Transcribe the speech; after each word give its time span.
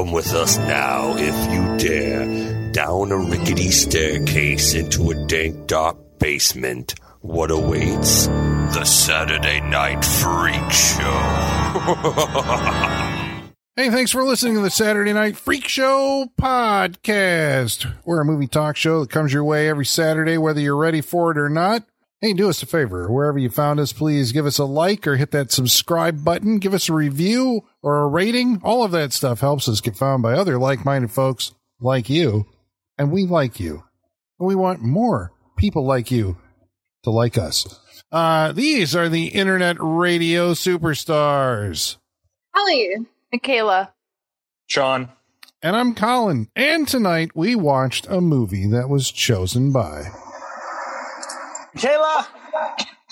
Come 0.00 0.12
with 0.12 0.32
us 0.32 0.56
now, 0.56 1.14
if 1.18 1.52
you 1.52 1.76
dare, 1.76 2.72
down 2.72 3.12
a 3.12 3.18
rickety 3.18 3.70
staircase 3.70 4.72
into 4.72 5.10
a 5.10 5.26
dank, 5.26 5.66
dark 5.66 5.98
basement. 6.18 6.94
What 7.20 7.50
awaits? 7.50 8.26
The 8.26 8.84
Saturday 8.86 9.60
Night 9.60 10.02
Freak 10.02 10.70
Show. 10.72 11.06
Hey, 13.76 13.88
thanks 13.88 14.10
for 14.10 14.24
listening 14.24 14.56
to 14.56 14.60
the 14.60 14.68
Saturday 14.68 15.12
Night 15.14 15.38
Freak 15.38 15.66
Show 15.66 16.26
podcast. 16.38 17.90
We're 18.04 18.20
a 18.20 18.26
movie 18.26 18.46
talk 18.46 18.76
show 18.76 19.00
that 19.00 19.08
comes 19.08 19.32
your 19.32 19.44
way 19.44 19.70
every 19.70 19.86
Saturday, 19.86 20.36
whether 20.36 20.60
you're 20.60 20.76
ready 20.76 21.00
for 21.00 21.30
it 21.30 21.38
or 21.38 21.48
not. 21.48 21.84
Hey, 22.22 22.34
do 22.34 22.50
us 22.50 22.62
a 22.62 22.66
favor. 22.66 23.10
Wherever 23.10 23.38
you 23.38 23.48
found 23.48 23.80
us, 23.80 23.94
please 23.94 24.32
give 24.32 24.44
us 24.44 24.58
a 24.58 24.66
like 24.66 25.06
or 25.06 25.16
hit 25.16 25.30
that 25.30 25.50
subscribe 25.50 26.22
button. 26.22 26.58
Give 26.58 26.74
us 26.74 26.90
a 26.90 26.92
review 26.92 27.62
or 27.82 28.02
a 28.02 28.08
rating. 28.08 28.60
All 28.62 28.84
of 28.84 28.90
that 28.90 29.14
stuff 29.14 29.40
helps 29.40 29.66
us 29.70 29.80
get 29.80 29.96
found 29.96 30.22
by 30.22 30.34
other 30.34 30.58
like-minded 30.58 31.10
folks 31.10 31.54
like 31.80 32.10
you. 32.10 32.44
And 32.98 33.10
we 33.10 33.24
like 33.24 33.58
you. 33.58 33.84
And 34.38 34.46
we 34.46 34.54
want 34.54 34.82
more 34.82 35.32
people 35.56 35.86
like 35.86 36.10
you 36.10 36.36
to 37.04 37.10
like 37.10 37.38
us. 37.38 37.80
Uh, 38.12 38.52
these 38.52 38.94
are 38.94 39.08
the 39.08 39.28
internet 39.28 39.78
radio 39.80 40.52
superstars. 40.52 41.96
Holly. 42.54 42.96
Michaela. 43.32 43.94
Sean. 44.66 45.08
And 45.62 45.74
I'm 45.74 45.94
Colin. 45.94 46.48
And 46.54 46.86
tonight 46.86 47.30
we 47.34 47.54
watched 47.54 48.06
a 48.10 48.20
movie 48.20 48.66
that 48.66 48.90
was 48.90 49.10
chosen 49.10 49.72
by. 49.72 50.10
Kayla, 51.76 52.26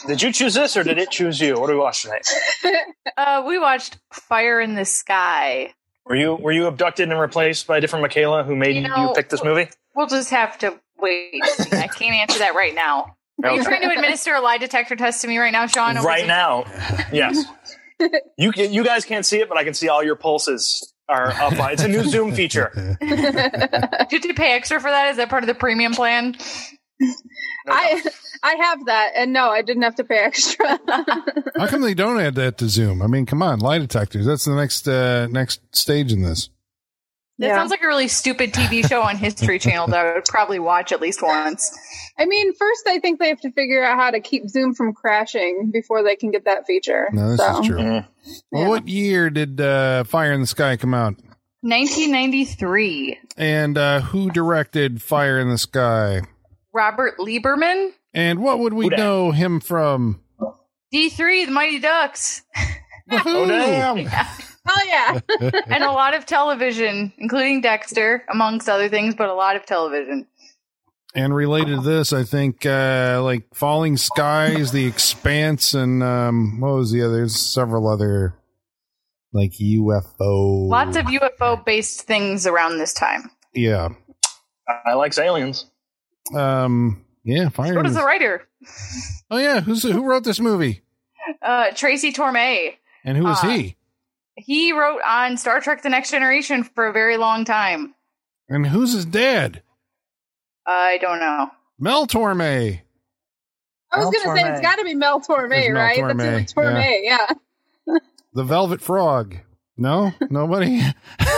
did 0.07 0.23
you 0.23 0.33
choose 0.33 0.55
this 0.55 0.77
or 0.77 0.85
did 0.85 0.99
it 0.99 1.11
choose 1.11 1.41
you? 1.41 1.55
What 1.59 1.69
do 1.69 1.75
we 1.75 1.79
watch 1.79 2.03
tonight? 2.03 2.27
Uh, 3.17 3.43
we 3.45 3.59
watched 3.59 3.99
Fire 4.13 4.61
in 4.61 4.77
the 4.77 4.85
Sky. 4.85 5.75
Were 6.07 6.15
you 6.15 6.37
were 6.37 6.53
you 6.53 6.67
abducted 6.67 7.11
and 7.11 7.19
replaced 7.19 7.67
by 7.67 7.79
a 7.79 7.81
different 7.81 8.03
Michaela 8.03 8.45
who 8.45 8.55
made 8.55 8.77
You 8.77 8.83
you, 8.97 9.13
pick 9.17 9.29
this 9.29 9.43
movie? 9.43 9.69
We'll 9.97 10.07
just 10.07 10.31
have 10.31 10.57
to 10.59 10.79
wait. 11.01 11.43
I 11.73 11.89
can't 11.89 12.15
answer 12.15 12.39
that 12.39 12.55
right 12.55 12.73
now. 12.75 13.17
Are 13.43 13.57
you 13.57 13.65
trying 13.65 13.83
to 13.83 13.91
administer 13.93 14.35
a 14.35 14.41
lie 14.41 14.59
detector 14.59 14.95
test 14.95 15.23
to 15.23 15.29
me 15.29 15.39
right 15.39 15.51
now, 15.53 15.67
Sean? 15.67 15.97
Right 15.97 16.25
it- 16.25 16.29
now, 16.29 16.65
yes. 17.13 17.45
You 18.39 18.53
can, 18.53 18.73
you 18.73 18.85
guys 18.85 19.05
can't 19.05 19.27
see 19.27 19.41
it, 19.41 19.49
but 19.49 19.59
I 19.59 19.65
can 19.65 19.75
see 19.75 19.89
all 19.89 20.05
your 20.05 20.15
pulses 20.15 20.95
are 21.09 21.33
up. 21.33 21.55
It's 21.73 21.83
a 21.83 21.89
new 21.89 22.05
Zoom 22.05 22.31
feature. 22.33 22.97
Did 23.01 24.25
you 24.25 24.35
pay 24.35 24.53
extra 24.53 24.79
for 24.81 24.89
that? 24.89 25.09
Is 25.11 25.17
that 25.17 25.29
part 25.29 25.43
of 25.43 25.49
the 25.49 25.55
premium 25.55 25.93
plan? 25.95 26.37
I 27.67 28.01
I 28.43 28.55
have 28.57 28.87
that, 28.87 29.13
and 29.17 29.33
no, 29.33 29.49
I 29.51 29.63
didn't 29.63 29.83
have 29.83 29.97
to 29.97 30.05
pay 30.05 30.19
extra. 30.19 30.79
How 31.57 31.67
come 31.67 31.83
they 31.83 31.95
don't 31.95 32.21
add 32.21 32.35
that 32.37 32.59
to 32.59 32.69
Zoom? 32.69 33.03
I 33.03 33.07
mean, 33.07 33.27
come 33.27 33.43
on, 33.43 33.59
lie 33.61 33.79
detectors. 33.79 34.27
That's 34.27 34.45
the 34.45 34.55
next 34.55 34.87
uh, 34.89 35.27
next 35.29 35.61
stage 35.75 36.13
in 36.13 36.23
this. 36.23 36.51
That 37.41 37.49
Yeah. 37.49 37.57
sounds 37.57 37.71
like 37.71 37.83
a 37.83 37.87
really 37.87 38.09
stupid 38.09 38.53
TV 38.53 38.85
show 38.89 39.01
on 39.01 39.17
History 39.17 39.59
Channel 39.61 39.87
that 39.89 40.07
I 40.07 40.15
would 40.15 40.25
probably 40.25 40.59
watch 40.59 40.91
at 40.91 41.01
least 41.01 41.23
once. 41.23 41.71
I 42.19 42.27
mean, 42.27 42.53
first 42.55 42.83
I 42.89 42.99
think 42.99 43.21
they 43.21 43.29
have 43.29 43.41
to 43.43 43.53
figure 43.53 43.85
out 43.85 43.97
how 43.97 44.11
to 44.11 44.19
keep 44.21 44.49
Zoom 44.49 44.75
from 44.75 44.93
crashing 44.93 45.71
before 45.73 46.03
they 46.03 46.17
can 46.17 46.33
get 46.33 46.47
that 46.47 46.67
feature. 46.67 47.09
No, 47.13 47.31
this 47.31 47.39
So, 47.39 47.61
is 47.61 47.67
true. 47.67 47.79
Mhm. 47.79 48.07
Well, 48.51 48.63
Yeah. 48.63 48.69
what 48.69 48.89
year 48.89 49.31
did 49.31 49.61
uh, 49.61 50.03
Fire 50.05 50.33
in 50.33 50.41
the 50.41 50.47
Sky 50.49 50.77
come 50.77 50.95
out? 50.95 51.15
1993. 51.63 53.19
And 53.37 53.79
uh, 53.79 54.01
who 54.01 54.31
directed 54.31 55.03
Fire 55.03 55.39
in 55.39 55.49
the 55.49 55.59
Sky? 55.59 56.23
Robert 56.73 57.19
Lieberman. 57.19 57.93
And 58.19 58.41
what 58.41 58.59
would 58.59 58.73
we 58.73 58.87
Who 58.87 58.91
dat? 58.91 58.99
know 58.99 59.31
him 59.31 59.61
from? 59.61 60.21
D3, 60.93 61.47
The 61.47 61.53
Mighty 61.53 61.79
Ducks. 61.79 62.43
Oh 63.13 63.47
damn! 63.47 64.11
Oh 64.71 64.83
yeah, 64.87 65.19
and 65.69 65.83
a 65.83 65.91
lot 65.93 66.13
of 66.13 66.27
television, 66.27 67.11
including 67.17 67.63
Dexter, 67.63 68.23
amongst 68.31 68.69
other 68.69 68.91
things, 68.91 69.15
but 69.15 69.31
a 69.31 69.35
lot 69.35 69.57
of 69.57 69.65
television. 69.65 70.27
And 71.15 71.35
related 71.35 71.77
to 71.77 71.81
this, 71.81 72.13
I 72.13 72.25
think 72.25 72.67
uh, 72.67 73.21
like 73.23 73.45
Falling 73.55 73.97
Skies, 73.97 74.71
The 74.73 74.85
Expanse, 74.85 75.73
and 75.73 76.03
um, 76.03 76.61
what 76.61 76.75
was 76.75 76.93
the 76.93 77.01
other? 77.03 77.15
There's 77.15 77.35
several 77.41 77.89
other 77.89 78.35
like 79.33 79.53
UFO. 79.53 80.69
Lots 80.69 80.99
of 80.99 81.07
UFO 81.07 81.65
based 81.65 82.03
things 82.03 82.47
around 82.47 82.77
this 82.77 82.93
time. 82.93 83.31
yeah, 83.55 83.89
I 84.85 84.95
like 84.95 85.17
aliens. 85.17 85.65
um, 86.37 87.07
yeah. 87.29 87.49
Fire. 87.51 87.73
So 87.75 87.79
in 87.79 87.85
does 87.85 87.95
the- 87.95 88.01
the 88.01 88.07
writer, 88.07 88.49
oh 89.31 89.39
yeah, 89.39 89.61
who's 89.61 89.83
who 89.83 90.05
wrote 90.05 90.25
this 90.25 90.41
movie? 90.41 90.83
uh, 91.43 91.67
Tracy 91.75 92.13
Torme. 92.13 92.75
And 93.05 93.17
who 93.17 93.29
is 93.29 93.39
Uh, 93.43 93.49
he? 93.51 93.77
He 94.37 94.73
wrote 94.73 95.01
on 95.07 95.37
Star 95.37 95.61
Trek 95.61 95.83
The 95.83 95.89
Next 95.89 96.11
Generation 96.11 96.65
for 96.65 96.87
a 96.87 96.93
very 96.93 97.17
long 97.17 97.45
time. 97.45 97.95
And 98.49 98.67
who's 98.67 98.93
his 98.93 99.05
dad? 99.05 99.63
I 100.67 100.99
don't 101.01 101.19
know. 101.21 101.51
Mel 101.79 102.07
Torme. 102.07 102.81
I 103.93 103.99
was 103.99 104.15
gonna 104.25 104.37
say 104.37 104.49
it's 104.53 104.61
got 104.61 104.77
to 104.77 104.85
be 104.85 104.95
Mel 104.95 105.21
Torme, 105.21 105.53
It's 105.59 105.69
Mel 105.73 105.83
right? 105.83 105.99
Torme, 105.99 106.17
That's 106.19 106.53
who 106.53 106.61
Torme, 106.61 106.99
yeah. 107.03 107.27
The 108.35 108.45
Velvet 108.45 108.81
Frog. 108.83 109.37
No, 109.77 110.13
nobody. 110.31 110.81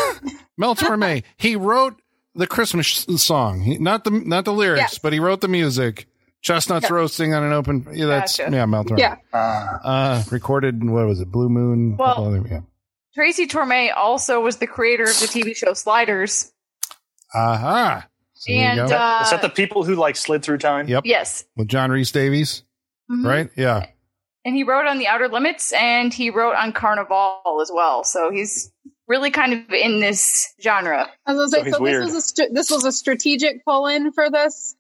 Mel 0.57 0.75
Torme. 0.75 1.23
He 1.37 1.57
wrote 1.57 2.00
the 2.35 2.47
Christmas 2.47 3.07
song. 3.17 3.61
He, 3.61 3.79
not 3.79 4.05
the 4.05 4.11
not 4.11 4.45
the 4.45 4.53
lyrics, 4.53 4.81
Yes. 4.81 4.99
but 4.99 5.13
he 5.13 5.21
wrote 5.21 5.41
the 5.41 5.49
music. 5.49 6.07
Chestnuts 6.43 6.89
Yeah. 6.89 6.95
roasting 6.95 7.35
on 7.35 7.43
an 7.43 7.53
open. 7.53 7.87
Yeah, 7.93 8.07
that's 8.07 8.39
Gotcha. 8.39 8.51
yeah, 8.55 8.65
Mel 8.67 8.85
Torme. 8.85 8.99
Yeah. 8.99 9.17
Uh, 9.33 9.37
Uh, 9.85 10.23
recorded 10.31 10.83
what 10.89 11.07
was 11.07 11.21
it? 11.21 11.31
Blue 11.31 11.49
Moon. 11.51 11.97
Well- 11.99 12.25
other- 12.27 12.47
yeah. 12.51 12.61
Tracy 13.15 13.47
Torme 13.47 13.91
also 13.95 14.41
was 14.41 14.57
the 14.59 14.67
creator 14.67 15.03
of 15.05 15.19
the 15.21 15.27
TV 15.27 15.55
show 15.55 15.75
Sliders. 15.75 16.53
Aha. 17.35 18.07
So 18.35 18.53
there 18.53 18.75
you 18.75 18.81
and 18.83 18.93
uh, 18.93 19.21
is 19.23 19.31
that 19.31 19.43
the 19.43 19.49
people 19.51 19.85
who 19.85 19.95
like 19.97 20.17
slid 20.17 20.43
through 20.43 20.59
time? 20.59 20.89
Yep. 20.89 21.03
yes, 21.05 21.45
With 21.57 21.69
John 21.69 21.91
Rhys-Davies, 21.91 22.63
Mhm. 23.11 23.25
right? 23.27 23.51
Yeah. 23.57 23.87
and 24.47 24.57
he 24.57 24.65
wrote 24.65 24.87
on 24.87 24.97
The 24.97 25.07
Outer 25.07 25.29
Limits, 25.29 25.71
and 25.75 26.15
he 26.15 26.31
wrote 26.31 26.55
on 26.55 26.73
Carnival 26.73 27.59
as 27.61 27.71
well. 27.71 28.05
So 28.05 28.31
he's 28.31 28.73
really 29.11 29.31
kind 29.33 29.53
of 29.53 29.71
in 29.71 29.99
this 30.01 30.55
genre. 30.63 31.11
I 31.27 31.35
was 31.35 31.51
So 31.51 31.59
gonna 31.59 31.65
say, 31.65 31.65
he's 31.65 31.75
so, 31.77 31.83
weird. 31.83 32.03
this 32.07 32.15
was 32.15 32.25
a 32.25 32.27
st- 32.29 32.55
this 32.55 32.71
was 32.71 32.85
a 32.85 32.93
strategic 32.93 33.65
pull 33.65 33.87
in 33.89 34.13
for 34.13 34.31
this. 34.31 34.77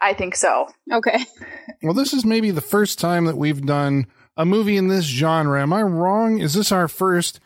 I 0.00 0.12
think 0.12 0.34
so. 0.36 0.68
Okay, 0.92 1.24
Well, 1.82 1.94
this 1.94 2.12
is 2.12 2.24
maybe 2.24 2.50
the 2.50 2.60
first 2.60 2.98
time 2.98 3.24
that 3.26 3.36
we've 3.36 3.64
done 3.64 4.06
a 4.36 4.44
movie 4.44 4.76
in 4.76 4.88
this 4.88 5.04
genre. 5.04 5.60
Am 5.62 5.72
I 5.72 5.82
wrong? 5.82 6.38
Is 6.40 6.54
this 6.54 6.70
our 6.70 6.86
first 6.88 7.40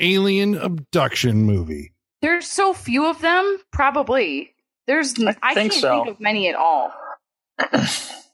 alien 0.00 0.56
abduction 0.56 1.42
movie? 1.44 1.92
There's 2.22 2.46
so 2.46 2.72
few 2.74 3.06
of 3.06 3.20
them. 3.20 3.58
Probably 3.72 4.54
there's. 4.86 5.14
I, 5.20 5.36
I 5.42 5.54
think 5.54 5.72
can't 5.72 5.82
so. 5.82 5.90
think 6.04 6.08
of 6.16 6.20
many 6.20 6.48
at 6.48 6.54
all. 6.56 6.92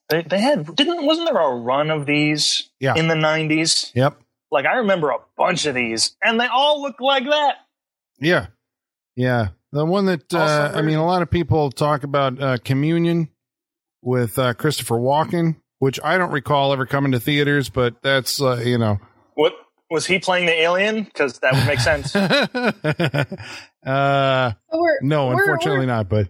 They, 0.09 0.23
they 0.23 0.41
had 0.41 0.75
didn't 0.77 1.07
wasn't 1.07 1.29
there 1.33 1.41
a 1.41 1.55
run 1.57 1.91
of 1.91 2.05
these 2.07 2.69
Yeah. 2.81 2.95
in 2.97 3.09
the 3.09 3.15
nineties? 3.15 3.91
Yep. 3.95 4.21
Like 4.53 4.67
I 4.67 4.77
remember 4.77 5.11
a 5.11 5.19
bunch 5.37 5.67
of 5.67 5.75
these, 5.75 6.15
and 6.23 6.39
they 6.39 6.47
all 6.47 6.83
look 6.83 7.01
like 7.01 7.25
that. 7.25 7.55
Yeah. 8.21 8.47
Yeah. 9.17 9.49
The 9.73 9.85
one 9.87 10.05
that, 10.07 10.33
uh, 10.35 10.73
I 10.75 10.83
mean, 10.83 10.99
a 10.99 11.07
lot 11.07 11.23
of 11.23 11.31
people 11.31 11.71
talk 11.71 12.05
about 12.05 12.41
uh, 12.41 12.59
Communion 12.63 13.31
with 14.03 14.39
uh, 14.39 14.53
Christopher 14.53 14.97
Walken, 14.97 15.57
which 15.79 15.99
I 16.05 16.19
don't 16.19 16.31
recall 16.33 16.73
ever 16.75 16.85
coming 16.85 17.13
to 17.13 17.21
theaters, 17.21 17.71
but 17.71 18.03
that's, 18.03 18.41
uh, 18.43 18.57
you 18.63 18.77
know. 18.77 18.99
What 19.35 19.55
was 19.91 20.05
he 20.07 20.19
playing 20.19 20.45
the 20.47 20.61
alien? 20.61 21.05
Because 21.05 21.39
that 21.39 21.55
would 21.55 21.67
make 21.67 21.81
sense. 21.81 22.15
uh, 23.87 24.53
so 24.71 24.79
we're 24.81 24.99
no, 25.03 25.29
we're- 25.29 25.39
unfortunately 25.41 25.79
we're- 25.79 25.87
not, 25.87 26.09
but 26.09 26.29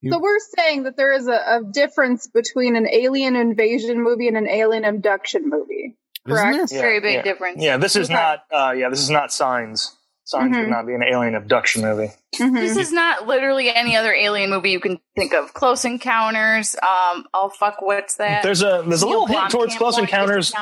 you- 0.00 0.12
So 0.12 0.18
we're 0.20 0.38
saying 0.56 0.84
that 0.84 0.96
there 0.96 1.12
is 1.12 1.26
a, 1.28 1.32
a 1.32 1.60
difference 1.70 2.26
between 2.28 2.76
an 2.76 2.88
alien 2.90 3.36
invasion 3.36 4.02
movie 4.02 4.28
and 4.28 4.36
an 4.36 4.48
alien 4.48 4.84
abduction 4.84 5.48
movie. 5.48 5.96
Isn't 6.30 6.52
correct. 6.52 6.70
there? 6.70 6.80
Very 6.82 7.00
big 7.00 7.14
yeah. 7.16 7.22
difference. 7.22 7.62
Yeah, 7.62 7.76
this 7.76 7.96
is 7.96 8.06
Okay. 8.08 8.14
not. 8.14 8.40
Uh, 8.52 8.72
yeah, 8.72 8.88
this 8.88 9.00
is 9.00 9.10
not 9.10 9.32
Signs. 9.32 9.94
Signs 10.24 10.54
Mhm. 10.54 10.60
would 10.60 10.68
not 10.68 10.86
be 10.86 10.92
an 10.94 11.02
alien 11.02 11.34
abduction 11.34 11.80
movie. 11.82 12.12
Mhm. 12.36 12.54
This 12.54 12.76
is 12.76 12.92
not 12.92 13.26
literally 13.26 13.74
any 13.74 13.96
other 13.96 14.12
alien 14.12 14.50
movie 14.50 14.70
you 14.70 14.80
can 14.80 14.98
think 15.16 15.32
of. 15.32 15.54
Close 15.54 15.84
Encounters. 15.86 16.76
Um. 16.82 17.24
Oh 17.32 17.48
fuck. 17.48 17.80
What's 17.80 18.16
that? 18.16 18.42
There's 18.42 18.60
a 18.62 18.84
there's 18.86 19.00
a 19.02 19.06
little 19.06 19.26
Neil 19.26 19.38
hint 19.40 19.50
towards 19.50 19.74
Close 19.76 19.96
Encounters 19.96 20.52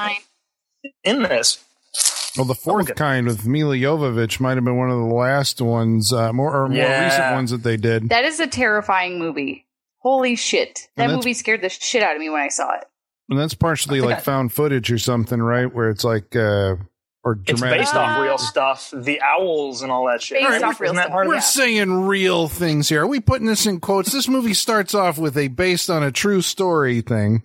in 1.04 1.22
this. 1.22 1.58
Well, 2.36 2.44
the 2.44 2.54
fourth 2.54 2.86
Okay. 2.90 2.94
kind 2.94 3.26
with 3.26 3.46
Milla 3.46 3.74
Jovovich 3.76 4.40
might 4.40 4.56
have 4.56 4.64
been 4.64 4.76
one 4.76 4.90
of 4.90 4.98
the 4.98 5.14
last 5.14 5.60
ones, 5.62 6.12
uh, 6.12 6.32
more 6.34 6.54
or 6.54 6.68
more 6.68 6.76
Yeah. 6.76 7.04
recent 7.06 7.32
ones 7.34 7.50
that 7.50 7.62
they 7.62 7.76
did. 7.78 8.10
That 8.10 8.24
is 8.26 8.38
a 8.40 8.46
terrifying 8.46 9.18
movie. 9.18 9.66
Holy 10.02 10.36
shit! 10.36 10.88
That 10.96 11.10
movie 11.10 11.32
scared 11.34 11.62
the 11.62 11.70
shit 11.70 12.02
out 12.02 12.14
of 12.14 12.20
me 12.20 12.28
when 12.28 12.42
I 12.42 12.48
saw 12.48 12.72
it. 12.76 12.84
And 13.28 13.38
that's 13.38 13.54
partially 13.54 14.00
like 14.00 14.18
I- 14.18 14.20
found 14.20 14.52
footage 14.52 14.90
or 14.92 14.98
something, 14.98 15.40
right? 15.42 15.72
Where 15.72 15.90
it's 15.90 16.04
like, 16.04 16.36
uh, 16.36 16.76
or 17.24 17.40
It's 17.44 17.58
dramatic. 17.60 17.80
based 17.80 17.94
off 17.94 18.20
real 18.22 18.38
stuff. 18.38 18.92
The 18.94 19.20
owls 19.20 19.82
and 19.82 19.90
all 19.90 20.06
that 20.06 20.22
shit. 20.22 20.38
Based 20.38 20.48
right? 20.48 20.62
off 20.62 20.80
real 20.80 20.94
stuff, 20.94 21.10
We're 21.12 21.34
yeah. 21.34 21.40
saying 21.40 21.92
real 22.06 22.46
things 22.46 22.88
here. 22.88 23.02
Are 23.02 23.06
we 23.08 23.18
putting 23.18 23.48
this 23.48 23.66
in 23.66 23.80
quotes? 23.80 24.12
This 24.12 24.28
movie 24.28 24.54
starts 24.54 24.94
off 24.94 25.18
with 25.18 25.36
a 25.36 25.48
based 25.48 25.90
on 25.90 26.04
a 26.04 26.12
true 26.12 26.40
story 26.40 27.00
thing, 27.00 27.42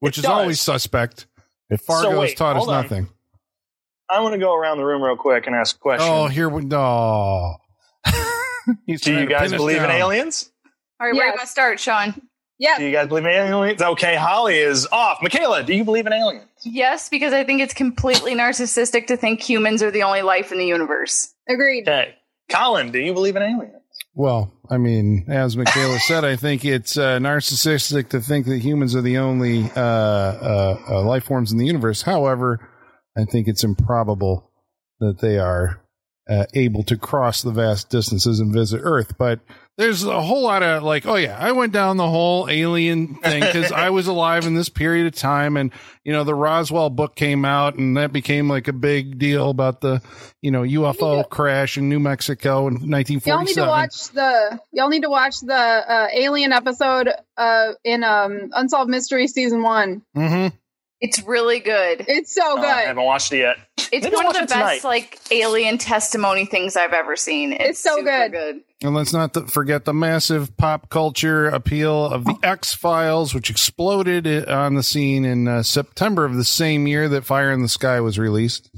which 0.00 0.18
It 0.18 0.20
is 0.20 0.24
does. 0.24 0.30
always 0.32 0.60
suspect. 0.60 1.26
If 1.70 1.82
Fargo 1.82 2.10
has 2.10 2.18
wait, 2.18 2.36
taught 2.36 2.56
us 2.56 2.66
on. 2.66 2.82
nothing. 2.82 3.08
I 4.10 4.20
want 4.20 4.32
to 4.34 4.38
go 4.40 4.54
around 4.54 4.78
the 4.78 4.84
room 4.84 5.02
real 5.02 5.16
quick 5.16 5.46
and 5.46 5.54
ask 5.54 5.76
a 5.76 5.78
question. 5.78 6.06
Oh, 6.10 6.26
here 6.26 6.48
we 6.48 6.64
no. 6.64 7.56
He's 8.86 9.00
Do 9.02 9.16
you 9.18 9.26
guys 9.26 9.50
pin 9.50 9.54
us 9.54 9.60
believe 9.60 9.82
in 9.82 9.90
aliens? 9.90 10.50
All 11.00 11.06
right, 11.06 11.14
where 11.14 11.14
do 11.14 11.18
you 11.18 11.24
Yes. 11.26 11.30
want 11.38 11.40
to 11.42 11.46
start, 11.46 11.80
Sean? 11.80 12.22
Yes. 12.62 12.78
Do 12.78 12.84
you 12.84 12.92
guys 12.92 13.08
believe 13.08 13.24
in 13.24 13.30
aliens? 13.32 13.82
Okay, 13.82 14.14
Holly 14.14 14.56
is 14.56 14.86
off. 14.92 15.18
Michaela, 15.20 15.64
do 15.64 15.74
you 15.74 15.82
believe 15.82 16.06
in 16.06 16.12
aliens? 16.12 16.46
Yes, 16.62 17.08
because 17.08 17.32
I 17.32 17.42
think 17.42 17.60
it's 17.60 17.74
completely 17.74 18.36
narcissistic 18.36 19.08
to 19.08 19.16
think 19.16 19.40
humans 19.40 19.82
are 19.82 19.90
the 19.90 20.04
only 20.04 20.22
life 20.22 20.52
in 20.52 20.58
the 20.58 20.66
universe. 20.66 21.34
Agreed. 21.48 21.88
Okay. 21.88 22.14
Colin, 22.48 22.92
do 22.92 23.00
you 23.00 23.14
believe 23.14 23.34
in 23.34 23.42
aliens? 23.42 23.82
Well, 24.14 24.52
I 24.70 24.78
mean, 24.78 25.24
as 25.26 25.56
Michaela 25.56 25.98
said, 26.06 26.24
I 26.24 26.36
think 26.36 26.64
it's 26.64 26.96
uh, 26.96 27.18
narcissistic 27.18 28.10
to 28.10 28.20
think 28.20 28.46
that 28.46 28.58
humans 28.58 28.94
are 28.94 29.02
the 29.02 29.18
only 29.18 29.64
uh, 29.74 29.80
uh, 29.80 30.80
uh, 30.88 31.02
life 31.02 31.24
forms 31.24 31.50
in 31.50 31.58
the 31.58 31.66
universe. 31.66 32.02
However, 32.02 32.70
I 33.18 33.24
think 33.24 33.48
it's 33.48 33.64
improbable 33.64 34.52
that 35.00 35.20
they 35.20 35.36
are 35.40 35.82
uh, 36.30 36.44
able 36.54 36.84
to 36.84 36.96
cross 36.96 37.42
the 37.42 37.50
vast 37.50 37.90
distances 37.90 38.38
and 38.38 38.52
visit 38.52 38.82
Earth. 38.84 39.18
But 39.18 39.40
there's 39.78 40.04
a 40.04 40.20
whole 40.20 40.42
lot 40.42 40.62
of 40.62 40.82
like, 40.82 41.06
oh 41.06 41.16
yeah, 41.16 41.36
I 41.38 41.52
went 41.52 41.72
down 41.72 41.96
the 41.96 42.08
whole 42.08 42.48
alien 42.48 43.14
thing 43.16 43.40
because 43.40 43.72
I 43.72 43.90
was 43.90 44.06
alive 44.06 44.46
in 44.46 44.54
this 44.54 44.68
period 44.68 45.06
of 45.06 45.14
time, 45.14 45.56
and 45.56 45.72
you 46.04 46.12
know 46.12 46.24
the 46.24 46.34
Roswell 46.34 46.90
book 46.90 47.16
came 47.16 47.44
out, 47.44 47.76
and 47.76 47.96
that 47.96 48.12
became 48.12 48.48
like 48.48 48.68
a 48.68 48.72
big 48.72 49.18
deal 49.18 49.48
about 49.48 49.80
the 49.80 50.02
you 50.42 50.50
know 50.50 50.62
UFO 50.62 51.28
crash 51.28 51.78
in 51.78 51.88
New 51.88 52.00
Mexico 52.00 52.68
in 52.68 52.90
1947. 52.90 53.30
Y'all 53.30 53.44
need 53.44 53.54
to 53.54 53.66
watch 53.66 54.08
the 54.10 54.60
y'all 54.72 54.88
need 54.88 55.02
to 55.02 55.10
watch 55.10 55.40
the 55.40 55.54
uh, 55.54 56.08
Alien 56.12 56.52
episode 56.52 57.08
uh, 57.38 57.72
in 57.82 58.04
um, 58.04 58.50
Unsolved 58.52 58.90
Mystery 58.90 59.26
season 59.26 59.62
one. 59.62 60.02
Mm-hmm. 60.14 60.54
It's 61.04 61.20
really 61.24 61.58
good. 61.58 62.04
It's 62.06 62.32
so 62.32 62.42
Oh, 62.44 62.62
I 62.62 62.82
haven't 62.82 63.02
watched 63.04 63.32
it 63.32 63.38
yet. 63.38 63.56
It's 63.90 64.04
Maybe 64.04 64.14
one 64.14 64.26
of 64.26 64.34
the 64.34 64.38
best 64.40 64.52
tonight. 64.52 64.84
like 64.84 65.18
alien 65.32 65.76
testimony 65.76 66.46
things 66.46 66.76
I've 66.76 66.92
ever 66.92 67.16
seen. 67.16 67.52
It's, 67.52 67.70
It's 67.70 67.80
so 67.80 67.96
super 67.96 68.28
good. 68.28 68.60
And 68.84 68.94
let's 68.94 69.12
not 69.12 69.34
th- 69.34 69.50
forget 69.50 69.84
the 69.84 69.92
massive 69.92 70.56
pop 70.56 70.90
culture 70.90 71.46
appeal 71.48 72.06
of 72.06 72.24
the 72.24 72.36
X 72.44 72.72
Files, 72.74 73.34
which 73.34 73.50
exploded 73.50 74.48
on 74.48 74.74
the 74.76 74.82
scene 74.84 75.24
in 75.24 75.48
uh, 75.48 75.62
September 75.64 76.24
of 76.24 76.36
the 76.36 76.44
same 76.44 76.86
year 76.86 77.08
that 77.08 77.24
Fire 77.24 77.50
in 77.52 77.62
the 77.62 77.68
Sky 77.68 78.00
was 78.00 78.18
released. 78.18 78.70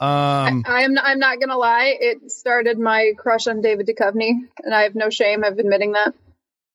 Um, 0.00 0.62
I, 0.64 0.84
I'm 0.84 0.96
I'm 0.96 1.18
not 1.18 1.40
gonna 1.40 1.56
lie. 1.58 1.96
It 1.98 2.30
started 2.30 2.78
my 2.78 3.14
crush 3.18 3.48
on 3.48 3.60
David 3.62 3.88
Duchovny, 3.88 4.30
and 4.62 4.72
I 4.72 4.82
have 4.82 4.94
no 4.94 5.10
shame 5.10 5.42
of 5.42 5.58
admitting 5.58 5.92
that. 5.92 6.14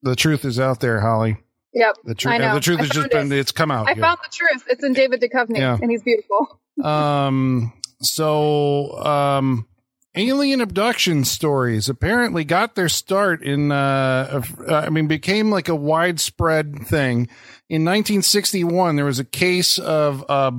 the 0.01 0.15
truth 0.17 0.43
is 0.43 0.59
out 0.59 0.81
there, 0.81 0.99
Holly. 0.99 1.37
Yep. 1.73 1.95
The 2.03 2.15
truth, 2.15 2.33
I 2.33 2.37
know. 2.37 2.53
the 2.55 2.59
truth 2.59 2.79
I 2.79 2.81
has 2.83 2.89
just 2.91 3.11
found 3.11 3.29
been, 3.29 3.37
it. 3.37 3.41
it's 3.41 3.51
come 3.51 3.71
out. 3.71 3.89
I 3.89 3.93
here. 3.93 4.03
found 4.03 4.19
the 4.23 4.29
truth. 4.31 4.63
It's 4.69 4.83
in 4.83 4.93
David 4.93 5.21
Duchovny, 5.21 5.57
Yeah. 5.57 5.77
and 5.81 5.89
he's 5.91 6.03
beautiful. 6.03 6.59
Um, 6.83 7.71
so, 8.01 8.97
um, 9.05 9.67
alien 10.15 10.59
abduction 10.59 11.23
stories 11.23 11.87
apparently 11.87 12.43
got 12.43 12.73
their 12.73 12.89
start 12.89 13.43
in, 13.43 13.71
uh, 13.71 14.41
uh, 14.67 14.73
I 14.75 14.89
mean, 14.89 15.05
became 15.07 15.51
like 15.51 15.69
a 15.69 15.75
widespread 15.75 16.79
thing. 16.87 17.27
In 17.69 17.83
1961, 17.85 18.95
there 18.95 19.05
was 19.05 19.19
a 19.19 19.23
case 19.23 19.77
of, 19.77 20.25
uh, 20.29 20.51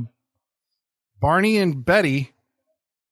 Barney 1.20 1.56
and 1.58 1.84
Betty 1.84 2.33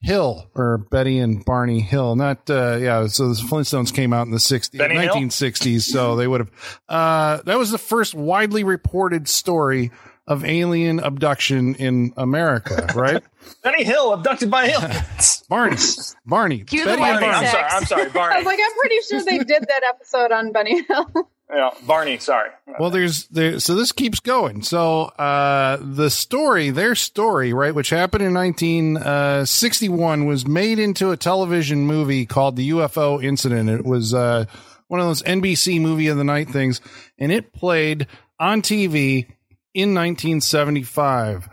Hill, 0.03 0.51
or 0.55 0.79
Betty 0.79 1.19
and 1.19 1.45
Barney 1.45 1.81
Hill. 1.81 2.17
Not, 2.17 2.51
uh, 2.51 2.77
yeah, 2.81 3.07
so 3.07 3.29
the 3.29 3.41
Flintstones 3.41 3.95
came 3.95 4.13
out 4.13 4.27
in 4.27 4.33
the 4.33 4.39
60s, 4.39 4.77
Benny 4.77 4.97
Hill? 4.97 5.15
1960s, 5.15 5.83
so 5.83 6.17
they 6.17 6.27
would 6.27 6.41
have, 6.41 6.81
uh, 6.89 7.43
that 7.45 7.57
was 7.57 7.71
the 7.71 7.79
first 7.79 8.15
widely 8.15 8.65
reported 8.65 9.29
story 9.29 9.93
of 10.27 10.45
alien 10.45 11.01
abduction 11.01 11.75
in 11.75 12.13
America, 12.17 12.87
right? 12.95 13.23
Benny 13.63 13.85
Hill 13.85 14.13
abducted 14.13 14.51
by 14.51 14.67
aliens. 14.67 15.45
Barney, 15.49 15.77
Barney, 16.25 16.61
Cue 16.65 16.81
the 16.81 16.91
Betty 16.91 17.01
white 17.01 17.21
Barney, 17.21 17.27
I'm 17.27 17.47
sorry. 17.47 17.65
I'm 17.65 17.85
sorry, 17.85 18.03
I 18.15 18.37
was 18.37 18.47
like, 18.47 18.61
I'm 18.63 18.79
pretty 18.79 18.97
sure 19.09 19.25
they 19.25 19.39
did 19.39 19.65
that 19.69 19.83
episode 19.89 20.31
on 20.31 20.53
Bunny 20.53 20.83
Hill. 20.83 21.29
yeah, 21.53 21.71
Barney. 21.87 22.19
Sorry. 22.19 22.51
Well, 22.79 22.91
there's 22.91 23.27
there, 23.29 23.59
so 23.59 23.75
this 23.75 23.91
keeps 23.91 24.21
going. 24.21 24.63
So 24.63 25.03
uh, 25.03 25.79
the 25.81 26.09
story, 26.09 26.71
their 26.71 26.95
story, 26.95 27.53
right, 27.53 27.75
which 27.75 27.91
happened 27.91 28.23
in 28.23 28.33
1961, 28.33 30.27
was 30.27 30.47
made 30.47 30.79
into 30.79 31.11
a 31.11 31.17
television 31.17 31.81
movie 31.81 32.27
called 32.27 32.55
The 32.55 32.71
UFO 32.71 33.23
Incident. 33.23 33.69
It 33.69 33.85
was 33.85 34.15
uh, 34.15 34.45
one 34.87 35.01
of 35.01 35.07
those 35.07 35.23
NBC 35.23 35.81
movie 35.81 36.09
of 36.09 36.17
the 36.17 36.25
night 36.25 36.49
things, 36.49 36.81
and 37.19 37.33
it 37.33 37.53
played 37.53 38.07
on 38.39 38.63
TV 38.63 39.27
in 39.75 39.95
1975. 39.95 41.49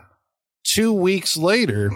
Two 0.64 0.92
weeks 0.92 1.36
later, 1.36 1.90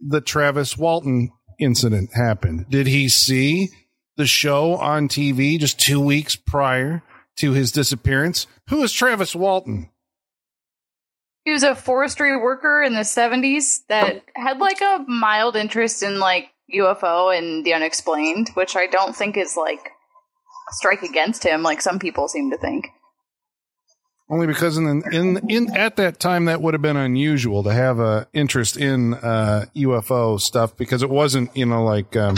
the 0.00 0.20
Travis 0.20 0.76
Walton 0.76 1.30
incident 1.58 2.10
happened. 2.14 2.66
Did 2.68 2.86
he 2.86 3.08
see 3.08 3.68
the 4.16 4.26
show 4.26 4.76
on 4.76 5.08
TV 5.08 5.58
just 5.58 5.78
two 5.78 6.00
weeks 6.00 6.36
prior 6.36 7.02
to 7.38 7.52
his 7.52 7.72
disappearance? 7.72 8.46
Who 8.68 8.82
is 8.82 8.92
Travis 8.92 9.34
Walton? 9.34 9.90
He 11.44 11.52
was 11.52 11.62
a 11.62 11.74
forestry 11.74 12.36
worker 12.36 12.82
in 12.82 12.94
the 12.94 13.00
70s 13.00 13.80
that 13.88 14.22
had 14.36 14.58
like 14.58 14.80
a 14.82 15.04
mild 15.08 15.56
interest 15.56 16.02
in 16.02 16.18
like 16.18 16.50
UFO 16.74 17.36
and 17.36 17.64
the 17.64 17.74
unexplained, 17.74 18.50
which 18.54 18.76
I 18.76 18.86
don't 18.86 19.16
think 19.16 19.36
is 19.36 19.56
like 19.56 19.90
strike 20.72 21.02
against 21.02 21.44
him 21.44 21.62
like 21.62 21.80
some 21.80 21.98
people 21.98 22.28
seem 22.28 22.50
to 22.50 22.58
think. 22.58 22.86
Only 24.30 24.46
because 24.46 24.76
in 24.76 25.02
in 25.12 25.50
in 25.50 25.76
at 25.76 25.96
that 25.96 26.20
time 26.20 26.44
that 26.44 26.62
would 26.62 26.72
have 26.74 26.82
been 26.82 26.96
unusual 26.96 27.64
to 27.64 27.72
have 27.72 27.98
a 27.98 28.28
interest 28.32 28.76
in 28.76 29.14
uh, 29.14 29.64
UFO 29.74 30.40
stuff 30.40 30.76
because 30.76 31.02
it 31.02 31.10
wasn't 31.10 31.54
you 31.56 31.66
know 31.66 31.82
like 31.84 32.16
um, 32.16 32.36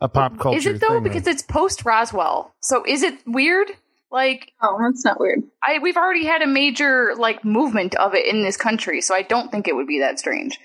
a 0.00 0.08
pop 0.08 0.38
culture. 0.38 0.58
Is 0.58 0.66
it 0.66 0.80
though? 0.80 0.90
thing, 0.90 1.02
Because 1.02 1.26
right? 1.26 1.34
it's 1.34 1.42
post 1.42 1.84
Roswell. 1.84 2.54
So 2.60 2.84
is 2.86 3.02
it 3.02 3.18
weird? 3.26 3.68
Like 4.12 4.52
Oh, 4.62 4.78
that's 4.80 5.04
not 5.04 5.18
weird. 5.18 5.40
I 5.60 5.80
we've 5.80 5.96
already 5.96 6.24
had 6.24 6.40
a 6.42 6.46
major 6.46 7.14
like 7.16 7.44
movement 7.44 7.96
of 7.96 8.14
it 8.14 8.32
in 8.32 8.44
this 8.44 8.56
country, 8.56 9.00
so 9.00 9.12
I 9.12 9.22
don't 9.22 9.50
think 9.50 9.66
it 9.66 9.74
would 9.74 9.88
be 9.88 9.98
that 10.00 10.20
strange. 10.20 10.60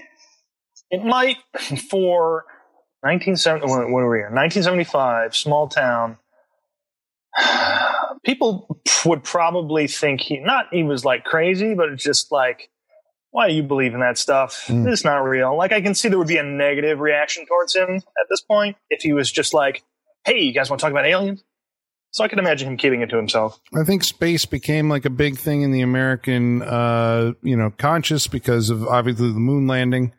It 0.91 1.03
might 1.03 1.37
for 1.89 2.45
1970. 3.01 3.65
When, 3.65 3.91
when 3.91 4.03
were 4.03 4.11
we 4.11 4.17
here? 4.17 4.29
1975, 4.31 5.35
small 5.35 5.67
town. 5.67 6.17
People 8.25 8.81
would 9.05 9.23
probably 9.23 9.87
think 9.87 10.21
he 10.21 10.39
not 10.39 10.65
he 10.71 10.83
was 10.83 11.05
like 11.05 11.23
crazy, 11.23 11.73
but 11.73 11.89
it's 11.89 12.03
just 12.03 12.31
like, 12.31 12.69
why 13.31 13.47
do 13.47 13.53
you 13.53 13.63
believe 13.63 13.93
in 13.93 13.99
that 14.01 14.17
stuff? 14.17 14.65
Mm. 14.67 14.91
It's 14.91 15.03
not 15.03 15.17
real. 15.17 15.55
Like 15.55 15.71
I 15.71 15.81
can 15.81 15.95
see 15.95 16.09
there 16.09 16.17
would 16.17 16.27
be 16.27 16.37
a 16.37 16.43
negative 16.43 16.99
reaction 16.99 17.45
towards 17.45 17.75
him 17.75 17.89
at 17.95 18.27
this 18.29 18.41
point 18.41 18.77
if 18.89 19.01
he 19.01 19.13
was 19.13 19.31
just 19.31 19.53
like, 19.53 19.83
hey, 20.25 20.39
you 20.39 20.53
guys 20.53 20.69
want 20.69 20.79
to 20.79 20.83
talk 20.83 20.91
about 20.91 21.05
aliens? 21.05 21.43
So 22.11 22.23
I 22.23 22.27
can 22.27 22.39
imagine 22.39 22.67
him 22.67 22.77
keeping 22.77 23.01
it 23.01 23.09
to 23.11 23.17
himself. 23.17 23.59
I 23.79 23.83
think 23.83 24.03
space 24.03 24.45
became 24.45 24.89
like 24.89 25.05
a 25.05 25.11
big 25.11 25.37
thing 25.37 25.61
in 25.61 25.71
the 25.71 25.81
American, 25.81 26.63
uh, 26.63 27.33
you 27.43 27.55
know, 27.55 27.71
conscious 27.77 28.25
because 28.25 28.71
of 28.71 28.87
obviously 28.87 29.31
the 29.31 29.39
moon 29.39 29.67
landing. 29.67 30.13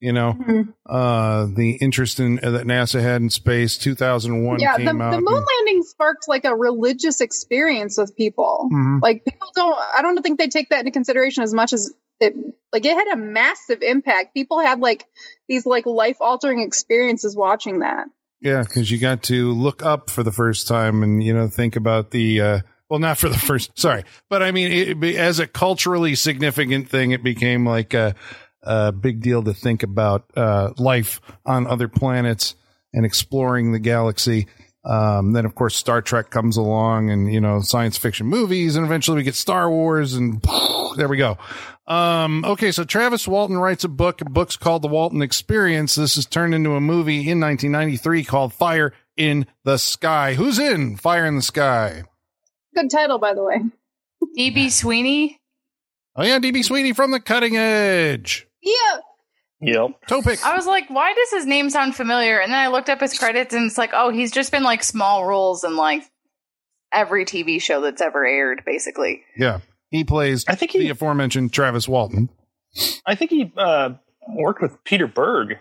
You 0.00 0.14
know, 0.14 0.32
Mhm. 0.32 0.72
uh, 0.86 1.46
the 1.54 1.72
interest 1.72 2.20
in 2.20 2.40
uh, 2.42 2.52
that 2.52 2.66
NASA 2.66 3.02
had 3.02 3.20
in 3.20 3.28
space. 3.28 3.76
Two 3.76 3.94
thousand 3.94 4.44
one 4.44 4.58
Yeah, 4.58 4.78
the, 4.78 4.84
the 4.84 4.92
moon 4.94 5.24
landing 5.24 5.82
sparked 5.82 6.26
like 6.26 6.46
a 6.46 6.54
religious 6.54 7.20
experience 7.20 7.98
with 7.98 8.16
people. 8.16 8.70
Mhm. 8.72 9.02
Like 9.02 9.24
people 9.26 9.48
don't, 9.54 9.76
I 9.94 10.00
don't 10.00 10.20
think 10.22 10.38
they 10.38 10.48
take 10.48 10.70
that 10.70 10.80
into 10.80 10.90
consideration 10.90 11.42
as 11.42 11.52
much 11.52 11.74
as 11.74 11.92
it. 12.18 12.34
Like 12.72 12.86
it 12.86 12.94
had 12.96 13.08
a 13.08 13.16
massive 13.16 13.82
impact. 13.82 14.32
People 14.32 14.58
had 14.60 14.80
like 14.80 15.04
these 15.48 15.66
like 15.66 15.84
life 15.84 16.16
altering 16.20 16.60
experiences 16.60 17.36
watching 17.36 17.80
that. 17.80 18.06
Yeah, 18.40 18.62
because 18.62 18.90
you 18.90 18.96
got 18.96 19.24
to 19.24 19.52
look 19.52 19.82
up 19.82 20.08
for 20.08 20.22
the 20.22 20.32
first 20.32 20.66
time 20.66 21.02
and 21.02 21.22
you 21.22 21.34
know 21.34 21.48
think 21.48 21.76
about 21.76 22.10
the. 22.10 22.40
Uh, 22.40 22.60
well, 22.88 23.00
not 23.00 23.18
for 23.18 23.28
the 23.28 23.38
first. 23.38 23.78
Sorry, 23.78 24.04
but 24.30 24.42
I 24.42 24.50
mean, 24.50 24.72
it, 25.02 25.16
as 25.16 25.40
a 25.40 25.46
culturally 25.46 26.14
significant 26.14 26.88
thing, 26.88 27.10
it 27.10 27.22
became 27.22 27.66
like 27.66 27.92
a, 27.94 28.14
a 28.62 28.92
big 28.92 29.20
deal 29.20 29.42
to 29.42 29.54
think 29.54 29.82
about 29.82 30.30
uh, 30.36 30.72
life 30.78 31.20
on 31.46 31.66
other 31.66 31.88
planets 31.88 32.54
and 32.92 33.06
exploring 33.06 33.72
the 33.72 33.78
galaxy. 33.78 34.46
Um, 34.84 35.32
then, 35.32 35.44
of 35.44 35.54
course, 35.54 35.76
Star 35.76 36.00
Trek 36.00 36.30
comes 36.30 36.56
along, 36.56 37.10
and 37.10 37.32
you 37.32 37.40
know, 37.40 37.60
science 37.60 37.98
fiction 37.98 38.26
movies, 38.26 38.76
and 38.76 38.84
eventually 38.84 39.16
we 39.16 39.22
get 39.22 39.34
Star 39.34 39.70
Wars, 39.70 40.14
and 40.14 40.42
there 40.96 41.08
we 41.08 41.18
go. 41.18 41.36
Um, 41.86 42.44
okay, 42.44 42.72
so 42.72 42.84
Travis 42.84 43.28
Walton 43.28 43.58
writes 43.58 43.84
a 43.84 43.88
book. 43.88 44.20
A 44.20 44.24
book's 44.24 44.56
called 44.56 44.82
The 44.82 44.88
Walton 44.88 45.22
Experience. 45.22 45.96
This 45.96 46.16
is 46.16 46.24
turned 46.24 46.54
into 46.54 46.76
a 46.76 46.80
movie 46.80 47.28
in 47.28 47.40
1993 47.40 48.24
called 48.24 48.54
Fire 48.54 48.94
in 49.16 49.46
the 49.64 49.76
Sky. 49.76 50.34
Who's 50.34 50.58
in 50.58 50.96
Fire 50.96 51.26
in 51.26 51.36
the 51.36 51.42
Sky? 51.42 52.04
Good 52.74 52.90
title, 52.90 53.18
by 53.18 53.34
the 53.34 53.42
way. 53.42 53.60
DB 54.38 54.70
Sweeney. 54.70 55.38
Oh 56.16 56.22
yeah, 56.22 56.38
DB 56.38 56.64
Sweeney 56.64 56.92
from 56.92 57.10
The 57.10 57.20
Cutting 57.20 57.56
Edge. 57.56 58.46
Yeah, 58.62 59.00
Yep. 59.62 59.90
Topic. 60.08 60.38
I 60.44 60.56
was 60.56 60.66
like, 60.66 60.88
why 60.88 61.12
does 61.12 61.30
his 61.32 61.44
name 61.46 61.68
sound 61.68 61.94
familiar? 61.94 62.38
And 62.40 62.50
then 62.50 62.58
I 62.58 62.68
looked 62.68 62.88
up 62.88 63.00
his 63.00 63.18
credits 63.18 63.54
and 63.54 63.66
it's 63.66 63.76
like, 63.76 63.90
oh, 63.92 64.10
he's 64.10 64.32
just 64.32 64.50
been 64.52 64.62
like 64.62 64.82
small 64.82 65.26
roles 65.26 65.64
in 65.64 65.76
like 65.76 66.02
every 66.92 67.26
TV 67.26 67.60
show 67.60 67.82
that's 67.82 68.00
ever 68.00 68.24
aired, 68.24 68.62
basically. 68.64 69.22
Yeah, 69.36 69.60
he 69.90 70.02
plays 70.04 70.44
I 70.48 70.54
think 70.54 70.72
the 70.72 70.88
aforementioned 70.88 71.52
Travis 71.52 71.86
Walton. 71.86 72.30
I 73.04 73.14
think 73.16 73.30
he 73.30 73.52
uh, 73.56 73.90
worked 74.28 74.62
with 74.62 74.82
Peter 74.84 75.06
Berg 75.06 75.58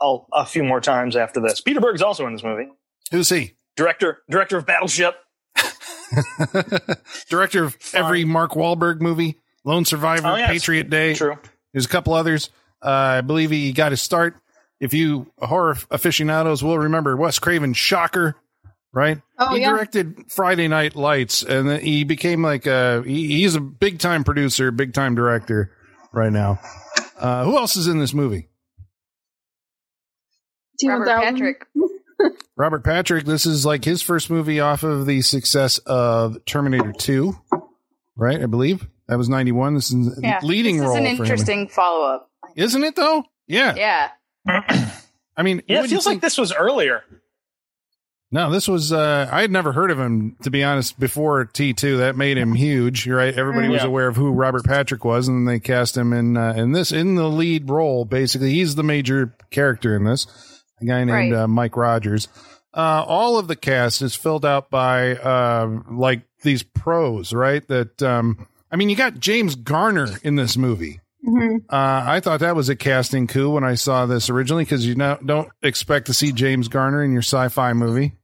a, 0.00 0.16
a 0.32 0.44
few 0.46 0.64
more 0.64 0.80
times 0.80 1.14
after 1.14 1.40
this. 1.40 1.60
Peter 1.60 1.80
Berg's 1.80 2.02
also 2.02 2.26
in 2.26 2.32
this 2.32 2.42
movie. 2.42 2.68
Who's 3.12 3.28
he? 3.28 3.52
Director, 3.76 4.22
director 4.28 4.56
of 4.58 4.66
Battleship. 4.66 5.14
Director 7.28 7.64
of 7.64 7.76
every 7.94 8.24
Mark 8.24 8.52
Wahlberg 8.52 9.00
movie, 9.00 9.38
Lone 9.64 9.84
Survivor, 9.84 10.28
Oh, 10.28 10.36
yes. 10.36 10.50
Patriot 10.50 10.90
Day. 10.90 11.14
True. 11.14 11.36
There's 11.78 11.86
a 11.86 11.90
couple 11.90 12.14
others. 12.14 12.50
Uh, 12.82 12.88
I 12.88 13.20
believe 13.20 13.52
he 13.52 13.72
got 13.72 13.92
his 13.92 14.02
start. 14.02 14.34
If 14.80 14.94
you 14.94 15.30
horror 15.38 15.76
aficionados 15.92 16.60
will 16.60 16.76
remember 16.76 17.16
Wes 17.16 17.38
Craven's 17.38 17.76
Shocker, 17.76 18.34
right? 18.92 19.22
Oh, 19.38 19.54
he 19.54 19.60
yeah. 19.60 19.70
directed 19.70 20.24
Friday 20.28 20.66
Night 20.66 20.96
Lights, 20.96 21.44
and 21.44 21.68
then 21.68 21.80
he 21.80 22.02
became 22.02 22.42
like 22.42 22.66
a 22.66 23.04
he, 23.06 23.28
he's 23.28 23.54
a 23.54 23.60
big 23.60 24.00
time 24.00 24.24
producer, 24.24 24.72
big 24.72 24.92
time 24.92 25.14
director 25.14 25.70
right 26.12 26.32
now. 26.32 26.58
Uh, 27.16 27.44
who 27.44 27.56
else 27.56 27.76
is 27.76 27.86
in 27.86 28.00
this 28.00 28.12
movie? 28.12 28.48
Robert 30.84 31.06
Patrick. 31.06 31.64
Robert 32.56 32.82
Patrick. 32.82 33.24
This 33.24 33.46
is 33.46 33.64
like 33.64 33.84
his 33.84 34.02
first 34.02 34.30
movie 34.30 34.58
off 34.58 34.82
of 34.82 35.06
the 35.06 35.22
success 35.22 35.78
of 35.78 36.44
Terminator 36.44 36.92
Two, 36.92 37.38
right? 38.16 38.42
I 38.42 38.46
believe 38.46 38.84
that 39.08 39.18
was 39.18 39.28
ninety 39.28 39.52
one. 39.52 39.74
This 39.74 39.90
is 39.92 40.18
Yeah. 40.22 40.40
leading 40.42 40.76
this 40.78 40.86
role 40.86 40.94
is 40.96 41.00
an 41.00 41.06
interesting 41.06 41.68
follow 41.68 42.06
up. 42.06 42.30
isn't 42.56 42.84
it? 42.84 42.94
Though, 42.96 43.24
yeah. 43.46 43.74
Yeah. 43.74 44.10
I 45.36 45.42
mean, 45.42 45.62
Yeah, 45.66 45.76
it 45.76 45.80
wouldn't 45.82 45.90
feels 45.90 46.06
like 46.06 46.20
this 46.20 46.36
was 46.38 46.52
earlier. 46.52 47.02
No, 48.30 48.50
this 48.50 48.68
was 48.68 48.92
uh 48.92 49.28
I 49.32 49.40
had 49.40 49.50
never 49.50 49.72
heard 49.72 49.90
of 49.90 49.98
him 49.98 50.36
to 50.42 50.50
be 50.50 50.62
honest 50.62 51.00
before 51.00 51.46
T2. 51.46 51.98
That 51.98 52.14
made 52.16 52.36
him 52.36 52.54
huge, 52.54 53.06
right? 53.08 53.32
Everybody 53.34 53.68
was 53.68 53.80
Yeah. 53.82 53.88
aware 53.88 54.08
of 54.08 54.16
who 54.16 54.30
Robert 54.32 54.64
Patrick 54.66 55.02
was 55.04 55.28
and 55.28 55.48
they 55.48 55.58
cast 55.60 55.96
him 55.96 56.12
in 56.12 56.36
uh, 56.36 56.52
in 56.54 56.72
this 56.72 56.92
in 56.92 57.14
the 57.14 57.28
lead 57.28 57.70
role 57.70 58.04
basically. 58.04 58.50
He's 58.52 58.74
the 58.74 58.82
major 58.82 59.34
character 59.50 59.96
in 59.96 60.04
this. 60.04 60.26
A 60.80 60.84
guy 60.84 61.04
named 61.04 61.32
Right. 61.32 61.32
uh, 61.42 61.48
Mike 61.48 61.76
Rogers. 61.76 62.28
Uh 62.74 63.02
all 63.06 63.38
of 63.38 63.48
the 63.48 63.56
cast 63.56 64.02
is 64.02 64.14
filled 64.14 64.44
out 64.44 64.68
by 64.68 65.12
uh 65.16 65.78
like 65.90 66.20
these 66.42 66.62
pros, 66.62 67.32
right? 67.32 67.66
That 67.68 68.02
um 68.02 68.46
I 68.70 68.76
mean, 68.76 68.88
you 68.90 68.96
got 68.96 69.18
James 69.18 69.54
Garner 69.54 70.08
in 70.22 70.36
this 70.36 70.56
movie. 70.56 71.00
Mhm. 71.26 71.64
Uh, 71.68 72.02
I 72.06 72.20
thought 72.20 72.40
that 72.40 72.54
was 72.54 72.68
a 72.68 72.76
casting 72.76 73.26
coup 73.26 73.50
when 73.50 73.64
I 73.64 73.74
saw 73.74 74.06
this 74.06 74.30
originally 74.30 74.64
because 74.64 74.86
you 74.86 74.94
know, 74.94 75.18
don't 75.24 75.48
expect 75.62 76.06
to 76.06 76.14
see 76.14 76.32
James 76.32 76.68
Garner 76.68 77.02
in 77.02 77.12
your 77.12 77.22
sci-fi 77.22 77.72
movie. 77.72 78.16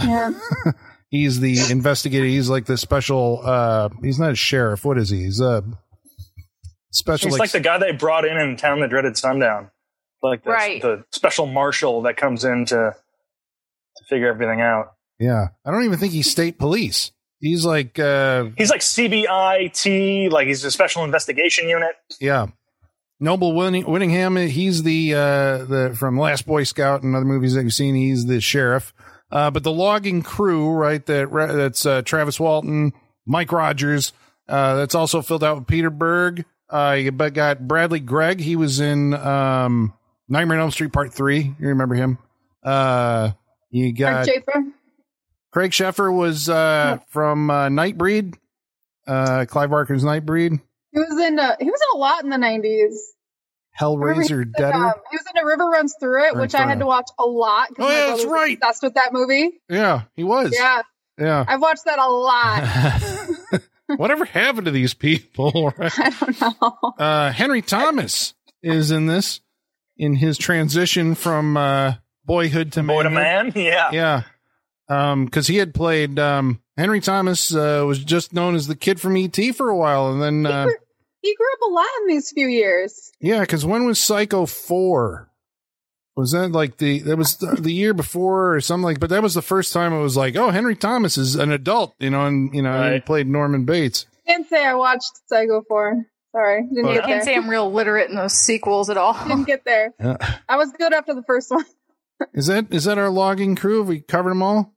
Yeah. 0.00 0.32
He's 1.10 1.40
the 1.40 1.58
investigator. 1.70 2.24
He's 2.24 2.48
like 2.48 2.64
the 2.64 2.78
special. 2.78 3.40
uh 3.44 3.90
He's 4.02 4.18
not 4.18 4.32
a 4.32 4.34
sheriff. 4.34 4.82
What 4.84 4.96
is 4.98 5.10
he? 5.10 5.24
He's 5.24 5.40
a 5.40 5.62
special. 6.90 7.28
He's 7.30 7.38
like 7.38 7.50
the 7.50 7.60
guy 7.60 7.76
they 7.78 7.92
brought 7.92 8.24
in 8.24 8.38
in 8.38 8.56
Town 8.56 8.80
That 8.80 8.88
Dreaded 8.90 9.16
Sundown. 9.18 9.70
Like 10.22 10.42
the, 10.44 10.50
Right. 10.50 10.80
the 10.80 11.04
special 11.10 11.46
marshal 11.46 12.02
that 12.02 12.16
comes 12.16 12.44
in 12.44 12.64
to, 12.66 12.94
to 13.96 14.04
figure 14.08 14.28
everything 14.28 14.60
out. 14.62 14.92
yeah. 15.18 15.48
I 15.66 15.70
don't 15.70 15.84
even 15.84 15.98
think 15.98 16.12
he's 16.12 16.30
state 16.30 16.58
police. 16.58 17.10
He's 17.42 17.66
like, 17.66 17.98
uh 17.98 18.46
He's 18.56 18.70
like 18.70 18.80
CBIT, 18.80 20.30
like 20.30 20.46
he's 20.46 20.64
a 20.64 20.70
special 20.70 21.04
investigation 21.04 21.68
unit. 21.68 21.92
yeah. 22.20 22.46
Noble 23.20 23.54
Winning, 23.54 23.84
Willingham. 23.86 24.36
He's 24.36 24.82
the 24.82 25.14
uh 25.14 25.64
the 25.64 25.96
from 25.98 26.18
Last 26.18 26.46
Boy 26.46 26.62
Scout 26.64 27.02
and 27.02 27.14
other 27.14 27.24
movies 27.24 27.54
that 27.54 27.62
you've 27.64 27.74
seen. 27.74 27.94
He's 27.94 28.26
the 28.26 28.40
sheriff. 28.40 28.94
Uh, 29.30 29.50
but 29.50 29.62
the 29.62 29.72
logging 29.72 30.22
crew, 30.22 30.70
right? 30.70 31.04
That 31.06 31.30
that's 31.32 31.86
uh, 31.86 32.02
Travis 32.02 32.38
Walton, 32.38 32.92
Mike 33.26 33.50
Rogers. 33.50 34.12
Uh, 34.48 34.74
that's 34.76 34.94
also 34.94 35.22
filled 35.22 35.42
out 35.42 35.56
with 35.58 35.66
Peter 35.66 35.88
Berg. 35.88 36.44
Uh, 36.68 36.96
you 36.98 37.12
but 37.12 37.32
got 37.32 37.66
Bradley 37.66 38.00
Gregg. 38.00 38.40
He 38.40 38.56
was 38.56 38.78
in 38.80 39.14
um, 39.14 39.94
Nightmare 40.28 40.58
on 40.58 40.62
Elm 40.62 40.70
Street 40.70 40.92
Part 40.92 41.14
Three. 41.14 41.54
You 41.58 41.68
remember 41.68 41.94
him? 41.94 42.18
Uh, 42.62 43.30
you 43.70 43.94
got 43.94 44.12
Mark 44.12 44.26
Schaefer. 44.26 44.64
Craig 45.52 45.70
Sheffer 45.70 46.12
was 46.14 46.48
uh, 46.48 46.98
from 47.08 47.50
uh, 47.50 47.68
Nightbreed. 47.68 48.34
Uh, 49.06 49.44
Clive 49.48 49.70
Barker's 49.70 50.02
Nightbreed. 50.04 50.60
He 50.92 50.98
was 50.98 51.18
in. 51.20 51.38
Uh, 51.38 51.56
he 51.60 51.66
was 51.70 51.80
in 51.80 51.96
a 51.96 51.98
lot 51.98 52.24
in 52.24 52.30
the 52.30 52.38
nineties. 52.38 53.12
Hellraiser 53.78 54.44
Dead. 54.56 54.74
Um, 54.74 54.92
he 55.10 55.16
was 55.16 55.24
in 55.34 55.42
A 55.42 55.46
River 55.46 55.64
Runs 55.64 55.94
Through 55.98 56.26
It, 56.28 56.36
which 56.36 56.54
I 56.54 56.66
had 56.66 56.80
to 56.80 56.86
watch 56.86 57.08
a 57.18 57.24
lot. 57.24 57.68
Oh, 57.78 57.88
yeah, 57.90 58.06
that's 58.08 58.24
right. 58.26 58.58
Obsessed 58.58 58.82
with 58.82 58.94
that 58.94 59.12
movie. 59.12 59.60
Yeah, 59.68 60.02
he 60.14 60.24
was. 60.24 60.54
Yeah, 60.54 60.82
Yeah. 61.18 61.44
I've 61.48 61.60
watched 61.62 61.86
that 61.86 61.98
a 61.98 62.06
lot. 62.08 63.62
Whatever 63.98 64.26
happened 64.26 64.66
to 64.66 64.70
these 64.72 64.92
people? 64.94 65.72
Right? 65.78 65.92
I 65.98 66.10
don't 66.10 66.40
know. 66.40 66.92
Uh, 66.98 67.32
Henry 67.32 67.62
Thomas 67.62 68.34
is 68.62 68.90
in 68.90 69.06
this 69.06 69.40
in 69.96 70.16
his 70.16 70.36
transition 70.36 71.14
from 71.14 71.56
uh, 71.56 71.94
boyhood 72.26 72.72
to 72.72 72.82
Boy 72.82 73.04
to 73.04 73.10
man, 73.10 73.52
yeah. 73.56 73.90
Yeah. 73.92 74.22
Um, 74.92 75.28
cause 75.28 75.46
he 75.46 75.56
had 75.56 75.74
played, 75.74 76.18
um, 76.18 76.60
Henry 76.76 77.00
Thomas, 77.00 77.54
uh, 77.54 77.84
was 77.86 77.98
just 78.02 78.32
known 78.32 78.54
as 78.54 78.66
the 78.66 78.76
kid 78.76 79.00
from 79.00 79.16
ET 79.16 79.36
for 79.54 79.68
a 79.68 79.76
while. 79.76 80.12
And 80.12 80.22
then, 80.22 80.46
uh, 80.46 80.66
He 81.22 81.34
grew 81.34 81.52
up 81.54 81.70
a 81.70 81.72
lot 81.72 81.86
in 82.02 82.08
these 82.08 82.30
few 82.30 82.48
years. 82.48 83.12
yeah, 83.20 83.44
cause 83.44 83.64
when 83.64 83.86
was 83.86 83.98
Psycho 84.00 84.46
4? 84.46 85.28
Was 86.16 86.32
that 86.32 86.52
like 86.52 86.76
the, 86.76 86.98
that 87.00 87.16
was 87.16 87.36
the, 87.36 87.56
the 87.58 87.72
year 87.72 87.94
before 87.94 88.54
or 88.54 88.60
something 88.60 88.84
like, 88.84 89.00
but 89.00 89.08
that 89.10 89.22
was 89.22 89.32
the 89.34 89.40
first 89.42 89.72
time 89.72 89.92
it 89.94 90.00
was 90.02 90.16
like, 90.16 90.36
oh, 90.36 90.50
Henry 90.50 90.76
Thomas 90.76 91.16
is 91.16 91.36
an 91.36 91.50
adult, 91.52 91.94
you 91.98 92.10
know, 92.10 92.26
and, 92.26 92.54
you 92.54 92.60
know, 92.62 92.92
he 92.92 93.00
played 93.00 93.26
Norman 93.26 93.64
Bates. 93.64 94.04
Can't 94.26 94.46
say 94.48 94.64
I 94.64 94.74
watched 94.74 95.10
Psycho 95.26 95.62
4. 95.66 96.06
Sorry, 96.32 96.62
didn't 96.62 96.82
But- 96.84 96.94
get 96.94 97.04
I 97.04 97.06
can't 97.06 97.24
there. 97.24 97.34
say 97.34 97.36
I'm 97.36 97.48
real 97.48 97.70
literate 97.72 98.10
in 98.10 98.16
those 98.16 98.34
sequels 98.34 98.88
at 98.90 98.96
all. 98.96 99.14
Didn't 99.26 99.44
get 99.46 99.64
there. 99.64 99.92
Yeah. 100.00 100.16
I 100.48 100.56
was 100.56 100.70
good 100.72 100.92
after 100.92 101.14
the 101.14 101.22
first 101.22 101.50
one. 101.50 101.64
Is 102.34 102.46
that, 102.46 102.66
is 102.72 102.84
that 102.84 102.98
our 102.98 103.10
logging 103.10 103.56
crew? 103.56 103.78
Have 103.80 103.88
we 103.88 104.00
covered 104.00 104.30
them 104.30 104.42
all? 104.44 104.72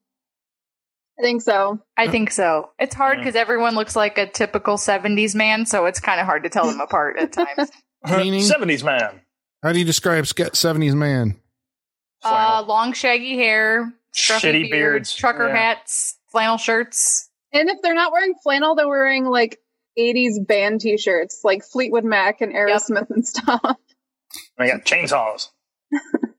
I 1.17 1.21
think 1.21 1.41
so. 1.41 1.79
I 1.97 2.07
think 2.09 2.31
so. 2.31 2.71
It's 2.77 2.93
hard 2.93 3.19
because 3.19 3.35
everyone 3.35 3.75
looks 3.75 3.95
like 3.95 4.17
a 4.17 4.27
typical 4.27 4.75
70s 4.75 5.33
man, 5.35 5.65
so 5.65 5.85
it's 5.85 5.99
kind 5.99 6.19
of 6.19 6.25
hard 6.25 6.43
to 6.43 6.49
tell 6.49 6.65
them 6.67 6.79
apart 6.81 7.17
at 7.17 7.31
times. 7.31 7.71
Meaning? 8.09 8.41
70s 8.41 8.83
man. 8.83 9.21
How 9.63 9.71
do 9.71 9.79
you 9.79 9.85
describe 9.85 10.27
Sca- 10.27 10.51
70s 10.51 10.93
man? 10.93 11.39
Uh, 12.23 12.63
long, 12.67 12.91
shaggy 12.93 13.35
hair, 13.37 13.93
scruffy 14.13 14.39
Shitty 14.41 14.61
beard, 14.63 14.71
beards. 14.71 15.15
trucker 15.15 15.47
Yeah. 15.47 15.55
hats, 15.55 16.17
flannel 16.31 16.57
shirts. 16.57 17.29
And 17.53 17.69
if 17.69 17.77
they're 17.81 17.93
not 17.95 18.11
wearing 18.11 18.33
flannel, 18.43 18.75
they're 18.75 18.87
wearing 18.87 19.25
like 19.25 19.59
80s 19.97 20.45
band 20.45 20.81
t 20.81 20.97
shirts, 20.97 21.41
like 21.43 21.63
Fleetwood 21.63 22.03
Mac 22.03 22.41
and 22.41 22.53
Aerosmith 22.53 23.09
and 23.09 23.25
stuff. 23.25 23.61
I 24.59 24.67
got 24.67 24.83
chainsaws. 24.85 25.49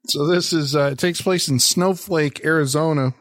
So 0.09 0.27
this 0.27 0.53
is 0.53 0.77
uh, 0.77 0.91
it 0.93 0.99
takes 0.99 1.23
place 1.23 1.49
in 1.49 1.59
Snowflake, 1.59 2.45
Arizona. 2.45 3.15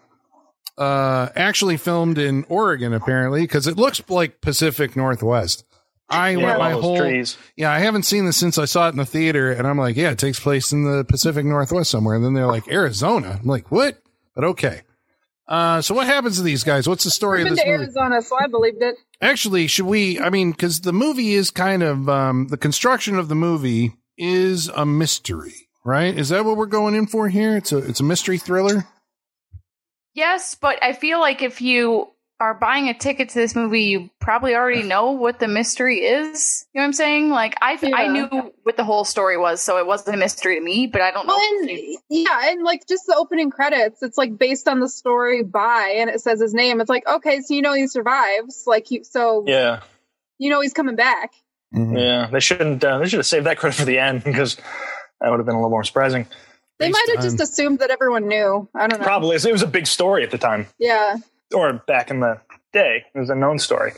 Uh, 0.77 1.29
actually 1.35 1.77
filmed 1.77 2.17
in 2.17 2.45
Oregon 2.49 2.91
apparently 2.93 3.41
because 3.41 3.65
it 3.65 3.77
looks 3.77 4.01
like 4.09 4.41
Pacific 4.41 4.95
Northwest. 4.95 5.63
I 6.09 6.31
Yeah, 6.31 6.45
went 6.45 6.59
my 6.59 6.71
whole 6.71 6.97
trees. 6.97 7.37
yeah. 7.55 7.71
I 7.71 7.79
haven't 7.79 8.03
seen 8.03 8.25
this 8.25 8.37
since 8.37 8.57
I 8.57 8.65
saw 8.65 8.87
it 8.87 8.91
in 8.91 8.97
the 8.97 9.05
theater, 9.05 9.51
and 9.51 9.65
I'm 9.65 9.77
like, 9.77 9.95
yeah, 9.95 10.11
it 10.11 10.19
takes 10.19 10.39
place 10.39 10.71
in 10.71 10.83
the 10.83 11.03
Pacific 11.05 11.45
Northwest 11.45 11.89
somewhere. 11.89 12.15
And 12.15 12.23
then 12.25 12.33
they're 12.33 12.45
like 12.45 12.67
Arizona. 12.67 13.39
I'm 13.41 13.47
like, 13.47 13.71
what? 13.71 13.97
But 14.35 14.43
okay. 14.43 14.81
Uh, 15.47 15.79
so 15.81 15.95
what 15.95 16.07
happens 16.07 16.37
to 16.37 16.43
these 16.43 16.63
guys? 16.63 16.87
What's 16.89 17.03
the 17.05 17.09
story 17.11 17.39
I've 17.39 17.45
of 17.47 17.49
been 17.51 17.55
this 17.55 17.63
to 17.63 17.69
movie? 17.71 17.83
Arizona, 17.83 18.21
so 18.21 18.35
I 18.37 18.47
believed 18.47 18.81
it. 18.81 18.95
Actually, 19.21 19.67
should 19.67 19.85
we? 19.85 20.19
I 20.19 20.29
mean, 20.29 20.51
because 20.51 20.81
the 20.81 20.91
movie 20.93 21.33
is 21.33 21.51
kind 21.51 21.83
of 21.83 22.09
um, 22.09 22.47
the 22.49 22.57
construction 22.57 23.17
of 23.17 23.27
the 23.29 23.35
movie 23.35 23.93
is 24.17 24.67
a 24.69 24.85
mystery, 24.85 25.69
right? 25.85 26.17
Is 26.17 26.29
that 26.29 26.45
what 26.45 26.57
we're 26.57 26.65
going 26.65 26.95
in 26.95 27.05
for 27.07 27.29
here? 27.29 27.55
It's 27.55 27.71
a 27.71 27.77
it's 27.77 27.99
a 27.99 28.03
mystery 28.03 28.37
thriller. 28.39 28.87
Yes, 30.15 30.55
but 30.55 30.81
I 30.81 30.93
feel 30.93 31.19
like 31.19 31.41
if 31.43 31.61
you 31.61 32.07
are 32.39 32.53
buying 32.53 32.89
a 32.89 32.93
ticket 32.93 33.29
to 33.29 33.35
this 33.35 33.55
movie, 33.55 33.83
you 33.83 34.09
probably 34.19 34.55
already 34.55 34.83
know 34.87 35.11
what 35.11 35.39
the 35.39 35.47
mystery 35.47 35.99
is. 35.99 36.65
You 36.73 36.79
know 36.79 36.83
what 36.83 36.87
I'm 36.87 36.93
saying? 36.93 37.29
Like 37.29 37.55
I, 37.61 37.77
I 37.93 38.07
knew 38.07 38.51
what 38.63 38.77
the 38.77 38.83
whole 38.83 39.03
story 39.03 39.37
was, 39.37 39.61
so 39.61 39.77
it 39.77 39.85
wasn't 39.85 40.15
a 40.15 40.19
mystery 40.19 40.55
to 40.55 40.61
me. 40.61 40.87
But 40.87 41.01
I 41.01 41.11
don't 41.11 41.27
know. 41.27 41.35
Well, 41.35 41.69
and 41.69 41.97
yeah, 42.09 42.49
and 42.51 42.63
like 42.63 42.87
just 42.87 43.05
the 43.05 43.15
opening 43.15 43.51
credits, 43.51 44.01
it's 44.01 44.17
like 44.17 44.37
based 44.37 44.67
on 44.67 44.79
the 44.79 44.89
story 44.89 45.43
by, 45.43 45.95
and 45.97 46.09
it 46.09 46.21
says 46.21 46.41
his 46.41 46.53
name. 46.53 46.81
It's 46.81 46.89
like 46.89 47.07
okay, 47.07 47.41
so 47.41 47.53
you 47.53 47.61
know 47.61 47.73
he 47.73 47.87
survives, 47.87 48.63
like 48.65 48.91
you, 48.91 49.03
so 49.03 49.43
Yeah, 49.45 49.81
you 50.37 50.49
know 50.49 50.61
he's 50.61 50.73
coming 50.73 50.95
back. 50.95 51.33
yeah. 51.73 52.27
They 52.31 52.39
shouldn't. 52.39 52.83
Uh, 52.83 52.99
they 52.99 53.07
should 53.09 53.19
have 53.19 53.25
saved 53.25 53.45
that 53.47 53.57
credit 53.57 53.75
for 53.75 53.85
the 53.85 53.99
end 53.99 54.23
because 54.25 54.55
that 55.19 55.29
would 55.29 55.39
have 55.39 55.45
been 55.45 55.55
a 55.55 55.59
little 55.59 55.69
more 55.69 55.83
surprising. 55.83 56.27
They 56.79 56.89
might 56.89 57.07
have 57.15 57.23
just 57.23 57.39
assumed 57.39 57.79
that 57.79 57.89
everyone 57.89 58.27
knew. 58.27 58.67
I 58.75 58.87
don't 58.87 58.99
know. 58.99 59.05
Probably, 59.05 59.35
it 59.35 59.51
was 59.51 59.61
a 59.61 59.67
big 59.67 59.87
story 59.87 60.23
at 60.23 60.31
the 60.31 60.37
time, 60.37 60.67
Yeah. 60.77 61.17
or 61.53 61.73
back 61.87 62.11
in 62.11 62.19
the 62.19 62.41
day, 62.73 63.05
it 63.13 63.17
was 63.19 63.29
a 63.29 63.35
known 63.35 63.59
story. 63.59 63.93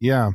Yeah. 0.00 0.32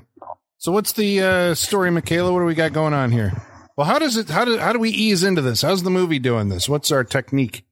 So 0.57 0.71
what's 0.71 0.93
the 0.93 1.21
uh, 1.21 1.55
story, 1.55 1.91
Michaela? 1.91 2.31
What 2.31 2.39
do 2.39 2.45
we 2.45 2.55
got 2.55 2.71
going 2.73 2.93
on 2.93 3.11
here? 3.11 3.33
Well, 3.75 3.87
how 3.87 3.99
does 3.99 4.15
it? 4.17 4.29
How 4.29 4.45
do 4.45 4.57
how 4.57 4.73
do 4.73 4.79
we 4.79 4.89
ease 4.91 5.23
into 5.23 5.41
this? 5.41 5.61
How's 5.61 5.83
the 5.83 5.89
movie 5.89 6.19
doing 6.19 6.49
this? 6.49 6.69
What's 6.69 6.91
our 6.91 7.03
technique? 7.03 7.65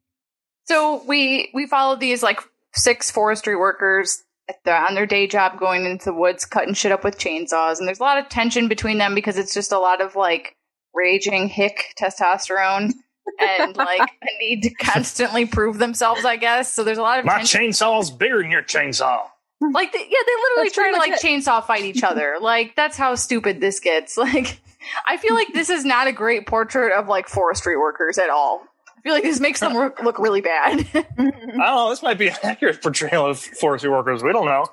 So 0.66 1.04
we 1.06 1.50
we 1.54 1.68
followed 1.68 2.00
these 2.00 2.24
like 2.24 2.40
six 2.74 3.12
forestry 3.12 3.56
workers 3.56 4.24
at 4.48 4.64
the, 4.64 4.74
on 4.74 4.96
their 4.96 5.06
day 5.06 5.28
job 5.28 5.60
going 5.60 5.86
into 5.86 6.06
the 6.06 6.14
woods 6.14 6.46
cutting 6.46 6.74
shit 6.74 6.92
up 6.92 7.04
with 7.04 7.18
chainsaws 7.20 7.78
and 7.80 7.88
there's 7.88 8.00
a 8.00 8.04
lot 8.04 8.18
of 8.18 8.30
tension 8.30 8.68
between 8.68 8.98
them 8.98 9.14
because 9.14 9.38
it's 9.38 9.54
just 9.54 9.72
a 9.72 9.78
lot 9.80 10.02
of 10.02 10.16
like 10.16 10.56
raging 10.94 11.48
hick 11.48 11.94
testosterone 12.00 12.94
and 13.40 13.76
like 13.78 14.10
need 14.40 14.64
to 14.64 14.70
constantly 14.76 15.46
prove 15.46 15.78
themselves. 15.78 16.26
I 16.26 16.38
guess 16.38 16.74
so. 16.74 16.84
There's 16.84 16.98
a 16.98 17.02
lot 17.02 17.20
of 17.20 17.26
My 17.26 17.38
tension. 17.38 17.62
chainsaw's 17.62 18.12
bigger 18.12 18.42
than 18.42 18.52
your 18.52 18.64
chainsaw. 18.64 19.22
like 19.62 19.92
they, 19.92 20.00
yeah, 20.00 20.06
they 20.26 20.32
literally 20.42 20.64
That's 20.70 20.76
try 20.76 20.92
to 20.92 20.98
like 20.98 21.12
much 21.12 21.22
chainsaw 21.22 21.64
fight 21.66 21.84
each 21.84 22.04
other. 22.04 22.38
Like 22.42 22.76
that's 22.76 22.98
how 22.98 23.16
stupid 23.16 23.60
this 23.62 23.80
gets. 23.80 24.18
Like 24.18 24.60
I 25.06 25.18
feel 25.18 25.36
like 25.36 25.50
this 25.54 25.70
is 25.70 25.84
not 25.86 26.08
a 26.08 26.12
great 26.14 26.48
portrait 26.48 26.94
of 26.94 27.08
like 27.08 27.28
forestry 27.28 27.78
workers 27.78 28.18
at 28.18 28.30
all. 28.30 28.64
I 28.98 29.02
feel 29.02 29.14
like 29.14 29.24
this 29.24 29.40
makes 29.40 29.60
them 29.62 29.74
look, 29.74 30.02
look 30.04 30.20
really 30.20 30.42
bad. 30.42 30.86
I 30.94 31.06
don't 31.18 31.58
know. 31.58 31.90
This 31.90 32.02
might 32.04 32.18
be 32.18 32.28
an 32.30 32.36
accurate 32.44 32.82
portrayal 32.82 33.26
of 33.28 33.40
forestry 33.40 33.90
workers. 33.90 34.24
We 34.24 34.34
don't 34.34 34.46
know. 34.46 34.66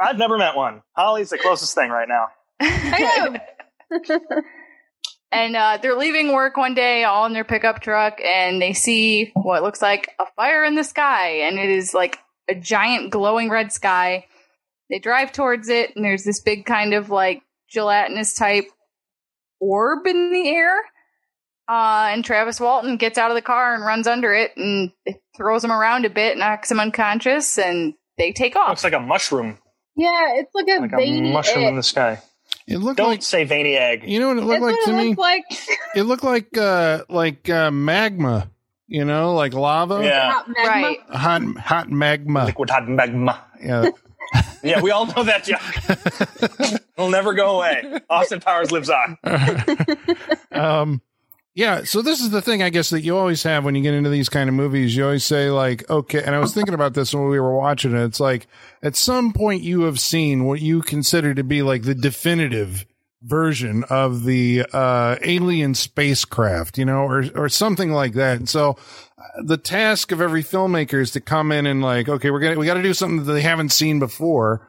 I've 0.00 0.16
never 0.18 0.38
met 0.38 0.54
one. 0.54 0.82
Holly's 0.96 1.30
the 1.30 1.38
closest 1.38 1.74
thing 1.74 1.90
right 1.90 2.08
now. 2.08 2.26
I 2.60 3.38
know. 3.90 4.42
And 5.30 5.56
uh, 5.56 5.78
they're 5.82 5.96
leaving 5.96 6.32
work 6.32 6.56
one 6.56 6.74
day, 6.74 7.04
all 7.04 7.26
in 7.26 7.32
their 7.32 7.44
pickup 7.44 7.80
truck, 7.80 8.20
and 8.24 8.60
they 8.62 8.72
see 8.72 9.30
what 9.34 9.62
looks 9.62 9.82
like 9.82 10.08
a 10.18 10.26
fire 10.36 10.64
in 10.64 10.74
the 10.74 10.84
sky, 10.84 11.28
and 11.40 11.58
it 11.58 11.68
is 11.70 11.92
like 11.94 12.18
a 12.48 12.54
giant 12.54 13.10
glowing 13.10 13.50
red 13.50 13.72
sky. 13.72 14.26
They 14.90 14.98
drive 14.98 15.32
towards 15.32 15.68
it, 15.68 15.94
and 15.94 16.04
there's 16.04 16.24
this 16.24 16.40
big 16.40 16.64
kind 16.64 16.94
of 16.94 17.10
like 17.10 17.42
gelatinous 17.68 18.34
type 18.34 18.64
orb 19.60 20.06
in 20.06 20.32
the 20.32 20.48
air. 20.48 20.76
Uh, 21.68 22.08
and 22.12 22.24
Travis 22.24 22.58
Walton 22.58 22.96
gets 22.96 23.18
out 23.18 23.30
of 23.30 23.34
the 23.34 23.42
car 23.42 23.74
and 23.74 23.84
runs 23.84 24.06
under 24.06 24.32
it, 24.32 24.52
and 24.56 24.90
it 25.04 25.20
throws 25.36 25.62
him 25.62 25.70
around 25.72 26.06
a 26.06 26.10
bit, 26.10 26.38
knocks 26.38 26.70
him 26.70 26.80
unconscious, 26.80 27.58
and 27.58 27.92
they 28.16 28.32
take 28.32 28.56
off. 28.56 28.70
Looks 28.70 28.84
like 28.84 28.94
a 28.94 29.00
mushroom, 29.00 29.58
Yeah, 29.94 30.28
it's 30.36 30.54
like 30.54 30.66
a 30.68 30.80
like 30.80 30.92
a 30.94 31.20
mushroom 31.32 31.64
egg. 31.64 31.68
in 31.68 31.76
the 31.76 31.82
sky. 31.82 32.18
It 32.70 32.78
looked 32.78 32.98
Don't 32.98 33.08
like 33.08 33.22
say 33.22 33.44
veiny 33.44 33.76
egg. 33.76 34.04
you 34.06 34.20
know 34.20 34.28
what 34.28 34.36
it 34.38 34.44
looked 34.44 34.60
That's 34.60 34.72
like 34.72 34.76
what 34.76 34.84
to 34.86 34.90
it 34.92 34.96
me. 34.96 35.08
looks 35.08 35.18
like. 35.18 35.44
It 35.96 36.02
looked 36.02 36.24
like 36.24 36.56
uh 36.58 37.04
like 37.08 37.48
uh, 37.48 37.70
magma. 37.70 38.50
You 38.86 39.04
know, 39.04 39.34
like 39.34 39.52
lava. 39.54 40.00
Yeah, 40.02 40.30
Hot 40.32 40.48
magma. 40.48 40.68
right. 40.68 40.98
Hot 41.10 41.42
hot 41.58 41.90
magma. 41.90 42.44
liquid 42.46 42.70
hot 42.70 42.88
magma. 42.88 43.42
Yeah. 43.62 43.90
Yeah, 44.62 44.82
we 44.82 44.90
all 44.90 45.06
know 45.06 45.22
that 45.22 45.44
joke. 45.44 46.80
It'll 46.98 47.08
never 47.08 47.32
go 47.32 47.56
away. 47.56 47.98
Austin 48.10 48.40
Powers 48.40 48.70
lives 48.70 48.90
on. 48.90 49.16
um 50.52 51.00
yeah 51.58 51.82
so 51.82 52.02
this 52.02 52.20
is 52.20 52.30
the 52.30 52.40
thing 52.40 52.62
i 52.62 52.70
guess 52.70 52.90
that 52.90 53.00
you 53.00 53.18
always 53.18 53.42
have 53.42 53.64
when 53.64 53.74
you 53.74 53.82
get 53.82 53.92
into 53.92 54.08
these 54.08 54.28
kind 54.28 54.48
of 54.48 54.54
movies. 54.54 54.96
You 54.96 55.04
always 55.04 55.24
say 55.24 55.50
like 55.50 55.90
okay 55.90 56.22
and 56.22 56.34
i 56.34 56.38
was 56.38 56.54
thinking 56.54 56.72
about 56.72 56.94
this 56.94 57.12
when 57.12 57.28
we 57.28 57.40
were 57.40 57.56
watching 57.56 57.96
it. 57.96 58.04
It's 58.04 58.20
like 58.20 58.46
at 58.80 58.94
some 58.94 59.32
point 59.32 59.64
you 59.64 59.82
have 59.82 59.98
seen 59.98 60.44
what 60.44 60.60
you 60.60 60.82
consider 60.82 61.34
to 61.34 61.42
be 61.42 61.62
like 61.62 61.82
the 61.82 61.96
definitive 61.96 62.86
version 63.22 63.82
of 63.90 64.22
the 64.22 64.64
uh 64.72 65.16
alien 65.22 65.74
spacecraft 65.74 66.78
you 66.78 66.84
know 66.84 67.00
or 67.00 67.24
or 67.34 67.48
something 67.48 67.90
like 67.90 68.12
that. 68.12 68.36
And 68.36 68.48
so 68.48 68.76
uh, 69.18 69.42
the 69.42 69.56
task 69.56 70.12
of 70.12 70.20
every 70.20 70.44
filmmaker 70.44 71.00
is 71.00 71.10
to 71.10 71.20
come 71.20 71.50
in 71.50 71.66
and 71.66 71.82
like 71.82 72.08
okay 72.08 72.30
we're 72.30 72.38
gonna 72.38 72.56
we 72.56 72.66
got 72.66 72.74
to 72.74 72.82
do 72.82 72.94
something 72.94 73.24
that 73.24 73.32
they 73.32 73.42
haven't 73.42 73.70
seen 73.70 73.98
before 73.98 74.68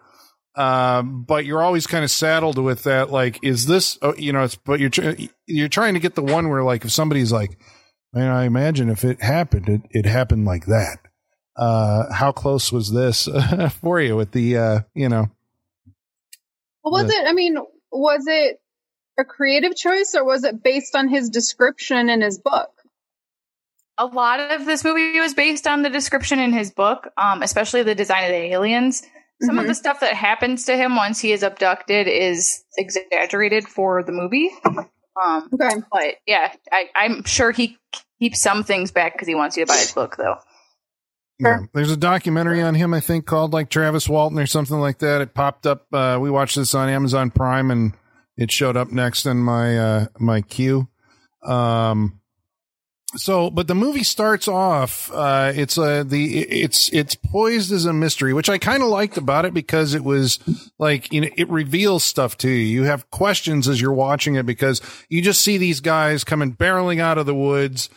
um, 0.55 1.23
but 1.23 1.45
you're 1.45 1.61
always 1.61 1.87
kind 1.87 2.03
of 2.03 2.11
saddled 2.11 2.57
with 2.57 2.83
that. 2.83 3.11
Like, 3.11 3.39
is 3.43 3.65
this, 3.65 3.97
oh, 4.01 4.15
you 4.17 4.33
know, 4.33 4.43
it's, 4.43 4.55
but 4.55 4.79
you're, 4.79 4.89
tr- 4.89 5.11
you're 5.47 5.69
trying 5.69 5.93
to 5.93 5.99
get 5.99 6.15
the 6.15 6.23
one 6.23 6.49
where 6.49 6.63
like, 6.63 6.85
if 6.85 6.91
somebody's 6.91 7.31
like, 7.31 7.57
man, 8.13 8.29
I 8.29 8.45
imagine 8.45 8.89
if 8.89 9.03
it 9.03 9.21
happened, 9.21 9.69
it, 9.69 9.81
it 9.91 10.05
happened 10.05 10.45
like 10.45 10.65
that. 10.65 10.97
Uh, 11.55 12.11
how 12.13 12.31
close 12.31 12.71
was 12.71 12.91
this 12.91 13.27
for 13.81 13.99
you 14.01 14.15
with 14.15 14.31
the, 14.31 14.57
uh, 14.57 14.79
you 14.95 15.09
know, 15.09 15.29
Well, 16.83 17.03
was 17.03 17.11
Yeah. 17.13 17.21
it? 17.23 17.27
I 17.27 17.33
mean, 17.33 17.57
was 17.91 18.25
it 18.27 18.59
a 19.19 19.25
creative 19.25 19.75
choice 19.75 20.15
or 20.15 20.23
was 20.23 20.43
it 20.45 20.63
based 20.63 20.95
on 20.95 21.09
his 21.09 21.29
description 21.29 22.09
in 22.09 22.21
his 22.21 22.39
book? 22.39 22.69
a 24.01 24.05
lot 24.05 24.39
of 24.39 24.65
this 24.65 24.85
movie 24.85 25.19
was 25.19 25.33
based 25.33 25.67
on 25.67 25.81
the 25.81 25.89
description 25.89 26.39
in 26.39 26.53
his 26.53 26.71
book, 26.71 27.09
um, 27.17 27.41
especially 27.43 27.83
the 27.83 27.93
design 27.93 28.23
of 28.23 28.29
the 28.29 28.53
aliens. 28.53 29.03
Some 29.41 29.57
of 29.57 29.65
Mhm. 29.65 29.69
the 29.69 29.75
stuff 29.75 29.99
that 30.01 30.13
happens 30.13 30.65
to 30.65 30.75
him 30.75 30.95
once 30.95 31.19
he 31.21 31.31
is 31.31 31.43
abducted 31.43 32.07
is 32.07 32.63
exaggerated 32.77 33.67
for 33.67 34.03
the 34.03 34.11
movie. 34.11 34.49
Um, 35.21 35.49
Okay. 35.53 35.75
but 35.91 36.15
yeah, 36.25 36.53
I, 36.71 36.85
I'm 36.95 37.23
sure 37.25 37.51
he 37.51 37.77
keeps 38.21 38.41
some 38.41 38.63
things 38.63 38.91
back 38.91 39.13
because 39.13 39.27
he 39.27 39.35
wants 39.35 39.57
you 39.57 39.65
to 39.65 39.67
buy 39.67 39.77
his 39.77 39.91
book, 39.91 40.15
though. 40.17 40.35
Yeah. 41.39 41.59
There's 41.73 41.91
a 41.91 41.97
documentary 41.97 42.61
on 42.61 42.75
him, 42.75 42.93
I 42.93 42.99
think, 42.99 43.25
called 43.25 43.53
like 43.53 43.69
Travis 43.69 44.09
Walton 44.09 44.39
or 44.39 44.45
something 44.45 44.77
like 44.77 44.99
that. 44.99 45.21
It 45.21 45.33
popped 45.33 45.65
up. 45.65 45.85
Uh, 45.93 46.17
we 46.21 46.29
watched 46.29 46.55
this 46.57 46.75
on 46.75 46.89
Amazon 46.89 47.31
Prime 47.31 47.71
and 47.71 47.93
it 48.37 48.51
showed 48.51 48.75
up 48.77 48.91
next 48.91 49.25
in 49.25 49.37
my, 49.37 49.77
uh, 49.77 50.05
my 50.19 50.41
queue. 50.41 50.87
Um, 51.45 52.18
so, 53.15 53.49
but 53.49 53.67
the 53.67 53.75
movie 53.75 54.03
starts 54.03 54.47
off, 54.47 55.11
uh, 55.11 55.51
it's, 55.55 55.77
uh, 55.77 56.03
the, 56.05 56.39
it's, 56.39 56.93
it's 56.93 57.15
poised 57.15 57.71
as 57.71 57.85
a 57.85 57.93
mystery, 57.93 58.33
which 58.33 58.49
I 58.49 58.59
kind 58.59 58.83
of 58.83 58.89
liked 58.89 59.17
about 59.17 59.45
it 59.45 59.53
because 59.53 59.95
it 59.95 60.03
was 60.03 60.37
like, 60.77 61.11
you 61.11 61.21
know, 61.21 61.29
it 61.35 61.49
reveals 61.49 62.03
stuff 62.03 62.37
to 62.39 62.49
you. 62.49 62.81
You 62.81 62.83
have 62.83 63.09
questions 63.09 63.67
as 63.67 63.81
you're 63.81 63.93
watching 63.93 64.35
it 64.35 64.45
because 64.45 64.81
you 65.09 65.23
just 65.23 65.41
see 65.41 65.57
these 65.57 65.79
guys 65.79 66.23
coming 66.23 66.55
barreling 66.55 66.99
out 66.99 67.17
of 67.17 67.25
the 67.25 67.33
woods 67.33 67.89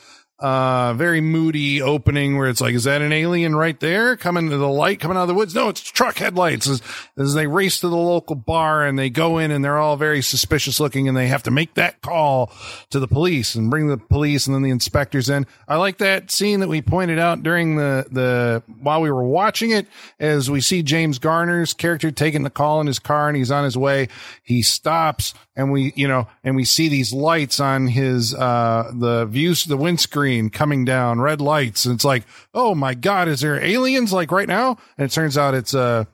uh 0.43 0.93
very 0.95 1.21
moody 1.21 1.81
opening 1.81 2.37
where 2.37 2.49
it's 2.49 2.61
like 2.61 2.75
is 2.75 2.85
that 2.85 3.01
an 3.01 3.13
alien 3.13 3.55
right 3.55 3.79
there 3.79 4.17
coming 4.17 4.51
to 4.51 4.57
the 4.57 4.69
light 4.69 4.99
coming 4.99 5.17
out 5.17 5.23
of 5.23 5.29
the 5.29 5.35
woods? 5.35 5.55
No 5.55 5.69
it's 5.69 5.81
truck 5.81 6.17
headlights 6.17 6.69
as, 6.69 6.83
as 7.17 7.35
they 7.35 7.47
race 7.47 7.81
to 7.81 7.89
the 7.89 7.97
local 7.97 8.35
bar 8.35 8.85
and 8.85 8.99
they 8.99 9.09
go 9.09 9.39
in 9.39 9.53
and 9.53 9.65
they're 9.65 9.79
all 9.79 9.97
very 9.97 10.21
suspicious 10.21 10.81
looking 10.81 11.07
and 11.07 11.17
they 11.17 11.29
have 11.29 11.45
to 11.45 11.51
make 11.53 11.75
that 11.75 12.03
call 12.03 12.51
to 12.91 12.99
the 12.99 13.07
police 13.07 13.55
and 13.55 13.71
bring 13.71 13.87
the 13.87 13.97
police 13.97 14.47
and 14.47 14.55
then 14.55 14.63
the 14.63 14.71
inspectors 14.71 15.31
in. 15.31 15.47
I 15.69 15.77
like 15.77 15.99
that 15.99 16.31
scene 16.33 16.61
that 16.61 16.69
we 16.69 16.83
pointed 16.83 17.19
out 17.19 17.43
during 17.43 17.77
the 17.77 18.07
the 18.11 18.63
while 18.81 19.01
we 19.01 19.11
were 19.11 19.25
watching 19.25 19.71
it 19.71 19.87
as 20.19 20.51
we 20.51 20.61
see 20.61 20.83
james 20.83 21.19
garner's 21.21 21.73
character 21.73 22.11
taking 22.11 22.43
the 22.43 22.51
call 22.51 22.81
in 22.81 22.89
his 22.89 22.99
car 22.99 23.29
and 23.29 23.37
he's 23.37 23.53
on 23.53 23.63
his 23.65 23.77
way. 23.77 24.09
He 24.43 24.63
stops 24.63 25.35
and 25.57 25.71
we 25.73 25.93
you 25.97 26.09
know 26.09 26.27
and 26.45 26.57
we 26.57 26.65
see 26.65 26.89
these 26.89 27.13
lights 27.13 27.61
on 27.61 27.87
his 27.89 28.35
uh 28.35 28.91
the 28.95 29.27
views 29.27 29.65
the 29.65 29.77
windscreen 29.77 30.49
coming 30.51 30.85
down 30.85 31.21
red 31.21 31.41
lights 31.41 31.85
and 31.85 31.95
it's 31.95 32.05
like 32.05 32.25
oh 32.55 32.75
my 32.75 32.95
god 32.95 33.29
is 33.29 33.41
there 33.41 33.63
aliens 33.63 34.13
like 34.13 34.31
right 34.33 34.49
now 34.49 34.79
and 34.97 35.05
it 35.05 35.11
turns 35.13 35.37
out 35.37 35.55
it's 35.55 35.75
a 35.75 36.07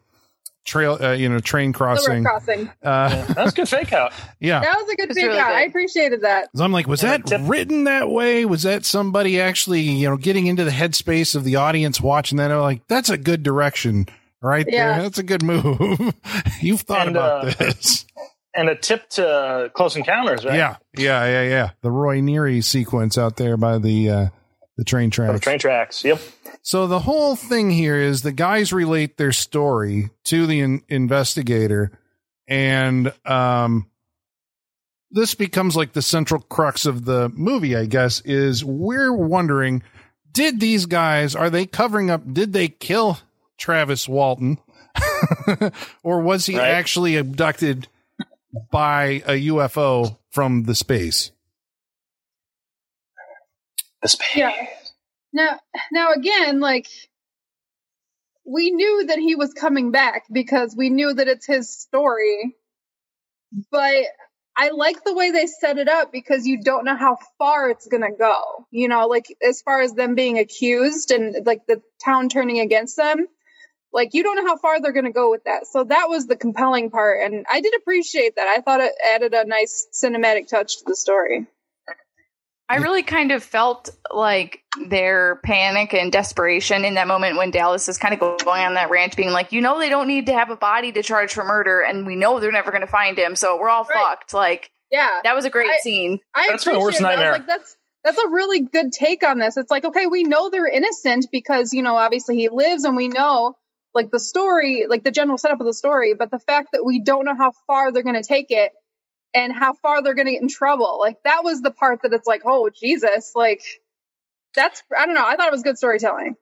trail 0.66 0.98
uh, 1.00 1.12
you 1.12 1.28
know 1.30 1.38
train 1.38 1.72
The 1.72 1.78
crossing 1.78 2.24
crossing. 2.24 2.70
uh 2.82 3.24
That's 3.34 3.52
good 3.52 3.68
fake 3.68 3.92
out. 3.94 4.12
yeah 4.38 4.60
That 4.60 4.76
was 4.76 4.88
a 4.92 4.96
good 4.96 5.10
It's 5.10 5.18
fake 5.18 5.26
really 5.28 5.38
out. 5.38 5.48
good. 5.48 5.56
I 5.56 5.60
appreciated 5.62 6.20
that. 6.22 6.48
so 6.54 6.62
I'm 6.62 6.72
like, 6.72 6.86
was 6.86 7.02
Yeah, 7.02 7.16
that 7.16 7.26
tip- 7.26 7.40
written 7.44 7.84
that 7.84 8.10
way? 8.10 8.44
Was 8.44 8.64
that 8.64 8.84
somebody 8.84 9.40
actually, 9.40 9.80
you 9.80 10.10
know, 10.10 10.18
getting 10.18 10.46
into 10.46 10.64
the 10.64 10.70
headspace 10.70 11.34
of 11.34 11.44
the 11.44 11.56
audience 11.56 12.02
watching 12.02 12.36
that? 12.36 12.50
I'm 12.50 12.60
like, 12.60 12.86
that's 12.86 13.08
a 13.08 13.16
good 13.16 13.42
direction 13.42 14.08
right 14.42 14.66
Yeah. 14.68 14.92
there. 14.94 15.02
That's 15.04 15.18
a 15.18 15.22
good 15.22 15.42
move. 15.42 16.12
You've 16.60 16.82
thought 16.82 17.06
And, 17.06 17.16
about 17.16 17.46
uh, 17.48 17.50
this. 17.58 18.04
And 18.58 18.68
a 18.68 18.74
tip 18.74 19.08
to 19.10 19.70
Close 19.74 19.94
Encounters, 19.94 20.44
right? 20.44 20.56
Yeah, 20.56 20.76
yeah, 20.96 21.24
yeah, 21.26 21.42
yeah. 21.48 21.70
The 21.80 21.90
Roy 21.92 22.18
Neary 22.18 22.64
sequence 22.64 23.16
out 23.16 23.36
there 23.36 23.56
by 23.56 23.78
the 23.78 24.10
uh, 24.10 24.26
the 24.76 24.82
train 24.84 25.12
For 25.12 25.22
the 25.22 25.28
tracks. 25.38 25.40
train 25.44 25.58
tracks. 25.60 26.04
Yep. 26.04 26.20
So 26.62 26.88
the 26.88 26.98
whole 26.98 27.36
thing 27.36 27.70
here 27.70 27.94
is 27.96 28.22
the 28.22 28.32
guys 28.32 28.72
relate 28.72 29.16
their 29.16 29.30
story 29.30 30.10
to 30.24 30.46
the 30.46 30.58
in- 30.60 30.82
investigator, 30.88 31.92
and 32.48 33.12
um, 33.24 33.88
this 35.12 35.34
becomes 35.36 35.76
like 35.76 35.92
the 35.92 36.02
central 36.02 36.40
crux 36.40 36.84
of 36.84 37.04
the 37.04 37.28
movie. 37.28 37.76
I 37.76 37.86
guess 37.86 38.20
is 38.22 38.64
we're 38.64 39.12
wondering: 39.12 39.84
Did 40.32 40.58
these 40.58 40.86
guys 40.86 41.36
are 41.36 41.48
they 41.50 41.64
covering 41.64 42.10
up? 42.10 42.22
Did 42.32 42.52
they 42.52 42.66
kill 42.66 43.18
Travis 43.56 44.08
Walton, 44.08 44.58
or 46.02 46.20
was 46.20 46.46
he 46.46 46.58
Right. 46.58 46.70
actually 46.70 47.16
abducted 47.16 47.86
by 48.70 49.22
a 49.26 49.46
UFO 49.48 50.18
from 50.30 50.64
the 50.64 50.74
space? 50.74 51.32
The 54.02 54.08
space. 54.08 54.36
Yeah. 54.36 54.52
Now, 55.32 55.58
now 55.92 56.12
again, 56.12 56.60
like 56.60 56.86
we 58.48 58.70
knew 58.70 59.06
that 59.06 59.18
he 59.18 59.34
was 59.34 59.52
coming 59.52 59.90
back 59.90 60.24
because 60.32 60.74
we 60.76 60.88
knew 60.88 61.12
that 61.12 61.28
it's 61.28 61.46
his 61.46 61.68
story. 61.70 62.56
But 63.70 64.04
I 64.56 64.70
like 64.70 65.04
the 65.04 65.14
way 65.14 65.30
they 65.30 65.46
set 65.46 65.78
it 65.78 65.88
up 65.88 66.10
because 66.10 66.46
you 66.46 66.62
don't 66.62 66.84
know 66.84 66.96
how 66.96 67.18
far 67.38 67.70
it's 67.70 67.86
going 67.86 68.02
to 68.02 68.16
go. 68.16 68.66
You 68.70 68.88
know, 68.88 69.06
like 69.06 69.26
as 69.46 69.62
far 69.62 69.82
as 69.82 69.92
them 69.92 70.14
being 70.14 70.38
accused 70.38 71.10
and 71.10 71.46
like 71.46 71.66
the 71.66 71.82
town 72.04 72.28
turning 72.28 72.58
against 72.58 72.96
them, 72.96 73.26
like 73.92 74.14
you 74.14 74.22
don't 74.22 74.36
know 74.36 74.46
how 74.46 74.56
far 74.58 74.80
they're 74.80 74.92
going 74.92 75.04
to 75.06 75.12
go 75.12 75.30
with 75.30 75.44
that. 75.44 75.66
So 75.66 75.84
that 75.84 76.08
was 76.08 76.26
the 76.26 76.36
compelling 76.36 76.90
part 76.90 77.20
and 77.22 77.46
I 77.50 77.60
did 77.60 77.74
appreciate 77.76 78.36
that. 78.36 78.46
I 78.48 78.60
thought 78.60 78.80
it 78.80 78.92
added 79.14 79.34
a 79.34 79.44
nice 79.46 79.86
cinematic 79.94 80.48
touch 80.48 80.78
to 80.78 80.84
the 80.86 80.96
story. 80.96 81.46
I 82.70 82.76
really 82.76 83.02
kind 83.02 83.32
of 83.32 83.42
felt 83.42 83.88
like 84.12 84.60
their 84.90 85.36
panic 85.42 85.94
and 85.94 86.12
desperation 86.12 86.84
in 86.84 86.94
that 86.94 87.08
moment 87.08 87.38
when 87.38 87.50
Dallas 87.50 87.88
is 87.88 87.96
kind 87.96 88.12
of 88.12 88.20
going 88.20 88.62
on 88.62 88.74
that 88.74 88.90
ranch, 88.90 89.16
being 89.16 89.30
like, 89.30 89.52
you 89.52 89.62
know, 89.62 89.78
they 89.78 89.88
don't 89.88 90.06
need 90.06 90.26
to 90.26 90.34
have 90.34 90.50
a 90.50 90.56
body 90.56 90.92
to 90.92 91.02
charge 91.02 91.32
for 91.32 91.44
murder, 91.44 91.80
and 91.80 92.06
we 92.06 92.14
know 92.14 92.40
they're 92.40 92.52
never 92.52 92.70
going 92.70 92.82
to 92.82 92.86
find 92.86 93.18
him, 93.18 93.36
so 93.36 93.58
we're 93.58 93.70
all 93.70 93.84
Right. 93.84 93.94
fucked. 93.94 94.34
Like, 94.34 94.70
Yeah. 94.90 95.20
that 95.24 95.34
was 95.34 95.46
a 95.46 95.50
great 95.50 95.70
I- 95.70 95.78
scene. 95.78 96.20
I 96.34 96.48
That's 96.48 96.66
my 96.66 96.72
worst 96.76 97.00
appreciate 97.00 97.00
that. 97.00 97.06
I 97.06 97.10
was 97.10 97.18
nightmare. 97.20 97.32
Like 97.32 97.46
that's 97.46 97.76
that's 98.04 98.18
a 98.18 98.28
really 98.28 98.60
good 98.60 98.92
take 98.92 99.24
on 99.26 99.38
this. 99.38 99.56
It's 99.56 99.70
like, 99.70 99.86
okay, 99.86 100.06
we 100.06 100.24
know 100.24 100.50
they're 100.50 100.68
innocent 100.68 101.28
because, 101.32 101.72
you 101.72 101.82
know, 101.82 101.96
obviously 101.96 102.36
he 102.36 102.50
lives 102.50 102.84
and 102.84 102.96
we 102.96 103.08
know 103.08 103.56
like 103.98 104.12
the 104.12 104.20
story, 104.20 104.86
like 104.88 105.02
the 105.02 105.10
general 105.10 105.36
setup 105.36 105.58
of 105.58 105.66
the 105.66 105.74
story, 105.74 106.14
but 106.14 106.30
the 106.30 106.38
fact 106.38 106.68
that 106.72 106.84
we 106.84 107.00
don't 107.00 107.24
know 107.24 107.34
how 107.34 107.52
far 107.66 107.90
they're 107.90 108.04
going 108.04 108.14
to 108.14 108.22
take 108.22 108.46
it 108.50 108.70
and 109.34 109.52
how 109.52 109.74
far 109.74 110.02
they're 110.02 110.14
going 110.14 110.26
to 110.26 110.32
get 110.32 110.40
in 110.40 110.48
trouble. 110.48 111.00
Like 111.00 111.16
that 111.24 111.42
was 111.42 111.62
the 111.62 111.72
part 111.72 112.02
that 112.02 112.12
it's 112.12 112.26
like, 112.26 112.42
oh, 112.44 112.70
Jesus, 112.70 113.32
like 113.34 113.60
that's, 114.54 114.84
I 114.96 115.04
don't 115.04 115.16
know. 115.16 115.26
I 115.26 115.34
thought 115.34 115.48
it 115.48 115.52
was 115.52 115.64
good 115.64 115.76
storytelling. 115.76 116.36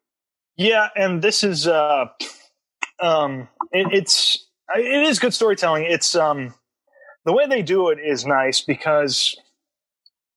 Yeah, 0.57 0.89
and 0.95 1.23
this 1.23 1.45
is 1.45 1.67
uh 1.67 2.07
um 3.03 3.49
it, 3.73 3.89
it's 3.93 4.47
it 4.75 5.07
is 5.07 5.19
good 5.19 5.35
storytelling. 5.35 5.85
It's 5.85 6.15
um 6.15 6.55
the 7.25 7.33
way 7.33 7.47
they 7.47 7.63
do 7.63 7.89
it 7.89 7.99
is 7.99 8.27
nice 8.27 8.61
because 8.63 9.37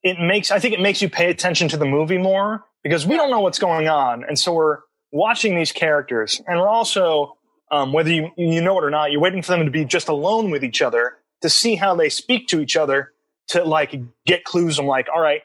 it 0.03 0.19
makes 0.19 0.51
I 0.51 0.59
think 0.59 0.73
it 0.73 0.81
makes 0.81 1.01
you 1.01 1.09
pay 1.09 1.29
attention 1.29 1.67
to 1.69 1.77
the 1.77 1.85
movie 1.85 2.17
more 2.17 2.65
because 2.81 3.05
we 3.05 3.15
don't 3.15 3.31
know 3.31 3.41
what's 3.41 3.59
going 3.59 3.87
on, 3.87 4.23
and 4.23 4.37
so 4.37 4.53
we're 4.53 4.79
watching 5.11 5.55
these 5.55 5.71
characters, 5.71 6.41
and 6.47 6.59
we're 6.59 6.67
also 6.69 7.37
um, 7.71 7.93
whether 7.93 8.11
you 8.11 8.29
you 8.37 8.61
know 8.61 8.77
it 8.79 8.83
or 8.83 8.89
not, 8.89 9.11
you're 9.11 9.21
waiting 9.21 9.41
for 9.41 9.51
them 9.51 9.65
to 9.65 9.71
be 9.71 9.85
just 9.85 10.09
alone 10.09 10.51
with 10.51 10.63
each 10.63 10.81
other 10.81 11.17
to 11.41 11.49
see 11.49 11.75
how 11.75 11.95
they 11.95 12.09
speak 12.09 12.47
to 12.47 12.59
each 12.59 12.75
other 12.75 13.11
to 13.49 13.63
like 13.63 13.95
get 14.25 14.43
clues. 14.43 14.79
I'm 14.79 14.85
like, 14.87 15.07
all 15.13 15.21
right, 15.21 15.41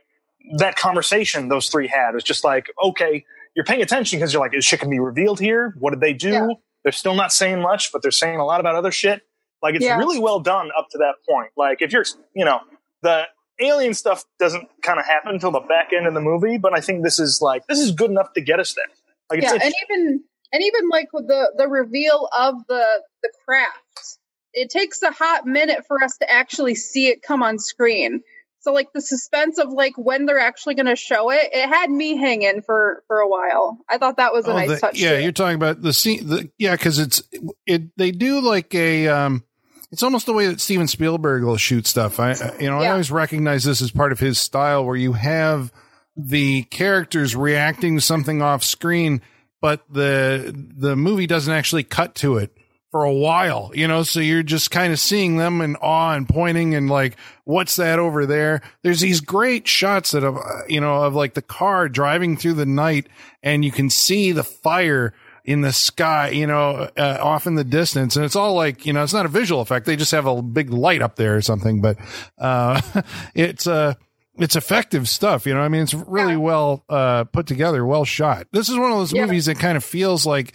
that 0.59 0.77
conversation 0.77 1.49
those 1.49 1.69
three 1.69 1.87
had 1.89 2.15
was 2.15 2.25
just 2.25 2.45
like, 2.45 2.67
okay, 2.83 3.25
you're 3.55 3.65
paying 3.65 3.83
attention 3.83 4.19
because 4.19 4.33
you're 4.33 4.43
like, 4.43 4.55
is 4.55 4.65
shit 4.65 4.81
can 4.81 4.91
be 4.91 4.99
revealed 4.99 5.39
here? 5.41 5.75
What 5.79 5.91
did 5.91 6.01
they 6.01 6.13
do? 6.13 6.31
Yeah. 6.31 6.47
They're 6.83 6.93
still 6.93 7.15
not 7.15 7.33
saying 7.33 7.63
much, 7.63 7.93
but 7.93 8.03
they're 8.03 8.11
saying 8.11 8.39
a 8.39 8.45
lot 8.45 8.61
about 8.61 8.75
other 8.75 8.91
shit. 8.93 9.23
Like 9.63 9.75
it's 9.75 9.85
Yeah. 9.85 9.97
really 9.97 10.19
well 10.19 10.41
done 10.41 10.71
up 10.79 10.89
to 10.91 10.99
that 10.99 11.15
point. 11.29 11.51
Like 11.57 11.81
if 11.81 11.93
you're, 11.93 12.05
you 12.35 12.45
know, 12.45 12.61
the 13.03 13.23
alien 13.61 13.95
stuff 13.95 14.25
doesn't 14.39 14.69
kind 14.83 14.99
of 14.99 15.07
happen 15.07 15.33
until 15.33 15.51
the 15.51 15.61
back 15.61 15.91
end 15.97 16.07
of 16.07 16.13
the 16.15 16.21
movie, 16.21 16.59
but 16.59 16.77
I 16.77 16.81
think 16.81 17.05
this 17.05 17.19
is 17.19 17.39
like 17.41 17.67
this 17.69 17.79
is 17.79 17.93
good 17.93 18.11
enough 18.11 18.33
to 18.35 18.41
get 18.43 18.61
us 18.61 18.75
there. 18.75 18.85
Like 19.31 19.43
it's, 19.43 19.51
yeah, 19.53 19.57
it's 19.57 19.65
and 19.65 19.75
even 19.91 20.25
and 20.53 20.63
even 20.63 20.89
like 20.89 21.09
with 21.13 21.27
the 21.29 21.53
the 21.57 21.69
reveal 21.69 22.29
of 22.37 22.55
the 22.69 22.85
the 23.23 23.31
craft, 23.45 24.19
it 24.53 24.71
takes 24.71 25.03
a 25.03 25.11
hot 25.11 25.47
minute 25.47 25.85
for 25.87 26.03
us 26.03 26.17
to 26.19 26.31
actually 26.31 26.75
see 26.75 27.09
it 27.09 27.23
come 27.23 27.43
on 27.43 27.59
screen. 27.59 28.21
So 28.61 28.73
like 28.73 28.93
the 28.95 29.03
suspense 29.03 29.59
of 29.59 29.69
like 29.71 29.93
when 29.99 30.25
they're 30.25 30.39
actually 30.39 30.75
going 30.75 30.87
to 30.87 30.97
show 30.97 31.31
it, 31.31 31.51
it 31.53 31.69
had 31.69 31.91
me 31.91 32.17
hanging 32.17 32.63
for 32.63 33.03
for 33.09 33.19
a 33.19 33.29
while. 33.29 33.79
I 33.91 33.99
thought 33.99 34.17
that 34.17 34.33
was 34.33 34.47
a 34.47 34.53
Oh, 34.53 34.57
nice 34.57 34.69
the- 34.71 34.79
touch. 34.79 34.99
yeah, 34.99 35.17
to 35.17 35.23
you're 35.23 35.33
talking 35.33 35.57
about 35.57 35.83
the 35.83 35.93
scene. 35.93 36.27
The, 36.27 36.51
yeah, 36.59 36.73
because 36.75 36.99
it's 36.99 37.23
it. 37.67 37.95
They 37.99 38.11
do 38.11 38.41
like 38.41 38.75
a. 38.75 39.09
um 39.09 39.45
It's 39.93 40.03
almost 40.03 40.25
the 40.27 40.33
way 40.33 40.47
that 40.47 40.61
Steven 40.63 40.89
Spielberg 40.89 41.45
will 41.45 41.59
shoot 41.59 41.87
stuff. 41.87 42.19
I, 42.19 42.31
I- 42.33 42.57
you 42.59 42.71
know, 42.71 42.79
I 42.79 42.89
always 42.91 43.11
recognize 43.11 43.65
this 43.65 43.83
as 43.83 43.91
part 43.91 44.13
of 44.13 44.19
his 44.19 44.39
style, 44.39 44.85
where 44.87 44.97
you 44.97 45.13
have 45.13 45.71
the 46.17 46.63
characters 46.65 47.35
reacting 47.35 47.97
to 47.97 48.01
something 48.01 48.43
off 48.43 48.63
screen, 48.63 49.23
but 49.61 49.83
the 49.91 50.55
the 50.77 50.97
movie 50.97 51.27
doesn't 51.27 51.53
actually 51.53 51.85
cut 51.85 52.15
to 52.17 52.37
it 52.37 52.57
for 52.95 53.03
a 53.03 53.13
while, 53.13 53.73
you 53.75 53.89
know, 53.89 54.05
so 54.05 54.21
you're 54.21 54.45
just 54.45 54.71
kind 54.71 54.93
of 54.93 55.01
seeing 55.01 55.37
them 55.37 55.61
in 55.61 55.75
awe 55.75 56.13
and 56.13 56.29
pointing 56.29 56.77
and 56.77 56.89
like, 56.89 57.17
what's 57.43 57.75
that 57.75 57.99
over 57.99 58.25
there? 58.25 58.61
There's 58.85 59.01
these 59.01 59.21
great 59.21 59.67
shots 59.67 60.13
that 60.13 60.23
of, 60.23 60.37
uh, 60.37 60.61
you 60.69 60.81
know, 60.81 61.03
of 61.03 61.13
like 61.13 61.35
the 61.35 61.43
car 61.43 61.89
driving 61.89 62.37
through 62.37 62.53
the 62.53 62.67
night 62.67 63.09
and 63.43 63.65
you 63.65 63.73
can 63.73 63.91
see 63.91 64.31
the 64.31 64.45
fire 64.45 65.13
in 65.45 65.63
the 65.63 65.73
sky, 65.73 66.29
you 66.29 66.47
know, 66.47 66.89
uh, 66.97 67.19
off 67.21 67.49
in 67.49 67.57
the 67.57 67.65
distance. 67.65 68.15
And 68.15 68.25
it's 68.25 68.37
all 68.37 68.55
like, 68.55 68.87
you 68.87 68.93
know, 68.93 69.03
it's 69.03 69.13
not 69.13 69.27
a 69.27 69.29
visual 69.29 69.61
effect. 69.61 69.87
They 69.87 69.97
just 69.97 70.13
have 70.13 70.27
a 70.27 70.41
big 70.41 70.71
light 70.71 71.03
up 71.03 71.17
there 71.17 71.35
or 71.35 71.43
something, 71.43 71.81
but, 71.81 71.99
uh, 72.39 72.81
it's, 73.35 73.67
uh, 73.67 73.95
it's 74.39 74.57
effective 74.57 75.09
stuff, 75.09 75.47
you 75.47 75.55
know. 75.55 75.61
I 75.61 75.69
mean, 75.69 75.83
it's 75.83 75.95
really 75.95 76.33
Yeah. 76.33 76.39
well 76.39 76.85
uh, 76.89 77.25
put 77.25 77.47
together, 77.47 77.85
well 77.87 78.05
shot. 78.05 78.47
This 78.53 78.69
is 78.69 78.77
one 78.77 78.91
of 78.93 78.99
those 78.99 79.13
Yeah. 79.13 79.23
movies 79.27 79.47
that 79.47 79.59
kind 79.59 79.77
of 79.77 79.85
feels 79.85 80.27
like 80.27 80.55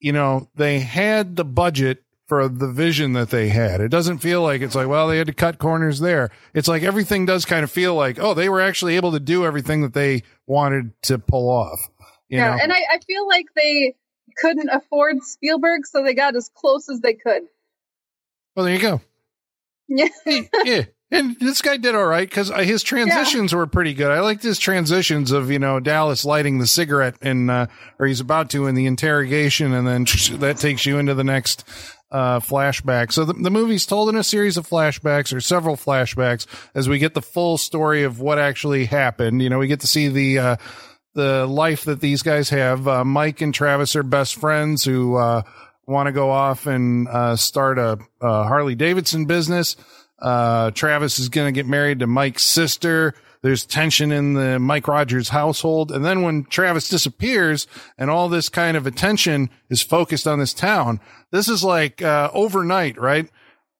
you 0.00 0.12
know, 0.12 0.48
they 0.56 0.80
had 0.80 1.36
the 1.36 1.44
budget 1.44 2.02
for 2.26 2.48
the 2.48 2.66
vision 2.66 3.12
that 3.12 3.30
they 3.30 3.48
had. 3.50 3.80
It 3.80 3.88
doesn't 3.90 4.18
feel 4.18 4.42
like 4.42 4.60
it's 4.60 4.74
like, 4.74 4.88
well, 4.88 5.06
they 5.06 5.16
had 5.18 5.28
to 5.28 5.32
cut 5.32 5.58
corners 5.58 6.00
there. 6.00 6.30
It's 6.54 6.66
like 6.66 6.82
everything 6.82 7.24
does 7.24 7.44
kind 7.44 7.62
of 7.62 7.70
feel 7.70 7.94
like, 7.94 8.18
oh, 8.18 8.34
they 8.34 8.48
were 8.48 8.60
actually 8.60 8.96
able 8.96 9.12
to 9.12 9.20
do 9.20 9.44
everything 9.46 9.82
that 9.82 9.92
they 9.94 10.24
wanted 10.44 10.90
to 11.02 11.18
pull 11.20 11.48
off. 11.48 11.78
You 12.28 12.38
yeah, 12.38 12.50
know? 12.56 12.58
and 12.64 12.72
I, 12.72 12.78
I 12.94 12.98
feel 13.06 13.28
like 13.28 13.46
they 13.54 13.94
couldn't 14.38 14.70
afford 14.70 15.22
Spielberg, 15.22 15.86
so 15.86 16.02
they 16.02 16.14
got 16.14 16.34
as 16.34 16.50
close 16.52 16.88
as 16.88 16.98
they 17.00 17.14
could. 17.14 17.42
well, 18.56 18.64
there 18.64 18.74
you 18.74 18.80
go. 18.82 19.00
Yeah. 19.86 20.08
Yeah. 20.64 20.82
And 21.12 21.36
this 21.38 21.60
guy 21.60 21.76
did 21.76 21.94
all 21.94 22.06
right 22.06 22.26
because 22.28 22.48
his 22.48 22.82
transitions 22.82 23.54
were 23.54 23.66
pretty 23.66 23.92
good. 23.92 24.10
I 24.10 24.20
liked 24.20 24.42
his 24.42 24.58
transitions 24.58 25.30
of, 25.30 25.50
you 25.50 25.58
know, 25.58 25.78
Dallas 25.78 26.24
lighting 26.24 26.58
the 26.58 26.66
cigarette 26.66 27.16
and, 27.20 27.50
uh, 27.50 27.66
or 27.98 28.06
he's 28.06 28.20
about 28.20 28.48
to 28.50 28.66
in 28.66 28.74
the 28.74 28.86
interrogation 28.86 29.74
and 29.74 29.86
then 29.86 30.04
that 30.40 30.56
takes 30.56 30.86
you 30.86 30.98
into 30.98 31.12
the 31.12 31.22
next, 31.22 31.64
uh, 32.10 32.40
flashback. 32.40 33.12
So 33.12 33.26
the, 33.26 33.34
the 33.34 33.50
movie's 33.50 33.84
told 33.84 34.08
in 34.08 34.16
a 34.16 34.24
series 34.24 34.56
of 34.56 34.66
flashbacks 34.66 35.34
or 35.34 35.42
several 35.42 35.76
flashbacks 35.76 36.46
as 36.74 36.88
we 36.88 36.98
get 36.98 37.12
the 37.12 37.22
full 37.22 37.58
story 37.58 38.04
of 38.04 38.18
what 38.18 38.38
actually 38.38 38.86
happened. 38.86 39.42
You 39.42 39.50
know, 39.50 39.58
we 39.58 39.66
get 39.66 39.80
to 39.80 39.86
see 39.86 40.08
the, 40.08 40.38
uh, 40.38 40.56
the 41.14 41.46
life 41.46 41.84
that 41.84 42.00
these 42.00 42.22
guys 42.22 42.48
have. 42.48 42.88
Uh, 42.88 43.04
Mike 43.04 43.42
and 43.42 43.52
Travis 43.52 43.96
are 43.96 44.02
best 44.02 44.36
friends 44.36 44.82
who, 44.82 45.16
uh, 45.16 45.42
want 45.86 46.06
to 46.06 46.12
go 46.12 46.30
off 46.30 46.66
and, 46.66 47.06
uh, 47.08 47.36
start 47.36 47.78
a, 47.78 47.98
a 48.22 48.44
Harley 48.44 48.74
Davidson 48.74 49.26
business. 49.26 49.76
Uh, 50.22 50.70
Travis 50.70 51.18
is 51.18 51.28
going 51.28 51.52
to 51.52 51.58
get 51.58 51.66
married 51.66 51.98
to 51.98 52.06
Mike's 52.06 52.44
sister. 52.44 53.14
There's 53.42 53.66
tension 53.66 54.12
in 54.12 54.34
the 54.34 54.60
Mike 54.60 54.86
Rogers 54.86 55.30
household. 55.30 55.90
And 55.90 56.04
then 56.04 56.22
when 56.22 56.44
Travis 56.44 56.88
disappears 56.88 57.66
and 57.98 58.08
all 58.08 58.28
this 58.28 58.48
kind 58.48 58.76
of 58.76 58.86
attention 58.86 59.50
is 59.68 59.82
focused 59.82 60.28
on 60.28 60.38
this 60.38 60.54
town, 60.54 61.00
this 61.32 61.48
is 61.48 61.64
like, 61.64 62.00
uh, 62.00 62.30
overnight, 62.32 63.00
right? 63.00 63.28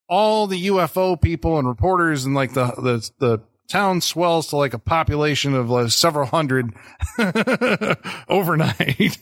All 0.09 0.49
the 0.49 0.67
UFO 0.67 1.19
people 1.21 1.59
and 1.59 1.69
reporters 1.69 2.25
and 2.25 2.35
like 2.35 2.55
the, 2.55 2.67
the, 2.67 3.11
the 3.19 3.43
town 3.69 4.01
swells 4.01 4.49
to 4.49 4.57
like 4.57 4.75
a 4.75 4.79
population 4.79 5.55
of 5.55 5.71
like 5.71 5.91
several 5.91 6.27
hundred 6.27 6.75
overnight. 8.29 9.17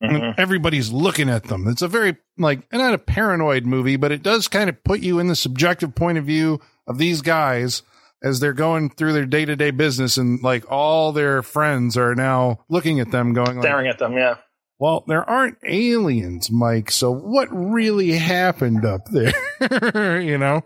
And 0.00 0.34
everybody's 0.38 0.90
looking 0.90 1.28
at 1.28 1.44
them. 1.44 1.68
It's 1.68 1.82
a 1.82 1.88
very 1.88 2.16
like 2.38 2.72
not 2.72 2.94
a 2.94 2.98
paranoid 2.98 3.66
movie, 3.66 3.96
but 3.96 4.12
it 4.12 4.22
does 4.22 4.48
kind 4.48 4.70
of 4.70 4.82
put 4.82 5.00
you 5.00 5.18
in 5.18 5.26
the 5.26 5.36
subjective 5.36 5.94
point 5.94 6.16
of 6.16 6.24
view 6.24 6.60
of 6.86 6.96
these 6.96 7.20
guys 7.20 7.82
as 8.22 8.40
they're 8.40 8.52
going 8.52 8.90
through 8.90 9.12
their 9.12 9.26
day 9.26 9.44
to 9.44 9.56
day 9.56 9.70
business, 9.70 10.16
and 10.16 10.42
like 10.42 10.70
all 10.70 11.12
their 11.12 11.42
friends 11.42 11.96
are 11.96 12.14
now 12.14 12.64
looking 12.68 13.00
at 13.00 13.10
them, 13.10 13.32
going, 13.32 13.56
like, 13.56 13.64
staring 13.64 13.88
at 13.88 13.98
them. 13.98 14.14
Yeah. 14.14 14.36
"Well, 14.78 15.04
there 15.06 15.28
aren't 15.28 15.58
aliens, 15.66 16.50
Mike. 16.50 16.90
So 16.90 17.12
what 17.12 17.48
really 17.50 18.12
happened 18.12 18.84
up 18.84 19.02
there? 19.10 20.20
you 20.20 20.38
know." 20.38 20.62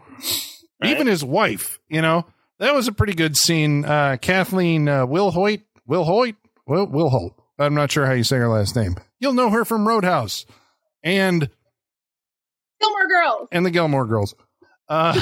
Right. 0.82 0.90
Even 0.90 1.06
his 1.06 1.24
wife, 1.24 1.78
you 1.88 2.02
know, 2.02 2.26
that 2.58 2.74
was 2.74 2.88
a 2.88 2.92
pretty 2.92 3.14
good 3.14 3.36
scene. 3.36 3.84
Uh, 3.84 4.16
Kathleen 4.20 4.88
uh, 4.88 5.06
Wilhoite, 5.06 5.62
Will 5.86 6.04
Hoyt, 6.04 6.34
Will 6.66 6.86
Will 6.86 7.10
Holt. 7.10 7.40
I'm 7.58 7.74
not 7.74 7.90
sure 7.90 8.06
how 8.06 8.12
you 8.12 8.24
say 8.24 8.36
her 8.36 8.48
last 8.48 8.74
name. 8.76 8.96
You'll 9.20 9.32
know 9.34 9.50
her 9.50 9.64
from 9.64 9.86
Roadhouse 9.86 10.44
and 11.02 11.48
Gilmore 12.80 13.08
Girls. 13.08 13.48
and 13.52 13.64
the 13.64 13.70
Gilmore 13.70 14.06
Girls. 14.06 14.34
Uh, 14.88 15.18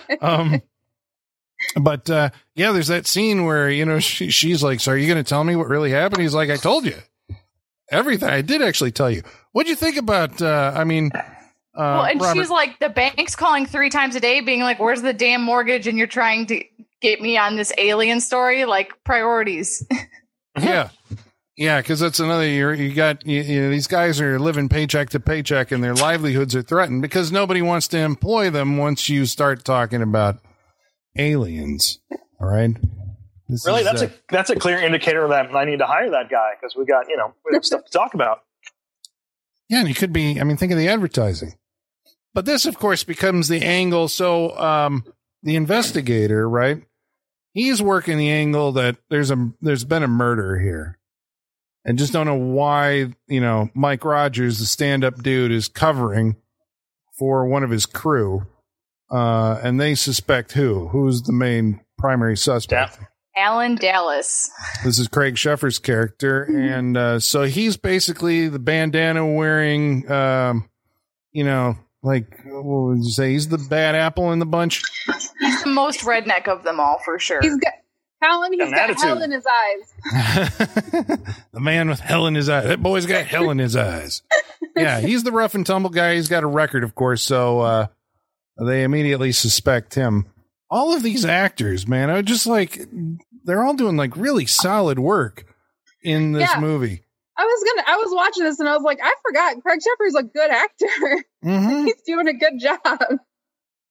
um, 0.20 0.62
but 1.80 2.08
uh, 2.10 2.30
yeah, 2.54 2.72
there's 2.72 2.88
that 2.88 3.06
scene 3.06 3.44
where 3.44 3.70
you 3.70 3.84
know 3.84 3.98
she, 3.98 4.30
she's 4.30 4.62
like, 4.62 4.80
"So 4.80 4.92
are 4.92 4.96
you 4.96 5.06
going 5.12 5.22
to 5.22 5.28
tell 5.28 5.42
me 5.42 5.56
what 5.56 5.68
really 5.68 5.90
happened?" 5.90 6.22
He's 6.22 6.34
like, 6.34 6.50
"I 6.50 6.56
told 6.56 6.84
you 6.84 6.96
everything. 7.90 8.28
I 8.28 8.42
did 8.42 8.62
actually 8.62 8.92
tell 8.92 9.10
you. 9.10 9.22
What'd 9.52 9.68
you 9.70 9.76
think 9.76 9.96
about? 9.96 10.40
Uh, 10.40 10.72
I 10.74 10.84
mean." 10.84 11.10
Uh, 11.14 11.78
well, 11.78 12.04
and 12.04 12.20
Robert- 12.20 12.38
she's 12.38 12.50
like, 12.50 12.78
the 12.80 12.90
bank's 12.90 13.34
calling 13.34 13.64
three 13.64 13.88
times 13.88 14.14
a 14.14 14.20
day, 14.20 14.42
being 14.42 14.60
like, 14.60 14.78
"Where's 14.78 15.00
the 15.02 15.14
damn 15.14 15.42
mortgage?" 15.42 15.86
And 15.86 15.96
you're 15.96 16.06
trying 16.06 16.46
to 16.46 16.62
get 17.00 17.20
me 17.20 17.38
on 17.38 17.56
this 17.56 17.72
alien 17.78 18.20
story, 18.20 18.66
like 18.66 18.92
priorities. 19.04 19.84
yeah. 20.58 20.88
Yeah 21.56 21.80
because 21.80 22.00
that's 22.00 22.18
another 22.18 22.46
you 22.46 22.70
you 22.70 22.94
got 22.94 23.26
you, 23.26 23.42
you 23.42 23.60
know, 23.62 23.70
these 23.70 23.86
guys 23.86 24.20
are 24.20 24.38
living 24.38 24.68
paycheck 24.68 25.10
to 25.10 25.20
paycheck 25.20 25.70
and 25.70 25.84
their 25.84 25.94
livelihoods 25.94 26.56
are 26.56 26.62
threatened 26.62 27.02
because 27.02 27.30
nobody 27.30 27.60
wants 27.60 27.88
to 27.88 27.98
employ 27.98 28.50
them 28.50 28.78
once 28.78 29.08
you 29.08 29.26
start 29.26 29.64
talking 29.64 30.02
about 30.02 30.38
aliens 31.16 32.00
all 32.42 32.48
right? 32.48 32.76
This 33.48 33.66
Really, 33.66 33.84
that's 33.84 34.02
uh, 34.02 34.06
a 34.06 34.10
that's 34.28 34.50
a 34.50 34.56
clear 34.56 34.78
indicator 34.78 35.28
that 35.28 35.54
I 35.54 35.64
need 35.64 35.78
to 35.78 35.86
hire 35.86 36.10
that 36.10 36.28
guy 36.30 36.52
because 36.60 36.74
we 36.74 36.84
got 36.84 37.08
you 37.08 37.16
know 37.16 37.34
we 37.44 37.54
have 37.54 37.64
stuff 37.64 37.84
to 37.84 37.90
talk 37.90 38.14
about. 38.14 38.40
yeah 39.68 39.80
and 39.80 39.88
it 39.88 39.96
could 39.96 40.12
be 40.12 40.40
i 40.40 40.44
mean 40.44 40.56
think 40.56 40.72
of 40.72 40.78
the 40.78 40.88
advertising. 40.88 41.54
But 42.34 42.46
this 42.46 42.64
of 42.66 42.78
course 42.78 43.04
becomes 43.04 43.48
the 43.48 43.62
angle. 43.62 44.08
So 44.08 44.56
um 44.58 45.04
the 45.42 45.56
investigator 45.56 46.48
right 46.48 46.82
he's 47.52 47.82
working 47.82 48.18
the 48.18 48.30
angle 48.30 48.72
that 48.72 48.96
there's 49.10 49.30
a 49.30 49.52
there's 49.60 49.84
been 49.84 50.02
a 50.02 50.08
murder 50.08 50.58
here. 50.58 50.98
And 51.84 51.98
just 51.98 52.12
don't 52.12 52.26
know 52.26 52.36
why 52.36 53.12
you 53.26 53.40
know 53.40 53.70
mike 53.74 54.04
rogers 54.04 54.58
the 54.58 54.66
stand-up 54.66 55.22
dude 55.22 55.52
is 55.52 55.68
covering 55.68 56.36
for 57.18 57.46
one 57.46 57.62
of 57.62 57.70
his 57.70 57.86
crew. 57.86 58.46
Uh 59.10 59.60
and 59.62 59.80
they 59.80 59.94
suspect 59.94 60.52
who? 60.52 60.88
Who's 60.88 61.22
the 61.22 61.32
main 61.32 61.80
primary 61.98 62.36
suspect? 62.36 62.98
Alan 63.36 63.76
Dallas. 63.76 64.50
This 64.84 64.98
is 64.98 65.08
Craig 65.08 65.36
Sheffer's 65.36 65.78
character, 65.78 66.42
and 66.42 66.96
uh, 66.96 67.18
so 67.18 67.44
he's 67.44 67.78
basically 67.78 68.48
the 68.48 68.58
bandana 68.58 69.26
wearing, 69.26 70.10
um, 70.10 70.68
you 71.30 71.44
know, 71.44 71.78
like 72.02 72.40
what 72.44 72.64
would 72.64 72.98
you 73.04 73.10
say? 73.10 73.32
He's 73.32 73.48
the 73.48 73.58
bad 73.58 73.94
apple 73.94 74.32
in 74.32 74.38
the 74.38 74.46
bunch. 74.46 74.82
He's 75.40 75.62
the 75.62 75.70
most 75.70 76.00
redneck 76.00 76.48
of 76.48 76.64
them 76.64 76.80
all, 76.80 76.98
for 77.04 77.18
sure. 77.18 77.40
He's 77.40 77.56
got 77.56 77.72
Colin. 78.22 78.52
He's 78.52 78.70
Got 78.70 78.90
an 78.90 78.94
got 78.96 79.04
hell 79.04 79.22
in 79.22 79.30
his 79.32 79.46
eyes. 79.46 79.92
the 81.52 81.60
man 81.60 81.88
with 81.88 82.00
hell 82.00 82.26
in 82.26 82.34
his 82.34 82.48
eyes. 82.48 82.64
That 82.64 82.82
boy's 82.82 83.06
got 83.06 83.26
hell 83.26 83.50
in 83.50 83.58
his 83.58 83.74
eyes. 83.76 84.22
Yeah, 84.76 85.00
he's 85.00 85.22
the 85.24 85.32
rough 85.32 85.54
and 85.54 85.66
tumble 85.66 85.90
guy. 85.90 86.14
He's 86.14 86.28
got 86.28 86.44
a 86.44 86.46
record, 86.46 86.84
of 86.84 86.94
course, 86.94 87.22
so 87.22 87.60
uh, 87.60 87.86
they 88.64 88.84
immediately 88.84 89.32
suspect 89.32 89.94
him. 89.94 90.26
All 90.70 90.94
of 90.94 91.02
these 91.02 91.24
actors, 91.24 91.86
man, 91.86 92.10
I 92.10 92.22
just 92.22 92.46
like 92.46 92.80
they're 93.44 93.62
all 93.64 93.74
doing 93.74 93.96
like 93.96 94.16
really 94.16 94.46
solid 94.46 94.98
work 94.98 95.44
in 96.02 96.32
this 96.32 96.48
Yeah. 96.54 96.60
movie. 96.60 97.02
I 97.42 97.44
was 97.44 97.64
gonna. 97.64 97.88
I 97.88 97.96
was 97.96 98.08
watching 98.14 98.44
this 98.44 98.60
and 98.60 98.68
I 98.68 98.74
was 98.76 98.82
like, 98.84 99.00
I 99.02 99.12
forgot. 99.26 99.62
Craig 99.62 99.80
Sheffer's 99.80 100.14
a 100.14 100.22
good 100.22 100.50
actor. 100.50 101.24
hmm 101.42 101.84
He's 101.86 102.02
doing 102.06 102.28
a 102.28 102.34
good 102.34 102.60
job. 102.60 103.18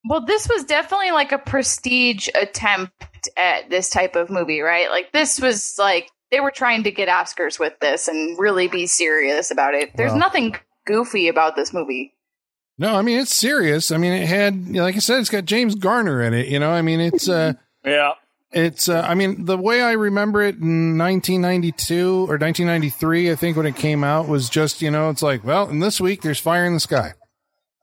Well, 0.07 0.25
this 0.25 0.47
was 0.49 0.63
definitely 0.63 1.11
like 1.11 1.31
a 1.31 1.37
prestige 1.37 2.27
attempt 2.33 2.93
at 3.37 3.69
this 3.69 3.89
type 3.89 4.15
of 4.15 4.29
movie, 4.29 4.61
right? 4.61 4.89
Like 4.89 5.11
this 5.11 5.39
was 5.39 5.75
like 5.77 6.09
they 6.31 6.39
were 6.39 6.51
trying 6.51 6.83
to 6.83 6.91
get 6.91 7.09
Oscars 7.09 7.59
with 7.59 7.77
this 7.81 8.07
and 8.07 8.39
really 8.39 8.67
be 8.67 8.87
serious 8.87 9.51
about 9.51 9.73
it. 9.75 9.91
There's 9.95 10.11
Well. 10.11 10.19
nothing 10.19 10.55
goofy 10.87 11.27
about 11.27 11.55
this 11.55 11.73
movie. 11.73 12.13
No, 12.77 12.95
I 12.95 13.01
mean 13.03 13.19
it's 13.19 13.35
serious. 13.35 13.91
I 13.91 13.97
mean 13.97 14.13
it 14.13 14.27
had, 14.27 14.69
like 14.75 14.95
I 14.95 14.99
said, 14.99 15.19
it's 15.19 15.29
got 15.29 15.45
James 15.45 15.75
Garner 15.75 16.21
in 16.23 16.33
it. 16.33 16.47
You 16.47 16.57
know, 16.59 16.71
I 16.71 16.81
mean 16.81 16.99
it's 16.99 17.27
uh, 17.29 17.53
Yeah. 17.85 18.13
It's 18.51 18.89
uh, 18.89 19.01
I 19.01 19.15
mean 19.15 19.45
the 19.45 19.57
way 19.57 19.81
I 19.81 19.93
remember 19.93 20.41
it 20.41 20.55
in 20.55 20.97
1992 20.97 22.27
or 22.29 22.37
1993, 22.37 23.31
I 23.31 23.35
think 23.35 23.57
when 23.57 23.65
it 23.65 23.75
came 23.75 24.03
out 24.03 24.27
was 24.27 24.49
just 24.49 24.81
you 24.81 24.91
know 24.91 25.09
it's 25.09 25.23
like 25.23 25.43
well, 25.43 25.69
in 25.69 25.79
this 25.79 26.01
week 26.01 26.21
there's 26.21 26.39
fire 26.39 26.65
in 26.65 26.73
the 26.73 26.79
sky. 26.79 27.13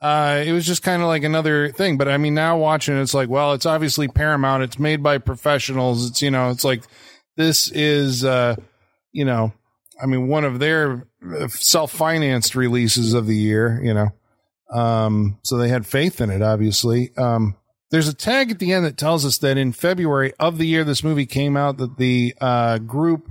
Uh, 0.00 0.44
it 0.46 0.52
was 0.52 0.64
just 0.64 0.84
kind 0.84 1.02
of 1.02 1.08
like 1.08 1.24
another 1.24 1.72
thing, 1.72 1.96
but 1.96 2.08
I 2.08 2.18
mean 2.18 2.34
now 2.34 2.58
watching 2.58 2.96
it, 2.96 3.00
it's 3.00 3.14
like 3.14 3.28
well, 3.28 3.54
it's 3.54 3.66
obviously 3.66 4.08
Paramount. 4.08 4.62
It's 4.62 4.78
made 4.78 5.02
by 5.02 5.18
professionals. 5.18 6.10
It's 6.10 6.22
you 6.22 6.30
know, 6.30 6.50
it's 6.50 6.64
like 6.64 6.82
this 7.36 7.70
is 7.70 8.24
uh, 8.24 8.56
you 9.12 9.24
know, 9.24 9.52
I 10.00 10.06
mean 10.06 10.28
one 10.28 10.44
of 10.44 10.58
their 10.58 11.06
self 11.48 11.92
financed 11.92 12.54
releases 12.54 13.14
of 13.14 13.26
the 13.26 13.36
year. 13.36 13.80
You 13.82 13.94
know. 13.94 14.08
Um, 14.70 15.38
so 15.44 15.56
they 15.56 15.68
had 15.68 15.86
faith 15.86 16.20
in 16.20 16.28
it, 16.28 16.42
obviously. 16.42 17.10
Um, 17.16 17.56
there's 17.90 18.08
a 18.08 18.14
tag 18.14 18.50
at 18.50 18.58
the 18.58 18.72
end 18.72 18.84
that 18.84 18.96
tells 18.96 19.24
us 19.24 19.38
that 19.38 19.56
in 19.56 19.72
February 19.72 20.32
of 20.38 20.58
the 20.58 20.66
year 20.66 20.84
this 20.84 21.02
movie 21.02 21.26
came 21.26 21.56
out, 21.56 21.78
that 21.78 21.96
the 21.96 22.34
uh, 22.40 22.78
group 22.78 23.30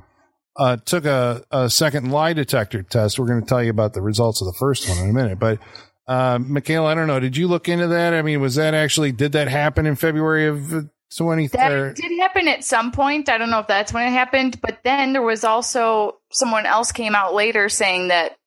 uh, 0.58 0.78
took 0.78 1.06
a, 1.06 1.44
a 1.52 1.70
second 1.70 2.12
lie 2.12 2.34
detector 2.34 2.82
test. 2.82 3.20
We're 3.20 3.28
going 3.28 3.42
to 3.42 3.48
tell 3.48 3.64
you 3.64 3.70
about 3.70 3.94
the 3.94 4.02
results 4.02 4.42
of 4.42 4.48
the 4.48 4.56
first 4.60 4.90
one 4.90 4.98
in 4.98 5.10
a 5.10 5.14
minute. 5.14 5.40
But, 5.40 5.60
uh, 6.08 6.40
Michaela, 6.40 6.92
I 6.92 6.96
don't 6.96 7.08
know. 7.08 7.20
Did 7.20 7.38
you 7.38 7.48
look 7.48 7.70
into 7.70 7.88
that? 7.88 8.14
I 8.14 8.22
mean, 8.24 8.42
was 8.42 8.56
that 8.56 8.74
actually, 8.74 9.12
did 9.12 9.34
that 9.34 9.48
happen 9.48 9.86
in 9.86 9.96
February 9.96 10.48
of 10.48 10.90
20? 11.16 11.48
That 11.48 11.72
or- 11.72 11.94
did 11.94 12.20
happen 12.20 12.48
at 12.48 12.64
some 12.64 12.92
point. 12.92 13.30
I 13.30 13.38
don't 13.38 13.52
know 13.52 13.60
if 13.60 13.68
that's 13.68 13.94
when 13.94 14.08
it 14.08 14.12
happened, 14.12 14.60
but 14.62 14.80
then 14.84 15.14
there 15.14 15.22
was 15.22 15.44
also 15.44 16.18
someone 16.32 16.66
else 16.66 16.92
came 16.92 17.14
out 17.14 17.36
later 17.36 17.70
saying 17.70 18.08
that 18.08 18.38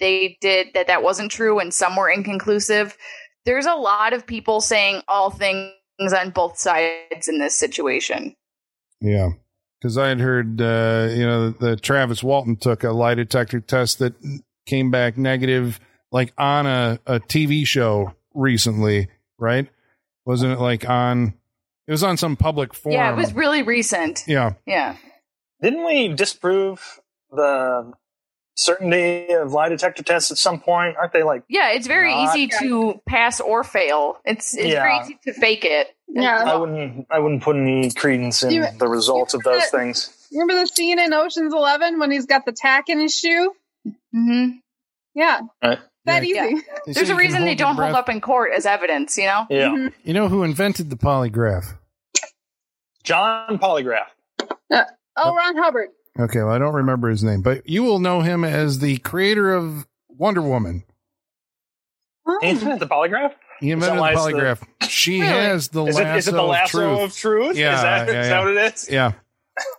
they 0.00 0.38
did 0.40 0.68
that 0.74 0.88
that 0.88 1.02
wasn't 1.02 1.30
true 1.30 1.60
and 1.60 1.72
some 1.72 1.94
were 1.94 2.10
inconclusive. 2.10 2.96
There's 3.44 3.66
a 3.66 3.74
lot 3.74 4.12
of 4.12 4.26
people 4.26 4.60
saying 4.60 5.02
all 5.08 5.30
things 5.30 5.72
on 6.16 6.30
both 6.30 6.58
sides 6.58 7.28
in 7.28 7.38
this 7.38 7.58
situation. 7.58 8.36
Yeah. 9.00 9.30
Because 9.80 9.96
I 9.96 10.08
had 10.08 10.20
heard, 10.20 10.60
uh, 10.60 11.08
you 11.10 11.26
know, 11.26 11.50
that 11.50 11.82
Travis 11.82 12.22
Walton 12.22 12.56
took 12.56 12.84
a 12.84 12.90
lie 12.90 13.14
detector 13.14 13.60
test 13.60 13.98
that 14.00 14.14
came 14.66 14.90
back 14.90 15.16
negative, 15.16 15.80
like 16.12 16.32
on 16.36 16.66
a, 16.66 17.00
a 17.06 17.20
TV 17.20 17.66
show 17.66 18.14
recently, 18.34 19.08
right? 19.38 19.68
Wasn't 20.26 20.52
it 20.52 20.60
like 20.60 20.88
on, 20.88 21.34
it 21.86 21.90
was 21.90 22.02
on 22.02 22.18
some 22.18 22.36
public 22.36 22.74
forum. 22.74 22.94
Yeah, 22.94 23.12
it 23.12 23.16
was 23.16 23.32
really 23.32 23.62
recent. 23.62 24.24
Yeah. 24.26 24.52
Yeah. 24.66 24.96
Didn't 25.62 25.84
we 25.84 26.08
disprove 26.08 27.00
the 27.30 27.92
certainty 28.60 29.32
of 29.32 29.52
lie 29.52 29.68
detector 29.68 30.02
tests 30.02 30.30
at 30.30 30.38
some 30.38 30.60
point? 30.60 30.96
Aren't 30.96 31.12
they 31.12 31.22
like? 31.22 31.42
Yeah, 31.48 31.70
it's 31.70 31.86
very 31.86 32.14
Not- 32.14 32.36
easy 32.36 32.50
to 32.60 33.00
pass 33.06 33.40
or 33.40 33.64
fail. 33.64 34.18
It's 34.24 34.54
it's 34.54 34.72
very 34.74 34.96
easy 34.98 35.18
to 35.24 35.32
fake 35.32 35.64
it. 35.64 35.88
Yeah. 36.08 36.44
I 36.44 36.54
wouldn't. 36.56 37.06
I 37.10 37.18
wouldn't 37.18 37.42
put 37.42 37.56
any 37.56 37.90
credence 37.90 38.42
in 38.42 38.50
You- 38.50 38.66
the 38.78 38.88
results 38.88 39.34
of 39.34 39.42
those 39.42 39.62
you- 39.62 39.78
things. 39.78 40.16
Remember 40.32 40.54
the 40.60 40.66
scene 40.66 40.98
in 41.00 41.12
Ocean's 41.12 41.52
Eleven 41.54 41.98
when 41.98 42.10
he's 42.10 42.26
got 42.26 42.44
the 42.44 42.52
tack 42.52 42.88
in 42.88 43.00
his 43.00 43.14
shoe? 43.14 43.52
hmm 44.12 44.50
Yeah, 45.14 45.40
Right. 45.62 45.78
that 46.04 46.24
Yeah. 46.26 46.46
easy. 46.46 46.54
They 46.86 46.92
say 46.92 47.00
There's 47.00 47.10
a 47.10 47.16
reason 47.16 47.44
they 47.44 47.54
don't 47.56 47.74
hold 47.76 47.94
up 47.94 48.08
in 48.08 48.20
court 48.20 48.52
as 48.56 48.64
evidence, 48.66 49.16
you 49.18 49.24
know? 49.26 49.46
Yeah. 49.50 49.68
Mhm. 49.68 49.92
You 50.04 50.14
know 50.14 50.28
who 50.28 50.42
invented 50.44 50.88
the 50.90 50.96
polygraph? 50.96 51.74
John 53.02 53.58
Polygraph. 53.58 54.06
Oh, 55.16 55.34
Ron 55.34 55.56
Hubbard. 55.56 55.88
Okay, 56.18 56.38
well, 56.40 56.50
I 56.50 56.58
don't 56.58 56.74
remember 56.74 57.08
his 57.08 57.22
name, 57.24 57.40
but 57.42 57.68
you 57.68 57.82
will 57.82 57.98
know 58.00 58.20
him 58.20 58.44
as 58.44 58.80
the 58.80 58.98
creator 58.98 59.54
of 59.54 59.86
Wonder 60.08 60.42
Woman. 60.42 60.84
He 62.42 62.48
invented 62.50 62.80
the 62.80 62.86
polygraph. 62.86 63.32
He 63.60 63.70
invented 63.70 63.96
the 63.98 64.00
lies 64.00 64.16
the- 64.16 64.32
polygraph. 64.32 64.62
She 64.88 65.20
Really? 65.20 65.32
has 65.32 65.68
the 65.68 65.84
Is 65.84 65.96
lasso, 65.96 66.10
it, 66.14 66.16
is 66.18 66.28
it 66.28 66.32
the 66.32 66.42
lasso 66.42 66.78
of 66.94 67.00
of 67.02 67.16
truth. 67.16 67.16
truth? 67.16 67.56
Yeah, 67.56 67.74
is 67.76 67.82
that, 67.82 68.08
yeah, 68.12 68.20
is 68.20 68.26
yeah. 68.26 68.28
that 68.30 68.44
what 68.44 68.56
it 68.56 68.74
is? 68.74 68.88
Yeah. 68.90 69.12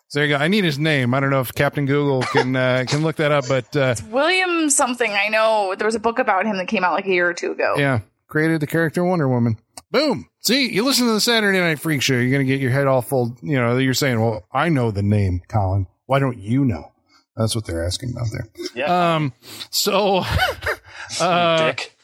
So 0.10 0.20
there 0.20 0.26
you 0.28 0.38
go. 0.38 0.44
I 0.44 0.48
need 0.48 0.64
his 0.64 0.78
name. 0.80 1.14
I 1.14 1.20
don't 1.20 1.30
know 1.32 1.40
if 1.42 1.54
Captain 1.54 1.86
Google 1.86 2.22
can 2.22 2.56
uh, 2.56 2.86
can 2.88 3.02
look 3.02 3.16
that 3.18 3.32
up, 3.32 3.46
but 3.48 3.76
uh, 3.76 3.96
William 4.10 4.70
something. 4.70 5.12
I 5.12 5.30
know 5.30 5.74
there 5.78 5.86
was 5.88 5.96
a 5.96 6.00
book 6.00 6.20
about 6.20 6.46
him 6.46 6.58
that 6.58 6.68
came 6.68 6.84
out 6.84 6.94
like 6.94 7.06
a 7.06 7.10
year 7.10 7.30
or 7.30 7.34
two 7.34 7.52
ago. 7.52 7.76
yeah, 7.78 8.00
created 8.28 8.60
the 8.62 8.68
character 8.68 9.04
Wonder 9.04 9.28
Woman. 9.28 9.58
Boom. 9.90 10.28
See, 10.40 10.72
you 10.72 10.84
listen 10.86 11.08
to 11.08 11.14
the 11.14 11.22
Saturday 11.22 11.60
Night 11.60 11.80
Freak 11.80 12.02
Show, 12.02 12.14
you're 12.16 12.32
gonna 12.32 12.44
get 12.44 12.60
your 12.62 12.72
head 12.72 12.88
all 12.88 13.02
full. 13.02 13.36
You 13.42 13.56
know, 13.60 13.78
you're 13.78 13.94
saying, 13.94 14.20
"Well, 14.22 14.44
I 14.52 14.70
know 14.70 14.92
the 14.92 15.02
name, 15.04 15.42
Colin. 15.48 15.88
Why 16.12 16.20
don't 16.20 16.40
you 16.40 16.66
know?" 16.66 16.92
That's 17.38 17.56
what 17.56 17.66
they're 17.66 17.86
asking 17.86 18.14
out 18.20 18.28
there. 18.34 18.50
Yeah. 18.76 19.16
Um. 19.16 19.32
So, 19.70 20.26
uh, 21.22 21.72
Dick. 21.72 21.96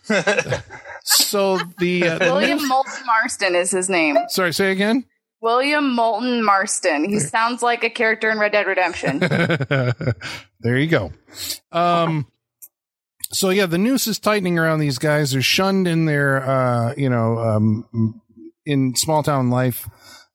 so 1.04 1.60
the, 1.80 2.08
uh, 2.08 2.18
the 2.18 2.26
William 2.26 2.58
news- 2.58 2.70
Moulton 2.70 3.06
Marston 3.06 3.54
is 3.56 3.70
his 3.70 3.90
name. 3.90 4.16
Sorry, 4.30 4.54
say 4.54 4.72
again. 4.72 5.04
William 5.42 5.94
Moulton 5.94 6.42
Marston. 6.42 7.10
He 7.10 7.20
sounds 7.20 7.62
like 7.62 7.84
a 7.84 7.90
character 7.90 8.30
in 8.32 8.40
Red 8.40 8.54
Dead 8.54 8.66
Redemption. 8.66 9.20
there 10.62 10.78
you 10.78 10.88
go. 10.88 11.12
Um, 11.74 12.28
so 13.32 13.50
yeah, 13.50 13.66
the 13.66 13.78
noose 13.78 14.08
is 14.08 14.20
tightening 14.20 14.58
around 14.58 14.80
these 14.80 14.98
guys. 14.98 15.32
They're 15.32 15.42
shunned 15.42 15.86
in 15.86 16.06
their, 16.06 16.50
uh, 16.50 16.94
you 16.96 17.10
know, 17.10 17.38
um, 17.40 18.22
in 18.66 18.96
small 18.96 19.22
town 19.24 19.50
life. 19.50 19.90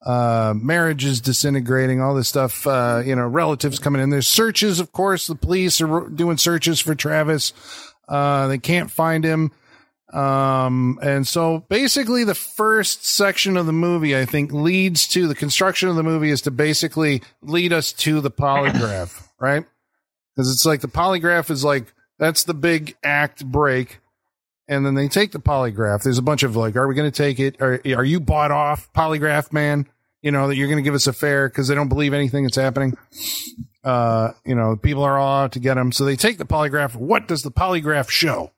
Uh, 0.05 0.53
marriage 0.57 1.05
is 1.05 1.21
disintegrating, 1.21 2.01
all 2.01 2.15
this 2.15 2.29
stuff, 2.29 2.67
uh, 2.67 3.03
you 3.05 3.15
know, 3.15 3.27
relatives 3.27 3.79
coming 3.79 4.03
in. 4.03 4.11
There's 4.11 4.27
searches, 4.27 4.81
of 4.81 4.91
course. 4.93 5.29
The 5.29 5.37
police 5.37 5.81
are 5.81 6.09
doing 6.09 6.39
searches 6.39 6.81
for 6.81 6.95
Travis. 6.95 7.53
Uh, 8.09 8.49
they 8.49 8.59
can't 8.59 8.91
find 8.91 9.25
him. 9.25 9.53
Um, 10.13 10.99
and 11.03 11.27
so 11.27 11.61
basically 11.69 12.25
the 12.25 12.35
first 12.35 13.07
section 13.07 13.57
of 13.57 13.65
the 13.65 13.73
movie, 13.73 14.17
I 14.17 14.27
think 14.27 14.53
leads 14.53 15.09
to 15.09 15.27
the 15.27 15.35
construction 15.35 15.89
of 15.89 15.97
the 15.97 16.03
movie 16.03 16.31
is 16.31 16.43
to 16.43 16.51
basically 16.51 17.23
lead 17.41 17.73
us 17.73 17.93
to 17.95 18.21
the 18.21 18.31
polygraph, 18.31 19.27
right? 19.41 19.65
Cause 20.37 20.53
it's 20.53 20.67
like 20.67 20.81
the 20.83 20.89
polygraph 20.89 21.51
is 21.51 21.65
like, 21.65 21.95
that's 22.19 22.45
the 22.45 22.55
big 22.55 22.97
act 23.03 23.45
break. 23.45 24.01
And 24.69 24.87
then 24.87 24.95
they 24.95 25.09
take 25.09 25.33
the 25.33 25.41
polygraph. 25.41 26.03
There's 26.03 26.19
a 26.19 26.23
bunch 26.23 26.43
of 26.43 26.57
like, 26.57 26.77
are 26.77 26.87
we 26.87 26.95
going 26.95 27.11
to 27.11 27.17
take 27.17 27.41
it? 27.41 27.61
Are, 27.61 27.81
are 27.85 28.05
you 28.05 28.21
bought 28.21 28.51
off 28.51 28.93
polygraph 28.93 29.53
man? 29.53 29.89
You 30.23 30.31
know, 30.31 30.49
that 30.49 30.57
you're 30.57 30.69
going 30.69 30.79
to 30.79 30.83
give 30.83 30.95
us 30.95 31.09
a 31.09 31.13
fare 31.13 31.49
because 31.49 31.67
they 31.67 31.75
don't 31.75 31.89
believe 31.89 32.15
anything 32.15 32.45
that's 32.45 32.57
happening. 32.57 32.97
Uh, 33.83 34.33
you 34.45 34.55
know, 34.55 34.77
people 34.77 35.03
are 35.03 35.19
all 35.19 35.45
out 35.45 35.53
to 35.53 35.59
get 35.59 35.75
them. 35.75 35.91
So 35.91 36.05
they 36.05 36.15
take 36.15 36.39
the 36.39 36.45
polygraph. 36.45 36.95
What 36.95 37.27
does 37.27 37.43
the 37.43 37.51
polygraph 37.51 38.09
show? 38.09 38.53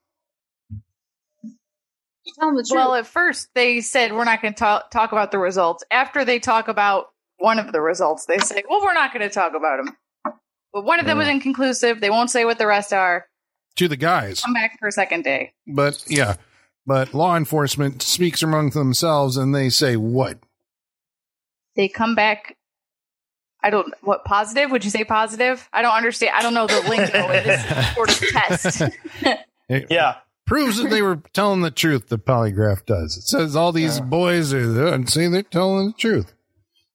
Tell 2.38 2.48
him 2.48 2.56
the 2.56 2.62
truth. 2.62 2.76
well, 2.76 2.94
at 2.94 3.06
first 3.06 3.48
they 3.54 3.80
said 3.80 4.12
we're 4.12 4.24
not 4.24 4.42
going 4.42 4.54
to 4.54 4.58
talk, 4.58 4.90
talk 4.90 5.12
about 5.12 5.30
the 5.30 5.38
results. 5.38 5.84
After 5.90 6.24
they 6.24 6.38
talk 6.38 6.68
about 6.68 7.10
one 7.38 7.58
of 7.58 7.72
the 7.72 7.80
results, 7.80 8.26
they 8.26 8.38
say, 8.38 8.62
well, 8.68 8.82
we're 8.82 8.94
not 8.94 9.12
going 9.12 9.26
to 9.26 9.32
talk 9.32 9.54
about 9.54 9.84
them. 9.84 9.96
But 10.72 10.84
one 10.84 11.00
of 11.00 11.06
them 11.06 11.18
was 11.18 11.28
inconclusive. 11.28 12.00
They 12.00 12.10
won't 12.10 12.30
say 12.30 12.44
what 12.44 12.58
the 12.58 12.66
rest 12.66 12.92
are. 12.92 13.26
To 13.76 13.88
the 13.88 13.96
guys. 13.96 14.40
Come 14.40 14.54
back 14.54 14.78
for 14.78 14.86
a 14.88 14.92
second 14.92 15.24
day. 15.24 15.52
But 15.66 16.04
yeah, 16.06 16.36
but 16.86 17.12
law 17.14 17.36
enforcement 17.36 18.02
speaks 18.02 18.42
among 18.42 18.70
themselves 18.70 19.36
and 19.36 19.54
they 19.54 19.68
say 19.68 19.96
what? 19.96 20.38
They 21.76 21.88
come 21.88 22.14
back. 22.14 22.56
I 23.62 23.70
don't 23.70 23.92
what 24.02 24.24
positive? 24.24 24.70
Would 24.70 24.84
you 24.84 24.90
say 24.90 25.02
positive? 25.04 25.68
I 25.72 25.82
don't 25.82 25.94
understand. 25.94 26.32
I 26.36 26.42
don't 26.42 26.54
know 26.54 26.66
the 26.66 26.80
lingo 26.88 27.10
oh, 27.14 27.32
in 27.32 27.44
this 27.44 27.94
sort 27.94 28.10
of 28.10 28.28
test. 28.28 28.82
It 29.68 29.86
Yeah. 29.90 30.16
proves 30.46 30.76
that 30.76 30.90
they 30.90 31.00
were 31.00 31.22
telling 31.32 31.62
the 31.62 31.70
truth. 31.70 32.08
The 32.08 32.18
polygraph 32.18 32.84
does. 32.84 33.16
It 33.16 33.22
says 33.22 33.56
all 33.56 33.72
these 33.72 33.98
boys 33.98 34.52
are 34.52 34.70
there 34.70 34.92
and 34.92 35.08
say 35.08 35.26
they're 35.28 35.42
telling 35.42 35.86
the 35.86 35.92
truth. 35.94 36.34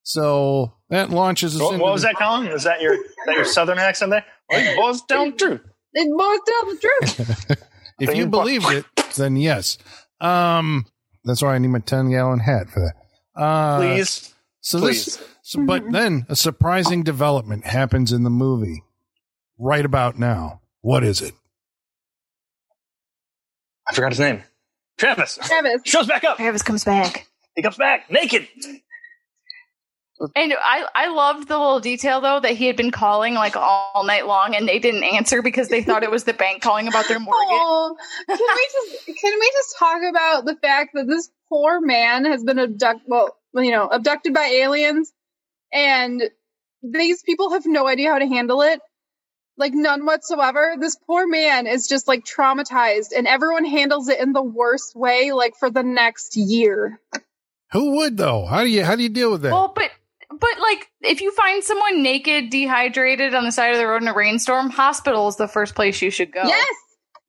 So 0.04 0.76
that 0.90 1.10
launches 1.10 1.56
us 1.56 1.62
What, 1.62 1.74
into 1.74 1.84
what 1.84 1.94
was 1.94 2.04
the- 2.04 2.10
that, 2.10 2.18
Colin? 2.18 2.46
Is 2.48 2.64
that 2.64 2.80
your 2.80 2.96
that 3.26 3.36
your 3.36 3.46
southern 3.46 3.80
accent 3.80 4.12
there? 4.12 4.24
Well, 4.50 4.64
you 4.64 4.80
boys 4.80 5.02
tell 5.02 5.26
the 5.26 5.32
truth. 5.32 5.62
It 5.94 6.18
boils 6.18 6.40
down 6.48 6.76
the 6.76 6.80
truth. 6.82 7.64
If 8.00 8.16
you 8.16 8.24
in 8.24 8.30
believed 8.30 8.72
it, 8.72 8.86
then 9.18 9.36
yes. 9.36 9.78
Um, 10.22 10.86
that's 11.26 11.42
why 11.42 11.56
I 11.56 11.58
need 11.58 11.68
my 11.68 11.80
ten 11.80 12.10
gallon 12.10 12.40
hat 12.40 12.70
for 12.70 12.80
that. 12.80 13.42
Uh, 13.42 13.78
Please. 13.78 14.34
So 14.62 14.80
please. 14.80 15.06
this, 15.06 15.28
so, 15.42 15.66
but 15.66 15.92
then 15.92 16.26
a 16.30 16.36
surprising 16.36 17.04
development 17.04 17.66
happens 17.66 18.14
in 18.14 18.24
the 18.24 18.30
movie 18.30 18.84
right 19.58 19.84
about 19.84 20.18
now. 20.18 20.62
What 20.82 21.04
is 21.04 21.22
it? 21.22 21.34
I 23.88 23.94
forgot 23.94 24.12
his 24.12 24.20
name. 24.20 24.44
Travis. 24.98 25.38
Travis. 25.42 25.82
Shows 25.86 26.08
back 26.08 26.24
up. 26.24 26.38
Travis 26.38 26.62
comes 26.62 26.84
back. 26.84 27.28
He 27.56 27.62
comes 27.62 27.78
back 27.78 28.10
naked. 28.12 28.48
And 30.36 30.54
I, 30.54 30.86
I 30.94 31.08
loved 31.08 31.48
the 31.48 31.58
little 31.58 31.80
detail 31.80 32.20
though 32.20 32.42
that 32.42 32.52
he 32.52 32.68
had 32.68 32.76
been 32.76 32.92
calling 32.92 33.36
like 33.36 33.56
all 33.56 34.04
night 34.06 34.28
long 34.28 34.54
and 34.54 34.68
they 34.68 34.80
didn't 34.80 35.04
answer 35.04 35.42
because 35.42 35.70
they 35.70 35.82
thought 35.82 36.04
it 36.04 36.12
was 36.12 36.26
the 36.26 36.34
bank 36.34 36.62
calling 36.62 36.88
about 36.88 37.08
their 37.08 37.20
mortgage. 37.20 37.40
Oh, 37.52 37.96
can 38.28 38.38
we 38.38 38.68
just 38.74 39.22
can 39.22 39.40
we 39.40 39.52
just 39.54 39.78
talk 39.78 40.02
about 40.10 40.46
the 40.46 40.56
fact 40.56 40.92
that 40.94 41.08
this 41.08 41.30
poor 41.48 41.80
man 41.80 42.26
has 42.26 42.44
been 42.44 42.60
abducted? 42.60 43.06
Well, 43.08 43.38
you 43.56 43.72
know, 43.72 43.88
abducted 43.88 44.34
by 44.34 44.46
aliens, 44.46 45.12
and 45.72 46.22
these 46.84 47.24
people 47.24 47.52
have 47.52 47.66
no 47.66 47.88
idea 47.88 48.12
how 48.12 48.20
to 48.20 48.28
handle 48.28 48.62
it. 48.62 48.82
Like 49.58 49.74
none 49.74 50.06
whatsoever. 50.06 50.76
This 50.80 50.98
poor 51.08 51.28
man 51.28 51.68
is 51.68 51.88
just 51.88 52.08
like 52.08 52.26
traumatized, 52.26 53.12
and 53.16 53.28
everyone 53.28 53.66
handles 53.66 54.10
it 54.10 54.20
in 54.20 54.34
the 54.34 54.44
worst 54.44 54.96
way. 54.96 55.32
Like 55.32 55.54
for 55.60 55.70
the 55.70 55.84
next 55.84 56.36
year. 56.36 57.00
Who 57.72 57.98
would 57.98 58.18
though? 58.18 58.46
How 58.46 58.64
do 58.64 58.70
you 58.70 58.84
how 58.84 58.96
do 58.96 59.04
you 59.04 59.10
deal 59.10 59.32
with 59.32 59.44
that? 59.44 59.52
Well, 59.52 59.74
but 59.76 59.92
but 60.30 60.60
like 60.60 60.90
if 61.02 61.22
you 61.22 61.32
find 61.32 61.64
someone 61.64 62.02
naked, 62.04 62.50
dehydrated 62.50 63.34
on 63.36 63.44
the 63.46 63.52
side 63.52 63.72
of 63.72 63.78
the 63.78 63.88
road 63.88 64.02
in 64.02 64.08
a 64.08 64.14
rainstorm, 64.14 64.70
hospital 64.70 65.28
is 65.28 65.36
the 65.38 65.48
first 65.48 65.76
place 65.76 66.02
you 66.02 66.12
should 66.12 66.32
go. 66.32 66.44
Yes, 66.44 66.76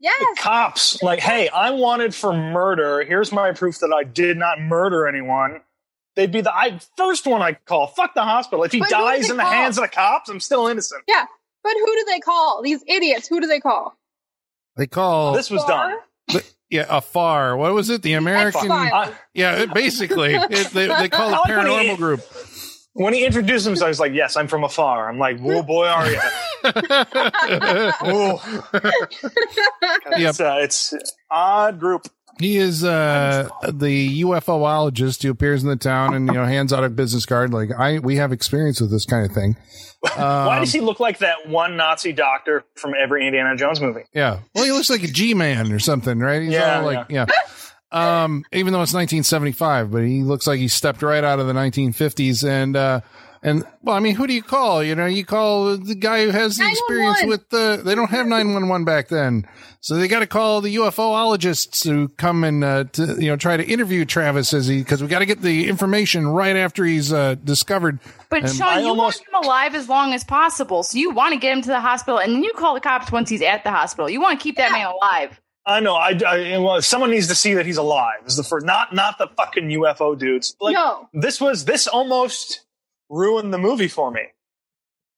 yes. 0.00 0.38
Cops, 0.40 1.02
like, 1.02 1.20
hey, 1.20 1.48
I'm 1.54 1.78
wanted 1.78 2.14
for 2.14 2.32
murder. 2.32 3.02
Here's 3.04 3.32
my 3.32 3.52
proof 3.52 3.78
that 3.80 3.92
I 3.92 4.04
did 4.04 4.36
not 4.36 4.60
murder 4.60 5.06
anyone. 5.06 5.60
They'd 6.16 6.32
be 6.32 6.40
the 6.40 6.52
I, 6.54 6.78
first 6.96 7.26
one 7.26 7.40
I 7.40 7.52
call. 7.52 7.86
Fuck 7.86 8.14
the 8.14 8.22
hospital. 8.22 8.64
If 8.64 8.72
he 8.72 8.80
But 8.80 8.90
dies 8.90 9.30
in 9.30 9.36
the 9.36 9.42
call? 9.44 9.52
hands 9.52 9.78
of 9.78 9.82
the 9.82 9.88
cops, 9.88 10.28
I'm 10.28 10.40
still 10.40 10.66
innocent. 10.66 11.02
Yeah, 11.06 11.24
but 11.62 11.72
who 11.72 11.86
do 11.86 12.04
they 12.08 12.18
call? 12.18 12.62
These 12.62 12.82
idiots. 12.86 13.28
Who 13.28 13.40
do 13.40 13.46
they 13.46 13.60
call? 13.60 13.96
they 14.76 14.86
call 14.86 15.32
This 15.34 15.50
was 15.50 15.62
Far? 15.64 15.96
done. 16.28 16.42
yeah 16.70 16.86
afar. 16.88 17.56
What 17.56 17.74
was 17.74 17.90
it? 17.90 18.02
The 18.02 18.14
American. 18.14 18.70
X-Files. 18.70 19.14
Yeah, 19.34 19.66
basically, 19.66 20.34
it, 20.34 20.70
they 20.72 20.86
they 20.88 21.08
call 21.08 21.30
it 21.30 21.34
I 21.34 21.38
like 21.38 21.48
when 21.48 21.66
he- 21.66 21.88
paranormal 21.92 21.96
group. 21.96 22.20
When 22.94 23.14
he 23.14 23.24
introduced 23.24 23.64
himself, 23.66 23.88
he's 23.88 24.00
like, 24.00 24.12
"Yes, 24.12 24.36
I'm 24.36 24.48
from 24.48 24.64
afar." 24.64 25.08
I'm 25.08 25.18
like, 25.18 25.38
"Whoa, 25.40 25.62
boy, 25.62 25.86
are 25.86 26.10
you?" 26.10 26.20
Yep. 30.16 30.30
it's, 30.30 30.40
uh, 30.40 30.58
it's 30.60 30.94
odd 31.30 31.78
group. 31.80 32.06
He 32.38 32.56
is 32.56 32.84
uh, 32.84 33.48
the 33.70 34.22
UFOologist 34.22 35.22
who 35.22 35.30
appears 35.30 35.62
in 35.62 35.68
the 35.68 35.76
town 35.76 36.14
and 36.14 36.26
you 36.26 36.32
know 36.32 36.44
hands 36.46 36.72
out 36.72 36.84
a 36.84 36.88
business 36.88 37.26
card 37.26 37.52
like 37.52 37.68
I 37.78 37.98
we 37.98 38.16
have 38.16 38.32
experience 38.32 38.80
with 38.80 38.90
this 38.90 39.04
kind 39.04 39.26
of 39.26 39.32
thing. 39.32 39.56
Why 40.16 40.56
Um, 40.56 40.62
does 40.62 40.72
he 40.72 40.80
look 40.80 41.00
like 41.00 41.18
that 41.18 41.48
one 41.48 41.76
Nazi 41.76 42.12
doctor 42.12 42.64
from 42.76 42.92
every 42.98 43.26
Indiana 43.26 43.54
Jones 43.56 43.80
movie? 43.80 44.04
Yeah. 44.14 44.38
Well, 44.54 44.64
he 44.64 44.72
looks 44.72 44.88
like 44.88 45.02
a 45.02 45.08
G 45.08 45.34
man 45.34 45.70
or 45.72 45.78
something, 45.78 46.18
right? 46.18 46.40
He's 46.40 46.52
Yeah, 46.52 46.78
all 46.78 46.86
like, 46.86 47.06
yeah. 47.10 47.26
Um, 47.92 48.44
even 48.52 48.72
though 48.72 48.82
it's 48.82 48.94
1975, 48.94 49.90
but 49.90 50.02
he 50.04 50.22
looks 50.22 50.46
like 50.46 50.58
he 50.60 50.68
stepped 50.68 51.02
right 51.02 51.24
out 51.24 51.40
of 51.40 51.46
the 51.48 51.52
1950s. 51.52 52.48
And, 52.48 52.76
uh, 52.76 53.00
and 53.42 53.64
well, 53.82 53.96
I 53.96 54.00
mean, 54.00 54.14
who 54.14 54.26
do 54.26 54.32
you 54.34 54.42
call? 54.42 54.84
You 54.84 54.94
know, 54.94 55.06
you 55.06 55.24
call 55.24 55.76
the 55.76 55.94
guy 55.96 56.24
who 56.24 56.30
has 56.30 56.56
the 56.56 56.68
experience 56.68 57.22
with 57.24 57.48
the, 57.48 57.80
they 57.84 57.94
don't 57.96 58.10
have 58.10 58.26
911 58.26 58.84
back 58.84 59.08
then. 59.08 59.44
So 59.80 59.96
they 59.96 60.08
got 60.08 60.20
to 60.20 60.26
call 60.26 60.60
the 60.60 60.76
UFOologists 60.76 61.88
who 61.88 62.08
come 62.08 62.44
and, 62.44 62.62
uh, 62.62 62.84
to, 62.92 63.16
you 63.18 63.30
know, 63.30 63.36
try 63.36 63.56
to 63.56 63.64
interview 63.64 64.04
Travis 64.04 64.52
as 64.54 64.66
he, 64.66 64.84
cause 64.84 65.02
we 65.02 65.08
got 65.08 65.20
to 65.20 65.26
get 65.26 65.40
the 65.42 65.68
information 65.68 66.28
right 66.28 66.54
after 66.54 66.84
he's, 66.84 67.12
uh, 67.12 67.34
discovered. 67.42 67.98
But 68.28 68.44
And 68.44 68.52
Sean, 68.54 68.68
I 68.68 68.80
you 68.80 68.88
almost- 68.88 69.24
want 69.32 69.44
him 69.44 69.48
alive 69.48 69.74
as 69.74 69.88
long 69.88 70.12
as 70.12 70.22
possible. 70.22 70.82
So 70.82 70.98
you 70.98 71.10
want 71.10 71.32
to 71.32 71.40
get 71.40 71.52
him 71.56 71.62
to 71.62 71.68
the 71.70 71.80
hospital 71.80 72.20
and 72.20 72.34
then 72.34 72.44
you 72.44 72.52
call 72.52 72.74
the 72.74 72.80
cops 72.80 73.10
once 73.10 73.30
he's 73.30 73.42
at 73.42 73.64
the 73.64 73.70
hospital. 73.70 74.08
You 74.08 74.20
want 74.20 74.38
to 74.38 74.42
keep 74.44 74.56
that 74.58 74.70
man 74.70 74.86
alive. 74.86 75.40
I 75.66 75.80
know. 75.80 75.94
I, 75.94 76.18
I 76.26 76.58
well, 76.58 76.80
someone 76.82 77.10
needs 77.10 77.28
to 77.28 77.34
see 77.34 77.54
that 77.54 77.66
he's 77.66 77.76
alive. 77.76 78.20
Is 78.26 78.36
the 78.36 78.42
first, 78.42 78.64
not 78.66 78.94
not 78.94 79.18
the 79.18 79.28
fucking 79.36 79.68
UFO 79.68 80.18
dudes. 80.18 80.56
Like 80.60 80.74
no. 80.74 81.08
this 81.12 81.40
was 81.40 81.64
this 81.66 81.86
almost 81.86 82.62
ruined 83.08 83.52
the 83.52 83.58
movie 83.58 83.88
for 83.88 84.10
me 84.10 84.22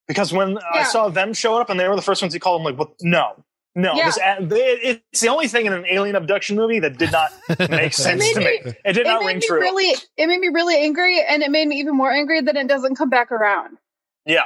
because 0.08 0.32
when 0.32 0.58
I 0.58 0.82
saw 0.84 1.08
them 1.08 1.32
show 1.32 1.58
up 1.60 1.70
and 1.70 1.78
they 1.78 1.88
were 1.88 1.96
the 1.96 2.02
first 2.02 2.22
ones 2.22 2.34
he 2.34 2.40
called, 2.40 2.60
I'm 2.60 2.64
like, 2.64 2.78
"What? 2.78 2.90
No, 3.00 3.44
no." 3.76 3.94
Yeah. 3.94 4.06
This, 4.06 4.18
uh, 4.18 4.36
it, 4.56 5.02
it's 5.12 5.20
the 5.20 5.28
only 5.28 5.46
thing 5.46 5.66
in 5.66 5.72
an 5.72 5.86
alien 5.88 6.16
abduction 6.16 6.56
movie 6.56 6.80
that 6.80 6.98
did 6.98 7.12
not 7.12 7.30
make 7.70 7.92
sense 7.94 8.32
to 8.32 8.40
me. 8.40 8.44
me- 8.64 8.72
It 8.84 8.92
did 8.94 8.98
It 8.98 9.04
not 9.04 9.20
made 9.20 9.26
ring 9.28 9.36
me 9.36 9.46
true. 9.46 9.60
really. 9.60 9.94
It 10.16 10.26
made 10.26 10.40
me 10.40 10.48
really 10.48 10.76
angry, 10.76 11.22
and 11.26 11.42
it 11.42 11.50
made 11.50 11.68
me 11.68 11.78
even 11.78 11.96
more 11.96 12.10
angry 12.10 12.40
that 12.40 12.56
it 12.56 12.66
doesn't 12.66 12.96
come 12.96 13.10
back 13.10 13.30
around. 13.30 13.78
yeah, 14.26 14.42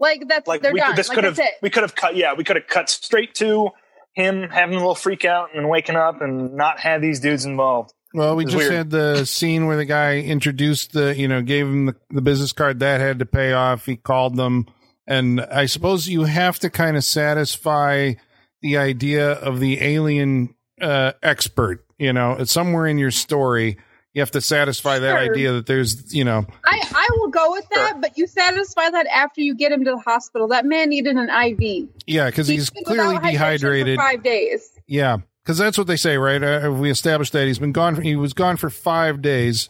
Like 0.00 0.26
that's 0.28 0.48
like 0.48 0.62
they're 0.62 0.72
we 0.72 0.80
done. 0.80 0.88
could, 0.90 0.96
this 0.96 1.08
like 1.10 1.16
could 1.16 1.24
have 1.24 1.40
we 1.62 1.68
could 1.70 1.82
have 1.82 1.94
cut. 1.94 2.16
Yeah, 2.16 2.32
we 2.34 2.42
could 2.42 2.56
have 2.56 2.66
cut 2.66 2.88
straight 2.88 3.34
to 3.36 3.70
him 4.16 4.48
having 4.48 4.74
a 4.74 4.78
little 4.78 4.94
freak 4.94 5.24
out 5.24 5.50
and 5.52 5.62
then 5.62 5.68
waking 5.68 5.94
up 5.94 6.22
and 6.22 6.54
not 6.54 6.80
have 6.80 7.02
these 7.02 7.20
dudes 7.20 7.44
involved. 7.44 7.92
Well, 8.14 8.34
we 8.34 8.46
just 8.46 8.56
weird. 8.56 8.72
had 8.72 8.90
the 8.90 9.26
scene 9.26 9.66
where 9.66 9.76
the 9.76 9.84
guy 9.84 10.20
introduced 10.20 10.92
the, 10.92 11.14
you 11.14 11.28
know, 11.28 11.42
gave 11.42 11.66
him 11.66 11.86
the, 11.86 11.96
the 12.10 12.22
business 12.22 12.52
card 12.52 12.80
that 12.80 13.00
had 13.00 13.18
to 13.18 13.26
pay 13.26 13.52
off. 13.52 13.84
He 13.84 13.96
called 13.96 14.36
them. 14.36 14.66
And 15.06 15.42
I 15.42 15.66
suppose 15.66 16.08
you 16.08 16.24
have 16.24 16.58
to 16.60 16.70
kind 16.70 16.96
of 16.96 17.04
satisfy 17.04 18.14
the 18.62 18.78
idea 18.78 19.32
of 19.32 19.60
the 19.60 19.82
alien 19.82 20.54
uh, 20.80 21.12
expert, 21.22 21.84
you 21.98 22.12
know, 22.12 22.32
it's 22.32 22.52
somewhere 22.52 22.86
in 22.86 22.98
your 22.98 23.10
story. 23.10 23.76
You 24.16 24.20
have 24.22 24.30
to 24.30 24.40
satisfy 24.40 24.98
that 24.98 25.10
Sure. 25.20 25.30
idea 25.30 25.52
that 25.52 25.66
there's, 25.66 26.14
you 26.14 26.24
know, 26.24 26.46
I 26.64 26.80
I 26.94 27.08
will 27.18 27.28
go 27.28 27.50
with 27.52 27.68
that, 27.74 28.00
but 28.00 28.16
you 28.16 28.26
satisfy 28.26 28.88
that 28.88 29.06
after 29.08 29.42
you 29.42 29.54
get 29.54 29.70
him 29.72 29.84
to 29.84 29.90
the 29.90 29.98
hospital. 29.98 30.48
That 30.48 30.64
man 30.64 30.88
needed 30.88 31.16
an 31.16 31.28
IV. 31.28 31.88
yeah, 32.06 32.24
because 32.30 32.48
he's 32.48 32.70
been 32.70 32.84
clearly 32.84 33.16
for 33.16 33.22
dehydrated. 33.22 33.98
five 33.98 34.22
days. 34.22 34.70
Yeah, 34.86 35.18
because 35.44 35.58
that's 35.58 35.76
what 35.76 35.86
they 35.86 35.96
say, 35.96 36.16
right? 36.16 36.42
Uh, 36.42 36.72
we 36.72 36.90
established 36.90 37.34
that 37.34 37.46
he's 37.46 37.58
been 37.58 37.72
gone. 37.72 38.00
He 38.00 38.16
was 38.16 38.32
gone 38.32 38.56
for 38.56 38.70
five 38.70 39.20
days, 39.20 39.68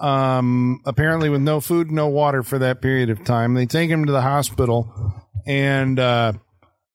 um, 0.00 0.80
apparently 0.84 1.28
with 1.28 1.42
no 1.42 1.60
food, 1.60 1.92
no 1.92 2.08
water 2.08 2.42
for 2.42 2.58
that 2.58 2.82
period 2.82 3.10
of 3.10 3.24
time. 3.24 3.54
They 3.54 3.66
take 3.66 3.88
him 3.90 4.06
to 4.06 4.12
the 4.12 4.22
hospital, 4.22 5.14
and 5.46 6.00
uh, 6.00 6.32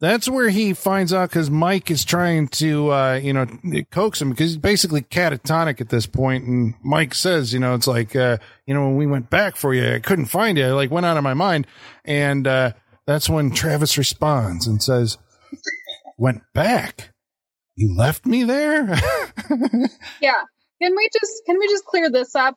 that's 0.02 0.30
where 0.30 0.50
he 0.50 0.74
finds 0.74 1.14
out 1.14 1.30
because 1.30 1.50
Mike 1.50 1.92
is 1.92 2.06
trying 2.06 2.48
to, 2.50 2.92
uh, 2.92 3.14
you 3.22 3.34
know, 3.34 3.46
coax 3.92 4.22
him 4.22 4.30
because 4.30 4.52
he's 4.52 4.58
basically 4.58 5.02
catatonic 5.02 5.82
at 5.82 5.90
this 5.90 6.06
point. 6.06 6.46
And 6.46 6.76
Mike 6.84 7.14
says, 7.14 7.54
you 7.54 7.60
know, 7.60 7.76
it's 7.76 7.88
like, 7.88 8.16
uh, 8.16 8.38
you 8.66 8.74
know, 8.74 8.86
when 8.88 8.96
we 8.96 9.08
went 9.08 9.30
back 9.30 9.56
for 9.58 9.74
you, 9.74 9.96
I 9.96 10.00
couldn't 10.00 10.28
find 10.28 10.58
you. 10.58 10.66
I 10.66 10.72
like 10.72 10.92
went 10.92 11.06
out 11.06 11.18
of 11.18 11.24
my 11.24 11.34
mind, 11.34 11.68
and 12.06 12.48
uh, 12.48 12.72
that's 13.06 13.30
when 13.30 13.52
Travis 13.52 13.98
responds 13.98 14.68
and 14.68 14.82
says, 14.82 15.18
"Went 16.18 16.44
back." 16.54 17.12
You 17.76 17.96
left 17.96 18.26
me 18.26 18.44
there? 18.44 18.94
Yeah. 20.22 20.42
Can 20.82 20.96
we 20.96 21.10
just 21.14 21.42
can 21.46 21.58
we 21.58 21.68
just 21.68 21.86
clear 21.86 22.10
this 22.10 22.36
up? 22.36 22.56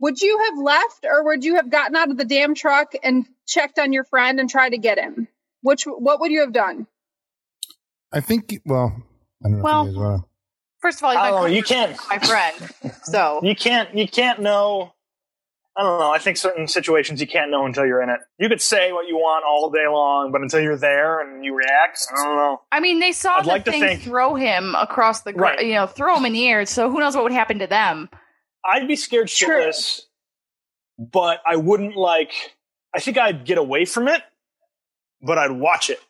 Would 0.00 0.20
you 0.20 0.38
have 0.44 0.58
left 0.58 1.04
or 1.04 1.24
would 1.24 1.44
you 1.44 1.56
have 1.56 1.70
gotten 1.70 1.96
out 1.96 2.10
of 2.10 2.16
the 2.16 2.24
damn 2.24 2.54
truck 2.54 2.92
and 3.02 3.26
checked 3.46 3.78
on 3.78 3.92
your 3.92 4.04
friend 4.04 4.38
and 4.38 4.50
tried 4.50 4.70
to 4.70 4.78
get 4.78 4.98
him? 4.98 5.28
Which 5.62 5.84
what 5.84 6.20
would 6.20 6.30
you 6.30 6.40
have 6.40 6.52
done? 6.52 6.86
I 8.12 8.20
think, 8.20 8.60
well, 8.64 9.02
I 9.44 9.48
don't 9.48 9.58
know 9.58 9.62
Well, 9.64 9.86
if 9.86 9.94
you 9.94 10.24
First 10.80 10.98
of 10.98 11.04
all, 11.04 11.10
he's 11.10 11.18
I 11.18 11.22
my 11.22 11.30
don't 11.30 11.40
know. 11.42 11.46
You 11.56 11.62
can't. 11.62 11.96
my 12.08 12.18
friend. 12.18 12.54
So 13.04 13.40
You 13.42 13.54
can't. 13.56 13.94
You 13.96 14.06
can't 14.08 14.40
know. 14.40 14.92
I 15.76 15.82
don't 15.82 16.00
know. 16.00 16.10
I 16.10 16.18
think 16.18 16.36
certain 16.36 16.66
situations 16.66 17.20
you 17.20 17.26
can't 17.26 17.50
know 17.50 17.64
until 17.66 17.84
you're 17.86 18.02
in 18.02 18.08
it. 18.10 18.18
You 18.38 18.48
could 18.48 18.60
say 18.60 18.92
what 18.92 19.06
you 19.08 19.16
want 19.16 19.44
all 19.44 19.70
day 19.70 19.86
long, 19.88 20.32
but 20.32 20.40
until 20.40 20.60
you're 20.60 20.76
there 20.78 21.20
and 21.20 21.44
you 21.44 21.54
react, 21.54 22.00
I 22.16 22.24
don't 22.24 22.36
know. 22.36 22.60
I 22.72 22.80
mean, 22.80 22.98
they 23.00 23.12
saw 23.12 23.36
I'd 23.38 23.44
the 23.44 23.48
like 23.48 23.64
thing 23.64 23.82
think- 23.82 24.02
throw 24.02 24.34
him 24.34 24.74
across 24.76 25.22
the, 25.22 25.32
gr- 25.32 25.40
Right. 25.42 25.64
you 25.66 25.74
know, 25.74 25.86
throw 25.86 26.16
him 26.16 26.24
in 26.24 26.32
the 26.32 26.48
air. 26.48 26.64
So 26.66 26.90
who 26.90 26.98
knows 27.00 27.14
what 27.14 27.22
would 27.24 27.32
happen 27.32 27.58
to 27.60 27.66
them? 27.68 28.08
I'd 28.64 28.88
be 28.88 28.96
scared 28.96 29.30
Sure. 29.30 29.50
shitless, 29.56 30.00
but 30.98 31.40
I 31.48 31.56
wouldn't 31.56 31.96
like. 31.96 32.32
I 32.94 32.98
think 33.00 33.16
I'd 33.18 33.44
get 33.44 33.58
away 33.58 33.84
from 33.84 34.08
it, 34.08 34.22
but 35.22 35.38
I'd 35.38 35.50
watch 35.52 35.90
it 35.90 36.00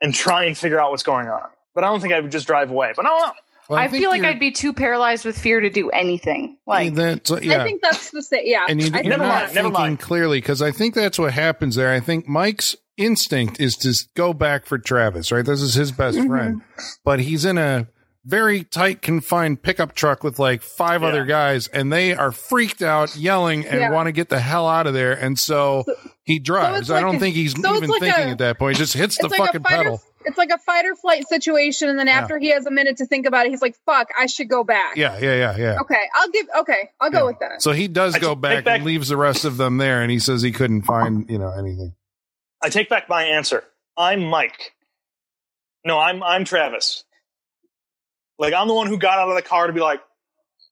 and 0.00 0.14
try 0.14 0.44
and 0.44 0.56
figure 0.56 0.80
out 0.80 0.90
what's 0.90 1.02
going 1.02 1.28
on. 1.28 1.48
But 1.74 1.84
I 1.84 1.88
don't 1.88 2.00
think 2.00 2.12
I 2.14 2.20
would 2.20 2.32
just 2.32 2.46
drive 2.46 2.70
away. 2.70 2.92
But 2.96 3.06
I 3.06 3.08
don't 3.08 3.20
know. 3.28 3.32
Well, 3.68 3.78
I, 3.78 3.86
think 3.88 4.00
feel 4.02 4.10
like 4.10 4.24
I'd 4.24 4.40
be 4.40 4.50
too 4.50 4.72
paralyzed 4.72 5.26
with 5.26 5.38
fear 5.38 5.60
to 5.60 5.68
do 5.68 5.90
anything. 5.90 6.56
Like, 6.66 6.94
that's, 6.94 7.30
yeah. 7.42 7.60
I 7.60 7.64
think 7.64 7.82
that's 7.82 8.10
the 8.10 8.22
same. 8.22 8.40
Yeah. 8.44 8.64
and 8.66 8.80
you, 8.82 8.90
I 8.94 9.00
you're 9.00 9.10
Never 9.10 9.24
not 9.24 9.28
mind, 9.28 9.32
that's- 9.40 9.54
never 9.54 9.68
mind. 9.70 10.00
clearly 10.00 10.38
because 10.38 10.62
I 10.62 10.70
think 10.72 10.94
that's 10.94 11.18
what 11.18 11.34
happens 11.34 11.74
there. 11.76 11.92
I 11.92 12.00
think 12.00 12.26
Mike's 12.26 12.76
instinct 12.96 13.60
is 13.60 13.76
to 13.76 13.94
go 14.16 14.32
back 14.32 14.64
for 14.64 14.78
Travis, 14.78 15.30
right? 15.30 15.44
This 15.44 15.60
is 15.60 15.74
his 15.74 15.92
best 15.92 16.16
Mhm. 16.16 16.26
friend, 16.28 16.62
but 17.04 17.20
he's 17.20 17.44
in 17.44 17.58
a 17.58 17.86
very 18.28 18.62
tight 18.62 19.00
confined 19.00 19.62
pickup 19.62 19.94
truck 19.94 20.22
with 20.22 20.38
like 20.38 20.60
five 20.62 21.00
Yeah. 21.02 21.08
other 21.08 21.24
guys 21.24 21.66
and 21.68 21.90
they 21.90 22.12
are 22.14 22.30
freaked 22.30 22.82
out 22.82 23.16
yelling 23.16 23.66
and 23.66 23.80
Yeah. 23.80 23.90
want 23.90 24.06
to 24.06 24.12
get 24.12 24.28
the 24.28 24.38
hell 24.38 24.68
out 24.68 24.86
of 24.86 24.92
there 24.92 25.12
and 25.14 25.38
so 25.38 25.84
he 26.24 26.38
drives 26.38 26.80
it's 26.82 26.90
i 26.90 27.00
don't 27.00 27.16
a- 27.16 27.18
think 27.20 27.34
he's 27.34 27.52
so 27.58 27.74
even 27.76 27.88
like 27.88 28.00
thinking 28.00 28.28
a- 28.28 28.32
at 28.32 28.38
that 28.38 28.58
point 28.58 28.76
he 28.76 28.82
just 28.82 28.92
hits 28.92 29.16
the 29.16 29.28
like 29.28 29.38
fucking 29.38 29.62
fighter. 29.62 29.76
pedal 29.84 30.02
It's 30.26 30.36
like 30.36 30.50
a 30.50 30.58
fight 30.58 30.84
or 30.84 30.94
flight 30.96 31.26
situation, 31.28 31.88
and 31.88 31.98
then 31.98 32.06
Yeah. 32.08 32.20
after 32.20 32.38
he 32.38 32.50
has 32.50 32.66
a 32.66 32.70
minute 32.70 32.98
to 32.98 33.06
think 33.06 33.24
about 33.24 33.46
it, 33.46 33.50
he's 33.50 33.62
like, 33.62 33.76
"Fuck, 33.86 34.08
I 34.18 34.26
should 34.26 34.48
go 34.50 34.62
back." 34.62 34.96
yeah 34.96 35.16
yeah 35.18 35.34
yeah 35.36 35.56
yeah 35.56 35.80
Okay, 35.80 36.02
I'll 36.16 36.28
give. 36.28 36.46
Okay, 36.60 36.90
I'll 37.00 37.10
go 37.10 37.24
with 37.24 37.38
that. 37.38 37.62
so 37.62 37.70
he 37.72 37.88
does 37.88 38.14
I 38.16 38.18
go 38.18 38.34
back, 38.34 38.64
back- 38.64 38.76
and 38.78 38.84
leaves 38.84 39.08
the 39.08 39.16
rest 39.16 39.44
of 39.46 39.56
them 39.56 39.78
there 39.78 40.02
and 40.02 40.10
he 40.10 40.18
says 40.18 40.42
he 40.42 40.52
couldn't 40.52 40.82
find 40.82 41.30
you 41.30 41.38
know 41.38 41.52
anything 41.56 41.94
I 42.62 42.68
take 42.68 42.90
back 42.90 43.08
my 43.08 43.22
answer. 43.24 43.62
I'm 43.96 44.24
Mike. 44.24 44.74
No, 45.86 45.98
I'm 45.98 46.22
I'm 46.22 46.44
Travis. 46.44 47.04
Like 48.38 48.54
I'm 48.54 48.68
the 48.68 48.74
one 48.74 48.86
who 48.86 48.98
got 48.98 49.18
out 49.18 49.28
of 49.28 49.34
the 49.36 49.42
car 49.42 49.66
to 49.66 49.72
be 49.72 49.80
like, 49.80 50.00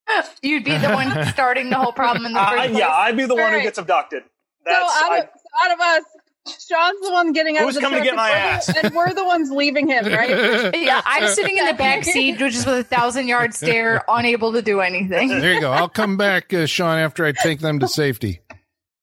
You'd 0.43 0.65
be 0.65 0.77
the 0.77 0.91
one 0.91 1.27
starting 1.27 1.71
the 1.71 1.77
whole 1.77 1.93
problem 1.93 2.27
in 2.27 2.33
the 2.33 2.39
first 2.51 2.53
I, 2.53 2.67
place. 2.69 2.79
yeah, 2.79 2.91
I'd 2.91 3.17
be 3.17 3.25
the 3.27 3.35
one 3.35 3.53
who 3.53 3.61
gets 3.63 3.79
abducted. 3.79 4.23
so 4.23 4.29
That's 4.65 5.03
out 5.03 5.13
I, 5.13 5.19
of, 5.19 5.25
out 5.65 5.73
of 5.75 5.81
us, 5.81 6.05
Sean's 6.47 7.01
the 7.05 7.11
one 7.13 7.33
getting 7.33 7.59
out 7.59 7.65
Who's 7.65 7.75
of 7.77 7.83
the 7.83 7.87
coming 7.89 7.99
to 7.99 8.05
get 8.05 8.15
my 8.15 8.31
and 8.31 8.39
ass? 8.39 8.69
we're- 8.69 8.81
and 8.85 8.95
we're 8.95 9.13
the 9.15 9.25
ones 9.25 9.51
leaving 9.51 9.89
him, 9.89 10.05
right? 10.07 10.73
Yeah, 10.77 11.03
I'm 11.05 11.27
sitting 11.27 11.57
in 11.57 11.67
the 11.67 11.75
back 11.75 12.05
seat, 12.05 12.41
which 12.41 12.55
is 12.55 12.65
with 12.65 12.77
a 12.77 12.85
thousand 12.85 13.27
yard 13.27 13.53
stare, 13.53 14.05
unable 14.07 14.53
to 14.53 14.63
do 14.63 14.81
anything. 14.81 15.29
there 15.41 15.55
you 15.55 15.61
go 15.61 15.73
i'll 15.73 15.89
come 15.89 16.17
back 16.17 16.55
uh, 16.55 16.67
sean 16.67 16.99
after 16.99 17.25
i 17.27 17.33
take 17.33 17.59
them 17.59 17.81
to 17.81 17.89
safety 17.89 18.39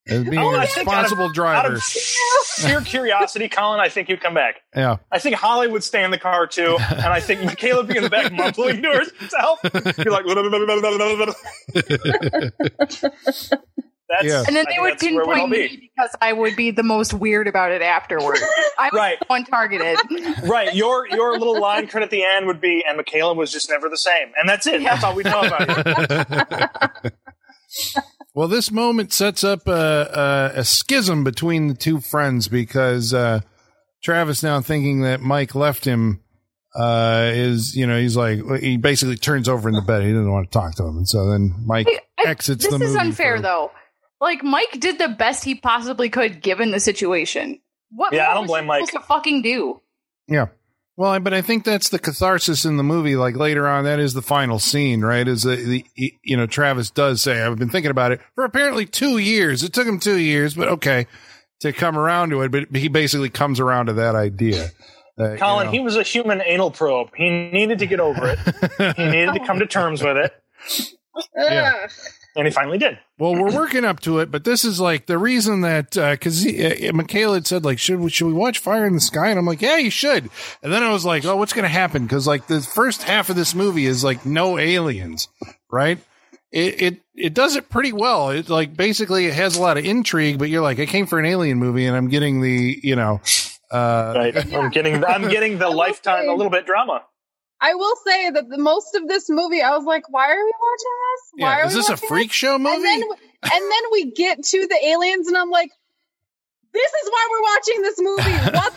as 0.08 0.24
being 0.24 0.38
Oh, 0.38 0.54
a 0.54 0.60
I 0.60 0.66
think 0.66 0.88
out 0.88 1.06
of- 1.06 1.12
responsible 1.18 1.46
out 1.46 1.66
of 1.72 1.82
sheer 1.82 2.82
curiosity, 2.82 3.48
Colin, 3.50 3.80
I 3.80 3.88
think 3.90 4.10
you'd 4.10 4.20
come 4.22 4.34
back. 4.34 4.56
yeah 4.76 4.98
I 5.12 5.20
think 5.20 5.36
Holly 5.36 5.68
would 5.70 5.84
stay 5.84 6.04
in 6.04 6.12
the 6.12 6.18
car 6.18 6.46
too, 6.48 6.78
and 6.90 7.02
I 7.06 7.20
think 7.22 7.44
Michaela 7.44 7.84
would 7.84 7.88
be 7.88 7.98
in 7.98 8.04
the 8.04 8.10
back 8.10 8.32
mumbling 8.34 8.82
to 8.82 8.90
herself. 8.90 9.62
Be 9.64 10.10
like, 10.10 10.26
that's, 14.10 14.26
Yeah. 14.26 14.44
And 14.46 14.56
then 14.56 14.66
I 14.68 14.74
they 14.76 14.80
would 14.82 14.94
that's 14.94 15.04
where 15.04 15.26
pinpoint 15.26 15.52
be. 15.52 15.58
me 15.70 15.92
because 15.96 16.16
I 16.22 16.34
would 16.34 16.56
be 16.56 16.72
the 16.72 16.84
most 16.84 17.14
weird 17.14 17.48
about 17.48 17.72
it 17.72 17.82
afterwards. 17.82 18.42
I 18.78 18.90
was 18.92 18.98
Right. 19.00 19.20
the 19.20 19.26
one 19.28 19.46
targeted. 19.46 19.98
Right, 20.44 20.76
your 20.76 21.08
your 21.08 21.32
little 21.40 21.60
line 21.60 21.88
credit 21.88 22.06
at 22.08 22.12
the 22.12 22.24
end 22.24 22.46
would 22.48 22.60
be, 22.62 22.84
and 22.88 22.98
Michaela 22.98 23.34
was 23.34 23.52
just 23.52 23.70
never 23.70 23.90
the 23.90 23.98
same, 23.98 24.32
and 24.40 24.48
that's 24.48 24.68
it. 24.68 24.84
That's 24.84 25.04
all 25.04 25.16
we 25.16 25.24
know 25.24 25.42
about 25.42 25.68
you. 27.04 27.10
Well, 28.36 28.48
this 28.48 28.72
moment 28.72 29.14
sets 29.14 29.44
up 29.44 29.68
a, 29.68 30.52
a, 30.56 30.60
a 30.60 30.64
schism 30.64 31.24
between 31.24 31.68
the 31.68 31.74
two 31.76 32.00
friends 32.00 32.48
because 32.48 33.14
uh, 33.14 33.42
Travis, 34.04 34.42
now 34.42 34.60
thinking 34.62 35.02
that 35.02 35.22
Mike 35.22 35.54
left 35.54 35.86
him, 35.86 36.22
uh, 36.76 37.30
is 37.34 37.76
you 37.76 37.86
know 37.86 38.00
he's 38.00 38.18
like 38.18 38.40
he 38.60 38.78
basically 38.78 39.18
turns 39.18 39.48
over 39.48 39.70
in 39.70 39.76
the 39.76 39.82
bed. 39.82 40.02
He 40.04 40.12
doesn't 40.12 40.32
want 40.32 40.52
to 40.52 40.58
talk 40.58 40.74
to 40.76 40.84
him, 40.84 40.98
and 40.98 41.08
so 41.08 41.30
then 41.30 41.54
Mike 41.66 41.88
I- 41.88 42.30
exits 42.30 42.64
this 42.64 42.74
the 42.74 42.80
movie. 42.80 42.90
is 42.92 42.96
unfair, 42.98 43.36
for- 43.38 43.42
though. 43.44 43.72
Like 44.20 44.44
Mike 44.44 44.80
did 44.80 44.98
the 44.98 45.10
best 45.10 45.44
he 45.44 45.54
possibly 45.54 46.10
could 46.10 46.42
given 46.42 46.72
the 46.72 46.80
situation. 46.80 47.60
What 47.92 48.14
Yeah, 48.14 48.32
I 48.32 48.34
don't 48.34 48.48
blame 48.48 48.66
Mike. 48.66 48.88
supposed 48.88 49.04
to 49.04 49.08
fucking 49.08 49.42
do? 49.44 49.82
Yeah. 50.28 50.48
Well, 50.96 51.12
I- 51.12 51.20
but 51.20 51.34
I 51.34 51.42
think 51.42 51.64
that's 51.64 51.90
the 51.90 52.00
catharsis 52.00 52.66
in 52.66 52.78
the 52.78 52.84
movie. 52.84 53.16
Like 53.16 53.36
later 53.36 53.68
on, 53.68 53.84
that 53.86 54.00
is 54.00 54.14
the 54.14 54.22
final 54.22 54.60
scene, 54.60 55.02
right? 55.02 55.28
Is 55.28 55.44
the, 55.44 55.56
the 55.56 56.14
you 56.24 56.38
know 56.38 56.46
Travis 56.46 56.92
does 56.92 57.22
say, 57.22 57.42
"I've 57.42 57.58
been 57.58 57.70
thinking 57.70 57.92
about 57.92 58.12
it 58.12 58.22
for 58.36 58.44
apparently 58.46 58.86
two 58.86 59.18
years. 59.18 59.64
It 59.64 59.74
took 59.74 59.88
him 59.88 60.00
two 60.00 60.18
years, 60.20 60.54
but 60.54 60.68
okay, 60.68 61.08
to 61.62 61.74
come 61.74 61.98
around 61.98 62.30
to 62.30 62.42
it." 62.42 62.52
But 62.52 62.76
he 62.76 62.88
basically 62.90 63.30
comes 63.30 63.60
around 63.60 63.88
to 63.88 63.94
that 63.94 64.14
idea. 64.16 64.70
that, 65.18 65.34
you 65.34 65.38
Colin, 65.40 65.66
know- 65.68 65.72
he 65.72 65.80
was 65.80 65.96
a 65.96 66.04
human 66.04 66.42
anal 66.46 66.70
probe. 66.72 67.10
He 67.16 67.30
needed 67.30 67.80
to 67.80 67.86
get 67.88 68.00
over 68.00 68.28
it. 68.38 68.96
He 68.98 69.06
needed 69.06 69.34
to 69.34 69.46
come 69.46 69.60
to 69.60 69.66
terms 69.66 70.04
with 70.04 70.18
it, 70.18 70.34
Yeah. 71.36 71.88
Ugh. 72.36 72.40
and 72.40 72.48
he 72.48 72.52
finally 72.54 72.78
did. 72.78 72.98
Well, 73.20 73.36
we're 73.36 73.54
working 73.54 73.86
up 73.86 74.00
to 74.02 74.20
it, 74.20 74.32
but 74.32 74.44
this 74.44 74.66
is 74.66 74.80
like 74.80 75.06
the 75.06 75.18
reason 75.18 75.62
that 75.62 75.92
because 75.92 76.46
uh, 76.46 76.92
Michaela 76.94 77.36
had 77.36 77.48
said 77.48 77.64
like, 77.64 77.80
should 77.80 78.00
we 78.00 78.10
should 78.10 78.28
we 78.28 78.34
watch 78.34 78.60
Fire 78.60 78.86
in 78.86 78.94
the 78.94 79.02
Sky? 79.02 79.30
And 79.30 79.38
I'm 79.40 79.46
like, 79.46 79.62
yeah, 79.62 79.78
you 79.78 79.90
should. 79.92 80.30
And 80.62 80.72
then 80.74 80.84
I 80.84 80.92
was 80.92 81.06
like, 81.06 81.26
oh, 81.26 81.36
what's 81.38 81.54
going 81.54 81.64
to 81.64 81.70
happen? 81.70 82.04
Because 82.04 82.26
like 82.28 82.48
the 82.48 82.62
first 82.62 83.04
half 83.04 83.30
of 83.30 83.36
this 83.36 83.54
movie 83.54 83.86
is 83.86 84.04
like 84.04 84.26
no 84.26 84.58
aliens, 84.58 85.28
right? 85.72 86.00
It 86.52 86.82
it 86.82 87.00
it 87.16 87.34
does 87.34 87.56
it 87.56 87.70
pretty 87.70 87.92
well. 87.94 88.30
It 88.30 88.50
like 88.50 88.76
basically 88.76 89.26
it 89.28 89.34
has 89.34 89.56
a 89.58 89.62
lot 89.62 89.78
of 89.78 89.86
intrigue, 89.86 90.38
but 90.40 90.50
you're 90.50 90.62
like, 90.62 90.80
I 90.80 90.86
came 90.86 91.06
for 91.08 91.20
an 91.20 91.26
alien 91.26 91.58
movie, 91.58 91.86
and 91.86 91.96
I'm 91.96 92.10
getting 92.10 92.42
the 92.42 92.80
you 92.84 92.96
know. 92.96 93.22
Uh, 93.72 94.14
Right, 94.16 94.54
I'm 94.54 94.70
getting 94.72 95.04
I'm 95.04 95.30
getting 95.30 95.58
the 95.58 95.70
lifetime 95.72 96.24
say- 96.26 96.28
a 96.28 96.34
little 96.34 96.52
bit 96.52 96.66
drama. 96.68 97.04
I 97.64 97.76
will 97.76 97.96
say 98.06 98.30
that 98.30 98.50
the 98.50 98.58
most 98.58 98.94
of 98.94 99.08
this 99.08 99.30
movie, 99.30 99.62
I 99.62 99.70
was 99.72 99.86
like, 99.86 100.10
"Why 100.10 100.30
are 100.30 100.36
we 100.36 100.54
watching 100.62 100.96
this? 101.00 101.32
Why 101.32 101.48
yeah, 101.48 101.56
are 101.56 101.66
is 101.68 101.74
we 101.74 101.80
this 101.80 101.88
a 101.88 101.92
watching 101.94 102.08
freak 102.10 102.32
show 102.34 102.58
movie? 102.58 102.76
And 102.76 102.84
then, 102.84 103.02
and 103.02 103.52
then 103.52 103.84
we 103.94 104.12
get 104.12 104.44
to 104.44 104.68
the 104.68 104.86
aliens, 104.86 105.28
and 105.30 105.38
I'm 105.38 105.50
like, 105.50 105.72
"This 106.74 106.92
is 106.92 107.10
why 107.10 107.28
we're 107.32 107.42
watching 107.56 107.82
this 107.82 108.00
movie. 108.02 108.52
What 108.54 108.74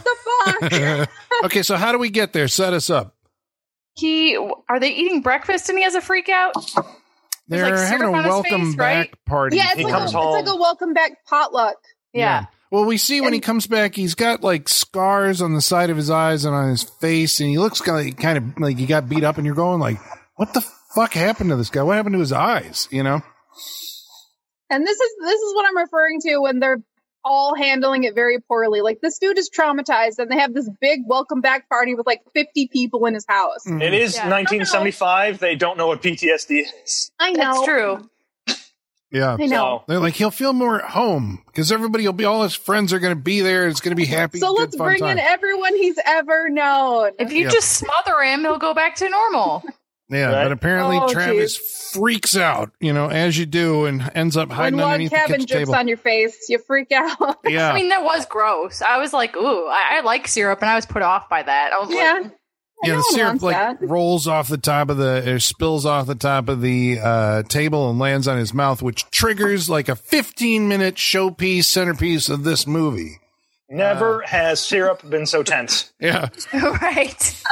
the 0.71 1.01
fuck?" 1.01 1.45
okay, 1.47 1.63
so 1.63 1.77
how 1.77 1.91
do 1.91 1.99
we 1.99 2.11
get 2.11 2.33
there? 2.33 2.47
Set 2.47 2.75
us 2.75 2.89
up. 2.89 3.17
He 3.97 4.39
are 4.69 4.79
they 4.79 4.91
eating 4.91 5.21
breakfast 5.21 5.69
and 5.69 5.77
he 5.79 5.83
has 5.83 5.97
a 5.97 6.01
freak 6.01 6.29
out? 6.29 6.55
There's, 7.49 7.63
They're 7.63 7.77
like, 7.77 7.89
having 7.89 8.09
a 8.09 8.13
on 8.13 8.25
his 8.25 8.31
welcome 8.31 8.67
face, 8.67 8.77
back 8.77 8.97
right? 8.97 9.25
party. 9.25 9.57
yeah, 9.57 9.69
it's 9.75 9.83
like, 9.83 9.93
a, 9.93 10.05
it's 10.05 10.15
like 10.15 10.47
a 10.47 10.57
welcome 10.57 10.93
back 10.95 11.25
potluck. 11.27 11.77
Yeah. 12.13 12.47
Well, 12.77 12.85
we 12.85 12.99
see 12.99 13.23
when 13.23 13.33
he 13.33 13.41
comes 13.41 13.67
back, 13.67 13.95
he's 13.95 14.15
got 14.15 14.43
like 14.43 14.69
scars 14.69 15.41
on 15.41 15.55
the 15.55 15.63
side 15.63 15.89
of 15.89 15.97
his 15.97 16.11
eyes 16.11 16.45
and 16.45 16.55
on 16.55 16.69
his 16.69 16.83
face, 16.83 17.41
and 17.41 17.49
he 17.49 17.57
looks 17.57 17.81
kind 17.81 18.11
of, 18.11 18.19
kind 18.19 18.37
of 18.37 18.59
like 18.59 18.77
he 18.77 18.85
got 18.85 19.09
beat 19.09 19.25
up. 19.25 19.39
And 19.39 19.47
you're 19.47 19.55
going 19.55 19.81
like, 19.81 19.97
what 20.35 20.53
the 20.53 20.61
fuck 20.95 21.15
happened 21.15 21.49
to 21.49 21.57
this 21.57 21.71
guy? 21.71 21.83
What 21.83 21.97
happened 21.97 22.13
to 22.17 22.19
his 22.19 22.33
eyes? 22.33 22.87
You 22.91 23.03
know? 23.03 23.23
And 24.69 24.87
this 24.87 25.01
is 25.01 25.11
this 25.23 25.41
is 25.41 25.55
what 25.55 25.67
I'm 25.67 25.79
referring 25.79 26.21
to 26.27 26.37
when 26.37 26.59
they're 26.59 26.83
all 27.25 27.55
handling 27.57 28.05
it 28.05 28.15
very 28.15 28.41
poorly. 28.41 28.83
Like 28.83 29.01
this 29.01 29.19
dude 29.21 29.39
is 29.39 29.49
traumatized, 29.49 30.19
and 30.19 30.31
they 30.31 30.37
have 30.39 30.53
this 30.53 30.69
big 30.79 31.01
welcome 31.07 31.41
back 31.41 31.71
party 31.71 31.95
with 31.95 32.05
like 32.05 32.21
50 32.35 32.69
people 32.71 33.07
in 33.07 33.15
his 33.15 33.25
house. 33.27 33.67
It 33.67 33.95
is 33.95 34.17
Yeah. 34.17 34.29
1975. 34.29 35.39
They 35.39 35.57
don't 35.57 35.79
know 35.79 35.87
what 35.87 36.03
PTSD 36.03 36.67
is. 36.85 37.11
I 37.19 37.33
know, 37.33 37.55
That's 37.55 37.65
true. 37.65 38.11
Yeah. 39.17 39.37
I 39.41 39.47
know. 39.47 39.81
So, 39.81 39.85
They're 39.89 39.99
like 40.01 40.15
he'll 40.15 40.31
feel 40.31 40.53
more 40.53 40.81
at 40.83 40.91
home 40.91 41.43
because 41.47 41.73
everybody 41.73 42.05
will 42.07 42.13
be, 42.13 42.25
all 42.25 42.43
his 42.43 42.55
friends 42.55 42.93
are 42.93 42.99
going 42.99 43.15
to 43.17 43.21
be 43.21 43.41
there. 43.41 43.67
It's 43.69 43.81
going 43.81 43.93
to 43.93 44.01
be 44.01 44.05
happy. 44.21 44.39
So 44.39 44.53
good, 44.55 44.61
let's 44.61 44.77
fun 44.77 44.87
bring 44.87 45.01
time. 45.01 45.13
in 45.13 45.19
everyone 45.19 45.75
he's 45.77 45.99
ever 46.05 46.49
known. 46.49 47.13
If 47.19 47.33
you 47.33 47.45
Yeah. 47.45 47.51
just 47.51 47.71
smother 47.73 48.21
him, 48.23 48.41
he'll 48.41 48.59
go 48.59 48.75
back 48.75 48.97
to 48.97 49.09
normal. 49.09 49.63
Yeah, 50.09 50.27
Right. 50.27 50.45
but 50.45 50.53
apparently 50.53 50.99
Oh, 51.03 51.09
Travis 51.09 51.57
freaks 51.93 52.37
out, 52.37 52.71
you 52.79 52.93
know, 52.93 53.09
as 53.09 53.37
you 53.37 53.45
do, 53.45 53.87
and 53.87 54.09
ends 54.15 54.37
up 54.37 54.53
hiding 54.53 54.79
log 54.79 54.87
underneath 54.93 55.11
the 55.11 55.17
cabin 55.17 55.33
kitchen 55.41 55.47
drips 55.49 55.61
table. 55.63 55.75
on 55.75 55.89
your 55.89 55.97
face, 55.97 56.47
you 56.49 56.59
freak 56.59 56.93
out. 56.93 57.39
yeah, 57.45 57.73
I 57.73 57.75
mean, 57.75 57.89
that 57.89 58.05
was 58.05 58.25
gross. 58.27 58.83
I 58.83 58.99
was 58.99 59.13
like, 59.13 59.37
ooh, 59.37 59.67
I, 59.67 59.97
I 59.97 60.01
like 60.03 60.29
syrup, 60.29 60.61
and 60.63 60.71
I 60.71 60.77
was 60.77 60.87
put 60.87 61.03
off 61.03 61.29
by 61.29 61.43
that. 61.43 61.73
I 61.73 61.79
was 61.81 61.91
yeah. 61.91 62.21
like, 62.23 62.36
yeah, 62.85 62.97
the 62.97 63.03
syrup 63.11 63.43
like 63.43 63.55
that. 63.57 63.89
rolls 63.89 64.27
off 64.29 64.49
the 64.49 64.59
top 64.59 64.91
of 64.91 64.97
the, 64.99 65.33
or 65.35 65.39
spills 65.39 65.87
off 65.87 66.07
the 66.07 66.15
top 66.15 66.49
of 66.49 66.61
the 66.61 66.99
uh, 67.03 67.43
table 67.45 67.89
and 67.91 67.99
lands 67.99 68.29
on 68.29 68.39
his 68.39 68.53
mouth, 68.53 68.83
which 68.83 69.11
triggers 69.11 69.69
like 69.71 69.89
a 69.89 69.97
15 69.97 70.69
minute 70.69 70.97
showpiece 70.97 71.65
centerpiece 71.65 72.29
of 72.29 72.45
this 72.45 72.67
movie. 72.67 73.19
never 73.69 74.23
has 74.23 74.61
syrup 74.61 75.09
been 75.09 75.27
so 75.27 75.43
tense. 75.43 75.93
Yeah, 76.01 76.29
right. 76.53 77.21
so 77.21 77.43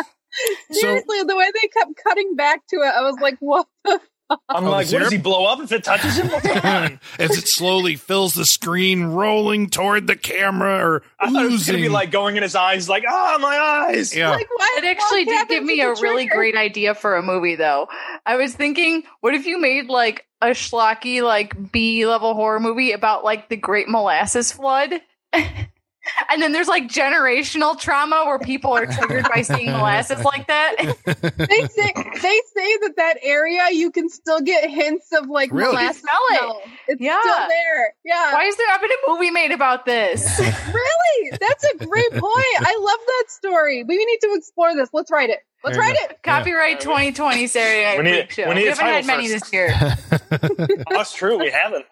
the 0.70 1.34
way 1.36 1.50
they 1.60 1.68
kept 1.68 1.92
cutting 2.02 2.34
back 2.36 2.66
to 2.68 2.76
it, 2.76 2.92
I 2.96 3.02
was 3.02 3.16
like, 3.20 3.36
what 3.40 3.66
the 3.84 4.00
I'm 4.30 4.38
Oh, 4.48 4.70
like, 4.70 4.72
what 4.72 4.86
syrup? 4.86 5.02
does 5.04 5.12
he 5.12 5.18
blow 5.18 5.44
up 5.44 5.60
if 5.60 5.70
it 5.72 5.84
touches 5.84 6.16
him? 6.16 6.28
What's 6.28 6.46
as 7.18 7.36
it 7.38 7.46
slowly 7.48 7.96
fills 7.96 8.34
the 8.34 8.44
screen, 8.46 9.04
rolling 9.04 9.68
toward 9.68 10.06
the 10.06 10.16
camera 10.16 10.78
or 10.84 11.02
I 11.20 11.30
thought 11.30 11.44
it 11.44 11.50
was 11.52 11.66
going 11.66 11.78
to 11.78 11.82
be 11.82 11.88
like 11.90 12.10
going 12.10 12.36
in 12.36 12.42
his 12.42 12.54
eyes, 12.56 12.88
like, 12.88 13.04
ah, 13.08 13.38
my 13.40 13.56
eyes. 13.56 14.16
yeah, 14.16 14.30
like 14.30 14.48
why 14.56 14.76
It 14.78 14.84
actually 14.84 15.24
log 15.26 15.48
did 15.48 15.48
give 15.48 15.64
me 15.64 15.78
such 15.80 15.98
a 15.98 16.02
really 16.02 16.24
trigger? 16.26 16.36
great 16.36 16.56
idea 16.56 16.94
for 16.94 17.16
a 17.16 17.22
movie, 17.22 17.56
though. 17.56 17.88
I 18.24 18.36
was 18.36 18.54
thinking, 18.54 19.02
what 19.20 19.34
if 19.34 19.46
you 19.46 19.58
made 19.60 19.88
like 19.88 20.26
a 20.40 20.48
schlocky, 20.48 21.22
like 21.22 21.70
B 21.72 22.06
level 22.06 22.34
horror 22.34 22.60
movie 22.60 22.92
about 22.92 23.24
like 23.24 23.48
the 23.48 23.56
Great 23.56 23.88
Molasses 23.88 24.52
Flood? 24.52 25.00
and 26.30 26.40
then 26.42 26.52
there's 26.52 26.68
like 26.68 26.84
generational 26.88 27.78
trauma 27.78 28.24
where 28.26 28.38
people 28.38 28.72
are 28.72 28.86
triggered 28.86 29.26
by 29.34 29.42
seeing 29.42 29.70
molasses 29.70 30.22
like 30.24 30.46
that. 30.48 30.74
they 31.06 31.66
say 31.68 31.92
they 31.94 32.40
say 32.54 32.76
that 32.82 32.92
that 32.96 33.18
area 33.22 33.68
you 33.72 33.90
can 33.90 34.08
still 34.08 34.40
get 34.40 34.68
hints 34.70 35.08
of 35.12 35.28
like 35.28 35.50
Really? 35.52 35.72
molasses 35.72 36.02
Smell 36.02 36.56
it. 36.60 36.68
It's 36.88 37.00
Yeah. 37.00 37.20
still 37.20 37.48
there. 37.48 37.94
Yeah. 38.04 38.32
Why 38.32 38.44
is 38.44 38.56
there 38.56 38.66
not 38.68 38.80
been 38.80 38.90
a 38.90 39.10
movie 39.10 39.30
made 39.30 39.52
about 39.52 39.84
this? 39.86 40.24
Really? 40.74 41.30
That's 41.40 41.64
a 41.64 41.76
great 41.86 42.10
point. 42.10 42.24
I 42.58 42.76
love 42.80 42.98
that 43.06 43.24
story. 43.28 43.84
We 43.84 43.96
need 44.04 44.18
to 44.22 44.34
explore 44.34 44.74
this. 44.74 44.88
Let's 44.92 45.10
write 45.10 45.30
it. 45.30 45.38
Let's 45.62 45.76
There 45.76 45.86
you 45.86 45.92
write 45.94 46.10
it. 46.10 46.22
Copyright 46.22 46.80
2020 46.80 47.46
Saturday 47.46 47.84
Night 47.84 47.98
We 47.98 48.04
need- 48.04 48.16
Freak 48.16 48.30
Show. 48.32 48.48
we 48.48 48.54
need 48.56 48.62
We 48.62 48.68
haven't 48.68 48.86
had 48.86 49.06
many 49.06 49.28
first. 49.28 49.44
this 49.44 49.52
year. 49.52 50.84
That's 50.90 51.12
true. 51.14 51.38
We 51.38 51.50
haven't. 51.50 51.86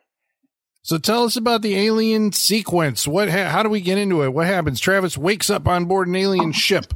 So 0.85 0.99
tell 0.99 1.25
us 1.25 1.37
about 1.37 1.63
the 1.63 1.77
alien 1.77 2.33
sequence. 2.33 3.07
What? 3.07 3.29
Ha- 3.31 3.49
how 3.49 3.63
do 3.63 3.69
we 3.69 3.81
get 3.81 3.99
into 3.99 4.23
it? 4.25 4.33
What 4.35 4.47
happens? 4.47 4.81
Travis 4.81 5.17
wakes 5.17 5.49
up 5.49 5.69
on 5.69 5.85
board 5.85 6.09
an 6.09 6.17
alien 6.17 6.51
ship. 6.53 6.93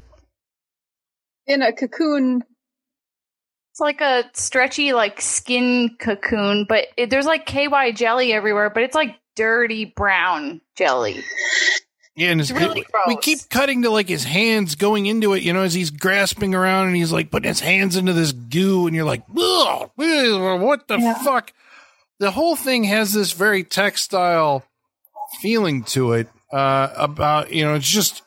In 1.47 1.63
a 1.63 1.73
cocoon 1.73 2.43
It's 3.71 3.79
like 3.81 4.01
a 4.01 4.25
stretchy, 4.35 4.93
like 4.93 5.21
skin 5.21 5.97
cocoon, 6.01 6.67
but 6.69 6.87
it, 6.97 7.11
there's 7.11 7.27
like 7.27 7.47
KY 7.47 7.93
jelly 7.95 8.33
everywhere, 8.33 8.71
but 8.71 8.83
it's 8.83 8.95
like 8.97 9.17
dirty 9.37 9.85
brown 9.85 10.61
jelly. 10.77 11.23
Yeah, 12.17 12.31
and 12.31 12.41
It's 12.41 12.51
really 12.51 12.81
it- 12.81 12.87
we 13.07 13.17
keep 13.19 13.39
cutting 13.51 13.83
to 13.83 13.91
like 13.91 14.09
his 14.09 14.25
hands 14.25 14.75
going 14.75 15.05
into 15.07 15.35
it, 15.35 15.43
you 15.45 15.53
know, 15.53 15.63
as 15.63 15.75
he's 15.75 15.91
grasping 15.91 16.55
around 16.55 16.89
and 16.89 16.97
he's 16.97 17.13
like 17.13 17.31
putting 17.31 17.49
his 17.49 17.61
hands 17.61 17.95
into 17.97 18.15
this 18.15 18.33
goo, 18.33 18.87
and 18.89 18.97
you're 18.97 19.05
like, 19.05 19.23
what 19.29 19.91
the 19.97 20.97
Yeah. 20.99 21.23
fuck? 21.23 21.53
The 22.19 22.31
whole 22.31 22.57
thing 22.57 22.85
has 22.85 23.13
this 23.13 23.33
very 23.33 23.63
textile 23.65 24.65
feeling 25.41 25.85
to 25.85 26.13
it. 26.13 26.29
Uh, 26.53 26.93
about 26.97 27.53
you 27.53 27.65
know, 27.65 27.75
it's 27.75 27.89
just 27.89 28.23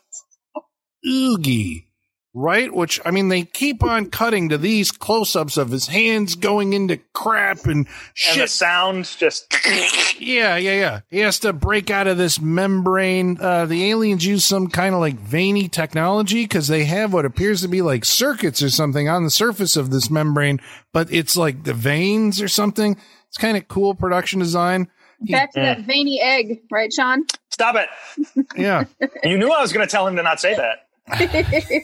oogie, 1.07 1.87
right? 2.33 2.71
Which 2.73 2.99
I 3.05 3.11
mean, 3.11 3.29
they 3.29 3.43
keep 3.43 3.81
on 3.81 4.09
cutting 4.09 4.49
to 4.49 4.57
these 4.57 4.91
close-ups 4.91 5.57
of 5.57 5.69
his 5.69 5.87
hands 5.87 6.35
going 6.35 6.73
into 6.73 6.99
crap 7.13 7.65
and 7.65 7.85
And 7.85 7.85
the 7.85 8.11
shit 8.19 8.49
sound 8.49 9.05
just 9.05 9.47
yeah, 10.19 10.57
yeah, 10.57 10.73
yeah. 10.73 10.99
He 11.09 11.19
has 11.19 11.39
to 11.39 11.53
break 11.53 11.89
out 11.89 12.07
of 12.07 12.17
this 12.17 12.41
membrane. 12.41 13.37
Uh, 13.39 13.65
the 13.65 13.89
aliens 13.89 14.25
use 14.25 14.43
some 14.43 14.67
kind 14.67 14.93
of 14.93 14.99
like 14.99 15.17
veiny 15.17 15.69
technology 15.69 16.43
because 16.43 16.67
they 16.67 16.83
have 16.83 17.13
what 17.13 17.25
appears 17.25 17.61
to 17.61 17.69
be 17.69 17.81
like 17.81 18.03
circuits 18.03 18.61
or 18.61 18.69
something 18.69 19.07
on 19.07 19.23
the 19.23 19.31
surface 19.31 19.77
of 19.77 19.91
this 19.91 20.09
membrane, 20.09 20.59
but 20.91 21.11
it's 21.11 21.37
like 21.37 21.63
the 21.63 21.73
veins 21.73 22.41
or 22.41 22.49
something. 22.49 22.97
It's 23.29 23.37
kind 23.37 23.57
of 23.57 23.67
cool 23.67 23.95
production 23.95 24.39
design. 24.39 24.89
Back 25.21 25.51
to 25.53 25.59
that 25.59 25.81
veiny 25.81 26.21
egg, 26.21 26.61
right, 26.71 26.91
Sean? 26.93 27.25
stop 27.59 27.75
it. 27.75 28.47
Yeah. 28.55 28.85
You 29.23 29.37
knew 29.37 29.51
I 29.51 29.61
was 29.61 29.73
going 29.73 29.85
to 29.85 29.91
tell 29.91 30.07
him 30.07 30.15
to 30.15 30.23
not 30.23 30.39
say 30.39 30.55
that. 30.55 30.87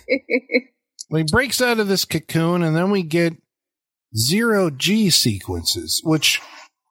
well, 1.10 1.18
he 1.18 1.24
breaks 1.30 1.62
out 1.62 1.80
of 1.80 1.88
this 1.88 2.06
cocoon 2.06 2.64
and 2.64 2.76
then 2.76 2.92
we 2.92 3.04
get 3.04 3.34
zero 4.16 4.70
G 4.70 5.10
sequences, 5.10 6.02
which 6.06 6.42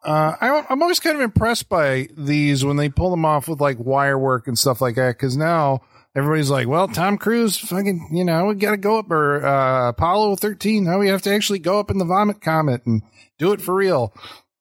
uh, 0.04 0.34
I, 0.38 0.66
I'm 0.68 0.82
always 0.82 1.00
kind 1.00 1.16
of 1.16 1.22
impressed 1.22 1.70
by 1.70 2.08
these 2.14 2.62
when 2.62 2.76
they 2.76 2.90
pull 2.90 3.10
them 3.10 3.24
off 3.24 3.48
with 3.48 3.60
like 3.60 3.78
wire 3.78 4.18
work 4.18 4.48
and 4.48 4.58
stuff 4.58 4.82
like 4.82 4.96
that. 4.96 5.16
Because 5.16 5.34
now 5.36 5.80
everybody's 6.14 6.50
like, 6.50 6.68
"Well, 6.68 6.88
Tom 6.88 7.16
Cruise, 7.16 7.56
fucking, 7.56 8.10
you 8.12 8.24
know, 8.24 8.46
we 8.46 8.54
got 8.56 8.72
to 8.72 8.76
go 8.76 8.98
up 8.98 9.10
or 9.10 9.44
uh, 9.46 9.88
Apollo 9.88 10.36
13. 10.36 10.84
Now 10.84 10.98
we 10.98 11.08
have 11.08 11.22
to 11.22 11.34
actually 11.34 11.60
go 11.60 11.78
up 11.80 11.90
in 11.90 11.96
the 11.96 12.04
vomit 12.04 12.42
comet 12.42 12.84
and 12.84 13.02
do 13.38 13.52
it 13.52 13.62
for 13.62 13.74
real." 13.74 14.12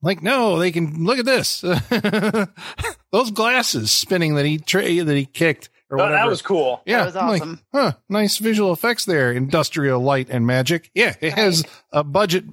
Like, 0.04 0.22
no, 0.22 0.60
they 0.60 0.72
can 0.72 1.06
look 1.06 1.18
at 1.18 1.26
this. 1.26 1.62
Those 3.12 3.32
glasses 3.32 3.92
spinning 3.92 4.36
that 4.36 4.46
he 4.46 4.58
tra- 4.58 5.04
that 5.04 5.16
he 5.16 5.26
kicked 5.26 5.70
or 5.90 6.00
Oh, 6.00 6.04
whatever. 6.04 6.18
that 6.18 6.28
was 6.28 6.42
cool. 6.42 6.82
Yeah, 6.86 7.00
that 7.00 7.06
was 7.06 7.16
I'm 7.16 7.28
like, 7.28 7.42
awesome. 7.42 7.60
huh? 7.72 7.92
Nice 8.10 8.38
visual 8.40 8.74
effects 8.74 9.06
there. 9.06 9.32
Industrial 9.32 10.00
light 10.02 10.30
and 10.30 10.46
magic. 10.48 10.90
Yeah, 10.96 11.16
it 11.22 11.34
has 11.34 11.64
a 11.92 12.04
budget 12.04 12.46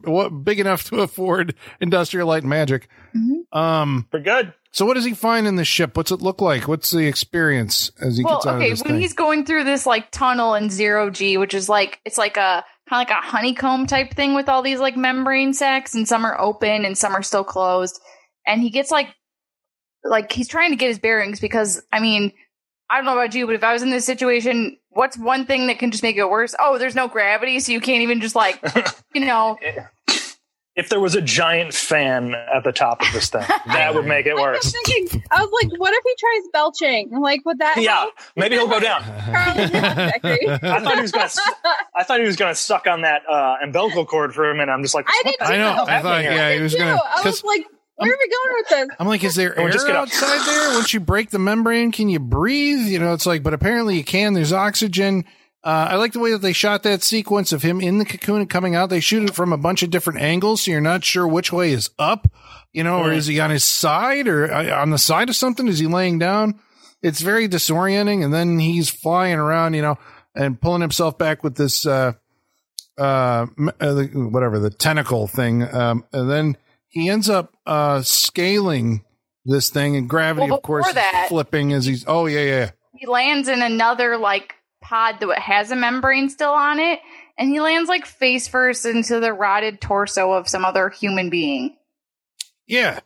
big 0.44 0.60
enough 0.60 0.84
to 0.90 1.00
afford 1.00 1.54
industrial 1.80 2.28
light 2.28 2.42
and 2.42 2.50
magic. 2.50 2.88
Mm-hmm. 3.16 3.58
Um. 3.58 4.06
We're 4.12 4.20
good. 4.20 4.52
So, 4.72 4.86
what 4.86 4.94
does 4.94 5.04
he 5.04 5.14
find 5.14 5.48
in 5.48 5.56
the 5.56 5.64
ship? 5.64 5.96
What's 5.96 6.12
it 6.12 6.20
look 6.20 6.40
like? 6.40 6.68
What's 6.68 6.90
the 6.92 7.06
experience 7.08 7.90
as 8.00 8.16
he 8.16 8.22
well, 8.24 8.36
gets 8.36 8.46
out 8.46 8.56
okay, 8.56 8.66
of 8.66 8.70
this 8.70 8.80
Okay, 8.82 8.88
when 8.90 8.94
thing? 8.96 9.02
he's 9.02 9.14
going 9.14 9.44
through 9.44 9.64
this 9.64 9.84
like 9.86 10.12
tunnel 10.12 10.54
in 10.54 10.70
zero 10.70 11.10
G, 11.10 11.36
which 11.38 11.54
is 11.54 11.68
like 11.68 11.98
it's 12.04 12.18
like 12.18 12.36
a 12.36 12.64
kind 12.90 13.02
of 13.02 13.08
like 13.08 13.16
a 13.16 13.26
honeycomb 13.26 13.86
type 13.86 14.12
thing 14.14 14.34
with 14.34 14.48
all 14.48 14.62
these 14.62 14.80
like 14.80 14.96
membrane 14.96 15.54
sacs, 15.54 15.94
and 15.94 16.06
some 16.08 16.24
are 16.24 16.38
open 16.40 16.84
and 16.84 16.98
some 16.98 17.14
are 17.14 17.22
still 17.22 17.44
closed. 17.44 18.00
And 18.46 18.60
he 18.60 18.70
gets 18.70 18.90
like 18.90 19.14
like 20.04 20.32
he's 20.32 20.48
trying 20.48 20.70
to 20.70 20.76
get 20.76 20.88
his 20.88 20.98
bearings 20.98 21.40
because 21.40 21.80
I 21.92 22.00
mean 22.00 22.32
I 22.90 22.96
don't 22.96 23.04
know 23.04 23.12
about 23.12 23.34
you, 23.34 23.46
but 23.46 23.54
if 23.54 23.62
I 23.62 23.72
was 23.72 23.82
in 23.82 23.90
this 23.90 24.04
situation, 24.04 24.76
what's 24.88 25.16
one 25.16 25.46
thing 25.46 25.68
that 25.68 25.78
can 25.78 25.92
just 25.92 26.02
make 26.02 26.16
it 26.16 26.28
worse? 26.28 26.56
Oh, 26.58 26.76
there's 26.76 26.96
no 26.96 27.06
gravity, 27.06 27.60
so 27.60 27.70
you 27.70 27.80
can't 27.80 28.02
even 28.02 28.20
just 28.20 28.34
like 28.34 28.60
you 29.14 29.24
know. 29.24 29.56
If 30.80 30.88
there 30.88 30.98
was 31.00 31.14
a 31.14 31.20
giant 31.20 31.74
fan 31.74 32.34
at 32.34 32.64
the 32.64 32.72
top 32.72 33.02
of 33.02 33.12
this 33.12 33.28
thing, 33.28 33.42
that 33.66 33.94
would 33.94 34.06
make 34.06 34.24
it 34.26 34.30
I 34.30 34.34
was 34.34 34.42
worse. 34.42 34.72
thinking, 34.72 35.22
I 35.30 35.42
was 35.44 35.50
like, 35.62 35.78
what 35.78 35.92
if 35.94 36.02
he 36.04 36.14
tries 36.18 36.48
belching? 36.52 37.10
Like, 37.20 37.44
would 37.44 37.58
that 37.58 37.76
Yeah, 37.76 37.96
help? 37.98 38.14
maybe 38.34 38.56
he'll 38.56 38.66
go 38.68 38.80
down. 38.80 39.02
I 39.04 40.80
thought 40.82 40.94
he 40.96 41.00
was 41.02 41.12
gonna. 41.12 41.24
s- 41.24 41.38
I 41.94 42.02
thought 42.04 42.20
he 42.20 42.26
was 42.26 42.36
gonna 42.36 42.54
suck 42.54 42.86
on 42.86 43.02
that 43.02 43.22
uh, 43.30 43.56
umbilical 43.62 44.06
cord 44.06 44.34
for 44.34 44.50
a 44.50 44.54
minute. 44.54 44.72
I'm 44.72 44.82
just 44.82 44.94
like, 44.94 45.06
I 45.08 45.22
what 45.24 45.30
did 45.32 45.34
the 45.40 45.44
too. 45.46 45.52
I 45.52 45.56
know. 45.58 45.72
I 45.72 45.76
thought, 45.76 45.88
happening 45.88 46.22
here? 46.22 46.32
yeah, 46.32 46.54
he 46.56 46.62
was 46.62 46.72
too. 46.72 46.78
gonna. 46.78 47.00
I 47.04 47.22
was 47.24 47.44
like, 47.44 47.66
where 47.96 48.10
are 48.10 48.16
we 48.18 48.28
going 48.28 48.56
with 48.56 48.68
this? 48.70 48.88
I'm 48.98 49.06
like, 49.08 49.24
is 49.24 49.34
there 49.34 49.52
Or 49.58 49.62
air 49.66 49.70
just 49.70 49.86
get 49.86 49.96
outside 49.96 50.46
there? 50.46 50.70
Once 50.74 50.94
you 50.94 51.00
break 51.00 51.30
the 51.30 51.38
membrane, 51.38 51.92
can 51.92 52.08
you 52.08 52.18
breathe? 52.18 52.86
You 52.86 52.98
know, 52.98 53.12
it's 53.12 53.26
like, 53.26 53.42
but 53.42 53.52
apparently 53.54 53.96
you 53.96 54.04
can. 54.04 54.32
There's 54.32 54.52
oxygen. 54.52 55.24
Uh, 55.62 55.88
I 55.90 55.96
like 55.96 56.12
the 56.12 56.20
way 56.20 56.30
that 56.32 56.40
they 56.40 56.54
shot 56.54 56.82
that 56.84 57.02
sequence 57.02 57.52
of 57.52 57.62
him 57.62 57.80
in 57.80 57.98
the 57.98 58.06
cocoon 58.06 58.40
and 58.40 58.48
coming 58.48 58.74
out. 58.74 58.88
They 58.88 59.00
shoot 59.00 59.28
it 59.28 59.34
from 59.34 59.52
a 59.52 59.58
bunch 59.58 59.82
of 59.82 59.90
different 59.90 60.20
angles, 60.20 60.62
so 60.62 60.70
you're 60.70 60.80
not 60.80 61.04
sure 61.04 61.28
which 61.28 61.52
way 61.52 61.72
is 61.72 61.90
up. 61.98 62.28
You 62.72 62.84
know, 62.84 62.98
or 63.00 63.12
is 63.12 63.26
he 63.26 63.40
on 63.40 63.50
his 63.50 63.64
side 63.64 64.28
or 64.28 64.50
uh, 64.50 64.80
on 64.80 64.90
the 64.90 64.98
side 64.98 65.28
of 65.28 65.36
something? 65.36 65.66
Is 65.68 65.80
he 65.80 65.86
laying 65.86 66.18
down? 66.18 66.60
It's 67.02 67.20
very 67.20 67.48
disorienting. 67.48 68.24
And 68.24 68.32
then 68.32 68.58
he's 68.58 68.88
flying 68.88 69.38
around, 69.38 69.74
you 69.74 69.82
know, 69.82 69.98
and 70.34 70.60
pulling 70.60 70.80
himself 70.80 71.18
back 71.18 71.42
with 71.42 71.56
this, 71.56 71.84
uh, 71.84 72.12
uh, 72.96 73.46
m- 73.58 73.72
uh 73.80 73.92
the, 73.94 74.04
whatever 74.30 74.58
the 74.58 74.70
tentacle 74.70 75.26
thing. 75.26 75.62
Um, 75.62 76.04
and 76.12 76.30
then 76.30 76.56
he 76.88 77.08
ends 77.08 77.28
up 77.28 77.54
uh 77.66 78.02
scaling 78.02 79.04
this 79.44 79.70
thing 79.70 79.96
and 79.96 80.08
gravity 80.08 80.48
Well, 80.48 80.58
of 80.58 80.62
course 80.62 80.84
before 80.86 80.94
that- 81.02 81.26
flipping 81.28 81.72
as 81.72 81.86
he's 81.86 82.04
oh 82.06 82.26
yeah 82.26 82.44
yeah 82.44 82.70
he 82.94 83.06
lands 83.06 83.48
in 83.48 83.62
another 83.62 84.18
like 84.18 84.54
pod 84.80 85.16
that 85.20 85.38
has 85.38 85.70
a 85.70 85.76
membrane 85.76 86.28
still 86.30 86.52
on 86.52 86.78
it 86.80 87.00
and 87.38 87.50
he 87.50 87.60
lands 87.60 87.88
like 87.88 88.06
face 88.06 88.48
first 88.48 88.84
into 88.86 89.20
the 89.20 89.32
rotted 89.32 89.80
torso 89.80 90.32
of 90.32 90.48
some 90.48 90.64
other 90.64 90.88
human 90.90 91.30
being. 91.30 91.76
Yeah. 92.66 93.00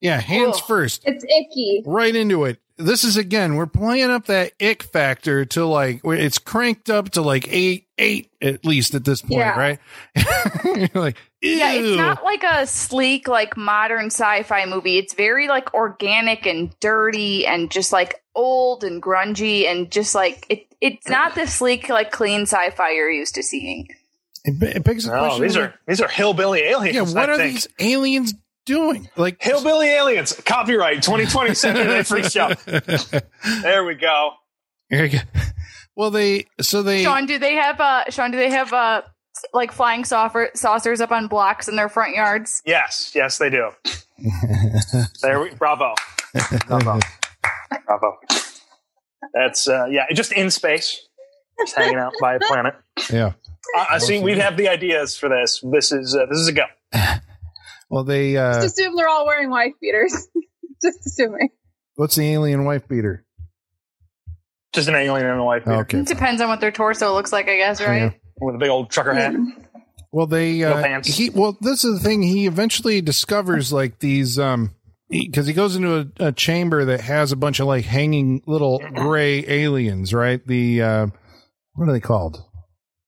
Yeah 0.00 0.20
hands 0.20 0.56
Ugh. 0.58 0.64
first. 0.66 1.02
It's 1.06 1.24
icky. 1.24 1.82
right 1.86 2.14
into 2.14 2.44
it. 2.44 2.58
This 2.78 3.04
is 3.04 3.16
again 3.16 3.54
we're 3.54 3.66
playing 3.66 4.10
up 4.10 4.26
that 4.26 4.52
ick 4.60 4.82
factor 4.82 5.44
to 5.44 5.66
like 5.66 6.00
it's 6.04 6.38
cranked 6.38 6.90
up 6.90 7.10
to 7.10 7.22
like 7.22 7.46
eight 7.48 7.86
eight 7.98 8.30
at 8.40 8.64
least 8.64 8.94
at 8.94 9.04
this 9.04 9.20
point 9.20 9.40
Yeah. 9.40 9.58
right? 9.58 9.78
You're 10.64 10.88
like 10.94 11.16
yeah 11.40 11.72
it's 11.74 11.96
not 11.96 12.24
like 12.24 12.42
a 12.42 12.66
sleek 12.66 13.28
like 13.28 13.56
modern 13.56 14.06
sci-fi 14.06 14.64
movie. 14.66 14.98
It's 14.98 15.14
very 15.14 15.46
like 15.48 15.74
organic 15.74 16.46
and 16.46 16.74
dirty 16.80 17.46
and 17.46 17.70
just 17.70 17.92
like 17.92 18.22
old 18.34 18.82
and 18.82 19.00
grungy 19.02 19.66
and 19.66 19.90
just 19.90 20.14
like 20.14 20.46
it 20.48 20.66
it's 20.82 21.08
not 21.08 21.34
the 21.34 21.46
sleek 21.46 21.88
like 21.88 22.10
clean 22.10 22.42
sci-fi 22.42 22.90
you're 22.92 23.10
used 23.10 23.34
to 23.36 23.42
seeing 23.42 23.86
it, 24.44 24.58
be- 24.60 24.66
it 24.66 24.84
begs 24.84 25.04
the 25.04 25.12
No, 25.12 25.18
question 25.20 25.40
Oh, 25.40 25.46
these 25.46 25.56
are 25.56 25.74
these 25.86 26.00
are 26.02 26.08
hillbilly 26.08 26.60
aliens. 26.60 26.94
yeah 26.94 27.02
what 27.20 27.30
I 27.30 27.32
are 27.32 27.36
think. 27.36 27.54
these 27.54 27.68
aliens 27.78 28.34
doing 28.66 29.08
like 29.16 29.42
hillbilly 29.42 29.88
aliens? 29.88 30.32
Copyright 30.44 31.02
2020 31.02 31.54
Saturday 31.54 32.02
Freak 32.04 32.24
Show. 32.30 32.50
There 33.62 33.84
we 33.84 33.94
go. 33.94 34.32
Here 34.88 35.04
you 35.06 35.18
go. 35.18 35.24
Well, 35.94 36.10
they 36.10 36.46
so 36.60 36.82
they 36.82 37.02
sean 37.04 37.26
do 37.26 37.38
they 37.38 37.52
have 37.54 37.78
uh 37.78 38.04
sean 38.10 38.30
do 38.30 38.38
they 38.38 38.48
have 38.50 38.72
uh 38.72 39.02
like 39.52 39.72
flying 39.72 40.04
saucer- 40.06 40.50
saucers 40.54 41.00
up 41.02 41.10
on 41.12 41.26
blocks 41.28 41.68
in 41.68 41.76
their 41.76 41.88
front 41.90 42.14
yards 42.14 42.62
Yes, 42.64 43.12
yes, 43.14 43.36
they 43.38 43.50
do. 43.50 43.70
there 45.22 45.40
we 45.40 45.50
bravo. 45.50 45.94
Bravo. 46.66 46.98
Bravo. 47.86 48.16
That's 49.34 49.68
uh 49.68 49.86
yeah, 49.90 50.04
just 50.12 50.32
in 50.32 50.50
space. 50.50 51.06
Just 51.58 51.76
hanging 51.76 51.98
out 51.98 52.12
by 52.20 52.34
a 52.36 52.40
planet. 52.40 52.74
yeah. 53.10 53.32
Uh, 53.76 53.84
I 53.90 53.98
see 53.98 54.20
we 54.20 54.38
have 54.38 54.56
the 54.56 54.68
ideas 54.68 55.16
for 55.16 55.28
this. 55.28 55.62
This 55.72 55.92
is 55.92 56.14
uh, 56.14 56.26
this 56.28 56.38
is 56.38 56.48
a 56.48 56.52
go. 56.52 56.64
Well, 57.90 58.04
they 58.04 58.38
uh 58.38 58.54
Just 58.54 58.78
assume 58.78 58.96
they're 58.96 59.06
all 59.08 59.26
wearing 59.26 59.50
wife 59.50 59.74
beaters. 59.78 60.12
Just 60.82 61.06
assuming. 61.06 61.50
what's 61.96 62.16
the 62.16 62.26
alien 62.32 62.64
wife 62.64 62.88
beater? 62.88 63.26
Just 64.72 64.88
an 64.88 64.94
alien 64.94 65.26
and 65.26 65.38
a 65.40 65.44
wife 65.44 65.66
beater 65.66 65.80
Okay. 65.80 65.98
It 65.98 66.06
depends 66.06 66.40
on 66.40 66.48
what 66.48 66.60
their 66.62 66.70
torso 66.72 67.12
looks 67.12 67.32
like, 67.32 67.48
I 67.50 67.56
guess, 67.56 67.82
right? 67.82 68.02
Yeah. 68.04 68.10
with 68.40 68.54
a 68.54 68.58
big 68.58 68.70
old 68.70 68.88
trucker 68.90 69.12
hat. 69.12 69.34
Well, 70.10 70.26
they 70.26 70.60
No 70.60 70.72
uh, 70.72 70.82
pants. 70.82 71.08
he 71.08 71.28
well, 71.28 71.58
this 71.60 71.84
is 71.84 71.98
the 71.98 72.00
thing. 72.08 72.22
He 72.22 72.46
eventually 72.46 73.02
discovers 73.02 73.74
like 73.74 73.98
these 73.98 74.38
um 74.38 74.70
because 75.12 75.46
he, 75.46 75.52
goes 75.52 75.76
into 75.76 76.10
a, 76.18 76.28
a 76.28 76.32
chamber 76.32 76.84
that 76.86 77.00
has 77.02 77.30
a 77.32 77.36
bunch 77.36 77.60
of 77.60 77.66
like 77.66 77.84
hanging 77.84 78.42
little 78.46 78.78
gray 78.94 79.44
aliens, 79.46 80.12
right? 80.12 80.44
The 80.46 80.82
uh 80.82 81.06
what 81.74 81.88
are 81.88 81.92
they 81.92 82.00
called? 82.00 82.42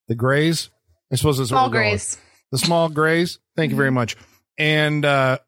The 0.08 0.14
grays. 0.14 0.70
I 1.12 1.16
suppose 1.16 1.38
that's 1.38 1.50
Small 1.50 1.68
we're 1.68 1.72
going 1.74 1.92
with. 1.92 2.00
grays. 2.00 2.18
the 2.52 2.58
small 2.58 2.88
grays. 2.88 3.38
Thank 3.56 3.70
you 3.70 3.76
very 3.76 3.90
much. 3.90 4.16
And 4.58 5.04
uh 5.04 5.38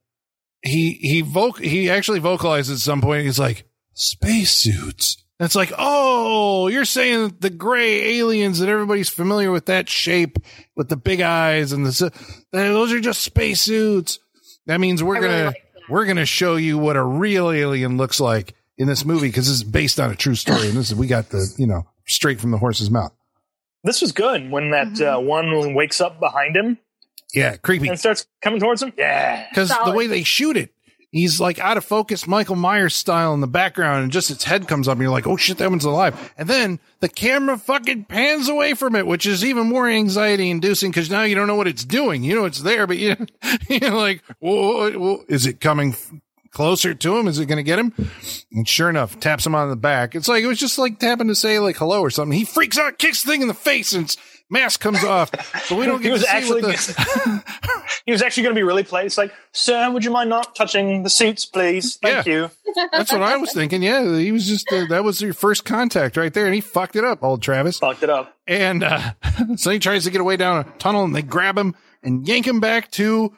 he 0.63 0.93
he 0.95 1.23
voc 1.23 1.59
he 1.61 1.91
actually 1.91 2.19
vocalizes 2.21 2.71
at 2.79 2.79
some 2.85 3.01
point. 3.01 3.25
He's 3.25 3.39
like 3.39 3.65
spacesuits. 3.95 5.23
It's 5.39 5.55
like, 5.55 5.71
oh, 5.77 6.69
you're 6.69 6.87
saying 6.87 7.23
that 7.25 7.41
the 7.43 7.51
gray 7.51 8.19
aliens 8.19 8.59
that 8.61 8.71
everybody's 8.71 9.11
familiar 9.11 9.51
with 9.51 9.67
that 9.67 9.87
shape 9.89 10.39
with 10.77 10.89
the 10.89 10.97
big 10.97 11.21
eyes 11.21 11.73
and 11.73 11.85
the 11.85 11.91
s- 11.91 12.47
those 12.53 12.93
are 12.93 13.01
just 13.01 13.23
spacesuits. 13.23 14.19
That 14.65 14.81
means 14.81 15.03
we're 15.03 15.19
I 15.19 15.21
gonna 15.21 15.45
like 15.49 15.63
that. 15.87 15.93
we're 15.93 16.07
gonna 16.07 16.27
show 16.27 16.57
you 16.57 16.79
what 16.79 16.97
a 16.97 17.03
real 17.03 17.51
alien 17.51 17.97
looks 17.97 18.21
like 18.21 18.55
in 18.79 18.87
this 18.87 19.05
movie 19.05 19.29
because 19.29 19.47
this 19.47 19.55
is 19.57 19.65
based 19.65 19.99
on 20.01 20.11
a 20.11 20.15
true 20.15 20.35
story 20.35 20.69
and 20.69 20.77
this 20.77 20.91
is 20.91 20.95
we 20.95 21.07
got 21.07 21.31
the 21.31 21.53
you 21.57 21.67
know 21.67 21.87
straight 22.07 22.41
from 22.41 22.51
the 22.51 22.59
horse's 22.59 22.91
mouth. 22.91 23.13
This 23.85 24.01
was 24.03 24.13
good 24.13 24.51
when 24.51 24.71
that 24.71 24.89
Mhm. 24.89 25.17
uh, 25.17 25.21
one 25.21 25.75
wakes 25.75 26.01
up 26.01 26.19
behind 26.21 26.57
him 26.57 26.79
Yeah, 27.35 27.57
creepy. 27.57 27.89
and 27.89 27.99
starts 27.99 28.27
coming 28.43 28.59
towards 28.61 28.83
him. 28.83 28.93
Yeah. 28.97 29.47
Because 29.49 29.69
the 29.85 29.93
way 29.93 30.07
they 30.07 30.23
shoot 30.25 30.57
it, 30.57 30.73
he's 31.11 31.41
like 31.41 31.59
out 31.59 31.77
of 31.77 31.85
focus, 31.85 32.27
Michael 32.27 32.57
Myers 32.57 32.95
style 32.95 33.35
in 33.35 33.41
the 33.41 33.47
background, 33.47 34.03
and 34.03 34.13
just 34.13 34.31
its 34.31 34.45
head 34.45 34.69
comes 34.69 34.89
up, 34.89 34.93
and 34.93 35.03
you're 35.03 35.11
like, 35.11 35.27
oh 35.27 35.37
shit, 35.37 35.59
that 35.59 35.71
one's 35.71 35.85
alive. 35.85 36.33
And 36.37 36.49
then 36.49 36.81
the 37.01 37.09
camera 37.09 37.59
fucking 37.59 38.05
pans 38.05 38.49
away 38.49 38.75
from 38.75 38.95
it, 38.97 39.07
which 39.07 39.27
is 39.27 39.45
even 39.45 39.69
more 39.69 39.89
anxiety 39.89 40.51
inducing 40.51 40.91
because 40.91 41.11
now 41.11 41.23
you 41.23 41.35
don't 41.35 41.47
know 41.47 41.57
what 41.57 41.69
it's 41.69 41.85
doing. 41.85 42.25
You 42.25 42.35
know 42.35 42.45
it's 42.45 42.63
there, 42.63 42.87
but 42.87 42.99
you, 42.99 43.17
you're 43.69 43.91
like, 43.91 44.23
whoa, 44.39 44.91
whoa, 44.93 45.25
is 45.29 45.47
it 45.47 45.61
coming 45.61 45.95
closer 46.57 46.95
to 46.95 47.17
him? 47.19 47.29
Is 47.29 47.39
it 47.39 47.47
going 47.47 47.59
to 47.59 47.63
get 47.63 47.79
him? 47.79 47.93
And 48.51 48.67
sure 48.67 48.89
enough, 48.89 49.21
taps 49.21 49.47
him 49.47 49.55
on 49.55 49.69
the 49.69 49.77
back. 49.77 50.15
It's 50.15 50.27
like, 50.27 50.43
it 50.43 50.47
was 50.47 50.59
just 50.59 50.79
like 50.79 50.99
tapping 50.99 51.29
to 51.29 51.35
say 51.35 51.59
like 51.59 51.77
hello 51.77 52.01
or 52.01 52.11
something. 52.11 52.37
He 52.37 52.47
freaks 52.47 52.79
out, 52.79 52.99
kicks 52.99 53.23
the 53.23 53.31
thing 53.31 53.43
in 53.43 53.49
the 53.49 53.55
face, 53.55 53.93
and 53.93 54.05
its 54.05 54.17
mask 54.51 54.81
comes 54.81 55.03
off. 55.05 55.31
So 55.67 55.77
we 55.77 55.87
don't 55.87 55.99
He 56.03 56.05
get 56.05 56.13
was 56.13 56.23
to 56.23 56.27
see 56.29 56.33
actually 56.37 56.63
what 56.63 56.77
the, 56.77 57.83
he 58.07 58.13
was 58.13 58.23
actually 58.23 58.45
going 58.45 58.55
to 58.55 58.59
be 58.59 58.63
really 58.63 58.83
polite. 58.85 59.07
It's 59.07 59.19
like, 59.19 59.33
sir, 59.53 59.91
would 59.91 60.05
you 60.05 60.11
mind 60.11 60.31
not 60.31 60.55
touching 60.55 61.03
the 61.03 61.11
seats, 61.11 61.45
please? 61.45 61.97
Thank 61.97 62.27
Yeah. 62.27 62.33
you. 62.33 62.51
That's 62.93 63.13
what 63.13 63.23
I 63.23 63.37
was 63.37 63.53
thinking. 63.53 63.83
Yeah, 63.83 64.17
he 64.19 64.33
was 64.33 64.47
just 64.47 64.71
uh, 64.73 64.85
that 64.87 65.03
was 65.05 65.21
your 65.21 65.33
first 65.33 65.65
contact 65.65 66.17
right 66.17 66.33
there, 66.33 66.45
and 66.47 66.55
he 66.55 66.61
fucked 66.61 66.95
it 66.97 67.05
up, 67.05 67.23
old 67.25 67.43
Travis. 67.43 67.79
Fucked 67.79 68.03
it 68.03 68.11
up. 68.11 68.35
And 68.47 68.83
uh, 68.85 69.13
so 69.57 69.71
he 69.71 69.79
tries 69.79 70.05
to 70.05 70.11
get 70.11 70.21
away 70.21 70.37
down 70.37 70.61
a 70.61 70.65
tunnel, 70.79 71.05
and 71.05 71.15
they 71.17 71.23
grab 71.23 71.57
him 71.57 71.75
and 72.03 72.27
yank 72.29 72.47
him 72.47 72.61
back 72.61 72.91
to, 72.93 73.35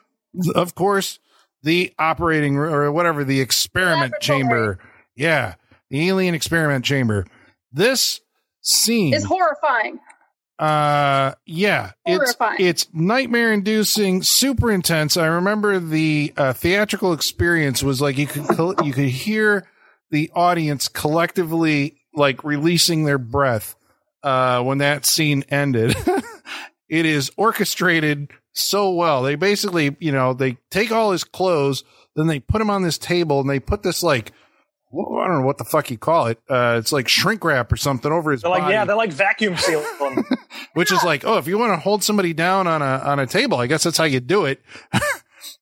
of 0.54 0.74
course, 0.74 1.20
the 1.62 1.92
operating 1.98 2.56
r- 2.58 2.66
or 2.84 2.92
whatever 2.92 3.22
the 3.24 3.40
experiment 3.40 4.12
Laboratory. 4.12 4.40
chamber. 4.40 4.78
Yeah, 5.14 5.54
the 5.90 6.08
alien 6.08 6.34
experiment 6.34 6.84
chamber. 6.84 7.24
This 7.72 8.20
scene 8.60 9.14
is 9.14 9.24
horrifying. 9.24 10.00
Uh, 10.58 11.34
yeah, 11.46 11.92
it's 12.04 12.16
Horrifying. 12.16 12.56
it's 12.58 12.88
nightmare 12.92 13.52
inducing, 13.52 14.22
super 14.22 14.72
intense. 14.72 15.16
I 15.16 15.26
remember 15.26 15.78
the 15.78 16.32
uh, 16.36 16.52
theatrical 16.52 17.12
experience 17.12 17.82
was 17.82 18.00
like 18.00 18.18
you 18.18 18.26
could 18.26 18.44
you 18.84 18.92
could 18.92 19.08
hear 19.08 19.68
the 20.10 20.30
audience 20.34 20.88
collectively 20.88 22.00
like 22.12 22.42
releasing 22.42 23.04
their 23.04 23.18
breath 23.18 23.76
uh, 24.24 24.60
when 24.62 24.78
that 24.78 25.06
scene 25.06 25.44
ended. 25.48 25.94
it 26.88 27.06
is 27.06 27.30
orchestrated 27.36 28.28
so 28.52 28.90
well. 28.90 29.22
They 29.22 29.36
basically, 29.36 29.96
you 30.00 30.10
know, 30.10 30.34
they 30.34 30.58
take 30.72 30.90
all 30.90 31.12
his 31.12 31.22
clothes, 31.22 31.84
then 32.16 32.26
they 32.26 32.40
put 32.40 32.60
him 32.60 32.70
on 32.70 32.82
this 32.82 32.98
table, 32.98 33.40
and 33.40 33.48
they 33.48 33.60
put 33.60 33.82
this 33.82 34.02
like. 34.02 34.32
Well, 34.90 35.20
I 35.20 35.28
don't 35.28 35.40
know 35.40 35.46
what 35.46 35.58
the 35.58 35.64
fuck 35.64 35.90
you 35.90 35.98
call 35.98 36.26
it. 36.26 36.38
Uh, 36.48 36.76
it's 36.78 36.92
like 36.92 37.08
shrink 37.08 37.44
wrap 37.44 37.70
or 37.72 37.76
something 37.76 38.10
over 38.10 38.32
his 38.32 38.42
They're 38.42 38.50
like, 38.50 38.62
body 38.62 38.74
yeah, 38.74 38.84
they're 38.84 38.96
like 38.96 39.12
vacuum 39.12 39.56
sealing. 39.56 40.24
which 40.74 40.90
is 40.92 41.02
like, 41.02 41.24
oh, 41.24 41.36
if 41.38 41.46
you 41.46 41.58
want 41.58 41.72
to 41.72 41.76
hold 41.78 42.02
somebody 42.02 42.32
down 42.32 42.66
on 42.66 42.82
a 42.82 42.84
on 43.04 43.18
a 43.18 43.26
table, 43.26 43.58
I 43.58 43.66
guess 43.66 43.84
that's 43.84 43.98
how 43.98 44.04
you 44.04 44.20
do 44.20 44.44
it. 44.46 44.60
I 44.92 45.00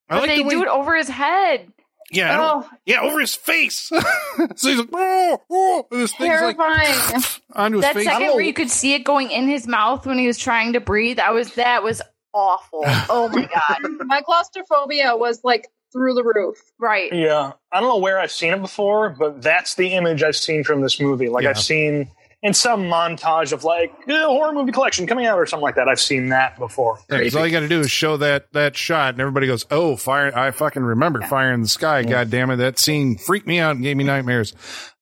But 0.08 0.20
like 0.20 0.28
they 0.30 0.36
the 0.38 0.42
way, 0.44 0.50
do 0.50 0.62
it 0.62 0.68
over 0.68 0.94
his 0.96 1.08
head. 1.08 1.72
yeah, 2.12 2.38
Oh, 2.40 2.68
yeah, 2.84 3.00
over 3.00 3.18
his 3.20 3.34
face. 3.34 3.88
so 4.56 4.68
he's 4.68 4.78
like, 4.78 4.88
oh, 4.92 5.42
oh, 5.50 5.86
and 5.90 6.00
this 6.00 6.12
thing's 6.14 6.40
like 6.40 6.56
terrifying. 6.56 7.22
onto 7.52 7.78
his 7.78 7.84
That 7.84 7.94
face. 7.94 8.04
second 8.04 8.28
know. 8.28 8.34
where 8.34 8.44
you 8.44 8.54
could 8.54 8.70
see 8.70 8.94
it 8.94 9.04
going 9.04 9.30
in 9.32 9.48
his 9.48 9.66
mouth 9.66 10.06
when 10.06 10.18
he 10.18 10.26
was 10.28 10.38
trying 10.38 10.74
to 10.74 10.80
breathe, 10.80 11.18
I 11.18 11.30
was 11.32 11.52
that 11.54 11.82
was 11.82 12.00
awful. 12.32 12.82
Oh 13.08 13.28
my 13.32 13.42
god. 13.46 13.90
My 14.06 14.20
claustrophobia 14.20 15.16
was 15.16 15.40
like 15.42 15.68
through 15.96 16.14
the 16.14 16.22
roof. 16.24 16.58
Right. 16.78 17.12
yeah. 17.12 17.52
I 17.72 17.80
don't 17.80 17.88
know 17.88 17.98
where 17.98 18.18
I've 18.18 18.30
seen 18.32 18.52
it 18.52 18.60
before, 18.60 19.10
but 19.10 19.40
that's 19.42 19.74
the 19.76 19.94
image 19.94 20.22
I've 20.22 20.36
seen 20.36 20.62
from 20.64 20.80
this 20.82 21.00
movie. 21.00 21.28
Like 21.28 21.44
Yeah. 21.44 21.50
I've 21.50 21.58
seen 21.58 22.10
in 22.42 22.52
some 22.52 22.82
montage 22.84 23.52
of 23.52 23.64
like 23.64 23.92
eh, 24.08 24.22
horror 24.24 24.52
movie 24.52 24.70
collection 24.72 25.06
coming 25.06 25.24
out 25.26 25.38
or 25.38 25.46
something 25.46 25.62
like 25.64 25.76
that. 25.76 25.88
I've 25.88 25.98
seen 25.98 26.28
that 26.28 26.58
before. 26.58 26.98
Yeah, 27.10 27.22
'cause 27.22 27.34
all 27.34 27.46
you 27.46 27.50
got 27.52 27.60
to 27.60 27.68
do 27.68 27.80
is 27.80 27.90
show 27.90 28.18
that 28.18 28.52
that 28.52 28.76
shot, 28.76 29.14
and 29.14 29.20
everybody 29.20 29.46
goes, 29.46 29.64
"Oh, 29.70 29.96
fire!" 29.96 30.36
I 30.36 30.50
fucking 30.50 30.82
remember 30.82 31.22
fire 31.22 31.52
in 31.52 31.62
the 31.62 31.68
sky. 31.68 32.02
God 32.02 32.30
damn 32.30 32.50
it, 32.50 32.56
that 32.56 32.78
scene 32.78 33.16
freaked 33.16 33.46
me 33.46 33.58
out 33.58 33.76
and 33.76 33.82
gave 33.82 33.96
me 33.96 34.04
nightmares. 34.04 34.52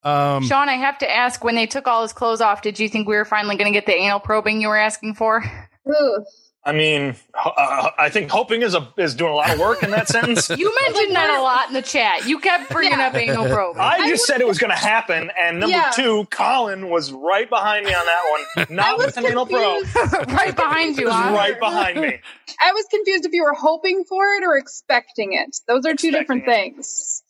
Um, 0.04 0.46
Sean, 0.46 0.68
I 0.68 0.74
have 0.76 0.98
to 0.98 1.10
ask, 1.10 1.42
when 1.42 1.54
they 1.56 1.66
took 1.66 1.86
all 1.88 2.02
his 2.02 2.12
clothes 2.12 2.40
off, 2.40 2.62
did 2.62 2.78
you 2.78 2.88
think 2.88 3.08
we 3.08 3.16
were 3.16 3.24
finally 3.24 3.56
going 3.56 3.72
to 3.72 3.76
get 3.76 3.86
the 3.86 3.94
anal 3.94 4.20
probing 4.20 4.60
you 4.60 4.68
were 4.68 4.76
asking 4.76 5.14
for? 5.14 5.42
Ugh. 5.88 6.22
I 6.66 6.72
mean, 6.72 7.14
uh, 7.34 7.90
I 7.98 8.08
think 8.08 8.30
hoping 8.30 8.62
is 8.62 8.74
a 8.74 8.88
is 8.96 9.14
doing 9.14 9.32
a 9.32 9.34
lot 9.36 9.50
of 9.52 9.60
work 9.60 9.82
in 9.82 9.90
that 9.90 10.08
sentence. 10.08 10.48
You 10.56 10.74
mentioned 10.88 11.14
that 11.14 11.28
a 11.38 11.42
lot 11.42 11.68
in 11.68 11.74
the 11.74 11.82
chat. 11.82 12.26
You 12.26 12.38
kept 12.38 12.70
bringing 12.70 12.98
Yeah. 12.98 13.08
up 13.08 13.14
anal 13.14 13.46
probing. 13.48 13.80
I 13.82 14.08
just 14.08 14.24
said 14.26 14.40
it 14.40 14.46
was 14.46 14.56
going 14.58 14.70
to 14.70 14.76
happen, 14.76 15.30
and 15.42 15.60
number 15.60 15.76
Yeah. 15.76 15.90
two, 15.94 16.24
Colin 16.30 16.88
was 16.88 17.12
right 17.12 17.48
behind 17.50 17.84
me 17.84 17.92
on 17.92 18.06
that 18.06 18.22
one. 18.56 18.66
Not 18.76 18.96
was 18.96 19.06
with 19.08 19.16
an 19.18 19.26
anal 19.26 19.44
probe, 19.46 19.84
right 20.28 20.56
behind 20.56 20.96
you, 20.96 21.04
was 21.06 21.14
right 21.14 21.58
behind 21.60 22.00
me. 22.00 22.18
I 22.62 22.72
was 22.72 22.86
confused 22.90 23.26
if 23.26 23.32
you 23.32 23.42
were 23.44 23.52
hoping 23.54 24.04
for 24.08 24.24
it 24.36 24.42
or 24.44 24.56
expecting 24.56 25.34
it. 25.34 25.54
Those 25.68 25.84
are 25.84 25.94
two 25.94 26.08
Expecting 26.08 26.12
different 26.12 26.42
it. 26.44 26.46
things. 26.46 27.22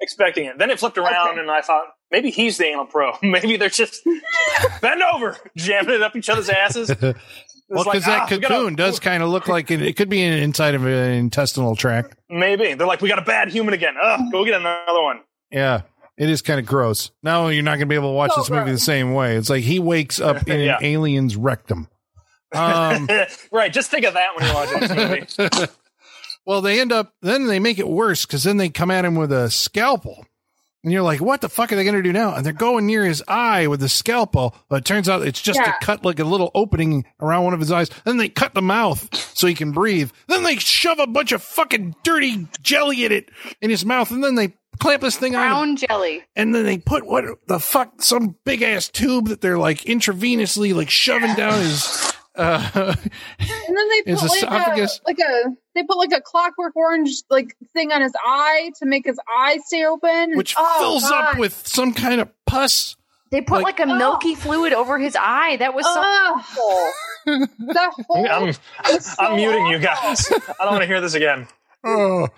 expecting 0.00 0.46
it. 0.46 0.58
Then 0.58 0.70
it 0.70 0.80
flipped 0.80 0.98
around, 0.98 1.32
Okay. 1.32 1.40
and 1.40 1.50
I 1.50 1.60
thought 1.60 1.84
maybe 2.10 2.30
he's 2.30 2.56
the 2.58 2.64
anal 2.66 2.86
pro. 2.86 3.12
Maybe 3.22 3.56
they're 3.56 3.68
just 3.68 4.00
bend 4.80 5.02
over, 5.14 5.36
jamming 5.56 5.94
it 5.94 6.02
up 6.02 6.16
each 6.16 6.28
other's 6.30 6.48
asses. 6.48 6.90
It's 7.70 7.76
well, 7.76 7.84
like, 7.84 7.92
because 7.92 8.06
that 8.06 8.22
ah, 8.22 8.26
we 8.28 8.38
got 8.38 8.48
cocoon 8.50 8.72
a- 8.72 8.76
does 8.76 8.98
kind 8.98 9.22
of 9.22 9.28
look 9.28 9.46
like 9.46 9.70
it, 9.70 9.80
it 9.80 9.96
could 9.96 10.08
be 10.08 10.22
inside 10.22 10.74
of 10.74 10.84
an 10.84 11.12
intestinal 11.12 11.76
tract. 11.76 12.16
Maybe 12.28 12.74
they're 12.74 12.86
like, 12.86 13.00
we 13.00 13.08
got 13.08 13.20
a 13.20 13.24
bad 13.24 13.48
human 13.48 13.74
again. 13.74 13.94
Ugh, 14.02 14.20
go 14.32 14.44
get 14.44 14.54
another 14.54 15.02
one. 15.02 15.20
Yeah. 15.52 15.82
It 16.18 16.28
is 16.28 16.42
kind 16.42 16.58
of 16.58 16.66
gross. 16.66 17.12
Now 17.22 17.46
you're 17.46 17.62
not 17.62 17.72
going 17.76 17.82
to 17.82 17.86
be 17.86 17.94
able 17.94 18.10
to 18.10 18.14
watch 18.14 18.32
So 18.34 18.40
this 18.40 18.50
movie 18.50 18.72
the 18.72 18.78
same 18.78 19.14
way. 19.14 19.36
It's 19.36 19.48
like 19.48 19.62
he 19.62 19.78
wakes 19.78 20.20
up 20.20 20.48
in 20.48 20.60
Yeah. 20.60 20.78
an 20.78 20.84
alien's 20.84 21.36
rectum. 21.36 21.86
Um, 22.52 23.08
right, 23.52 23.72
just 23.72 23.90
think 23.90 24.04
of 24.04 24.14
that 24.14 24.30
when 24.36 24.46
you're 24.46 24.54
watching 24.54 24.80
this 24.80 25.38
movie. 25.38 25.72
well, 26.44 26.60
they 26.60 26.80
end 26.80 26.90
up, 26.90 27.14
then 27.22 27.46
they 27.46 27.60
make 27.60 27.78
it 27.78 27.86
worse 27.88 28.26
because 28.26 28.42
then 28.42 28.56
they 28.56 28.68
come 28.68 28.90
at 28.90 29.04
him 29.04 29.14
with 29.14 29.30
a 29.30 29.48
scalpel. 29.48 30.26
And 30.82 30.92
you're 30.92 31.02
like, 31.02 31.20
what 31.20 31.42
the 31.42 31.48
fuck 31.50 31.72
are 31.72 31.76
they 31.76 31.84
going 31.84 31.96
to 31.96 32.02
do 32.02 32.12
now? 32.12 32.34
And 32.34 32.44
they're 32.44 32.52
going 32.54 32.86
near 32.86 33.04
his 33.04 33.22
eye 33.28 33.66
with 33.66 33.80
the 33.80 33.88
scalpel, 33.88 34.54
but 34.70 34.76
it 34.76 34.84
turns 34.86 35.08
out 35.10 35.26
it's 35.26 35.42
just 35.42 35.58
Yeah. 35.58 35.72
to 35.72 35.74
cut 35.84 36.04
like 36.06 36.18
a 36.20 36.24
little 36.24 36.50
opening 36.54 37.04
around 37.20 37.44
one 37.44 37.52
of 37.54 37.60
his 37.60 37.70
eyes. 37.70 37.90
Then 38.04 38.16
they 38.16 38.30
cut 38.30 38.54
the 38.54 38.62
mouth 38.62 39.14
so 39.36 39.46
he 39.46 39.54
can 39.54 39.72
breathe. 39.72 40.10
Then 40.28 40.42
they 40.42 40.56
shove 40.56 40.98
a 40.98 41.06
bunch 41.06 41.32
of 41.32 41.42
fucking 41.42 41.96
dirty 42.02 42.46
jelly 42.62 43.04
in 43.04 43.12
it 43.12 43.30
in 43.60 43.68
his 43.68 43.84
mouth. 43.84 44.10
And 44.10 44.24
then 44.24 44.36
they 44.36 44.54
clamp 44.78 45.02
this 45.02 45.16
thing 45.18 45.36
on. 45.36 45.42
him. 45.42 45.48
Brown 45.50 45.76
jelly. 45.76 46.22
and 46.34 46.54
then 46.54 46.64
they 46.64 46.78
put 46.78 47.04
what 47.04 47.24
the 47.46 47.60
fuck 47.60 48.00
some 48.00 48.36
big 48.46 48.62
ass 48.62 48.88
tube 48.88 49.28
that 49.28 49.42
they're 49.42 49.58
like 49.58 49.82
intravenously 49.82 50.74
like 50.74 50.88
shoving 50.88 51.34
down 51.34 51.60
his 51.60 52.14
uh 52.36 52.70
And 52.74 53.76
then 53.76 53.88
they 53.88 54.14
put 54.14 54.22
like 54.22 54.42
a, 54.78 54.88
like 55.06 55.18
a 55.18 55.44
they 55.74 55.82
put 55.84 55.96
like 55.98 56.12
a 56.12 56.20
clockwork 56.20 56.74
orange 56.76 57.10
like 57.30 57.56
thing 57.74 57.92
on 57.92 58.02
his 58.02 58.12
eye 58.24 58.70
to 58.78 58.86
make 58.86 59.04
his 59.06 59.18
eye 59.28 59.58
stay 59.64 59.84
open. 59.84 60.36
which 60.36 60.54
Oh, 60.58 60.78
fills 60.80 61.04
up 61.10 61.38
with 61.38 61.66
some 61.66 61.92
kind 61.94 62.20
of 62.20 62.28
pus 62.46 62.96
They 63.30 63.40
put 63.40 63.62
Like- 63.62 63.78
like, 63.78 63.88
a 63.88 63.94
milky 63.94 64.34
fluid 64.34 64.72
over 64.72 64.98
his 64.98 65.16
eye. 65.18 65.56
That 65.58 65.74
was 65.74 65.84
so 65.86 66.00
Ugh. 66.00 66.34
awful. 66.36 66.90
that 67.74 67.92
whole 68.08 68.26
I'm, 68.28 68.52
so 69.00 69.14
I'm 69.18 69.36
muting 69.36 69.66
you 69.66 69.78
guys. 69.78 70.30
I 70.32 70.64
don't 70.64 70.72
want 70.72 70.82
to 70.82 70.86
hear 70.86 71.00
this 71.00 71.14
again. 71.14 71.46
oh. 71.84 72.28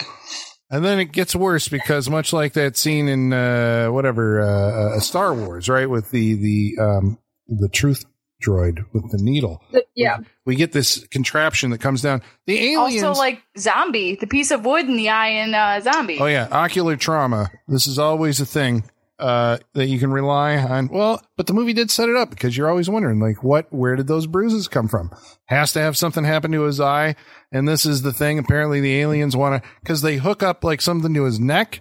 and 0.70 0.84
then 0.84 0.99
it 0.99 1.12
gets 1.12 1.34
worse 1.36 1.68
because 1.68 2.09
much 2.11 2.32
like 2.32 2.55
that 2.55 2.76
scene 2.76 3.09
in 3.09 3.32
uh 3.32 3.88
whatever 3.88 4.40
uh, 4.40 4.97
uh 4.97 5.01
star 5.01 5.34
wars 5.34 5.68
right 5.68 5.88
with 5.90 6.11
the 6.11 6.34
the 6.34 6.82
um 6.82 7.18
the 7.49 7.68
truth 7.68 8.05
droid 8.43 8.84
with 8.93 9.11
the 9.11 9.18
needle 9.18 9.62
yeah. 9.95 10.18
we 10.45 10.57
get 10.57 10.72
this 10.72 11.07
contraption 11.09 11.70
that 11.70 11.78
comes 11.78 12.03
down 12.03 12.22
the 12.47 12.72
aliens 12.72 13.03
Also, 13.03 13.18
like 13.18 13.43
zombie, 13.59 14.16
the 14.16 14.26
piece 14.26 14.51
of 14.51 14.64
wood 14.64 14.86
in 14.86 14.97
the 14.97 15.09
eye 15.09 15.28
in 15.28 15.55
uh, 15.55 15.80
zombie. 15.80 16.18
Oh 16.18 16.26
yeah, 16.26 16.49
ocular 16.51 16.97
trauma. 16.97 17.51
This 17.68 17.86
is 17.86 17.99
always 17.99 18.40
a 18.40 18.47
thing 18.47 18.84
uh, 19.18 19.59
that 19.74 19.86
you 19.86 19.99
can 19.99 20.11
rely 20.11 20.57
on. 20.57 20.88
Well, 20.88 21.22
but 21.36 21.47
the 21.47 21.55
movie 21.55 21.72
did 21.72 21.90
set 21.90 22.09
it 22.09 22.16
up 22.16 22.30
because 22.30 22.57
you're 22.57 22.68
always 22.68 22.90
wondering, 22.90 23.20
like, 23.20 23.43
what, 23.43 23.72
where 23.72 23.95
did 23.97 24.09
those 24.09 24.26
bruises 24.26 24.68
come 24.68 24.88
from? 24.88 25.11
Has 25.47 25.72
to 25.74 25.80
have 25.80 25.97
something 25.97 26.24
happen 26.24 26.53
to 26.53 26.62
his 26.62 26.80
eye, 26.80 27.14
and 27.53 27.68
this 27.68 27.86
is 27.86 28.03
the 28.03 28.12
thing. 28.12 28.38
Apparently, 28.38 28.80
the 28.80 29.01
aliens 29.01 29.36
want 29.36 29.62
to 29.62 29.70
because 29.80 30.03
they 30.03 30.16
hook 30.16 30.43
up 30.43 30.64
like 30.64 30.80
something 30.80 31.14
to 31.14 31.24
his 31.24 31.38
neck 31.38 31.80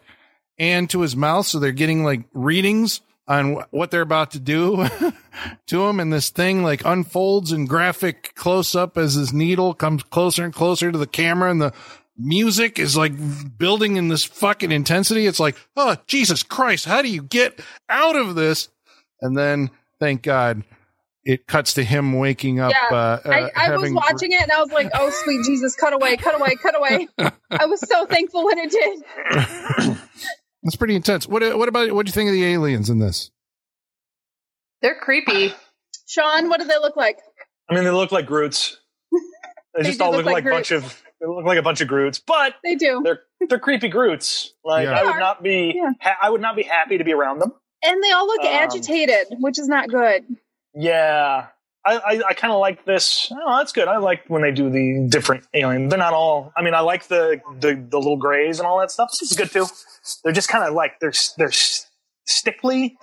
and 0.58 0.90
to 0.90 1.02
his 1.02 1.16
mouth, 1.16 1.48
so 1.48 1.60
they're 1.60 1.72
getting 1.72 2.04
like 2.04 2.26
readings 2.34 3.02
on 3.32 3.54
wh- 3.56 3.74
what 3.74 3.92
they're 3.92 4.02
about 4.02 4.32
to 4.32 4.40
do 4.40 4.88
to 5.68 5.84
him, 5.86 6.00
and 6.00 6.12
this 6.12 6.30
thing 6.30 6.64
like 6.64 6.84
unfolds 6.86 7.52
in 7.52 7.66
graphic 7.66 8.34
close 8.36 8.76
up 8.76 8.98
as 8.98 9.14
his 9.14 9.32
needle 9.32 9.74
comes 9.74 10.04
closer 10.04 10.44
and 10.44 10.54
closer 10.54 10.92
to 10.92 10.98
the 10.98 11.08
camera, 11.08 11.50
and 11.50 11.62
the 11.62 11.74
music 12.18 12.78
is 12.78 12.98
like 12.98 13.14
building 13.58 13.96
in 13.96 14.10
this 14.10 14.24
fucking 14.24 14.72
intensity. 14.72 15.26
It's 15.26 15.40
like, 15.40 15.56
oh, 15.78 15.96
Jesus 16.08 16.44
Christ, 16.44 16.86
how 16.86 17.02
do 17.02 17.08
you 17.08 17.22
get 17.22 17.60
out 17.90 18.16
of 18.16 18.36
this? 18.36 18.70
And 19.22 19.38
then, 19.38 19.72
thank 20.00 20.24
God, 20.24 20.64
it 21.24 21.48
cuts 21.48 21.76
to 21.76 21.84
him 21.84 22.14
waking 22.14 22.60
up. 22.60 22.74
Yeah, 22.74 22.98
uh, 22.98 23.20
uh, 23.26 23.30
I, 23.30 23.52
I 23.56 23.78
was 23.78 23.92
watching 23.92 24.32
it 24.32 24.42
and 24.42 24.52
I 24.52 24.60
was 24.62 24.72
like, 24.72 24.90
oh, 24.94 25.10
sweet 25.24 25.46
Jesus, 25.46 25.76
cut 25.76 25.94
away, 25.94 26.18
cut 26.18 26.40
away, 26.40 26.56
cut 26.56 26.76
away. 26.78 27.08
I 27.52 27.66
was 27.68 27.80
so 27.88 28.06
thankful 28.06 28.44
when 28.46 28.58
it 28.58 28.72
did. 28.72 29.98
It's 30.64 30.76
pretty 30.76 30.96
intense. 30.96 31.28
What 31.28 31.42
What 31.58 31.68
about 31.70 31.92
what 31.92 32.06
do 32.06 32.10
you 32.10 32.14
think 32.14 32.28
of 32.30 32.34
the 32.34 32.46
aliens 32.46 32.90
in 32.90 33.00
this? 33.00 33.32
They're 34.82 35.00
creepy. 35.00 35.54
Sean, 36.08 36.50
what 36.50 36.60
do 36.60 36.66
they 36.68 36.78
look 36.78 36.96
like? 36.96 37.20
I 37.70 37.74
mean, 37.76 37.84
they 37.84 37.92
look 37.92 38.12
like 38.12 38.26
Groots. 38.26 38.78
They, 39.74 39.84
They 39.84 39.90
just 39.90 40.02
all 40.02 40.12
look 40.12 40.26
look 40.26 40.34
like 40.34 40.44
like 40.44 40.46
a 40.46 40.56
bunch 40.56 40.72
of 40.72 41.02
They 41.22 41.28
look 41.28 41.46
like 41.46 41.58
a 41.58 41.62
bunch 41.62 41.80
of 41.80 41.88
Groots, 41.88 42.20
but 42.20 42.56
They 42.62 42.76
do. 42.76 43.00
they're 43.06 43.22
they're 43.48 43.58
creepy 43.60 43.88
Groots. 43.88 44.54
Like 44.66 44.84
Yeah. 44.86 45.00
I 45.00 45.04
would 45.06 45.18
not 45.18 45.42
be 45.42 45.72
Yeah. 45.78 45.92
ha- 46.02 46.18
I 46.22 46.30
would 46.30 46.42
not 46.42 46.58
be 46.58 46.64
happy 46.64 46.98
to 46.98 47.06
be 47.06 47.14
around 47.14 47.40
them. 47.40 47.54
And 47.82 48.04
they 48.04 48.12
all 48.12 48.28
look 48.28 48.42
Um, 48.42 48.48
agitated, 48.48 49.28
which 49.40 49.58
is 49.58 49.70
not 49.70 49.88
good. 49.88 50.26
Yeah. 50.74 51.48
I, 51.86 51.98
I, 51.98 52.22
I 52.30 52.34
kind 52.34 52.54
of 52.54 52.60
like 52.60 52.86
this. 52.86 53.32
Oh, 53.32 53.58
that's 53.58 53.72
good. 53.72 53.88
I 53.88 53.98
like 53.98 54.24
when 54.28 54.42
they 54.42 54.52
do 54.52 54.70
the 54.70 55.08
different 55.10 55.46
alien. 55.54 55.90
They're 55.90 55.98
not 55.98 56.14
all. 56.14 56.52
I 56.56 56.62
mean, 56.62 56.74
I 56.74 56.82
like 56.82 57.08
the 57.08 57.42
the, 57.60 57.74
the 57.90 57.98
little 57.98 58.18
grays 58.18 58.60
and 58.60 58.68
all 58.68 58.80
that 58.80 58.92
stuff. 58.92 59.12
This 59.12 59.32
is 59.32 59.38
good 59.38 59.52
too. 59.52 59.66
They're 60.24 60.34
just 60.34 60.50
kind 60.50 60.64
of 60.64 60.74
like 60.74 61.00
they're 61.00 61.14
they're 61.38 61.52
stickly, 62.26 62.98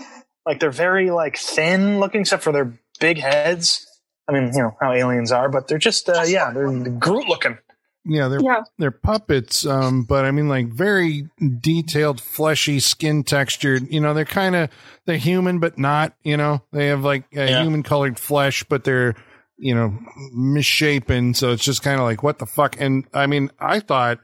like 0.46 0.60
they're 0.60 0.70
very 0.70 1.10
like 1.10 1.36
thin 1.36 1.98
looking, 1.98 2.20
except 2.20 2.42
for 2.42 2.52
their 2.52 2.78
big 3.00 3.18
heads. 3.18 3.84
I 4.28 4.32
mean, 4.32 4.52
you 4.54 4.62
know 4.62 4.76
how 4.80 4.92
aliens 4.92 5.32
are, 5.32 5.48
but 5.48 5.66
they're 5.66 5.78
just 5.78 6.08
uh, 6.08 6.24
yeah, 6.26 6.52
they're 6.52 6.70
Groot 6.70 7.28
looking. 7.28 7.58
Yeah, 8.08 8.28
they're 8.28 8.40
Yeah. 8.42 8.62
they're 8.78 8.90
puppets, 8.90 9.66
um, 9.66 10.02
but 10.04 10.24
I 10.24 10.30
mean 10.30 10.48
like 10.48 10.68
very 10.68 11.28
detailed, 11.60 12.20
fleshy 12.20 12.80
skin 12.80 13.22
textured. 13.22 13.92
You 13.92 14.00
know, 14.00 14.14
they're 14.14 14.24
kind 14.24 14.56
of 14.56 14.70
they're 15.06 15.18
human, 15.18 15.58
but 15.58 15.78
not. 15.78 16.14
You 16.24 16.36
know, 16.38 16.62
they 16.72 16.86
have 16.86 17.04
like 17.04 17.24
uh, 17.36 17.42
Yeah. 17.42 17.62
human 17.62 17.82
colored 17.82 18.18
flesh, 18.18 18.64
but 18.64 18.84
they're 18.84 19.14
you 19.58 19.74
know 19.74 19.98
misshapen. 20.32 21.34
So 21.34 21.52
it's 21.52 21.64
just 21.64 21.82
kind 21.82 22.00
of 22.00 22.04
like 22.06 22.22
what 22.22 22.38
the 22.38 22.46
fuck. 22.46 22.76
And 22.80 23.04
I 23.12 23.26
mean, 23.26 23.50
I 23.60 23.80
thought 23.80 24.18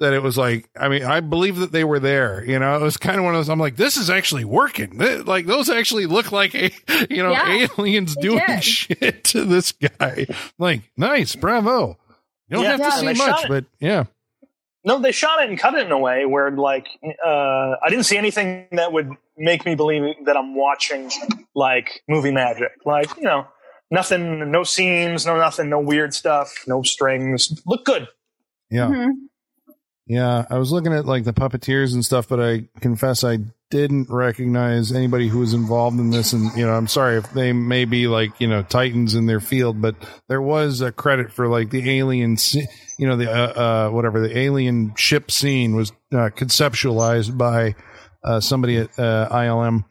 that 0.00 0.12
it 0.12 0.22
was 0.22 0.36
like 0.36 0.68
I 0.78 0.88
mean, 0.88 1.04
I 1.04 1.20
believe 1.20 1.56
that 1.58 1.70
they 1.72 1.84
were 1.84 2.00
there. 2.00 2.44
You 2.44 2.58
know, 2.58 2.76
it 2.76 2.82
was 2.82 2.96
kind 2.96 3.18
of 3.18 3.24
one 3.24 3.34
of 3.34 3.38
those. 3.38 3.48
I'm 3.48 3.60
like, 3.60 3.76
this 3.76 3.96
is 3.96 4.10
actually 4.10 4.44
working. 4.44 4.98
Th- 4.98 5.24
Like 5.24 5.46
those 5.46 5.70
actually 5.70 6.06
look 6.06 6.32
like 6.32 6.54
a 6.54 6.70
you 7.10 7.22
know 7.22 7.30
Yeah, 7.30 7.66
aliens 7.78 8.16
doing 8.16 8.42
did. 8.46 8.64
shit 8.64 9.24
to 9.24 9.44
this 9.44 9.72
guy. 9.72 10.26
Like, 10.58 10.82
nice, 10.96 11.36
bravo. 11.36 11.98
You 12.52 12.58
don't 12.58 12.64
Yeah, 12.64 12.70
have 12.84 12.98
to 13.00 13.04
Yeah, 13.06 13.12
see 13.14 13.18
much, 13.18 13.48
but 13.48 13.64
yeah. 13.80 14.04
No, 14.84 14.98
they 14.98 15.12
shot 15.12 15.42
it 15.42 15.48
and 15.48 15.58
cut 15.58 15.74
it 15.74 15.86
in 15.86 15.92
a 15.92 15.98
way 15.98 16.26
where, 16.26 16.50
like, 16.50 16.86
uh, 17.24 17.76
I 17.82 17.88
didn't 17.88 18.04
see 18.04 18.18
anything 18.18 18.66
that 18.72 18.92
would 18.92 19.10
make 19.38 19.64
me 19.64 19.74
believe 19.74 20.02
that 20.26 20.36
I'm 20.36 20.54
watching 20.54 21.10
like 21.54 22.02
movie 22.08 22.32
magic. 22.32 22.72
Like, 22.84 23.16
you 23.16 23.22
know, 23.22 23.46
nothing, 23.90 24.50
no 24.50 24.64
seams, 24.64 25.24
no 25.24 25.36
nothing, 25.38 25.70
no 25.70 25.80
weird 25.80 26.12
stuff, 26.12 26.52
no 26.66 26.82
strings. 26.82 27.58
Look 27.64 27.86
good. 27.86 28.06
Yeah. 28.70 28.88
Mhm. 28.88 29.12
Yeah. 30.06 30.44
I 30.50 30.58
was 30.58 30.72
looking 30.72 30.92
at 30.92 31.06
like 31.06 31.24
the 31.24 31.32
puppeteers 31.32 31.94
and 31.94 32.04
stuff, 32.04 32.28
but 32.28 32.40
I 32.40 32.68
confess 32.80 33.24
I 33.24 33.38
didn't 33.72 34.10
recognize 34.10 34.92
anybody 34.92 35.28
who 35.28 35.38
was 35.38 35.54
involved 35.54 35.98
in 35.98 36.10
this. 36.10 36.34
And, 36.34 36.54
you 36.54 36.66
know, 36.66 36.74
I'm 36.74 36.86
sorry 36.86 37.16
if 37.16 37.32
they 37.32 37.54
may 37.54 37.86
be 37.86 38.06
like, 38.06 38.38
you 38.38 38.46
know, 38.46 38.62
titans 38.62 39.14
in 39.14 39.24
their 39.24 39.40
field, 39.40 39.80
but 39.80 39.96
there 40.28 40.42
was 40.42 40.82
a 40.82 40.92
credit 40.92 41.32
for 41.32 41.48
like 41.48 41.70
the 41.70 41.98
alien, 41.98 42.36
you 42.98 43.08
know, 43.08 43.16
the, 43.16 43.32
uh, 43.32 43.88
uh, 43.88 43.90
whatever 43.90 44.20
the 44.20 44.36
alien 44.38 44.94
ship 44.94 45.30
scene 45.30 45.74
was 45.74 45.90
uh, 46.12 46.28
conceptualized 46.36 47.36
by 47.36 47.74
uh, 48.22 48.40
somebody 48.40 48.76
at 48.76 48.90
uh, 48.98 49.28
ILM. 49.30 49.84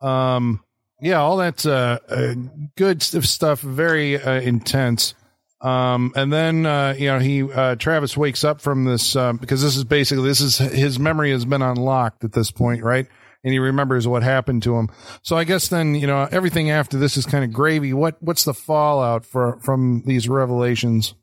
Um, 0.00 0.62
yeah, 1.00 1.20
all 1.20 1.36
that's 1.36 1.66
uh, 1.66 1.98
uh, 2.08 2.34
good 2.76 3.02
stuff, 3.02 3.60
very 3.60 4.16
uh, 4.22 4.40
intense. 4.40 5.14
Um, 5.60 6.12
and 6.14 6.32
then, 6.32 6.66
uh, 6.66 6.94
you 6.96 7.08
know, 7.08 7.18
he, 7.18 7.42
uh, 7.42 7.74
Travis 7.74 8.16
wakes 8.16 8.44
up 8.44 8.60
from 8.60 8.84
this, 8.84 9.16
um, 9.16 9.38
because 9.38 9.60
this 9.60 9.76
is 9.76 9.82
basically, 9.82 10.28
this 10.28 10.40
is 10.40 10.58
his 10.58 11.00
memory 11.00 11.32
has 11.32 11.44
been 11.44 11.62
unlocked 11.62 12.22
at 12.22 12.32
this 12.32 12.52
point, 12.52 12.82
right? 12.84 13.08
And 13.44 13.52
he 13.52 13.58
remembers 13.58 14.08
what 14.08 14.22
happened 14.22 14.62
to 14.62 14.76
him. 14.76 14.90
So 15.22 15.36
I 15.36 15.44
guess 15.44 15.68
then, 15.68 15.94
you 15.94 16.06
know, 16.06 16.26
everything 16.30 16.70
after 16.70 16.96
this 16.98 17.16
is 17.16 17.26
kind 17.26 17.44
of 17.44 17.52
gravy. 17.52 17.92
What, 17.92 18.16
what's 18.20 18.44
the 18.44 18.54
fallout 18.54 19.26
for, 19.26 19.58
from 19.60 20.02
these 20.06 20.28
revelations? 20.28 21.14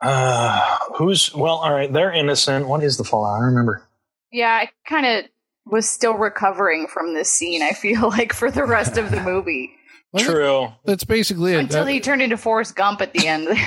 Uh, 0.00 0.78
who's, 0.96 1.34
well, 1.34 1.56
all 1.56 1.72
right, 1.72 1.92
they're 1.92 2.12
innocent. 2.12 2.68
What 2.68 2.84
is 2.84 2.98
the 2.98 3.04
fallout? 3.04 3.40
I 3.40 3.44
remember. 3.46 3.82
Yeah, 4.30 4.50
I 4.50 4.70
kind 4.86 5.06
of 5.06 5.30
was 5.64 5.88
still 5.88 6.14
recovering 6.14 6.86
from 6.86 7.14
this 7.14 7.30
scene. 7.30 7.62
I 7.62 7.70
feel 7.70 8.02
like 8.10 8.34
for 8.34 8.50
the 8.50 8.64
rest 8.64 8.98
of 8.98 9.10
the 9.10 9.20
movie 9.20 9.74
True. 10.16 10.68
That's 10.84 11.04
basically 11.04 11.52
it. 11.54 11.58
until 11.58 11.84
he 11.84 12.00
turned 12.00 12.22
into 12.22 12.36
Forrest 12.36 12.74
Gump 12.74 13.00
at 13.00 13.12
the 13.12 13.26
end. 13.26 13.48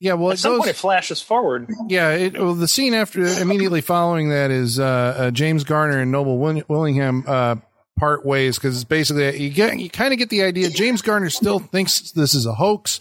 yeah, 0.00 0.12
well, 0.14 0.30
At 0.30 0.34
it 0.34 0.38
some 0.38 0.52
goes, 0.52 0.58
point, 0.60 0.70
it 0.70 0.76
flashes 0.76 1.20
forward. 1.20 1.68
Yeah, 1.88 2.10
it, 2.10 2.38
well, 2.38 2.54
the 2.54 2.68
scene 2.68 2.94
after 2.94 3.22
immediately 3.26 3.80
following 3.80 4.28
that 4.30 4.50
is 4.50 4.78
uh, 4.78 4.84
uh, 4.84 5.30
James 5.30 5.64
Garner 5.64 5.98
and 5.98 6.12
Noble 6.12 6.38
Will- 6.38 6.62
Willingham 6.68 7.24
uh, 7.26 7.56
part 7.98 8.24
ways 8.24 8.56
because 8.58 8.84
basically 8.84 9.40
you 9.42 9.50
get 9.50 9.78
you 9.78 9.90
kind 9.90 10.12
of 10.12 10.18
get 10.18 10.30
the 10.30 10.42
idea. 10.44 10.70
James 10.70 11.02
Garner 11.02 11.30
still 11.30 11.58
thinks 11.58 12.12
this 12.12 12.34
is 12.34 12.46
a 12.46 12.54
hoax. 12.54 13.00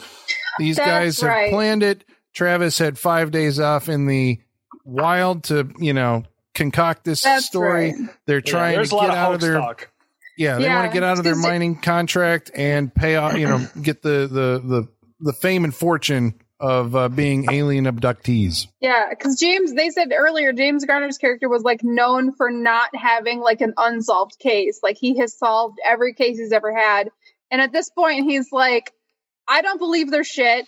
These 0.59 0.77
That's 0.77 0.87
guys 0.87 1.21
have 1.21 1.29
right. 1.29 1.51
planned 1.51 1.83
it. 1.83 2.03
Travis 2.33 2.77
had 2.79 2.97
five 2.97 3.29
days 3.31 3.59
off 3.59 3.89
in 3.89 4.07
the 4.07 4.39
wild 4.85 5.43
to 5.45 5.69
you 5.79 5.93
know 5.93 6.23
concoct 6.55 7.03
this 7.03 7.21
That's 7.23 7.45
story. 7.45 7.91
right. 7.91 8.09
They're 8.25 8.41
trying 8.41 8.75
there's 8.75 8.89
to 8.89 8.95
get 8.99 9.11
out 9.11 9.35
of 9.35 9.41
their 9.41 9.53
talk. 9.59 9.91
yeah, 10.37 10.57
they 10.57 10.63
Yeah, 10.63 10.79
want 10.79 10.91
to 10.91 10.93
get 10.95 11.03
out 11.03 11.17
of 11.19 11.23
their 11.23 11.33
because 11.33 11.45
it- 11.45 11.47
mining 11.49 11.79
contract 11.79 12.49
and 12.55 12.93
pay 12.93 13.15
off, 13.17 13.37
you 13.37 13.47
know, 13.47 13.65
get 13.81 14.01
the 14.01 14.27
the 14.31 14.61
the 14.63 14.87
the 15.19 15.33
fame 15.33 15.63
and 15.63 15.75
fortune 15.75 16.33
of 16.59 16.95
uh, 16.95 17.09
being 17.09 17.51
alien 17.51 17.85
abductees. 17.85 18.67
Yeah, 18.79 19.07
because 19.09 19.39
James, 19.39 19.73
they 19.73 19.89
said 19.89 20.09
earlier, 20.15 20.53
James 20.53 20.85
Garner's 20.85 21.17
character 21.17 21.49
was 21.49 21.63
like 21.63 21.83
known 21.83 22.33
for 22.33 22.49
not 22.49 22.95
having 22.95 23.39
like 23.39 23.61
an 23.61 23.73
unsolved 23.77 24.39
case. 24.39 24.79
Like 24.81 24.97
he 24.97 25.19
has 25.19 25.37
solved 25.37 25.79
every 25.85 26.13
case 26.13 26.37
he's 26.37 26.51
ever 26.51 26.75
had. 26.75 27.09
And 27.51 27.61
at 27.61 27.71
this 27.71 27.89
point, 27.89 28.25
he's 28.25 28.51
like, 28.51 28.91
I 29.47 29.61
don't 29.61 29.77
believe 29.77 30.09
their 30.09 30.23
shit. 30.23 30.67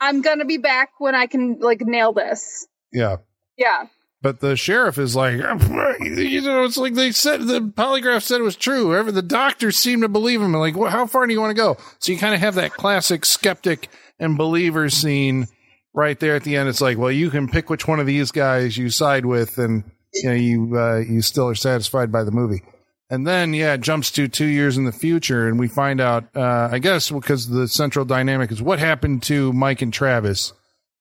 I'm 0.00 0.22
gonna 0.22 0.44
be 0.44 0.58
back 0.58 0.90
when 0.98 1.14
I 1.14 1.26
can 1.26 1.58
like 1.60 1.80
nail 1.80 2.12
this. 2.12 2.66
Yeah. 2.92 3.16
Yeah. 3.56 3.86
But 4.22 4.40
the 4.40 4.56
sheriff 4.56 4.96
is 4.96 5.14
like, 5.14 5.34
you 6.00 6.40
know, 6.40 6.64
it's 6.64 6.78
like 6.78 6.94
they 6.94 7.12
said 7.12 7.42
the 7.42 7.60
polygraph 7.60 8.22
said 8.22 8.40
it 8.40 8.44
was 8.44 8.56
true. 8.56 8.96
Every 8.96 9.12
the 9.12 9.20
doctors 9.20 9.76
seem 9.76 10.00
to 10.00 10.08
believe 10.08 10.40
him. 10.40 10.54
Like, 10.54 10.76
well, 10.76 10.90
how 10.90 11.06
far 11.06 11.26
do 11.26 11.34
you 11.34 11.40
want 11.40 11.50
to 11.50 11.62
go? 11.62 11.76
So 11.98 12.10
you 12.10 12.18
kind 12.18 12.34
of 12.34 12.40
have 12.40 12.54
that 12.54 12.72
classic 12.72 13.26
skeptic 13.26 13.90
and 14.18 14.38
believer 14.38 14.88
scene 14.88 15.46
right 15.92 16.18
there 16.18 16.36
at 16.36 16.44
the 16.44 16.56
end. 16.56 16.68
It's 16.68 16.80
like, 16.80 16.98
well, 16.98 17.10
you 17.10 17.30
can 17.30 17.48
pick 17.48 17.70
which 17.70 17.86
one 17.88 18.00
of 18.00 18.06
these 18.06 18.30
guys 18.30 18.76
you 18.76 18.90
side 18.90 19.26
with, 19.26 19.58
and 19.58 19.84
you 20.12 20.28
know, 20.28 20.34
you 20.34 20.78
uh, 20.78 20.98
you 20.98 21.22
still 21.22 21.48
are 21.48 21.54
satisfied 21.54 22.12
by 22.12 22.24
the 22.24 22.30
movie. 22.30 22.62
And 23.10 23.26
then, 23.26 23.52
yeah, 23.52 23.74
it 23.74 23.80
jumps 23.82 24.10
to 24.12 24.28
two 24.28 24.46
years 24.46 24.78
in 24.78 24.84
the 24.84 24.92
future, 24.92 25.46
and 25.46 25.58
we 25.58 25.68
find 25.68 26.00
out, 26.00 26.24
uh, 26.34 26.68
I 26.72 26.78
guess, 26.78 27.10
because 27.10 27.48
the 27.48 27.68
central 27.68 28.04
dynamic 28.04 28.50
is 28.50 28.62
what 28.62 28.78
happened 28.78 29.22
to 29.24 29.52
Mike 29.52 29.82
and 29.82 29.92
Travis. 29.92 30.52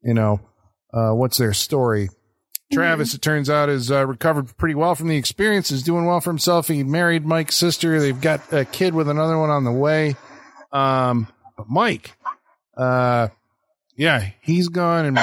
You 0.04 0.14
know, 0.14 0.42
uh, 0.94 1.12
what's 1.12 1.38
their 1.38 1.54
story? 1.54 2.10
Travis, 2.74 3.14
it 3.14 3.22
turns 3.22 3.50
out, 3.50 3.70
has 3.70 3.92
uh, 3.92 4.06
recovered 4.06 4.56
pretty 4.58 4.76
well 4.76 4.96
from 4.96 5.08
the 5.08 5.16
experience. 5.16 5.72
Is 5.72 5.84
doing 5.84 6.06
well 6.06 6.20
for 6.20 6.30
himself. 6.32 6.68
He 6.68 6.84
married 6.84 7.26
Mike's 7.26 7.56
sister. 7.56 8.00
They've 8.00 8.20
got 8.20 8.52
a 8.52 8.66
kid 8.66 8.94
with 8.94 9.08
another 9.08 9.38
one 9.38 9.50
on 9.50 9.64
the 9.64 9.72
way. 9.72 10.16
Um, 10.72 11.28
but 11.56 11.70
Mike, 11.70 12.18
uh, 12.78 13.28
yeah, 13.96 14.32
he's 14.42 14.70
gone 14.70 15.06
and 15.06 15.20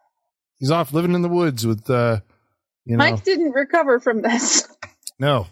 he's 0.58 0.70
off 0.70 0.92
living 0.92 1.14
in 1.14 1.22
the 1.22 1.28
woods 1.28 1.66
with, 1.66 1.88
uh, 1.90 2.20
you 2.84 2.96
know, 2.96 2.98
Mike 2.98 3.24
didn't 3.24 3.52
recover 3.52 4.00
from 4.00 4.22
this. 4.22 4.68
no, 5.18 5.46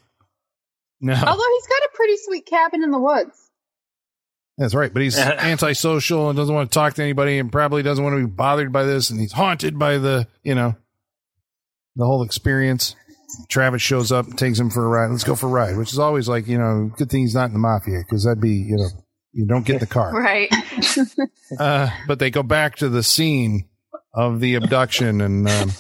no, 1.01 1.15
Although 1.15 1.55
he's 1.55 1.67
got 1.67 1.83
a 1.83 1.91
pretty 1.95 2.17
sweet 2.19 2.47
cabin 2.47 2.83
in 2.85 2.91
the 2.91 2.99
woods. 2.99 3.37
that's 4.57 4.75
right. 4.75 4.93
But 4.93 5.03
he's 5.03 5.19
antisocial 5.19 6.29
and 6.29 6.37
doesn't 6.37 6.55
want 6.55 6.71
to 6.71 6.75
talk 6.75 6.95
to 6.95 7.03
anybody, 7.03 7.39
and 7.39 7.51
probably 7.51 7.83
doesn't 7.83 8.05
want 8.05 8.15
to 8.15 8.27
be 8.27 8.31
bothered 8.31 8.73
by 8.73 8.85
this. 8.85 9.11
And 9.11 9.19
he's 9.19 9.33
haunted 9.33 9.79
by 9.79 9.99
the, 9.99 10.29
you 10.45 10.55
know, 10.55 10.77
the 11.97 12.07
whole 12.07 12.23
experience. 12.23 12.95
Travis 13.49 13.81
shows 13.81 14.13
up 14.13 14.27
and 14.27 14.39
takes 14.39 14.61
him 14.61 14.69
for 14.69 14.85
a 14.85 14.89
ride. 14.89 15.11
Let's 15.11 15.25
go 15.25 15.35
for 15.35 15.47
a 15.47 15.51
ride, 15.51 15.79
which 15.79 15.93
is 15.93 15.99
always 15.99 16.29
like, 16.29 16.47
you 16.47 16.59
know, 16.59 16.93
good 16.97 17.11
thing 17.11 17.23
he's 17.23 17.35
not 17.35 17.47
in 17.47 17.55
the 17.55 17.59
mafia 17.59 18.01
because 18.01 18.25
that'd 18.25 18.43
be, 18.43 18.51
you 18.51 18.77
know, 18.77 18.89
you 19.33 19.47
don't 19.47 19.65
get 19.65 19.81
the 19.81 19.87
car. 19.87 20.13
right. 20.19 20.53
Uh, 21.59 21.91
but 22.07 22.19
they 22.19 22.31
go 22.31 22.43
back 22.43 22.77
to 22.77 22.89
the 22.89 23.03
scene 23.03 23.69
of 24.15 24.41
the 24.41 24.55
abduction 24.57 25.21
and, 25.21 25.49
um, 25.49 25.71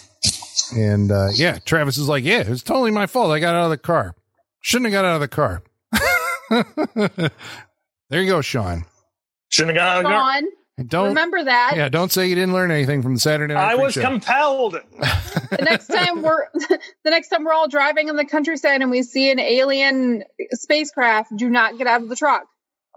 and, 0.74 1.12
uh, 1.12 1.28
yeah, 1.34 1.59
Travis 1.59 1.98
is 1.98 2.09
like, 2.09 2.24
yeah, 2.24 2.40
it 2.40 2.48
was 2.48 2.62
totally 2.62 2.90
my 2.90 3.07
fault. 3.07 3.30
I 3.30 3.40
got 3.40 3.55
out 3.55 3.64
of 3.64 3.70
the 3.70 3.78
car. 3.78 4.14
Shouldn't 4.61 4.92
have 4.92 5.03
got 5.03 5.05
out 5.05 5.14
of 5.16 5.20
the 5.20 5.28
car. 5.28 5.62
there 8.09 8.22
you 8.22 8.26
go, 8.30 8.40
Sean. 8.40 8.84
Shouldn't 9.48 9.76
have 9.76 9.84
gone. 9.84 9.88
out 9.88 9.98
of 9.98 10.03
the 10.05 10.09
car. 10.09 10.40
Sean, 10.40 10.88
Don't, 10.88 11.09
remember 11.09 11.44
that. 11.44 11.72
yeah, 11.76 11.88
don't 11.88 12.11
say 12.11 12.28
you 12.28 12.34
didn't 12.34 12.55
learn 12.55 12.70
anything 12.70 13.03
from 13.03 13.14
the 13.14 13.20
Saturday 13.20 13.55
Night 13.55 13.72
I 13.72 13.74
was 13.74 13.94
Show. 13.94 14.03
compelled. 14.03 14.72
the 15.50 15.59
next 15.62 15.88
time 15.88 16.22
we're 16.22 16.46
the 16.55 17.11
next 17.11 17.28
time 17.28 17.44
we're 17.44 17.53
all 17.53 17.68
driving 17.68 18.09
in 18.09 18.16
the 18.16 18.24
countryside 18.24 18.80
and 18.80 18.90
we 18.90 19.03
see 19.03 19.30
an 19.30 19.38
alien 19.38 20.24
spacecraft, 20.53 21.36
do 21.36 21.50
not 21.50 21.76
get 21.76 21.86
out 21.86 22.03
of 22.03 22.09
the 22.09 22.16
truck. 22.16 22.44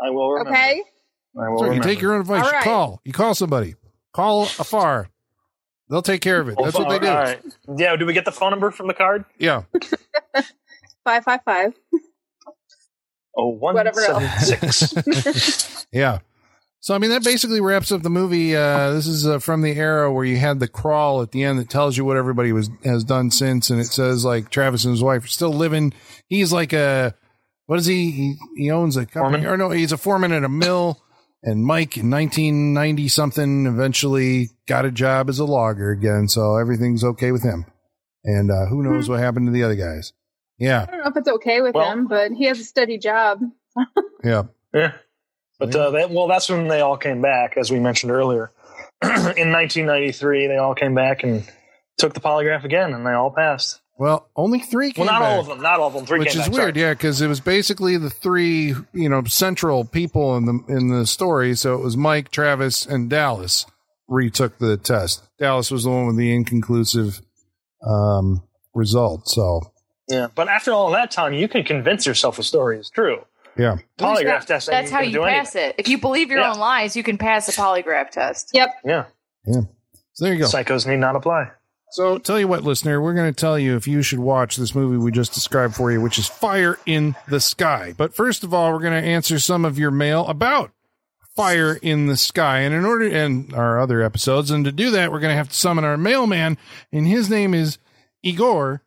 I 0.01 0.09
will 0.09 0.31
remember. 0.31 0.51
Okay? 0.51 0.83
I 1.37 1.49
will 1.49 1.59
So 1.59 1.71
you 1.71 1.81
take 1.81 2.01
your 2.01 2.13
own 2.13 2.21
advice. 2.21 2.45
All 2.45 2.51
You 2.53 2.61
call. 2.61 3.01
You 3.03 3.13
call 3.13 3.35
somebody. 3.35 3.75
Call 4.13 4.43
afar. 4.43 5.09
They'll 5.89 6.01
take 6.01 6.21
care 6.21 6.39
of 6.39 6.47
it. 6.47 6.55
That's 6.61 6.77
what 6.77 6.89
they 6.89 6.99
do. 6.99 7.07
All 7.07 7.15
right. 7.15 7.41
Yeah. 7.77 7.95
Do 7.95 8.05
we 8.05 8.13
get 8.13 8.25
the 8.25 8.31
phone 8.31 8.51
number 8.51 8.71
from 8.71 8.87
the 8.87 8.93
card? 8.93 9.25
Yeah. 9.37 9.63
Five 11.03 11.23
five 11.23 11.41
five. 11.45 11.73
Oh, 13.37 13.49
one 13.49 13.75
Whatever 13.75 14.01
seven 14.01 14.29
six. 14.39 15.85
Yeah. 15.91 16.19
So, 16.79 16.93
I 16.93 16.99
mean, 16.99 17.09
that 17.09 17.23
basically 17.23 17.61
wraps 17.61 17.91
up 17.91 18.03
the 18.03 18.09
movie. 18.11 18.55
Uh, 18.55 18.91
this 18.91 19.07
is 19.07 19.25
uh, 19.25 19.39
from 19.39 19.61
the 19.61 19.71
era 19.71 20.11
where 20.11 20.25
you 20.25 20.37
had 20.37 20.59
the 20.59 20.67
crawl 20.67 21.21
at 21.21 21.31
the 21.31 21.43
end 21.43 21.57
that 21.57 21.69
tells 21.69 21.97
you 21.97 22.05
what 22.05 22.15
everybody 22.15 22.51
was 22.51 22.69
has 22.83 23.03
done 23.03 23.31
since, 23.31 23.69
and 23.71 23.79
it 23.79 23.85
says 23.87 24.23
like 24.23 24.49
Travis 24.49 24.85
and 24.85 24.93
his 24.93 25.01
wife 25.01 25.23
are 25.25 25.27
still 25.27 25.53
living. 25.53 25.93
He's 26.27 26.53
like 26.53 26.73
a 26.73 27.15
what 27.67 27.79
is 27.79 27.85
he? 27.85 28.11
He, 28.11 28.35
he 28.55 28.71
owns 28.71 28.97
a 28.97 29.05
company, 29.05 29.43
Foreman? 29.43 29.47
or 29.47 29.57
no, 29.57 29.69
he's 29.71 29.91
a 29.91 29.97
foreman 29.97 30.31
at 30.31 30.43
a 30.43 30.49
mill. 30.49 31.01
And 31.43 31.63
Mike 31.63 31.95
in 31.97 32.09
1990 32.09 33.07
something 33.07 33.67
eventually 33.67 34.49
got 34.67 34.85
a 34.85 34.91
job 34.91 35.29
as 35.29 35.37
a 35.37 35.45
logger 35.45 35.91
again, 35.91 36.27
so 36.27 36.57
everything's 36.57 37.03
okay 37.03 37.31
with 37.31 37.43
him. 37.43 37.65
And 38.23 38.49
uh, 38.49 38.65
who 38.65 38.81
knows 38.81 39.07
what 39.07 39.19
happened 39.19 39.45
to 39.47 39.51
the 39.51 39.63
other 39.63 39.75
guys? 39.75 40.11
Yeah, 40.57 40.83
I 40.87 40.91
don't 40.91 40.99
know 41.03 41.09
if 41.11 41.17
it's 41.17 41.27
okay 41.27 41.61
with 41.61 41.75
Well- 41.75 41.91
him, 41.91 42.07
but 42.07 42.31
he 42.31 42.45
has 42.45 42.59
a 42.59 42.63
steady 42.63 42.97
job. 42.97 43.41
yeah. 44.23 44.43
Yeah. 44.73 44.93
But 45.59 45.75
uh, 45.75 45.91
that, 45.91 46.09
well, 46.09 46.27
that's 46.27 46.49
when 46.49 46.67
they 46.67 46.81
all 46.81 46.97
came 46.97 47.21
back, 47.21 47.55
as 47.57 47.71
we 47.71 47.79
mentioned 47.79 48.11
earlier. 48.11 48.51
In 49.03 49.51
1993, 49.51 50.47
they 50.47 50.57
all 50.57 50.75
came 50.75 50.95
back 50.95 51.23
and 51.23 51.47
took 51.97 52.13
the 52.13 52.19
polygraph 52.19 52.63
again, 52.65 52.93
and 52.93 53.05
they 53.05 53.11
all 53.11 53.31
passed. 53.31 53.79
Well, 53.97 54.27
only 54.35 54.59
three 54.59 54.91
came 54.91 55.05
Well, 55.05 55.13
not 55.13 55.21
back. 55.21 55.31
all 55.33 55.39
of 55.39 55.47
them. 55.47 55.61
Not 55.61 55.79
all 55.79 55.87
of 55.87 55.93
them. 55.93 56.05
Three 56.05 56.19
which 56.19 56.29
came 56.33 56.41
is 56.41 56.47
back. 56.47 56.55
weird, 56.57 56.75
sorry. 56.75 56.81
yeah, 56.85 56.93
because 56.93 57.21
it 57.21 57.27
was 57.27 57.39
basically 57.39 57.95
the 57.97 58.09
three, 58.09 58.75
you 58.93 59.07
know, 59.09 59.23
central 59.23 59.85
people 59.85 60.35
in 60.35 60.45
the 60.45 60.59
in 60.67 60.89
the 60.89 61.05
story. 61.05 61.55
So 61.55 61.75
it 61.75 61.81
was 61.81 61.95
Mike, 61.95 62.29
Travis, 62.29 62.85
and 62.85 63.09
Dallas 63.09 63.65
retook 64.09 64.57
the 64.57 64.75
test. 64.77 65.23
Dallas 65.39 65.71
was 65.71 65.83
the 65.85 65.89
one 65.91 66.07
with 66.07 66.17
the 66.17 66.33
inconclusive 66.35 67.21
um, 67.87 68.43
result. 68.73 69.27
So 69.29 69.71
Yeah. 70.09 70.27
But 70.35 70.49
after 70.49 70.71
all 70.73 70.91
that 70.91 71.09
time, 71.11 71.33
you 71.33 71.47
can 71.47 71.63
convince 71.63 72.05
yourself 72.05 72.37
a 72.37 72.43
story 72.43 72.77
is 72.79 72.89
true. 72.89 73.23
yeah, 73.57 73.77
Polygraph 73.97 74.45
test. 74.45 74.67
That's 74.67 74.91
how 74.91 74.99
you 75.01 75.21
pass 75.21 75.55
anything. 75.55 75.69
it. 75.71 75.75
If 75.79 75.87
you 75.87 75.97
believe 75.99 76.29
your 76.29 76.39
Yeah. 76.39 76.51
own 76.51 76.59
lies, 76.59 76.95
you 76.97 77.03
can 77.03 77.17
pass 77.17 77.45
the 77.45 77.53
polygraph 77.53 78.09
test. 78.11 78.51
Yep. 78.53 78.69
Yeah. 78.83 79.05
so 79.45 80.25
there 80.25 80.33
you 80.33 80.39
go. 80.39 80.45
Psychos 80.47 80.85
need 80.85 80.97
not 80.97 81.15
apply. 81.15 81.51
So 81.91 82.17
tell 82.17 82.39
you 82.39 82.47
what, 82.47 82.63
listener, 82.63 82.99
we're 83.01 83.13
going 83.13 83.33
to 83.33 83.39
tell 83.39 83.57
you 83.57 83.75
if 83.75 83.87
you 83.87 84.01
should 84.01 84.19
watch 84.19 84.57
this 84.57 84.75
movie 84.75 84.97
we 84.97 85.11
just 85.11 85.33
described 85.33 85.75
for 85.75 85.91
you, 85.91 86.01
which 86.01 86.19
is 86.19 86.27
Fire 86.27 86.77
in 86.85 87.15
the 87.27 87.39
Sky. 87.39 87.93
But 87.95 88.13
first 88.13 88.43
of 88.43 88.53
all, 88.53 88.73
we're 88.73 88.79
going 88.79 89.01
to 89.01 89.07
answer 89.07 89.39
some 89.39 89.63
of 89.63 89.79
your 89.79 89.91
mail 89.91 90.25
about 90.27 90.71
Fire 91.35 91.75
in 91.81 92.07
the 92.07 92.17
Sky. 92.17 92.59
And 92.59 92.73
in 92.73 92.85
order, 92.85 93.07
and 93.07 93.53
our 93.53 93.79
other 93.79 94.01
episodes, 94.01 94.51
and 94.51 94.65
to 94.65 94.71
do 94.71 94.91
that, 94.91 95.11
we're 95.11 95.19
going 95.19 95.31
to 95.31 95.37
have 95.37 95.49
to 95.49 95.55
summon 95.55 95.85
our 95.85 95.97
mailman, 95.97 96.57
and 96.91 97.07
his 97.07 97.29
name 97.29 97.53
is 97.53 97.77
Igor. 98.23 98.81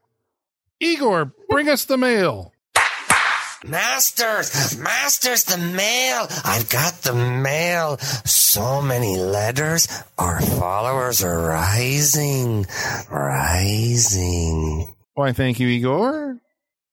Igor, 0.80 1.32
bring 1.48 1.68
us 1.68 1.84
the 1.84 1.96
mail. 1.96 2.52
Masters, 3.68 4.78
masters, 4.78 5.44
the 5.44 5.58
mail. 5.58 6.26
I've 6.44 6.68
got 6.70 6.94
the 7.02 7.12
mail. 7.14 7.98
So 7.98 8.80
many 8.80 9.16
letters. 9.18 9.86
Our 10.16 10.40
followers 10.40 11.22
are 11.22 11.38
rising, 11.48 12.66
rising. 13.10 14.94
Why, 15.14 15.32
thank 15.32 15.60
you, 15.60 15.68
Igor. 15.68 16.38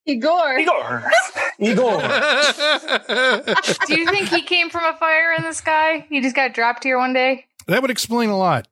Igor. 0.05 0.59
Igor. 0.59 1.11
Igor. 1.59 2.01
Do 3.87 3.95
you 3.99 4.05
think 4.07 4.27
he 4.27 4.41
came 4.41 4.69
from 4.69 4.83
a 4.83 4.97
fire 4.97 5.33
in 5.37 5.43
the 5.43 5.53
sky? 5.53 6.05
He 6.09 6.21
just 6.21 6.35
got 6.35 6.53
dropped 6.53 6.83
here 6.83 6.97
one 6.97 7.13
day? 7.13 7.45
that 7.67 7.81
would 7.81 7.91
explain 7.91 8.29
a 8.29 8.37
lot. 8.37 8.67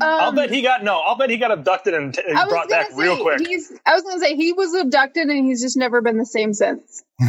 I'll 0.00 0.28
Um, 0.30 0.34
bet 0.34 0.50
he 0.50 0.62
got 0.62 0.82
no. 0.84 0.98
I'll 1.00 1.16
bet 1.16 1.30
he 1.30 1.36
got 1.36 1.50
abducted 1.52 1.94
and 1.94 2.12
t- 2.14 2.22
I 2.28 2.44
was 2.44 2.48
brought 2.52 2.68
back 2.68 2.90
say, 2.90 2.96
real 2.96 3.20
quick. 3.22 3.46
He's, 3.46 3.72
I 3.86 3.94
was 3.94 4.02
going 4.02 4.16
to 4.16 4.20
say 4.20 4.34
he 4.36 4.52
was 4.52 4.74
abducted 4.74 5.28
and 5.28 5.44
he's 5.46 5.60
just 5.62 5.76
never 5.76 6.00
been 6.02 6.18
the 6.18 6.26
same 6.26 6.52
since. 6.54 7.02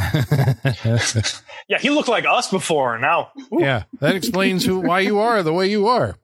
Yeah, 1.70 1.80
he 1.80 1.90
looked 1.90 2.08
like 2.08 2.26
us 2.26 2.50
before. 2.50 2.98
Now, 2.98 3.32
Ooh. 3.54 3.60
yeah, 3.60 3.84
that 4.00 4.16
explains 4.16 4.66
who 4.66 4.80
why 4.80 5.02
you 5.02 5.20
are 5.20 5.44
the 5.44 5.52
way 5.52 5.68
you 5.70 5.88
are. 5.88 6.16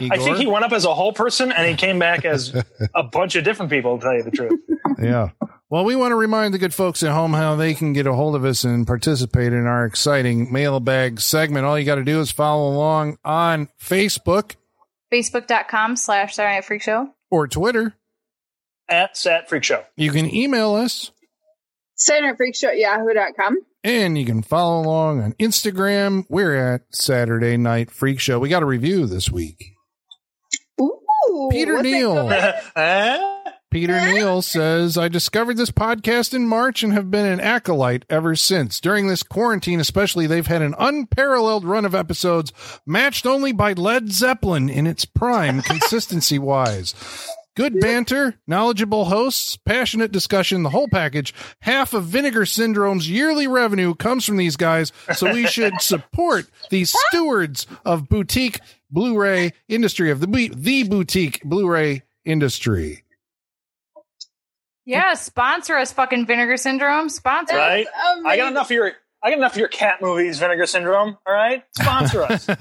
Igor. 0.00 0.16
I 0.16 0.18
think 0.18 0.38
he 0.38 0.46
went 0.46 0.64
up 0.64 0.72
as 0.72 0.84
a 0.84 0.92
whole 0.94 1.12
person 1.12 1.52
and 1.52 1.68
he 1.68 1.74
came 1.76 1.98
back 2.00 2.24
as 2.24 2.52
a 2.94 3.02
bunch 3.04 3.36
of 3.36 3.44
different 3.44 3.70
people. 3.70 3.98
To 3.98 4.02
tell 4.02 4.14
you 4.14 4.22
the 4.24 4.30
truth, 4.32 4.58
Yeah. 5.00 5.30
Well, 5.70 5.84
we 5.84 5.94
want 5.96 6.10
to 6.12 6.16
remind 6.16 6.52
the 6.52 6.58
good 6.58 6.74
folks 6.74 7.02
at 7.02 7.12
home 7.12 7.32
how 7.32 7.54
they 7.54 7.74
can 7.74 7.92
get 7.92 8.06
a 8.06 8.12
hold 8.12 8.34
of 8.34 8.44
us 8.44 8.64
and 8.64 8.86
participate 8.86 9.52
in 9.52 9.66
our 9.66 9.86
exciting 9.86 10.52
mailbag 10.52 11.20
segment. 11.20 11.64
All 11.64 11.78
you 11.78 11.86
got 11.86 11.94
to 11.94 12.04
do 12.04 12.20
is 12.20 12.30
follow 12.32 12.68
along 12.74 13.18
on 13.24 13.68
Facebook 13.80 14.56
Facebook.com 15.12 15.96
slash 15.96 16.34
Saturday 16.34 16.56
Night 16.56 16.64
Freak 16.64 16.82
Show. 16.82 17.08
or 17.30 17.46
Twitter. 17.48 17.94
at 18.88 19.16
Sat 19.16 19.48
Freak 19.48 19.64
Show. 19.64 19.84
You 19.96 20.10
can 20.10 20.32
email 20.34 20.74
us 20.74 21.10
Saturday 21.96 22.28
Night 22.28 22.36
Freak 22.36 22.56
Show 22.56 22.68
at 22.68 22.78
yahoo.com. 22.78 23.58
and 23.84 24.16
you 24.18 24.24
can 24.24 24.42
follow 24.42 24.82
along 24.82 25.20
on 25.22 25.32
Instagram. 25.34 26.24
We're 26.28 26.54
at 26.74 26.82
Saturday 26.90 27.56
Night 27.56 27.90
Freak 27.90 28.20
Show. 28.20 28.38
We 28.38 28.48
got 28.48 28.62
a 28.62 28.66
review 28.66 29.06
this 29.06 29.30
week. 29.30 29.74
Ooh. 30.80 31.48
Peter 31.50 31.82
Neal. 31.82 32.28
Peter 33.72 33.98
Neal 34.12 34.42
says, 34.42 34.98
I 34.98 35.08
discovered 35.08 35.56
this 35.56 35.70
podcast 35.70 36.34
in 36.34 36.46
March 36.46 36.82
and 36.82 36.92
have 36.92 37.10
been 37.10 37.24
an 37.24 37.40
acolyte 37.40 38.04
ever 38.10 38.36
since. 38.36 38.78
During 38.78 39.08
this 39.08 39.22
quarantine, 39.22 39.80
especially, 39.80 40.26
they've 40.26 40.46
had 40.46 40.60
an 40.60 40.74
unparalleled 40.78 41.64
run 41.64 41.86
of 41.86 41.94
episodes 41.94 42.52
matched 42.84 43.24
only 43.24 43.50
by 43.50 43.72
Led 43.72 44.12
Zeppelin 44.12 44.68
in 44.68 44.86
its 44.86 45.06
prime, 45.06 45.62
consistency 45.62 46.38
wise. 46.38 46.94
Good 47.56 47.80
banter, 47.80 48.34
knowledgeable 48.46 49.06
hosts, 49.06 49.56
passionate 49.56 50.12
discussion, 50.12 50.64
the 50.64 50.70
whole 50.70 50.88
package. 50.88 51.32
Half 51.60 51.94
of 51.94 52.04
Vinegar 52.04 52.44
Syndrome's 52.44 53.08
yearly 53.08 53.46
revenue 53.46 53.94
comes 53.94 54.26
from 54.26 54.36
these 54.36 54.56
guys, 54.56 54.92
so 55.14 55.32
we 55.32 55.46
should 55.46 55.72
support 55.80 56.44
these 56.68 56.94
stewards 57.08 57.66
of 57.86 58.06
boutique 58.06 58.60
Blu-ray 58.90 59.54
industry, 59.66 60.10
of 60.10 60.20
the, 60.20 60.50
the 60.54 60.82
boutique 60.84 61.42
Blu-ray 61.42 62.02
industry. 62.26 63.01
Yeah, 64.84 65.14
sponsor 65.14 65.76
us, 65.76 65.92
fucking 65.92 66.26
Vinegar 66.26 66.56
Syndrome. 66.56 67.08
Sponsor 67.08 67.54
us. 67.54 67.58
Right? 67.58 67.86
I 68.26 68.36
got 68.36 68.50
enough 68.50 68.66
of 68.66 68.72
your. 68.72 68.92
I 69.24 69.30
got 69.30 69.38
enough 69.38 69.52
of 69.52 69.58
your 69.58 69.68
cat 69.68 70.02
movies, 70.02 70.40
Vinegar 70.40 70.66
Syndrome. 70.66 71.16
All 71.26 71.32
right, 71.32 71.62
sponsor 71.78 72.22
us. 72.28 72.44
Did 72.46 72.56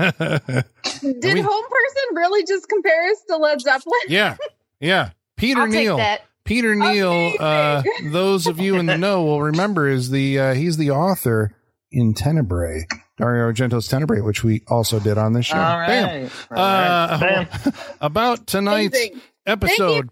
We- 1.24 1.42
Home 1.42 1.66
Person 1.66 2.04
really 2.16 2.46
just 2.46 2.70
compare 2.70 3.10
us 3.10 3.18
to 3.30 3.38
Led 3.38 3.62
Zeppelin? 3.62 4.00
yeah, 4.08 4.38
yeah. 4.80 5.10
Peter 5.38 5.62
I'll 5.62 5.68
Neal. 5.68 5.98
take 5.98 6.06
that. 6.06 6.22
Peter 6.44 6.76
Neal. 6.76 7.34
Uh, 7.40 7.82
those 8.12 8.46
of 8.46 8.60
you 8.60 8.76
in 8.78 8.86
the 8.86 8.98
know 8.98 9.24
will 9.24 9.42
remember 9.42 9.88
is 9.88 10.12
the 10.12 10.40
uh, 10.40 10.54
he's 10.54 10.78
the 10.78 10.92
author 10.92 11.56
in 11.92 12.14
Tenebrae, 12.14 12.86
Dario 13.18 13.46
Argento's 13.52 13.88
Tenebrae, 13.88 14.22
which 14.22 14.44
we 14.44 14.62
also 14.68 15.00
did 15.00 15.18
on 15.18 15.34
this 15.34 15.48
show. 15.48 15.58
All 15.58 15.80
Bam. 15.88 16.30
All 16.52 16.58
right. 16.58 16.62
Uh, 16.62 17.18
Bam. 17.20 17.48
about 18.02 18.46
tonight's 18.46 18.96
Amazing. 18.98 19.22
episode. 19.48 20.10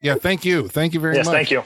Yeah, 0.00 0.14
thank 0.14 0.44
you. 0.44 0.68
Thank 0.68 0.94
you 0.94 1.00
very 1.00 1.16
Yes, 1.16 1.26
much. 1.26 1.34
thank 1.34 1.50
you. 1.50 1.58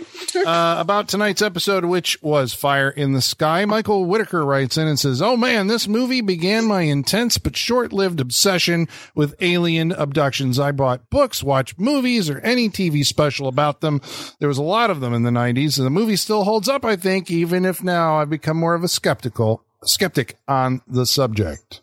uh, 0.46 0.76
about 0.78 1.08
tonight's 1.08 1.42
episode, 1.42 1.84
which 1.84 2.20
was 2.22 2.54
Fire 2.54 2.88
in 2.88 3.12
the 3.12 3.20
Sky. 3.20 3.66
Michael 3.66 4.06
Whitaker 4.06 4.42
writes 4.42 4.78
in 4.78 4.88
and 4.88 4.98
says, 4.98 5.20
Oh 5.20 5.36
man, 5.36 5.66
this 5.66 5.86
movie 5.86 6.22
began 6.22 6.64
my 6.64 6.80
intense 6.82 7.36
but 7.36 7.56
short 7.58 7.92
lived 7.92 8.20
obsession 8.20 8.88
with 9.14 9.34
alien 9.42 9.92
abductions. 9.92 10.58
I 10.58 10.72
bought 10.72 11.10
books, 11.10 11.42
watched 11.42 11.78
movies, 11.78 12.30
or 12.30 12.38
any 12.40 12.70
TV 12.70 13.04
special 13.04 13.48
about 13.48 13.82
them. 13.82 14.00
There 14.38 14.48
was 14.48 14.58
a 14.58 14.62
lot 14.62 14.90
of 14.90 15.00
them 15.00 15.12
in 15.12 15.24
the 15.24 15.30
90s, 15.30 15.76
and 15.76 15.84
the 15.86 15.90
movie 15.90 16.16
still 16.16 16.44
holds 16.44 16.70
up, 16.70 16.86
I 16.86 16.96
think, 16.96 17.30
even 17.30 17.66
if 17.66 17.82
now 17.82 18.16
I've 18.18 18.30
become 18.30 18.56
more 18.56 18.74
of 18.74 18.82
a 18.82 18.88
skeptical 18.88 19.62
skeptic 19.84 20.38
on 20.48 20.80
the 20.86 21.04
subject. 21.04 21.82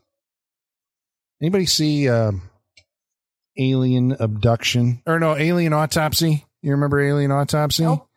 Anybody 1.41 1.68
see 1.68 2.10
um, 2.10 2.49
Alien 3.60 4.14
Abduction? 4.20 5.01
Or 5.05 5.20
no, 5.20 5.36
Alien 5.38 5.74
Autopsy? 5.74 6.45
You 6.62 6.72
remember 6.72 6.99
Alien 7.01 7.32
Autopsy? 7.32 7.84
Nope. 7.84 8.07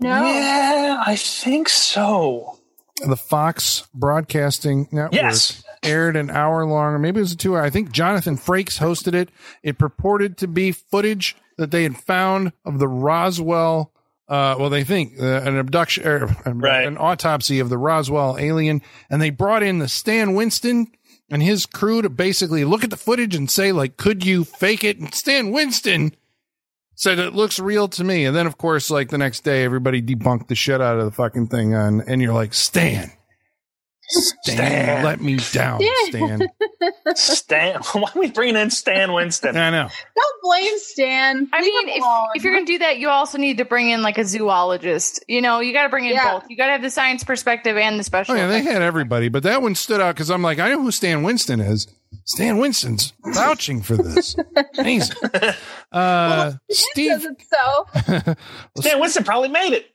No. 0.00 0.24
Yeah, 0.24 1.02
I 1.06 1.16
think 1.16 1.68
so. 1.68 2.56
the 3.06 3.16
Fox 3.16 3.88
Broadcasting 3.94 4.86
Network 4.92 5.14
Yes. 5.14 5.62
aired 5.82 6.16
an 6.16 6.28
hour 6.28 6.66
long, 6.66 6.92
or 6.92 6.98
maybe 6.98 7.18
it 7.18 7.22
was 7.22 7.32
a 7.32 7.36
two 7.36 7.56
hour. 7.56 7.62
I 7.62 7.70
think 7.70 7.92
Jonathan 7.92 8.36
Frakes 8.36 8.78
hosted 8.78 9.14
it. 9.14 9.30
It 9.62 9.78
purported 9.78 10.36
to 10.38 10.46
be 10.48 10.72
footage 10.72 11.34
that 11.56 11.70
they 11.70 11.82
had 11.84 11.96
found 11.96 12.52
of 12.64 12.78
the 12.78 12.88
Roswell. 12.88 13.90
Uh, 14.28 14.54
well, 14.58 14.68
they 14.70 14.84
think 14.84 15.14
uh, 15.20 15.24
an 15.42 15.56
abduction, 15.58 16.06
or, 16.06 16.24
uh, 16.46 16.52
Right. 16.52 16.86
an 16.86 16.98
autopsy 16.98 17.58
of 17.58 17.68
the 17.70 17.78
Roswell 17.78 18.36
alien, 18.38 18.82
and 19.08 19.20
they 19.20 19.30
brought 19.30 19.62
in 19.62 19.78
the 19.78 19.88
Stan 19.88 20.34
Winston 20.34 20.86
and 21.30 21.42
his 21.42 21.64
crew 21.64 22.02
to 22.02 22.10
basically 22.10 22.64
look 22.64 22.82
at 22.82 22.90
the 22.90 22.96
footage 22.96 23.34
and 23.34 23.50
say, 23.50 23.72
like, 23.72 23.96
could 23.96 24.26
you 24.26 24.44
fake 24.44 24.84
it? 24.84 24.98
And 24.98 25.14
Stan 25.14 25.52
Winston 25.52 26.14
said 26.94 27.18
it 27.18 27.34
looks 27.34 27.58
real 27.58 27.88
to 27.88 28.04
me. 28.04 28.24
And 28.24 28.36
then, 28.36 28.46
of 28.46 28.58
course, 28.58 28.90
like 28.90 29.08
the 29.08 29.18
next 29.18 29.40
day, 29.40 29.64
everybody 29.64 30.02
debunked 30.02 30.48
the 30.48 30.54
shit 30.54 30.80
out 30.80 30.98
of 30.98 31.04
the 31.04 31.12
fucking 31.12 31.46
thing, 31.46 31.74
on, 31.74 32.02
and 32.02 32.20
you're 32.20 32.34
like, 32.34 32.52
Stan, 32.52 33.12
Stan, 34.10 34.56
Stan. 34.56 35.04
let 35.04 35.20
me 35.20 35.36
down, 35.52 35.80
Yeah. 35.80 35.88
Stan. 36.06 36.48
Stan. 37.14 37.80
Why 37.92 38.10
are 38.14 38.18
we 38.18 38.30
bringing 38.30 38.56
in 38.56 38.70
Stan 38.70 39.12
Winston? 39.12 39.56
I 39.56 39.70
know. 39.70 39.88
Don't 40.16 40.42
blame 40.42 40.78
Stan. 40.78 41.48
I 41.52 41.60
Leave 41.60 41.72
mean, 41.86 41.88
if, 41.90 42.04
if 42.34 42.44
you're 42.44 42.52
going 42.54 42.66
to 42.66 42.72
do 42.72 42.78
that, 42.80 42.98
you 42.98 43.08
also 43.08 43.38
need 43.38 43.58
to 43.58 43.64
bring 43.64 43.88
in 43.90 44.02
like 44.02 44.18
a 44.18 44.24
zoologist. 44.24 45.24
You 45.28 45.40
know, 45.40 45.60
you 45.60 45.72
got 45.72 45.84
to 45.84 45.88
bring 45.88 46.06
in 46.06 46.12
Yeah. 46.14 46.32
both. 46.40 46.50
You 46.50 46.56
got 46.56 46.66
to 46.66 46.72
have 46.72 46.82
the 46.82 46.90
science 46.90 47.22
perspective 47.22 47.76
and 47.76 47.98
the 47.98 48.04
special. 48.04 48.34
Oh 48.34 48.36
yeah, 48.38 48.48
they 48.48 48.62
had 48.62 48.82
everybody, 48.82 49.28
but 49.28 49.44
that 49.44 49.62
one 49.62 49.74
stood 49.76 50.00
out 50.00 50.14
because 50.16 50.30
I'm 50.30 50.42
like, 50.42 50.58
I 50.58 50.70
know 50.70 50.82
who 50.82 50.90
Stan 50.90 51.22
Winston 51.22 51.60
is. 51.60 51.86
Stan 52.24 52.58
Winston's 52.58 53.12
vouching 53.24 53.82
for 53.82 53.96
this. 53.96 54.34
Amazing. 54.78 55.16
Uh, 55.92 56.52
Steve, 56.70 57.10
Does 57.10 57.24
it 57.24 57.42
so? 57.50 58.32
Stan 58.80 59.00
Winston 59.00 59.24
probably 59.24 59.48
made 59.48 59.72
it. 59.72 59.86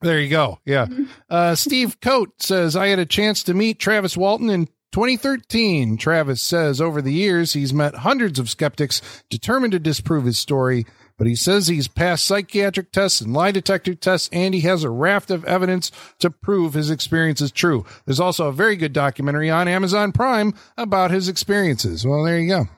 There 0.00 0.20
you 0.20 0.28
go. 0.28 0.58
Yeah. 0.64 0.86
Uh, 1.28 1.54
Steve 1.54 2.00
Coate 2.00 2.40
says, 2.40 2.76
I 2.76 2.88
had 2.88 2.98
a 2.98 3.06
chance 3.06 3.42
to 3.44 3.54
meet 3.54 3.78
Travis 3.78 4.16
Walton 4.16 4.50
in 4.50 4.66
2013. 4.92 5.96
Travis 5.96 6.40
says 6.40 6.80
over 6.80 7.02
the 7.02 7.12
years, 7.12 7.52
he's 7.52 7.74
met 7.74 7.96
hundreds 7.96 8.38
of 8.38 8.48
skeptics 8.48 9.02
determined 9.28 9.72
to 9.72 9.78
disprove 9.78 10.24
his 10.24 10.38
story, 10.38 10.86
but 11.18 11.26
he 11.26 11.34
says 11.34 11.66
he's 11.66 11.88
passed 11.88 12.24
psychiatric 12.24 12.92
tests 12.92 13.20
and 13.20 13.32
lie 13.34 13.50
detector 13.50 13.94
tests, 13.94 14.30
and 14.32 14.54
he 14.54 14.60
has 14.62 14.84
a 14.84 14.90
raft 14.90 15.30
of 15.30 15.44
evidence 15.44 15.90
to 16.20 16.30
prove 16.30 16.74
his 16.74 16.90
experience 16.90 17.40
is 17.40 17.52
true. 17.52 17.84
There's 18.06 18.20
also 18.20 18.46
a 18.46 18.52
very 18.52 18.76
good 18.76 18.92
documentary 18.92 19.50
on 19.50 19.68
Amazon 19.68 20.12
Prime 20.12 20.54
about 20.76 21.10
his 21.10 21.28
experiences. 21.28 22.06
Well, 22.06 22.24
there 22.24 22.38
you 22.38 22.48
go. 22.48 22.68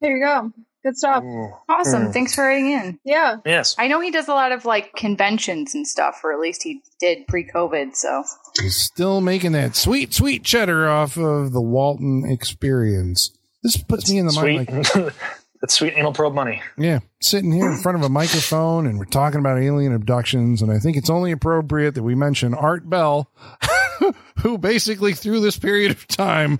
There 0.00 0.16
you 0.16 0.24
go. 0.24 0.52
Good 0.86 0.96
stuff. 0.96 1.24
Oh, 1.26 1.60
awesome. 1.68 2.06
Hmm. 2.06 2.10
Thanks 2.12 2.36
for 2.36 2.44
writing 2.44 2.70
in. 2.70 3.00
Yeah. 3.04 3.38
Yes. 3.44 3.74
I 3.76 3.88
know 3.88 3.98
he 4.00 4.12
does 4.12 4.28
a 4.28 4.34
lot 4.34 4.52
of 4.52 4.64
like 4.64 4.94
conventions 4.94 5.74
and 5.74 5.84
stuff, 5.84 6.20
or 6.22 6.32
at 6.32 6.38
least 6.38 6.62
he 6.62 6.80
did 7.00 7.26
pre 7.26 7.44
COVID. 7.44 7.96
So 7.96 8.22
He's 8.62 8.76
still 8.76 9.20
making 9.20 9.50
that 9.52 9.74
sweet, 9.74 10.14
sweet 10.14 10.44
cheddar 10.44 10.88
off 10.88 11.16
of 11.18 11.50
the 11.52 11.60
Walton 11.60 12.24
experience. 12.30 13.32
This 13.64 13.76
puts 13.76 14.08
me 14.08 14.18
in 14.18 14.26
the 14.26 14.32
Sweet. 14.32 14.70
mind 14.70 14.94
like, 14.94 15.14
That's 15.60 15.74
sweet 15.74 15.94
anal 15.96 16.12
probe 16.12 16.34
money. 16.34 16.62
yeah, 16.78 17.00
sitting 17.20 17.50
here 17.50 17.68
in 17.68 17.78
front 17.78 17.98
of 17.98 18.04
a 18.04 18.08
microphone 18.08 18.86
and 18.86 18.96
we're 18.98 19.06
talking 19.06 19.40
about 19.40 19.58
alien 19.58 19.92
abductions. 19.92 20.62
And 20.62 20.70
I 20.70 20.78
think 20.78 20.96
it's 20.96 21.10
only 21.10 21.32
appropriate 21.32 21.96
that 21.96 22.04
we 22.04 22.14
mention 22.14 22.54
Art 22.54 22.88
Bell, 22.88 23.28
who 24.42 24.58
basically 24.58 25.12
through 25.14 25.40
this 25.40 25.58
period 25.58 25.90
of 25.90 26.06
time 26.08 26.58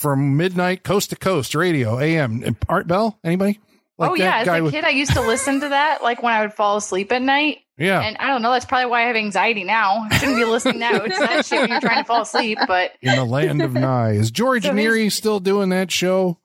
from 0.00 0.36
midnight 0.36 0.82
coast 0.84 1.10
to 1.10 1.16
coast 1.16 1.54
radio 1.54 1.98
AM. 1.98 2.56
Art 2.68 2.86
Bell, 2.86 3.18
anybody? 3.24 3.60
Like 3.98 4.10
oh 4.10 4.14
yeah, 4.14 4.38
as 4.38 4.48
a 4.48 4.62
with- 4.62 4.72
kid, 4.72 4.84
I 4.84 4.90
used 4.90 5.12
to 5.14 5.20
listen 5.20 5.60
to 5.60 5.68
that 5.70 6.02
like 6.02 6.22
when 6.22 6.32
I 6.32 6.42
would 6.42 6.54
fall 6.54 6.76
asleep 6.76 7.10
at 7.10 7.20
night. 7.20 7.58
yeah. 7.76 8.00
And 8.00 8.16
I 8.18 8.28
don't 8.28 8.42
know, 8.42 8.52
that's 8.52 8.64
probably 8.64 8.86
why 8.90 9.02
I 9.02 9.06
have 9.08 9.16
anxiety 9.16 9.64
now. 9.64 10.06
I 10.08 10.18
shouldn't 10.18 10.38
be 10.38 10.44
listening 10.44 10.78
now. 10.78 10.94
It's 11.02 11.18
that 11.18 11.44
shit 11.46 11.60
when 11.60 11.70
you're 11.70 11.80
trying 11.80 12.04
to 12.04 12.06
fall 12.06 12.22
asleep, 12.22 12.58
but 12.68 12.92
in 13.02 13.16
the 13.16 13.24
land 13.24 13.60
of 13.60 13.72
Nye. 13.72 14.12
Is 14.12 14.30
George 14.30 14.62
So 14.64 14.70
Noory 14.70 15.10
still 15.10 15.40
doing 15.40 15.70
that 15.70 15.90
show? 15.90 16.38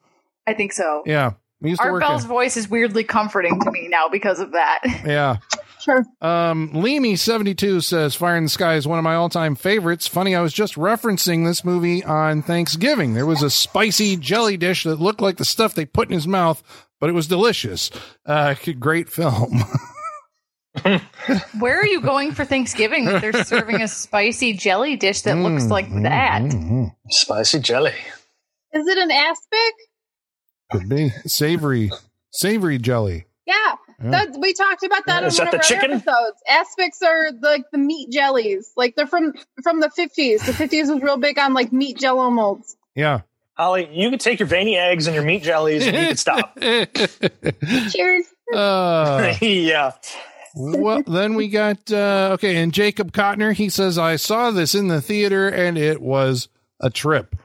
I 0.48 0.54
think 0.56 0.74
so. 0.74 1.04
Yeah. 1.06 1.34
We 1.62 1.70
used 1.70 1.82
to 1.82 1.88
Art 1.88 2.02
Bell's 2.02 2.24
at- 2.24 2.28
voice 2.28 2.58
is 2.58 2.68
weirdly 2.68 3.04
comforting 3.04 3.60
to 3.62 3.72
me 3.72 3.88
now 3.88 4.10
because 4.10 4.40
of 4.40 4.54
that. 4.54 4.80
Yeah. 5.06 5.38
Sure. 5.84 6.06
Um, 6.22 6.70
Leamy72 6.72 7.84
says 7.84 8.16
Fire 8.16 8.38
in 8.38 8.44
the 8.46 8.50
Sky 8.50 8.76
is 8.76 8.88
one 8.88 9.00
of 9.00 9.04
my 9.04 9.16
all 9.16 9.28
time 9.28 9.56
favorites. 9.56 10.08
Funny, 10.08 10.34
I 10.34 10.40
was 10.42 10.54
just 10.54 10.76
referencing 10.76 11.46
this 11.46 11.66
movie 11.66 12.04
on 12.06 12.42
Thanksgiving. 12.42 13.14
There 13.14 13.26
was 13.26 13.44
a 13.44 13.50
spicy 13.50 14.16
jelly 14.16 14.56
dish 14.56 14.84
that 14.84 15.02
looked 15.02 15.20
like 15.20 15.36
the 15.36 15.44
stuff 15.46 15.74
they 15.74 15.86
put 15.86 16.08
in 16.08 16.14
his 16.14 16.26
mouth, 16.28 16.64
but 17.02 17.10
it 17.10 17.14
was 17.14 17.28
delicious. 17.28 17.92
Uh, 18.26 18.56
great 18.80 19.10
film. 19.10 19.62
Where 21.60 21.78
are 21.80 21.86
you 21.86 22.02
going 22.02 22.32
for 22.32 22.46
Thanksgiving 22.46 23.06
that 23.06 23.22
they're 23.22 23.44
serving 23.44 23.82
a 23.82 23.88
spicy 23.90 24.54
jelly 24.54 24.96
dish 24.96 25.22
that 25.24 25.36
looks 25.36 25.68
like 25.68 25.90
that? 26.04 26.44
Mm, 26.44 26.96
Spicy 27.10 27.60
jelly. 27.60 27.94
Is 28.74 28.88
it 28.88 28.98
an 28.98 29.12
aspic? 29.12 29.74
Could 30.72 30.90
be 30.90 31.10
savory, 31.26 31.92
savory 32.32 32.78
jelly. 32.80 33.26
Yeah. 33.46 33.76
Yeah. 34.04 34.12
That, 34.12 34.38
we 34.40 34.54
talked 34.54 34.84
about 34.84 35.06
that 35.06 35.24
Is 35.24 35.40
in 35.40 35.46
that 35.46 35.54
one 35.54 35.62
of 35.62 35.68
the 35.68 35.76
our 35.76 35.82
chicken? 35.82 35.92
episodes. 35.98 36.42
Aspics 36.50 37.02
are 37.08 37.32
like 37.42 37.64
the 37.72 37.78
meat 37.78 38.10
jellies. 38.12 38.72
Like 38.76 38.96
they're 38.96 39.08
from 39.08 39.34
from 39.64 39.80
the 39.80 39.90
fifties. 39.90 40.46
The 40.46 40.54
fifties 40.54 40.90
was 40.90 41.02
real 41.02 41.18
big 41.18 41.40
on 41.40 41.54
like 41.54 41.72
meat 41.72 41.98
jello 41.98 42.30
molds. 42.30 42.76
Yeah. 42.96 43.22
Holly, 43.56 43.88
you 43.92 44.10
could 44.10 44.20
take 44.20 44.40
your 44.40 44.48
veiny 44.48 44.76
eggs 44.78 45.06
and 45.08 45.14
your 45.16 45.24
meat 45.24 45.44
jellies 45.44 45.86
and 45.86 45.96
you 45.96 46.08
could 46.08 46.20
stop. 46.20 46.58
Cheers. 47.92 48.26
uh, 48.54 49.36
yeah. 49.42 49.92
well, 50.56 51.04
then 51.06 51.36
we 51.36 51.48
got 51.50 51.92
uh, 51.92 52.32
okay, 52.34 52.58
and 52.58 52.74
Jacob 52.74 53.12
Cotner. 53.12 53.54
He 53.54 53.70
says 53.70 53.98
I 53.98 54.16
saw 54.16 54.52
this 54.52 54.74
in 54.76 54.88
the 54.88 55.02
theater 55.02 55.48
and 55.48 55.78
it 55.78 56.02
was 56.02 56.48
a 56.82 56.90
trip. 56.90 57.36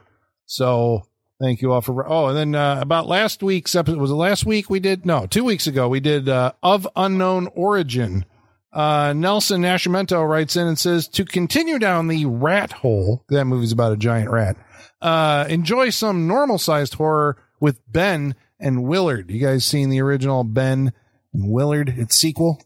So 0.45 1.03
thank 1.41 1.61
you 1.61 1.71
all 1.71 1.81
for. 1.81 2.07
Oh, 2.07 2.27
and 2.27 2.37
then 2.37 2.55
uh, 2.55 2.79
about 2.81 3.07
last 3.07 3.41
week's 3.43 3.75
episode 3.75 3.99
was 3.99 4.09
the 4.09 4.15
last 4.15 4.45
week 4.45 4.69
we 4.69 4.79
did? 4.79 5.05
No, 5.05 5.25
two 5.25 5.43
weeks 5.43 5.67
ago 5.67 5.87
we 5.87 5.99
did 5.99 6.29
uh, 6.29 6.53
of 6.61 6.87
unknown 6.95 7.47
origin. 7.53 8.25
Uh, 8.71 9.13
Nelson 9.13 9.61
Nascimento 9.61 10.27
writes 10.27 10.55
in 10.55 10.67
and 10.67 10.77
says 10.77 11.07
to 11.09 11.25
continue 11.25 11.79
down 11.79 12.07
the 12.07 12.25
rat 12.25 12.71
hole. 12.71 13.25
That 13.29 13.45
movie's 13.45 13.71
about 13.71 13.93
a 13.93 13.97
giant 13.97 14.29
rat. 14.29 14.57
Uh, 15.01 15.45
enjoy 15.49 15.89
some 15.89 16.27
normal 16.27 16.57
sized 16.57 16.93
horror 16.95 17.37
with 17.59 17.79
Ben 17.91 18.35
and 18.59 18.83
Willard. 18.83 19.31
You 19.31 19.39
guys 19.39 19.65
seen 19.65 19.89
the 19.89 20.01
original 20.01 20.43
Ben 20.43 20.93
and 21.33 21.51
Willard? 21.51 21.89
Its 21.89 22.15
sequel. 22.15 22.61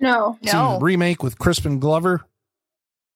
No. 0.00 0.38
No. 0.42 0.78
remake 0.80 1.22
with 1.22 1.38
Crispin 1.38 1.78
Glover. 1.78 2.22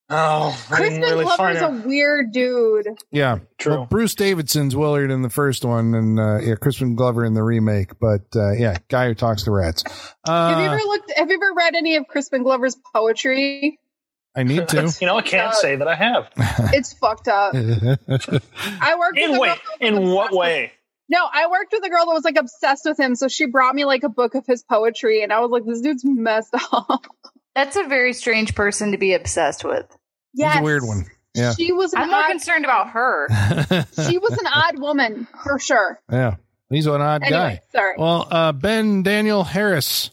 Oh, 0.08 0.48
I 0.70 0.76
Crispin 0.76 1.00
didn't 1.00 1.10
really 1.18 1.24
Glover's 1.24 1.60
a 1.62 1.88
weird 1.88 2.32
dude. 2.32 2.86
Yeah, 3.10 3.38
True. 3.58 3.72
Well, 3.72 3.86
Bruce 3.86 4.14
Davison's 4.14 4.76
Willard 4.76 5.10
in 5.10 5.22
the 5.22 5.30
first 5.30 5.64
one, 5.64 5.94
and 5.94 6.20
uh, 6.20 6.38
yeah, 6.40 6.54
Crispin 6.54 6.94
Glover 6.94 7.24
in 7.24 7.34
the 7.34 7.42
remake. 7.42 7.98
But 7.98 8.22
uh, 8.36 8.52
yeah, 8.52 8.76
guy 8.88 9.08
who 9.08 9.14
talks 9.14 9.42
to 9.44 9.50
rats. 9.50 9.82
have 10.26 10.58
you 10.60 10.64
Uh, 10.66 10.72
ever 10.74 10.76
looked 10.76 11.12
have 11.16 11.28
you 11.28 11.34
ever 11.36 11.52
read 11.56 11.74
any 11.74 11.96
of 11.96 12.06
Crispin 12.06 12.44
Glover's 12.44 12.76
poetry? 12.94 13.80
I 14.36 14.44
need 14.44 14.68
to. 14.68 14.94
you 15.00 15.06
know, 15.08 15.16
I 15.16 15.22
can't 15.22 15.54
say 15.54 15.74
that 15.76 15.88
I 15.88 15.94
have. 15.96 16.30
It's 16.72 16.92
fucked 16.92 17.26
up. 17.26 17.54
I 17.56 18.96
worked 18.98 19.18
In 19.18 19.34
a 19.34 19.40
way, 19.40 19.48
girl 19.48 19.56
that 19.56 19.60
was 19.64 19.78
in 19.80 19.94
what 20.10 20.26
obsessed 20.26 20.30
with- 20.32 20.38
way? 20.38 20.72
No, 21.08 21.24
I 21.32 21.48
worked 21.48 21.72
with 21.72 21.84
a 21.84 21.88
girl 21.88 22.04
that 22.06 22.12
was 22.14 22.24
like 22.24 22.36
obsessed 22.36 22.84
with 22.84 22.98
him, 22.98 23.14
so 23.14 23.28
she 23.28 23.46
brought 23.46 23.74
me 23.74 23.84
like 23.84 24.02
a 24.02 24.08
book 24.08 24.34
of 24.34 24.44
his 24.44 24.62
poetry, 24.64 25.22
and 25.22 25.32
I 25.32 25.38
was 25.40 25.50
like, 25.52 25.64
"This 25.64 25.80
dude's 25.80 26.04
messed 26.04 26.52
up." 26.72 27.06
That's 27.56 27.74
a 27.74 27.84
very 27.84 28.12
strange 28.12 28.54
person 28.54 28.92
to 28.92 28.98
be 28.98 29.14
obsessed 29.14 29.64
with. 29.64 29.86
Yeah, 30.34 30.52
He's 30.52 30.60
a 30.60 30.64
weird 30.64 30.84
one. 30.84 31.06
Yeah. 31.34 31.54
She 31.54 31.72
was 31.72 31.92
an 31.94 32.02
I'm 32.02 32.10
more 32.10 32.20
odd, 32.20 32.28
concerned 32.28 32.64
about 32.64 32.90
her. 32.90 33.26
she 34.08 34.18
was 34.18 34.32
an 34.38 34.46
odd 34.46 34.78
woman 34.78 35.26
for 35.42 35.58
sure. 35.58 36.00
yeah, 36.12 36.36
he's 36.70 36.86
an 36.86 37.00
odd 37.02 37.22
Anyway, 37.24 37.38
guy. 37.38 37.60
sorry. 37.72 37.94
Well, 37.98 38.28
uh, 38.30 38.52
Ben 38.52 39.02
Daniel 39.02 39.42
Harris. 39.42 40.10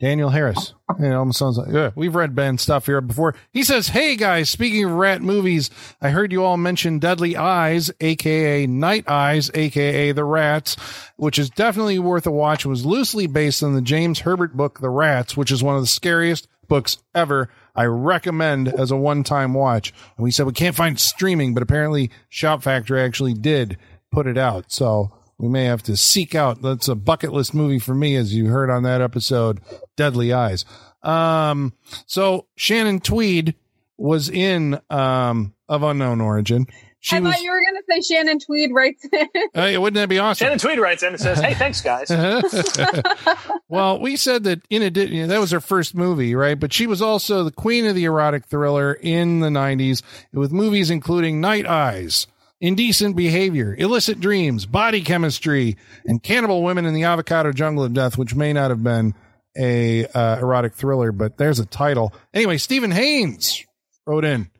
Daniel 0.00 0.30
Harris. 0.30 0.74
It 0.98 1.12
almost 1.14 1.38
sounds 1.38 1.56
like 1.56 1.68
yeah, 1.72 1.90
we've 1.94 2.16
read 2.16 2.34
Ben 2.34 2.58
stuff 2.58 2.86
here 2.86 3.00
before. 3.00 3.36
He 3.52 3.62
says, 3.62 3.86
"Hey 3.86 4.16
guys, 4.16 4.50
speaking 4.50 4.84
of 4.84 4.90
rat 4.90 5.22
movies, 5.22 5.70
I 6.02 6.10
heard 6.10 6.32
you 6.32 6.42
all 6.44 6.56
mention 6.56 6.98
Deadly 6.98 7.36
Eyes, 7.36 7.92
aka 8.00 8.66
Night 8.66 9.08
Eyes, 9.08 9.52
aka 9.54 10.10
The 10.10 10.24
Rats, 10.24 10.74
which 11.16 11.38
is 11.38 11.48
definitely 11.48 12.00
worth 12.00 12.26
a 12.26 12.32
watch. 12.32 12.64
It 12.64 12.68
was 12.68 12.84
loosely 12.84 13.28
based 13.28 13.62
on 13.62 13.74
the 13.74 13.80
James 13.82 14.18
Herbert 14.20 14.56
book 14.56 14.80
The 14.80 14.90
Rats, 14.90 15.36
which 15.36 15.52
is 15.52 15.62
one 15.62 15.76
of 15.76 15.80
the 15.82 15.86
scariest 15.86 16.48
books 16.70 16.96
ever. 17.14 17.50
I 17.76 17.84
recommend 17.84 18.68
as 18.68 18.90
a 18.90 18.96
one-time 18.96 19.52
watch. 19.52 19.92
And 20.16 20.24
we 20.24 20.30
said 20.30 20.46
we 20.46 20.52
can't 20.52 20.74
find 20.74 20.98
streaming, 20.98 21.52
but 21.52 21.62
apparently 21.62 22.10
Shout 22.30 22.62
Factory 22.62 23.02
actually 23.02 23.34
did 23.34 23.76
put 24.10 24.26
it 24.26 24.38
out. 24.38 24.72
So 24.72 25.10
we 25.36 25.48
may 25.48 25.64
have 25.64 25.82
to 25.82 25.96
seek 25.96 26.34
out. 26.34 26.62
That's 26.62 26.88
a 26.88 26.94
bucket 26.94 27.32
list 27.32 27.52
movie 27.52 27.78
for 27.78 27.94
me, 27.94 28.16
as 28.16 28.34
you 28.34 28.46
heard 28.46 28.70
on 28.70 28.84
that 28.84 29.02
episode, 29.02 29.60
Deadly 29.96 30.32
Eyes. 30.32 30.64
Um, 31.02 31.74
so 32.06 32.46
Shannon 32.56 33.00
Tweed 33.00 33.54
was 33.96 34.30
in 34.30 34.80
um 34.88 35.54
of 35.68 35.82
unknown 35.82 36.20
origin. 36.20 36.66
She 37.02 37.16
I 37.16 37.20
was. 37.20 37.34
thought 37.34 37.42
you 37.42 37.50
were 37.50 37.62
gonna 37.64 37.80
say 37.88 38.14
Shannon 38.14 38.38
Tweed 38.38 38.72
writes 38.74 39.06
in. 39.10 39.26
Hey, 39.54 39.78
wouldn't 39.78 39.94
that 39.94 40.08
be 40.10 40.18
awesome? 40.18 40.44
Shannon 40.44 40.58
Tweed 40.58 40.78
writes 40.78 41.02
in 41.02 41.10
and 41.14 41.20
says, 41.20 41.40
"Hey, 41.40 41.54
thanks, 41.54 41.80
guys." 41.80 42.10
well, 43.68 43.98
we 43.98 44.16
said 44.16 44.44
that 44.44 44.60
in 44.68 44.82
addition, 44.82 45.14
you 45.14 45.22
know, 45.22 45.28
that 45.28 45.40
was 45.40 45.50
her 45.50 45.60
first 45.60 45.94
movie, 45.94 46.34
right? 46.34 46.60
But 46.60 46.74
she 46.74 46.86
was 46.86 47.00
also 47.00 47.42
the 47.42 47.50
queen 47.50 47.86
of 47.86 47.94
the 47.94 48.04
erotic 48.04 48.44
thriller 48.44 48.92
in 48.92 49.40
the 49.40 49.48
90s 49.48 50.02
with 50.32 50.52
movies 50.52 50.90
including 50.90 51.40
Night 51.40 51.66
Eyes, 51.66 52.26
Indecent 52.60 53.16
Behavior, 53.16 53.74
Illicit 53.78 54.20
Dreams, 54.20 54.66
Body 54.66 55.00
Chemistry, 55.00 55.78
and 56.04 56.22
Cannibal 56.22 56.62
Women 56.62 56.84
in 56.84 56.92
the 56.92 57.04
Avocado 57.04 57.50
Jungle 57.52 57.84
of 57.84 57.94
Death, 57.94 58.18
which 58.18 58.34
may 58.34 58.52
not 58.52 58.70
have 58.70 58.84
been 58.84 59.14
a 59.56 60.04
uh, 60.06 60.38
erotic 60.38 60.74
thriller, 60.74 61.12
but 61.12 61.38
there's 61.38 61.58
a 61.58 61.66
title. 61.66 62.12
Anyway, 62.34 62.58
Stephen 62.58 62.90
Haynes 62.90 63.64
wrote 64.06 64.24
in. 64.26 64.50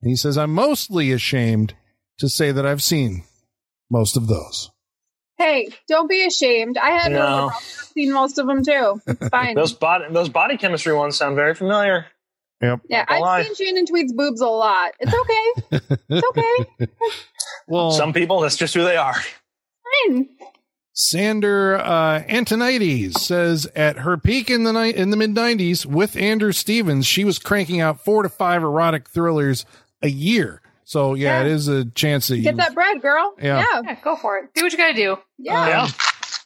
He 0.00 0.14
says, 0.14 0.38
I'm 0.38 0.54
mostly 0.54 1.10
ashamed 1.10 1.74
to 2.18 2.28
say 2.28 2.52
that 2.52 2.66
I've 2.66 2.82
seen 2.82 3.24
most 3.90 4.16
of 4.16 4.26
those. 4.26 4.70
Hey, 5.36 5.68
don't 5.86 6.08
be 6.08 6.26
ashamed. 6.26 6.76
I 6.76 6.90
had 6.90 7.12
No. 7.12 7.50
I've 7.54 7.62
seen 7.62 8.12
most 8.12 8.38
of 8.38 8.46
them 8.46 8.64
too. 8.64 9.00
It's 9.06 9.28
fine. 9.30 9.54
Those 9.54 9.72
body, 9.72 10.06
those 10.10 10.28
body 10.28 10.56
chemistry 10.56 10.92
ones 10.92 11.16
sound 11.16 11.36
very 11.36 11.54
familiar. 11.54 12.06
Yep. 12.60 12.80
yeah, 12.88 13.04
don't 13.04 13.20
lie. 13.20 13.38
I've 13.38 13.46
seen 13.46 13.66
Shannon 13.68 13.86
Tweed's 13.86 14.12
boobs 14.12 14.40
a 14.40 14.48
lot. 14.48 14.92
It's 14.98 15.14
okay. 15.14 15.98
it's 16.08 16.26
okay. 16.28 16.88
Well, 17.68 17.90
Some 17.92 18.14
people, 18.14 18.40
that's 18.40 18.56
just 18.56 18.72
who 18.74 18.82
they 18.82 18.96
are. 18.96 19.14
Fine. 20.08 20.28
Sander 20.94 21.76
uh, 21.76 22.22
Antonides 22.26 23.22
says 23.22 23.66
at 23.76 23.98
her 23.98 24.16
peak 24.16 24.50
in 24.50 24.64
the 24.64 24.72
night 24.72 24.96
in 24.96 25.10
the 25.10 25.16
mid 25.16 25.34
'90s 25.34 25.86
with 25.86 26.16
Andrew 26.16 26.50
Stevens, 26.50 27.06
she 27.06 27.24
was 27.24 27.38
cranking 27.38 27.80
out 27.80 28.04
four 28.04 28.22
to 28.22 28.28
five 28.28 28.62
erotic 28.62 29.08
thrillers 29.08 29.64
a 30.02 30.08
year. 30.08 30.60
So 30.88 31.12
yeah, 31.12 31.40
Yeah. 31.42 31.46
it 31.46 31.52
is 31.52 31.68
a 31.68 31.84
chance 31.84 32.28
that 32.28 32.38
you 32.38 32.44
Get 32.44 32.56
that 32.56 32.72
bread, 32.74 33.02
girl. 33.02 33.34
Yeah. 33.38 33.58
Yeah. 33.60 33.80
Yeah, 33.84 33.96
go 34.02 34.16
for 34.16 34.38
it. 34.38 34.54
Do 34.54 34.62
what 34.62 34.72
you 34.72 34.78
gotta 34.78 34.94
do. 34.94 35.18
Yeah. 35.36 35.68
Yeah. 35.68 35.82
Um, 35.82 35.90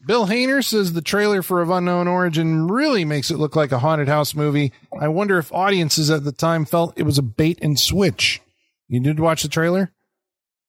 Bill 0.04 0.26
Hayner 0.26 0.64
says 0.64 0.92
the 0.92 1.00
trailer 1.00 1.42
for 1.42 1.60
Of 1.62 1.70
Unknown 1.70 2.08
Origin 2.08 2.66
really 2.66 3.04
makes 3.04 3.30
it 3.30 3.38
look 3.38 3.54
like 3.54 3.70
a 3.70 3.78
haunted 3.78 4.08
house 4.08 4.34
movie. 4.34 4.72
I 5.00 5.06
wonder 5.06 5.38
if 5.38 5.52
audiences 5.52 6.10
at 6.10 6.24
the 6.24 6.32
time 6.32 6.64
felt 6.64 6.98
it 6.98 7.04
was 7.04 7.18
a 7.18 7.22
bait 7.22 7.60
and 7.62 7.78
switch. 7.78 8.40
You 8.88 8.98
did 8.98 9.20
watch 9.20 9.42
the 9.42 9.48
trailer? 9.48 9.92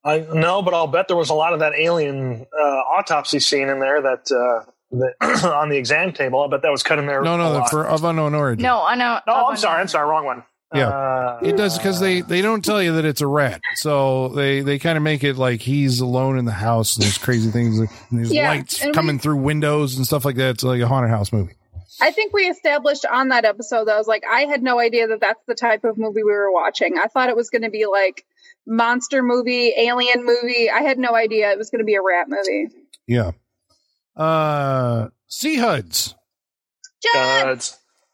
I 0.06 0.20
no, 0.20 0.62
but 0.62 0.76
I'll 0.76 0.86
bet 0.86 1.08
there 1.08 1.18
was 1.18 1.32
a 1.32 1.34
lot 1.34 1.54
of 1.54 1.62
that 1.62 1.74
alien 1.74 2.46
uh, 2.54 2.64
autopsy 2.64 3.40
scene 3.40 3.70
in 3.70 3.80
there 3.80 4.04
that, 4.04 4.30
uh, 4.32 4.70
that 4.92 5.44
on 5.52 5.70
the 5.70 5.78
exam 5.78 6.14
table. 6.14 6.44
I 6.44 6.48
bet 6.48 6.62
that 6.62 6.72
was 6.72 6.84
cut 6.84 7.00
in 7.00 7.08
there. 7.08 7.24
No, 7.24 7.34
a 7.34 7.38
no, 7.40 7.52
lot. 7.54 7.72
for 7.72 7.88
Of 7.88 8.04
Unknown 8.04 8.36
Origin. 8.36 8.62
No, 8.62 8.84
I 8.84 8.94
know. 8.94 9.20
No, 9.26 9.34
oh, 9.34 9.46
I'm 9.50 9.58
sorry. 9.58 9.82
I'm 9.82 9.88
sorry. 9.88 10.08
Wrong 10.08 10.26
one. 10.26 10.44
Yeah. 10.74 10.88
Uh, 10.90 11.40
It 11.44 11.56
does 11.58 11.78
because 11.78 12.00
they, 12.00 12.22
they 12.22 12.42
don't 12.42 12.64
tell 12.64 12.82
you 12.82 12.94
that 12.94 13.06
it's 13.06 13.22
a 13.22 13.28
rat. 13.28 13.62
So 13.76 14.30
they, 14.30 14.62
they 14.62 14.80
kind 14.80 14.98
of 14.98 15.04
make 15.04 15.24
it 15.24 15.36
like 15.38 15.62
he's 15.62 16.00
alone 16.00 16.38
in 16.38 16.46
the 16.46 16.52
house 16.52 16.96
and 16.96 17.04
there's 17.04 17.18
crazy 17.18 17.52
things. 17.52 17.80
And 17.80 17.90
there's 18.12 18.32
Yeah, 18.34 18.50
lights 18.50 18.82
and 18.82 18.90
we- 18.90 18.94
coming 18.94 19.20
through 19.20 19.38
windows 19.38 19.98
and 19.98 20.06
stuff 20.06 20.26
like 20.26 20.36
that. 20.38 20.50
It's 20.52 20.64
like 20.64 20.82
a 20.82 20.88
haunted 20.88 21.12
house 21.12 21.32
movie. 21.32 21.54
I 22.02 22.10
think 22.12 22.34
we 22.34 22.44
established 22.48 23.06
on 23.06 23.28
that 23.30 23.46
episode 23.46 23.86
that 23.86 23.94
I 23.96 23.98
was 24.00 24.08
like, 24.08 24.24
I 24.30 24.42
had 24.42 24.64
no 24.64 24.80
idea 24.80 25.08
that 25.10 25.22
that's 25.22 25.44
the 25.48 25.54
type 25.54 25.84
of 25.84 25.96
movie 25.98 26.24
we 26.24 26.32
were 26.32 26.52
watching. 26.52 26.98
I 26.98 27.06
thought 27.08 27.30
it 27.30 27.36
was 27.36 27.52
going 27.52 27.62
to 27.62 27.70
be 27.70 27.86
like 27.86 28.26
monster 28.66 29.22
movie, 29.22 29.74
alien 29.78 30.26
movie. 30.26 30.72
I 30.72 30.82
had 30.82 30.98
no 30.98 31.14
idea 31.14 31.52
it 31.52 31.58
was 31.60 31.70
going 31.70 31.80
to 31.80 31.86
be 31.86 31.94
a 31.96 32.02
rat 32.02 32.28
movie. 32.30 32.70
Yeah. 33.08 33.32
Uh, 34.16 35.10
Sea 35.28 35.58
Huds. 35.58 36.16
Jen! 37.14 37.60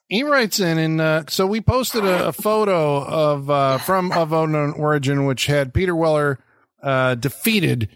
He 0.09 0.23
writes 0.23 0.59
in, 0.59 0.79
and 0.79 0.99
uh, 0.99 1.23
so 1.27 1.45
we 1.45 1.61
posted 1.61 2.03
a, 2.03 2.29
a 2.29 2.33
photo 2.33 3.03
of 3.03 3.49
uh, 3.49 3.77
from 3.77 4.11
of 4.11 4.33
unknown 4.33 4.73
origin, 4.73 5.25
which 5.25 5.45
had 5.45 5.71
Peter 5.71 5.95
Weller 5.95 6.39
uh, 6.81 7.13
defeated, 7.13 7.89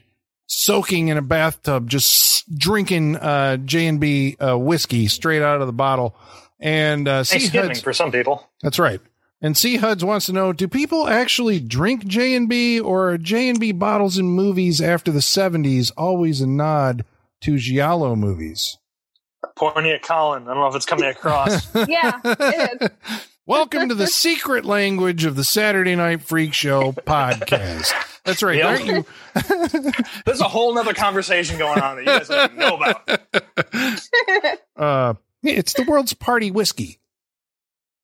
soaking 0.45 1.07
in 1.07 1.17
a 1.17 1.23
bathtub, 1.23 1.89
just 1.89 2.55
drinking 2.55 3.15
uh, 3.15 3.57
J 3.57 3.87
and 3.87 3.99
B 3.99 4.37
uh, 4.39 4.57
whiskey 4.57 5.07
straight 5.07 5.41
out 5.41 5.59
of 5.61 5.67
the 5.67 5.73
bottle. 5.73 6.15
And 6.59 7.07
uh, 7.07 7.23
Thanksgiving 7.23 7.71
Huds, 7.71 7.81
for 7.81 7.93
some 7.93 8.11
people. 8.11 8.47
that's 8.61 8.79
right. 8.79 9.01
And 9.41 9.57
Sea 9.57 9.77
Huds 9.77 10.05
wants 10.05 10.27
to 10.27 10.33
know: 10.33 10.53
Do 10.53 10.67
people 10.67 11.07
actually 11.07 11.59
drink 11.59 12.05
J 12.05 12.35
and 12.35 12.47
B, 12.47 12.79
or 12.79 13.09
are 13.09 13.17
J 13.17 13.49
and 13.49 13.59
B 13.59 13.71
bottles 13.71 14.19
in 14.19 14.27
movies 14.27 14.79
after 14.81 15.11
the 15.11 15.21
seventies 15.21 15.89
always 15.97 16.41
a 16.41 16.47
nod 16.47 17.05
to 17.41 17.57
giallo 17.57 18.15
movies? 18.15 18.77
Pointing 19.55 19.91
at 19.91 20.01
Colin. 20.03 20.43
I 20.43 20.47
don't 20.47 20.57
know 20.57 20.67
if 20.67 20.75
it's 20.75 20.85
coming 20.85 21.05
across. 21.05 21.67
Yeah, 21.87 22.19
it 22.23 22.81
is. 22.81 22.89
Welcome 23.45 23.89
to 23.89 23.95
the 23.95 24.07
secret 24.07 24.63
language 24.63 25.25
of 25.25 25.35
the 25.35 25.43
Saturday 25.43 25.97
Night 25.97 26.21
Freak 26.21 26.53
Show 26.53 26.93
podcast. 26.93 27.91
That's 28.23 28.41
right. 28.41 28.57
Yep. 28.57 28.65
Aren't 28.65 28.85
you? 28.85 29.05
There's 30.25 30.39
a 30.39 30.47
whole 30.47 30.73
nother 30.73 30.93
conversation 30.93 31.57
going 31.57 31.81
on 31.81 31.97
that 31.97 32.01
you 32.01 32.07
guys 32.07 32.29
don't 32.29 32.53
even 32.53 32.57
know 32.57 32.77
about. 32.77 34.39
Uh, 34.77 35.13
it's 35.43 35.73
the 35.73 35.83
world's 35.83 36.13
party 36.13 36.51
whiskey. 36.51 36.99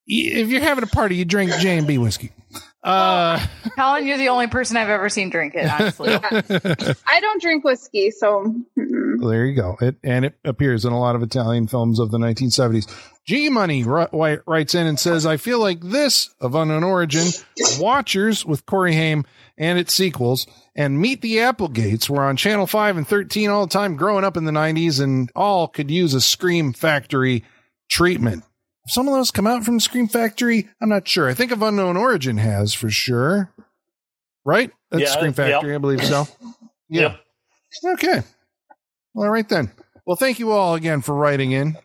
If 0.06 0.50
you're 0.50 0.60
having 0.62 0.84
a 0.84 0.88
party, 0.88 1.16
you 1.16 1.24
drink 1.24 1.54
J 1.60 1.78
and 1.78 1.88
B 1.88 1.98
whiskey. 1.98 2.32
Uh, 2.82 3.45
Colin, 3.75 4.07
you're 4.07 4.17
the 4.17 4.30
only 4.30 4.47
person 4.47 4.77
I've 4.77 4.89
ever 4.89 5.09
seen 5.09 5.30
drink 5.30 5.53
it, 5.55 5.69
honestly. 5.69 6.13
I 7.07 7.19
don't 7.19 7.41
drink 7.41 7.63
whiskey, 7.65 8.11
so 8.11 8.55
mm-mm. 8.77 9.30
there 9.30 9.45
you 9.45 9.55
go. 9.55 9.77
It 9.82 9.97
and 10.03 10.25
it 10.25 10.36
appears 10.45 10.86
in 10.86 10.93
a 10.93 10.99
lot 10.99 11.15
of 11.15 11.23
Italian 11.23 11.67
films 11.67 11.99
of 11.99 12.11
the 12.11 12.17
1970s. 12.17 12.88
G 13.25 13.49
Money 13.49 13.84
ri- 13.84 14.39
writes 14.47 14.75
in 14.75 14.88
and 14.88 14.97
says, 14.97 15.25
"I 15.25 15.38
feel 15.38 15.59
like 15.59 15.82
this 15.82 16.30
of 16.39 16.55
unknown 16.55 16.84
origin, 16.84 17.27
Watchers 17.80 18.45
with 18.45 18.65
Corey 18.65 18.93
Haim 18.93 19.25
and 19.57 19.77
its 19.77 19.93
sequels, 19.93 20.47
and 20.73 20.99
Meet 20.99 21.21
the 21.21 21.41
Applegates 21.41 22.09
were 22.09 22.23
on 22.23 22.38
Channel 22.38 22.65
Five 22.65 22.95
and 22.95 23.07
13 23.07 23.49
all 23.49 23.67
the 23.67 23.73
time 23.73 23.97
growing 23.97 24.23
up 24.23 24.38
in 24.38 24.45
the 24.45 24.51
90s, 24.51 25.01
and 25.01 25.30
all 25.36 25.67
could 25.67 25.91
use 25.91 26.13
a 26.13 26.21
Scream 26.21 26.71
Factory 26.71 27.43
treatment. 27.89 28.45
Have 28.90 28.94
some 28.94 29.08
of 29.08 29.14
those 29.14 29.30
come 29.30 29.46
out 29.46 29.64
from 29.64 29.80
Scream 29.80 30.08
Factory? 30.08 30.68
I'm 30.82 30.90
not 30.90 31.08
sure. 31.08 31.30
I 31.30 31.36
think 31.36 31.52
of 31.52 31.62
Unknown 31.62 31.96
Origin 31.96 32.40
has 32.40 32.74
for 32.74 32.90
sure. 32.90 33.54
Right? 34.44 34.72
That's 34.90 35.04
Yeah, 35.04 35.10
Scream 35.10 35.34
Factory, 35.34 35.76
I 35.76 35.78
believe 35.78 36.04
so. 36.04 36.28
Yeah. 36.92 37.18
Yep. 37.84 37.94
Okay. 38.00 38.24
Well, 39.14 39.28
all 39.28 39.32
right 39.32 39.48
then. 39.48 39.72
Well, 40.08 40.16
thank 40.16 40.40
you 40.40 40.50
all 40.50 40.74
again 40.74 41.02
for 41.02 41.14
writing 41.14 41.52
in. 41.52 41.78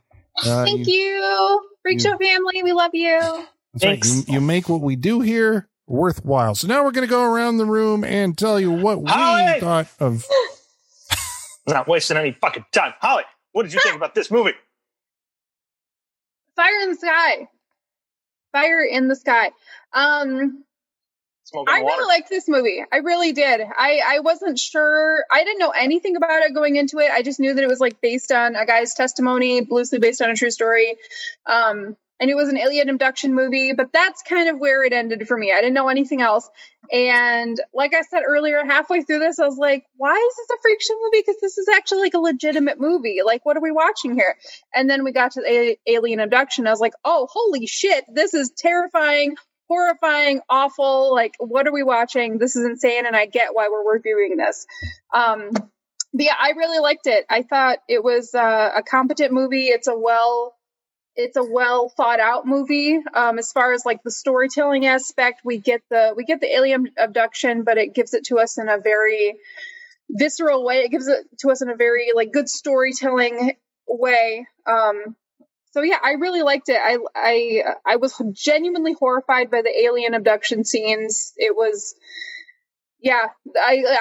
Uh, 0.42 0.64
thank 0.64 0.86
you. 0.86 1.68
Freak 1.82 2.00
Show 2.00 2.16
family, 2.16 2.62
we 2.62 2.72
love 2.72 2.92
you. 2.94 3.18
that's 3.20 3.84
right. 3.84 4.02
Thanks. 4.02 4.26
You, 4.26 4.36
you 4.36 4.40
make 4.40 4.70
what 4.70 4.80
we 4.80 4.96
do 4.96 5.20
here 5.20 5.68
worthwhile. 5.86 6.54
So 6.54 6.68
now 6.68 6.84
we're 6.84 6.92
going 6.92 7.06
to 7.06 7.10
go 7.10 7.22
around 7.22 7.58
the 7.58 7.66
room 7.66 8.02
and 8.02 8.38
tell 8.38 8.58
you 8.58 8.72
what 8.72 9.02
we 9.02 9.10
Holly! 9.10 9.60
thought 9.60 9.88
of. 10.00 10.24
Not 11.68 11.86
wasting 11.86 12.16
any 12.16 12.32
fucking 12.32 12.64
time. 12.72 12.94
Holly, 12.98 13.24
what 13.52 13.64
did 13.64 13.74
you 13.74 13.80
think 13.80 13.94
about 13.94 14.14
this 14.14 14.30
movie? 14.30 14.54
Fire 16.56 16.80
in 16.82 16.90
the 16.90 16.96
sky. 16.96 17.48
Fire 18.52 18.82
in 18.82 19.08
the 19.08 19.16
sky. 19.16 19.50
Um, 19.92 20.64
I 21.54 21.82
water. 21.82 21.84
really 21.84 22.06
liked 22.06 22.28
this 22.30 22.48
movie. 22.48 22.84
I 22.90 22.98
really 22.98 23.32
did. 23.32 23.60
I, 23.60 24.00
I 24.06 24.20
wasn't 24.20 24.58
sure. 24.58 25.24
I 25.30 25.44
didn't 25.44 25.58
know 25.58 25.70
anything 25.70 26.16
about 26.16 26.42
it 26.42 26.54
going 26.54 26.76
into 26.76 26.98
it. 26.98 27.10
I 27.10 27.22
just 27.22 27.38
knew 27.38 27.54
that 27.54 27.62
it 27.62 27.68
was 27.68 27.80
like 27.80 28.00
based 28.00 28.32
on 28.32 28.56
a 28.56 28.64
guy's 28.66 28.94
testimony, 28.94 29.66
loosely 29.68 29.98
based 29.98 30.22
on 30.22 30.30
a 30.30 30.34
true 30.34 30.50
story. 30.50 30.96
Um, 31.46 31.96
and 32.20 32.30
it 32.30 32.36
was 32.36 32.48
an 32.48 32.58
alien 32.58 32.88
abduction 32.88 33.34
movie, 33.34 33.72
but 33.72 33.92
that's 33.92 34.22
kind 34.22 34.48
of 34.48 34.58
where 34.58 34.84
it 34.84 34.92
ended 34.92 35.26
for 35.26 35.36
me. 35.36 35.52
I 35.52 35.60
didn't 35.60 35.74
know 35.74 35.88
anything 35.88 36.22
else. 36.22 36.48
And 36.92 37.60
like 37.72 37.94
I 37.94 38.02
said 38.02 38.22
earlier, 38.26 38.64
halfway 38.64 39.02
through 39.02 39.18
this, 39.18 39.38
I 39.38 39.46
was 39.46 39.56
like, 39.56 39.84
why 39.96 40.14
is 40.14 40.36
this 40.36 40.56
a 40.56 40.62
freak 40.62 40.80
show 40.80 40.94
movie? 41.02 41.24
Because 41.26 41.40
this 41.40 41.58
is 41.58 41.66
actually 41.74 42.02
like 42.02 42.14
a 42.14 42.18
legitimate 42.18 42.80
movie. 42.80 43.20
Like, 43.24 43.44
what 43.44 43.56
are 43.56 43.62
we 43.62 43.72
watching 43.72 44.14
here? 44.14 44.36
And 44.74 44.88
then 44.88 45.02
we 45.02 45.12
got 45.12 45.32
to 45.32 45.40
the 45.40 45.48
a- 45.48 45.78
alien 45.86 46.20
abduction. 46.20 46.66
I 46.66 46.70
was 46.70 46.80
like, 46.80 46.94
oh, 47.04 47.26
holy 47.30 47.66
shit, 47.66 48.04
this 48.12 48.32
is 48.32 48.52
terrifying, 48.56 49.34
horrifying, 49.68 50.40
awful. 50.48 51.12
Like, 51.12 51.34
what 51.38 51.66
are 51.66 51.72
we 51.72 51.82
watching? 51.82 52.38
This 52.38 52.54
is 52.54 52.64
insane. 52.64 53.06
And 53.06 53.16
I 53.16 53.26
get 53.26 53.54
why 53.54 53.68
we're 53.70 53.92
reviewing 53.92 54.36
this. 54.36 54.66
Um, 55.12 55.50
but 55.52 56.26
yeah, 56.26 56.36
I 56.38 56.50
really 56.50 56.78
liked 56.78 57.06
it. 57.06 57.24
I 57.28 57.42
thought 57.42 57.78
it 57.88 58.04
was 58.04 58.34
uh, 58.34 58.70
a 58.76 58.82
competent 58.84 59.32
movie. 59.32 59.66
It's 59.66 59.88
a 59.88 59.98
well, 59.98 60.54
it's 61.16 61.36
a 61.36 61.44
well 61.44 61.88
thought 61.88 62.20
out 62.20 62.46
movie. 62.46 62.98
Um, 63.14 63.38
as 63.38 63.52
far 63.52 63.72
as 63.72 63.84
like 63.86 64.02
the 64.02 64.10
storytelling 64.10 64.86
aspect, 64.86 65.42
we 65.44 65.58
get 65.58 65.82
the 65.90 66.12
we 66.16 66.24
get 66.24 66.40
the 66.40 66.52
alien 66.52 66.90
abduction, 66.98 67.62
but 67.62 67.78
it 67.78 67.94
gives 67.94 68.14
it 68.14 68.24
to 68.26 68.38
us 68.38 68.58
in 68.58 68.68
a 68.68 68.78
very 68.78 69.36
visceral 70.10 70.64
way. 70.64 70.78
It 70.78 70.90
gives 70.90 71.08
it 71.08 71.24
to 71.40 71.50
us 71.50 71.62
in 71.62 71.68
a 71.68 71.76
very 71.76 72.08
like 72.14 72.32
good 72.32 72.48
storytelling 72.48 73.54
way. 73.86 74.46
Um, 74.66 75.16
so 75.72 75.82
yeah, 75.82 75.98
I 76.02 76.12
really 76.12 76.42
liked 76.42 76.68
it. 76.68 76.78
I 76.82 76.98
I 77.14 77.62
I 77.86 77.96
was 77.96 78.20
genuinely 78.32 78.92
horrified 78.92 79.50
by 79.50 79.62
the 79.62 79.84
alien 79.84 80.14
abduction 80.14 80.64
scenes. 80.64 81.32
It 81.36 81.54
was, 81.56 81.94
yeah, 83.00 83.26
I. 83.56 83.84
I 83.88 83.98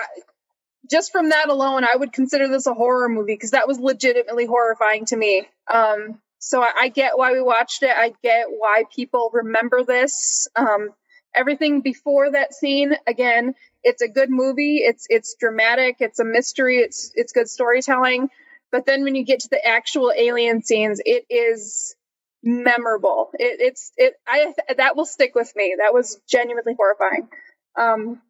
just 0.92 1.14
from 1.14 1.30
that 1.30 1.48
alone, 1.48 1.86
I 1.86 1.96
would 1.96 2.12
consider 2.12 2.50
this 2.50 2.68
a 2.68 2.74
horror 2.74 3.08
movie 3.08 3.34
because 3.36 3.52
that 3.52 3.70
was 3.70 3.80
legitimately 3.80 4.46
horrifying 4.46 5.06
to 5.06 5.16
me. 5.16 5.48
Um, 5.74 6.20
so 6.44 6.62
I, 6.62 6.72
I 6.78 6.88
get 6.90 7.18
why 7.18 7.32
we 7.32 7.42
watched 7.42 7.84
it. 7.84 7.92
I 7.96 8.14
get 8.22 8.48
why 8.50 8.84
people 8.94 9.30
remember 9.34 9.84
this. 9.84 10.48
Um, 10.58 10.90
everything 11.34 11.80
before 11.82 12.32
that 12.32 12.54
scene, 12.54 12.94
again, 13.08 13.56
it's 13.82 14.02
a 14.02 14.10
good 14.10 14.30
movie. 14.30 14.78
It's 14.78 15.08
it's 15.10 15.36
dramatic. 15.40 15.98
It's 16.00 16.20
a 16.20 16.26
mystery. 16.26 16.80
It's 16.80 17.12
it's 17.16 17.32
good 17.32 17.48
storytelling. 17.50 18.30
But 18.74 18.86
then 18.86 19.04
when 19.04 19.16
you 19.16 19.24
get 19.24 19.42
to 19.42 19.50
the 19.50 19.66
actual 19.66 20.12
alien 20.16 20.64
scenes, 20.64 21.00
it 21.06 21.26
is 21.30 21.96
memorable. 22.44 23.30
It, 23.36 23.62
it's 23.62 23.94
it. 23.96 24.14
I 24.28 24.54
that 24.78 24.98
will 24.98 25.06
stick 25.06 25.36
with 25.36 25.52
me. 25.56 25.78
That 25.80 25.94
was 25.94 26.20
genuinely 26.28 26.76
horrifying. 26.78 27.30
Um, 27.78 28.22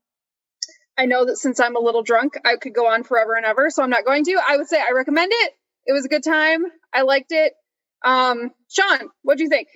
I 0.96 1.08
know 1.08 1.26
that 1.26 1.38
since 1.38 1.60
I'm 1.60 1.76
a 1.76 1.80
little 1.80 2.04
drunk, 2.04 2.36
I 2.46 2.58
could 2.58 2.76
go 2.76 2.88
on 2.88 3.04
forever 3.04 3.34
and 3.34 3.46
ever, 3.46 3.72
so 3.72 3.82
I'm 3.82 3.90
not 3.90 4.06
going 4.06 4.24
to. 4.26 4.40
I 4.48 4.58
would 4.58 4.68
say 4.68 4.80
I 4.80 4.92
recommend 4.94 5.32
it. 5.34 5.54
It 5.88 5.94
was 5.94 6.06
a 6.06 6.10
good 6.10 6.24
time. 6.24 6.64
I 6.94 7.02
liked 7.02 7.32
it. 7.32 7.54
Um, 8.04 8.52
Sean, 8.70 9.10
what 9.22 9.38
do 9.38 9.44
you 9.44 9.50
think? 9.50 9.68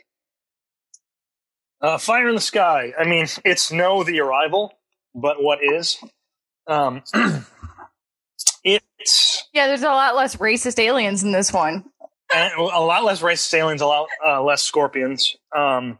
Uh, 1.82 1.98
Fire 1.98 2.28
in 2.30 2.36
the 2.36 2.41
Sky. 2.41 2.94
I 2.98 3.06
mean, 3.06 3.28
it's 3.45 3.72
no 3.72 4.04
The 4.04 4.20
Arrival, 4.20 4.74
but 5.14 5.41
what 5.41 5.60
is? 5.62 5.98
Um, 6.66 7.04
it's 8.64 9.44
yeah, 9.54 9.68
there's 9.68 9.84
a 9.84 9.86
lot 9.86 10.16
less 10.16 10.36
racist 10.38 10.80
aliens 10.80 11.24
in 11.24 11.32
this 11.32 11.54
one. 11.54 11.86
and 12.34 12.54
a 12.60 12.62
lot 12.82 13.04
less 13.04 13.22
racist 13.22 13.54
aliens, 13.54 13.82
a 13.82 13.86
lot 13.86 14.08
uh, 14.26 14.41
less 14.44 14.64
scorpions. 14.64 15.36
Um, 15.56 15.99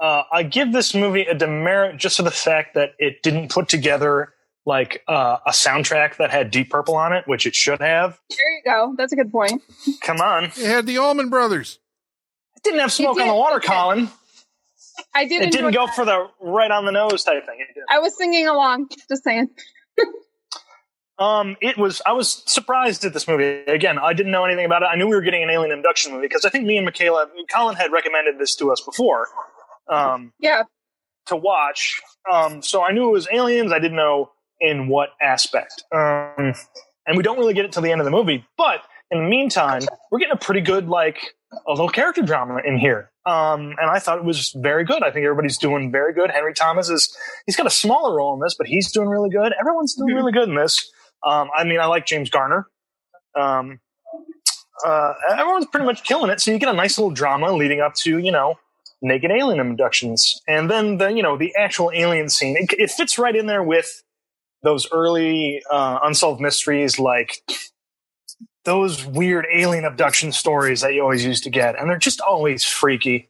uh, 0.00 0.22
I 0.32 0.42
give 0.42 0.72
this 0.72 0.94
movie 0.94 1.22
a 1.22 1.34
demerit 1.34 1.98
just 1.98 2.16
for 2.16 2.22
the 2.24 2.30
fact 2.30 2.74
that 2.74 2.90
it 2.98 3.22
didn't 3.22 3.50
put 3.50 3.68
together 3.68 4.32
like 4.64 5.02
uh, 5.08 5.38
a 5.46 5.50
soundtrack 5.50 6.16
that 6.16 6.30
had 6.30 6.50
Deep 6.50 6.70
Purple 6.70 6.94
on 6.94 7.12
it, 7.12 7.26
which 7.26 7.46
it 7.46 7.54
should 7.54 7.80
have. 7.80 8.18
There 8.30 8.52
you 8.52 8.62
go. 8.64 8.94
That's 8.96 9.12
a 9.12 9.16
good 9.16 9.30
point. 9.32 9.62
Come 10.02 10.20
on, 10.20 10.44
It 10.44 10.54
had 10.56 10.86
the 10.86 10.98
Allman 10.98 11.28
Brothers. 11.30 11.78
it 12.56 12.62
didn't 12.62 12.80
have 12.80 12.92
smoke 12.92 13.18
on 13.20 13.26
the 13.28 13.34
water. 13.34 13.60
Colin. 13.60 14.08
I 15.14 15.24
did. 15.26 15.42
It 15.42 15.52
didn't 15.52 15.72
go 15.72 15.86
that. 15.86 15.94
for 15.96 16.04
the 16.04 16.28
right 16.40 16.70
on 16.70 16.84
the 16.84 16.92
nose 16.92 17.24
type 17.24 17.44
thing. 17.46 17.58
It 17.60 17.74
did. 17.74 17.82
I 17.88 17.98
was 17.98 18.16
singing 18.16 18.46
along. 18.46 18.88
Just 19.08 19.24
saying. 19.24 19.48
Um, 21.18 21.56
it 21.60 21.76
was. 21.78 22.02
I 22.04 22.12
was 22.12 22.42
surprised 22.46 23.04
at 23.04 23.12
this 23.12 23.28
movie. 23.28 23.44
Again, 23.66 23.98
I 23.98 24.12
didn't 24.12 24.32
know 24.32 24.44
anything 24.44 24.64
about 24.64 24.82
it. 24.82 24.86
I 24.86 24.96
knew 24.96 25.06
we 25.06 25.14
were 25.14 25.20
getting 25.22 25.42
an 25.42 25.50
alien 25.50 25.76
abduction 25.78 26.12
movie 26.12 26.26
because 26.26 26.44
I 26.44 26.48
think 26.48 26.64
me 26.66 26.76
and 26.78 26.84
Michaela, 26.84 27.26
Colin 27.52 27.76
had 27.76 27.92
recommended 27.92 28.38
this 28.38 28.56
to 28.56 28.72
us 28.72 28.80
before 28.80 29.28
um, 29.88 30.32
Yeah. 30.40 30.62
to 31.26 31.36
watch. 31.36 32.00
Um, 32.30 32.62
so 32.62 32.82
I 32.82 32.92
knew 32.92 33.08
it 33.08 33.12
was 33.12 33.28
aliens. 33.32 33.72
I 33.72 33.78
didn't 33.78 33.96
know 33.96 34.30
in 34.62 34.88
what 34.88 35.10
aspect. 35.20 35.84
Um, 35.94 36.54
and 37.06 37.16
we 37.16 37.22
don't 37.22 37.36
really 37.36 37.52
get 37.52 37.64
it 37.64 37.72
till 37.72 37.82
the 37.82 37.90
end 37.90 38.00
of 38.00 38.04
the 38.04 38.10
movie. 38.10 38.46
But 38.56 38.82
in 39.10 39.22
the 39.24 39.28
meantime, 39.28 39.82
we're 40.10 40.20
getting 40.20 40.32
a 40.32 40.38
pretty 40.38 40.62
good 40.62 40.88
like 40.88 41.18
a 41.66 41.72
little 41.72 41.88
character 41.88 42.22
drama 42.22 42.60
in 42.64 42.78
here. 42.78 43.10
Um, 43.26 43.74
and 43.78 43.90
I 43.90 43.98
thought 43.98 44.18
it 44.18 44.24
was 44.24 44.52
very 44.56 44.84
good. 44.84 45.02
I 45.02 45.10
think 45.10 45.24
everybody's 45.24 45.58
doing 45.58 45.92
very 45.92 46.14
good. 46.14 46.30
Henry 46.30 46.54
Thomas 46.54 46.88
is 46.88 47.14
he's 47.46 47.56
got 47.56 47.66
a 47.66 47.70
smaller 47.70 48.16
role 48.16 48.34
in 48.34 48.40
this, 48.40 48.54
but 48.56 48.66
he's 48.66 48.90
doing 48.90 49.08
really 49.08 49.30
good. 49.30 49.52
Everyone's 49.60 49.94
doing 49.94 50.14
really 50.14 50.32
good 50.32 50.48
in 50.48 50.56
this. 50.56 50.90
Um, 51.24 51.50
I 51.56 51.64
mean, 51.64 51.78
I 51.78 51.86
like 51.86 52.06
James 52.06 52.30
Garner. 52.30 52.66
Um, 53.38 53.80
uh, 54.84 55.12
everyone's 55.30 55.66
pretty 55.66 55.86
much 55.86 56.02
killing 56.04 56.30
it. 56.30 56.40
So 56.40 56.50
you 56.50 56.58
get 56.58 56.68
a 56.68 56.76
nice 56.76 56.98
little 56.98 57.12
drama 57.12 57.52
leading 57.52 57.80
up 57.80 57.94
to 57.96 58.18
you 58.18 58.32
know 58.32 58.58
naked 59.00 59.30
alien 59.30 59.60
abductions, 59.60 60.40
and 60.48 60.70
then 60.70 60.98
the 60.98 61.08
you 61.08 61.22
know 61.22 61.36
the 61.36 61.54
actual 61.56 61.90
alien 61.94 62.28
scene. 62.28 62.56
It, 62.56 62.72
it 62.78 62.90
fits 62.90 63.18
right 63.18 63.36
in 63.36 63.46
there 63.46 63.62
with 63.62 64.02
those 64.62 64.88
early 64.92 65.62
uh, 65.70 65.98
unsolved 66.02 66.40
mysteries, 66.40 66.98
like 66.98 67.42
those 68.64 69.04
weird 69.04 69.46
alien 69.52 69.84
abduction 69.84 70.32
stories 70.32 70.82
that 70.82 70.94
you 70.94 71.02
always 71.02 71.24
used 71.24 71.44
to 71.44 71.50
get, 71.50 71.78
and 71.78 71.90
they're 71.90 71.98
just 71.98 72.20
always 72.20 72.64
freaky. 72.64 73.28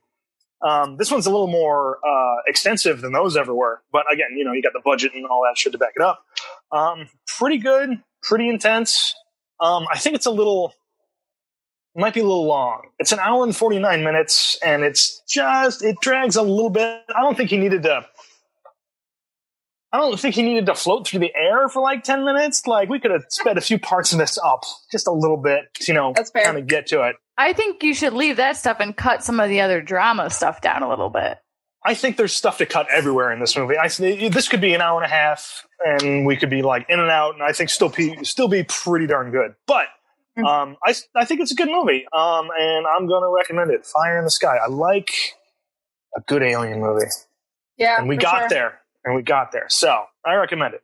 Um, 0.61 0.97
this 0.97 1.11
one's 1.11 1.27
a 1.27 1.31
little 1.31 1.49
more 1.49 1.99
uh, 2.07 2.37
extensive 2.47 3.01
than 3.01 3.13
those 3.13 3.37
ever 3.37 3.55
were, 3.55 3.83
but 3.91 4.05
again, 4.13 4.37
you 4.37 4.45
know, 4.45 4.53
you 4.53 4.63
got 4.63 4.73
the 4.75 4.83
budget 4.85 5.13
and 5.15 5.27
all 5.27 5.43
that 5.43 5.59
shit 5.59 5.73
to 5.73 5.79
back 5.79 5.95
it 5.97 6.03
up. 6.03 6.25
Um, 6.71 7.09
pretty 7.27 7.59
good, 7.59 8.01
pretty 8.23 8.49
intense. 8.49 9.15
Um, 9.61 9.87
I 9.93 9.99
think 9.99 10.15
it's 10.15 10.27
a 10.27 10.31
little, 10.31 10.75
might 11.97 12.15
be 12.15 12.21
a 12.21 12.25
little 12.25 12.47
long. 12.47 12.83
It's 12.99 13.13
an 13.13 13.19
hour 13.19 13.43
and 13.43 13.57
forty 13.57 13.79
nine 13.79 14.05
minutes, 14.05 14.59
and 14.65 14.83
it's 14.83 15.23
just 15.29 15.83
it 15.83 15.97
drags 16.01 16.37
a 16.37 16.43
little 16.43 16.71
bit. 16.71 17.03
I 17.15 17.23
don't 17.23 17.37
think 17.37 17.51
he 17.51 17.57
needed 17.57 17.83
to. 17.85 18.07
I 19.93 19.99
don't 19.99 20.19
think 20.19 20.35
he 20.35 20.43
needed 20.43 20.67
to 20.67 20.75
float 20.75 21.07
through 21.07 21.21
the 21.21 21.33
air 21.35 21.69
for 21.69 21.83
like 21.83 22.03
ten 22.03 22.25
minutes. 22.25 22.67
Like 22.67 22.89
we 22.89 22.99
could 22.99 23.11
have 23.11 23.25
sped 23.29 23.59
a 23.59 23.61
few 23.61 23.79
parts 23.79 24.13
of 24.13 24.19
this 24.19 24.39
up 24.43 24.65
just 24.91 25.07
a 25.07 25.13
little 25.13 25.37
bit, 25.37 25.65
you 25.87 25.93
know, 25.95 26.13
That's 26.17 26.31
fair. 26.31 26.45
kind 26.45 26.57
of 26.59 26.67
get 26.67 26.87
to 26.89 27.03
it. 27.09 27.17
I 27.37 27.53
think 27.53 27.83
you 27.83 27.93
should 27.95 28.13
leave 28.13 28.37
that 28.39 28.57
stuff 28.57 28.79
and 28.81 28.97
cut 28.97 29.23
some 29.25 29.39
of 29.41 29.49
the 29.49 29.61
other 29.61 29.83
drama 29.83 30.31
stuff 30.31 30.61
down 30.61 30.83
a 30.83 30.89
little 30.89 31.11
bit. 31.11 31.39
I 31.85 31.95
think 31.95 32.17
there's 32.17 32.33
stuff 32.33 32.59
to 32.59 32.67
cut 32.67 32.87
everywhere 32.91 33.33
in 33.33 33.41
this 33.41 33.57
movie. 33.57 33.75
I 33.77 33.89
this 33.89 34.49
could 34.49 34.61
be 34.61 34.73
an 34.73 34.81
hour 34.81 35.03
and 35.03 35.05
a 35.11 35.15
half, 35.15 35.67
and 35.85 36.25
we 36.25 36.37
could 36.37 36.51
be 36.51 36.63
like 36.63 36.87
in 36.89 37.01
and 37.01 37.11
out, 37.11 37.35
and 37.35 37.43
I 37.43 37.53
think 37.53 37.71
still 37.71 37.89
be 37.89 38.23
still 38.25 38.49
be 38.49 38.63
pretty 38.65 39.07
darn 39.09 39.31
good. 39.33 39.55
But 39.67 39.87
Mhm. 40.39 40.47
um, 40.47 40.77
I 40.87 40.95
I 41.17 41.25
think 41.27 41.41
it's 41.41 41.51
a 41.53 41.55
good 41.57 41.69
movie, 41.69 42.07
um, 42.17 42.49
and 42.59 42.87
I'm 42.87 43.07
going 43.09 43.23
to 43.23 43.29
recommend 43.37 43.71
it. 43.73 43.85
Fire 43.85 44.17
in 44.19 44.25
the 44.25 44.31
Sky. 44.31 44.57
I 44.57 44.69
like 44.69 45.11
a 46.17 46.21
good 46.21 46.43
alien 46.43 46.81
movie, 46.81 47.05
Yeah. 47.77 47.97
and 47.99 48.09
we 48.09 48.15
for 48.17 48.23
got 48.23 48.39
sure. 48.43 48.49
there, 48.49 48.81
and 49.05 49.15
we 49.15 49.23
got 49.23 49.53
there. 49.53 49.67
So 49.69 50.05
I 50.25 50.35
recommend 50.35 50.75
it. 50.75 50.83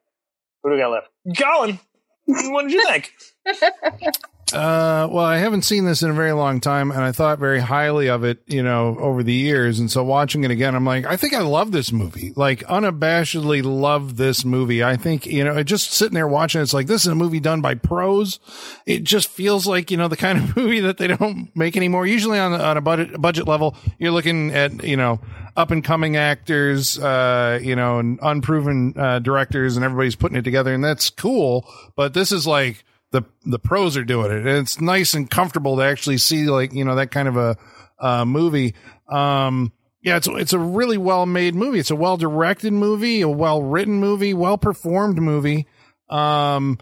Who 0.62 0.70
do 0.70 0.74
we 0.74 0.81
got 0.81 0.90
left? 0.90 1.09
Colin, 1.36 1.78
what 2.27 2.62
did 2.62 2.73
you 2.73 2.85
think? 2.86 3.12
Uh, 4.53 5.07
well, 5.11 5.27
I 5.27 5.37
haven't 5.37 5.62
seen 5.62 5.85
this 5.85 6.03
in 6.03 6.09
a 6.09 6.15
very 6.15 6.33
long 6.33 6.61
time, 6.61 6.91
and 6.91 7.03
I 7.03 7.12
thought 7.12 7.39
very 7.39 7.61
highly 7.61 8.09
of 8.09 8.25
it, 8.25 8.43
you 8.47 8.62
know, 8.62 8.97
over 8.99 9.23
the 9.23 9.33
years. 9.33 9.79
And 9.79 9.91
so 9.91 10.03
watching 10.03 10.43
it 10.43 10.51
again, 10.51 10.75
I'm 10.75 10.87
like, 10.87 11.05
I 11.05 11.16
think 11.16 11.35
I 11.35 11.43
love 11.43 11.70
this 11.70 11.93
movie. 11.93 12.33
Like, 12.35 12.61
unabashedly 12.61 13.62
love 13.62 14.16
this 14.16 14.47
movie. 14.47 14.83
I 14.83 14.97
think, 14.97 15.27
you 15.27 15.45
know, 15.45 15.62
just 15.62 15.93
sitting 15.93 16.15
there 16.15 16.27
watching, 16.27 16.62
it's 16.62 16.73
like, 16.73 16.87
this 16.87 17.03
is 17.03 17.09
a 17.09 17.15
movie 17.15 17.41
done 17.41 17.61
by 17.61 17.75
pros. 17.75 18.41
It 18.87 19.05
just 19.05 19.29
feels 19.29 19.66
like, 19.66 19.91
you 19.91 19.99
know, 19.99 20.09
the 20.09 20.16
kind 20.16 20.39
of 20.39 20.57
movie 20.57 20.81
that 20.81 20.97
they 20.97 21.09
don't 21.09 21.55
make 21.55 21.77
anymore. 21.77 22.07
Usually 22.07 22.39
on, 22.39 22.55
on 22.55 22.79
a 22.79 22.81
budget, 22.81 23.20
budget 23.20 23.47
level, 23.47 23.77
you're 23.99 24.12
looking 24.12 24.55
at, 24.55 24.83
you 24.83 24.97
know, 24.97 25.20
up 25.59 25.70
and 25.73 25.85
coming 25.85 26.16
actors, 26.16 26.99
uh, 26.99 27.59
you 27.62 27.77
know, 27.77 27.99
and 27.99 28.19
unproven, 28.23 28.95
uh, 28.97 29.19
directors, 29.19 29.77
and 29.77 29.85
everybody's 29.85 30.16
putting 30.16 30.39
it 30.39 30.43
together, 30.43 30.73
and 30.73 30.83
that's 30.83 31.11
cool. 31.11 31.69
But 31.97 32.15
this 32.15 32.33
is 32.33 32.47
like, 32.47 32.85
the 33.11 33.23
the 33.45 33.59
pros 33.59 33.97
are 33.97 34.05
doing 34.05 34.31
it. 34.31 34.39
And 34.39 34.49
it's 34.49 34.81
nice 34.81 35.15
and 35.15 35.31
comfortable 35.31 35.77
to 35.77 35.83
actually 35.83 36.19
see 36.19 36.45
like, 36.45 36.73
you 36.73 36.85
know, 36.85 36.97
that 36.97 37.11
kind 37.11 37.29
of 37.29 37.37
a 37.37 37.57
uh 37.99 38.25
movie. 38.25 38.75
Um 39.09 39.73
yeah, 40.03 40.17
it's 40.17 40.29
it's 40.29 40.53
a 40.53 40.59
really 40.59 40.99
well 40.99 41.27
made 41.27 41.55
movie. 41.55 41.79
It's 41.79 41.91
a 41.91 41.97
well 41.97 42.17
directed 42.17 42.73
movie, 42.73 43.21
a 43.23 43.29
well 43.29 43.63
written 43.63 43.95
movie, 43.95 44.35
well 44.35 44.59
performed 44.59 45.19
movie. 45.19 45.67
Um 46.09 46.79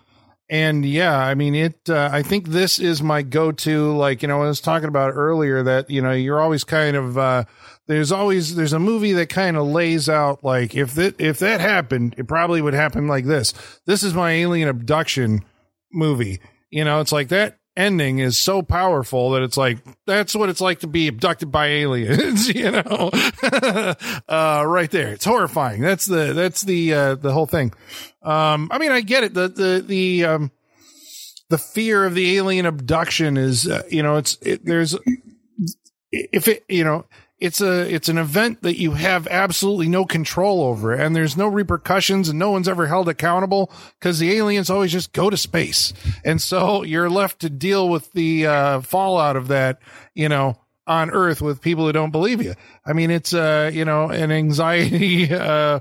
and 0.48 0.84
yeah, 0.84 1.16
I 1.18 1.34
mean 1.34 1.54
it 1.54 1.88
uh, 1.88 2.08
I 2.12 2.22
think 2.22 2.48
this 2.48 2.78
is 2.78 3.02
my 3.02 3.22
go-to 3.22 3.96
like, 3.96 4.22
you 4.22 4.28
know, 4.28 4.42
I 4.42 4.48
was 4.48 4.60
talking 4.60 4.88
about 4.88 5.12
earlier 5.14 5.62
that, 5.64 5.90
you 5.90 6.02
know, 6.02 6.12
you're 6.12 6.40
always 6.40 6.64
kind 6.64 6.96
of 6.96 7.16
uh 7.16 7.44
there's 7.86 8.10
always 8.10 8.56
there's 8.56 8.72
a 8.72 8.80
movie 8.80 9.12
that 9.12 9.28
kind 9.28 9.56
of 9.56 9.66
lays 9.66 10.08
out 10.08 10.42
like 10.42 10.74
if 10.74 10.94
that 10.94 11.20
if 11.20 11.38
that 11.38 11.60
happened, 11.60 12.16
it 12.18 12.26
probably 12.26 12.60
would 12.60 12.74
happen 12.74 13.06
like 13.06 13.24
this. 13.24 13.54
This 13.86 14.02
is 14.02 14.12
my 14.12 14.32
alien 14.32 14.68
abduction 14.68 15.44
movie. 15.92 16.40
You 16.70 16.84
know, 16.84 17.00
it's 17.00 17.12
like 17.12 17.28
that 17.28 17.58
ending 17.76 18.18
is 18.18 18.38
so 18.38 18.62
powerful 18.62 19.32
that 19.32 19.42
it's 19.42 19.56
like 19.56 19.78
that's 20.06 20.34
what 20.34 20.48
it's 20.48 20.60
like 20.60 20.80
to 20.80 20.86
be 20.86 21.08
abducted 21.08 21.52
by 21.52 21.66
aliens, 21.66 22.48
you 22.54 22.70
know. 22.70 23.10
uh 24.28 24.64
right 24.66 24.90
there. 24.90 25.12
It's 25.12 25.24
horrifying. 25.24 25.80
That's 25.80 26.06
the 26.06 26.32
that's 26.32 26.62
the 26.62 26.94
uh 26.94 27.14
the 27.16 27.32
whole 27.32 27.46
thing. 27.46 27.72
Um 28.22 28.68
I 28.72 28.78
mean, 28.78 28.92
I 28.92 29.00
get 29.00 29.24
it. 29.24 29.34
The 29.34 29.48
the 29.48 29.84
the 29.86 30.24
um 30.24 30.50
the 31.48 31.58
fear 31.58 32.04
of 32.04 32.14
the 32.14 32.36
alien 32.36 32.66
abduction 32.66 33.36
is 33.36 33.68
uh, 33.68 33.82
you 33.88 34.02
know, 34.02 34.16
it's 34.16 34.36
it, 34.42 34.64
there's 34.64 34.96
if 36.10 36.48
it 36.48 36.64
you 36.68 36.84
know 36.84 37.04
it's 37.38 37.60
a 37.60 37.92
it's 37.94 38.08
an 38.08 38.18
event 38.18 38.62
that 38.62 38.80
you 38.80 38.92
have 38.92 39.26
absolutely 39.26 39.88
no 39.88 40.04
control 40.04 40.62
over 40.62 40.92
and 40.92 41.14
there's 41.14 41.36
no 41.36 41.46
repercussions 41.46 42.28
and 42.28 42.38
no 42.38 42.50
one's 42.50 42.68
ever 42.68 42.86
held 42.86 43.08
accountable 43.08 43.70
because 43.98 44.18
the 44.18 44.32
aliens 44.32 44.70
always 44.70 44.92
just 44.92 45.12
go 45.12 45.28
to 45.28 45.36
space 45.36 45.92
and 46.24 46.40
so 46.40 46.82
you're 46.82 47.10
left 47.10 47.40
to 47.40 47.50
deal 47.50 47.88
with 47.88 48.10
the 48.12 48.46
uh, 48.46 48.80
fallout 48.80 49.36
of 49.36 49.48
that 49.48 49.78
you 50.14 50.28
know 50.28 50.58
on 50.86 51.10
earth 51.10 51.42
with 51.42 51.60
people 51.60 51.84
who 51.84 51.92
don't 51.92 52.12
believe 52.12 52.40
you 52.42 52.54
i 52.86 52.92
mean 52.92 53.10
it's 53.10 53.34
uh 53.34 53.70
you 53.72 53.84
know 53.84 54.08
an 54.08 54.32
anxiety 54.32 55.30
uh 55.34 55.78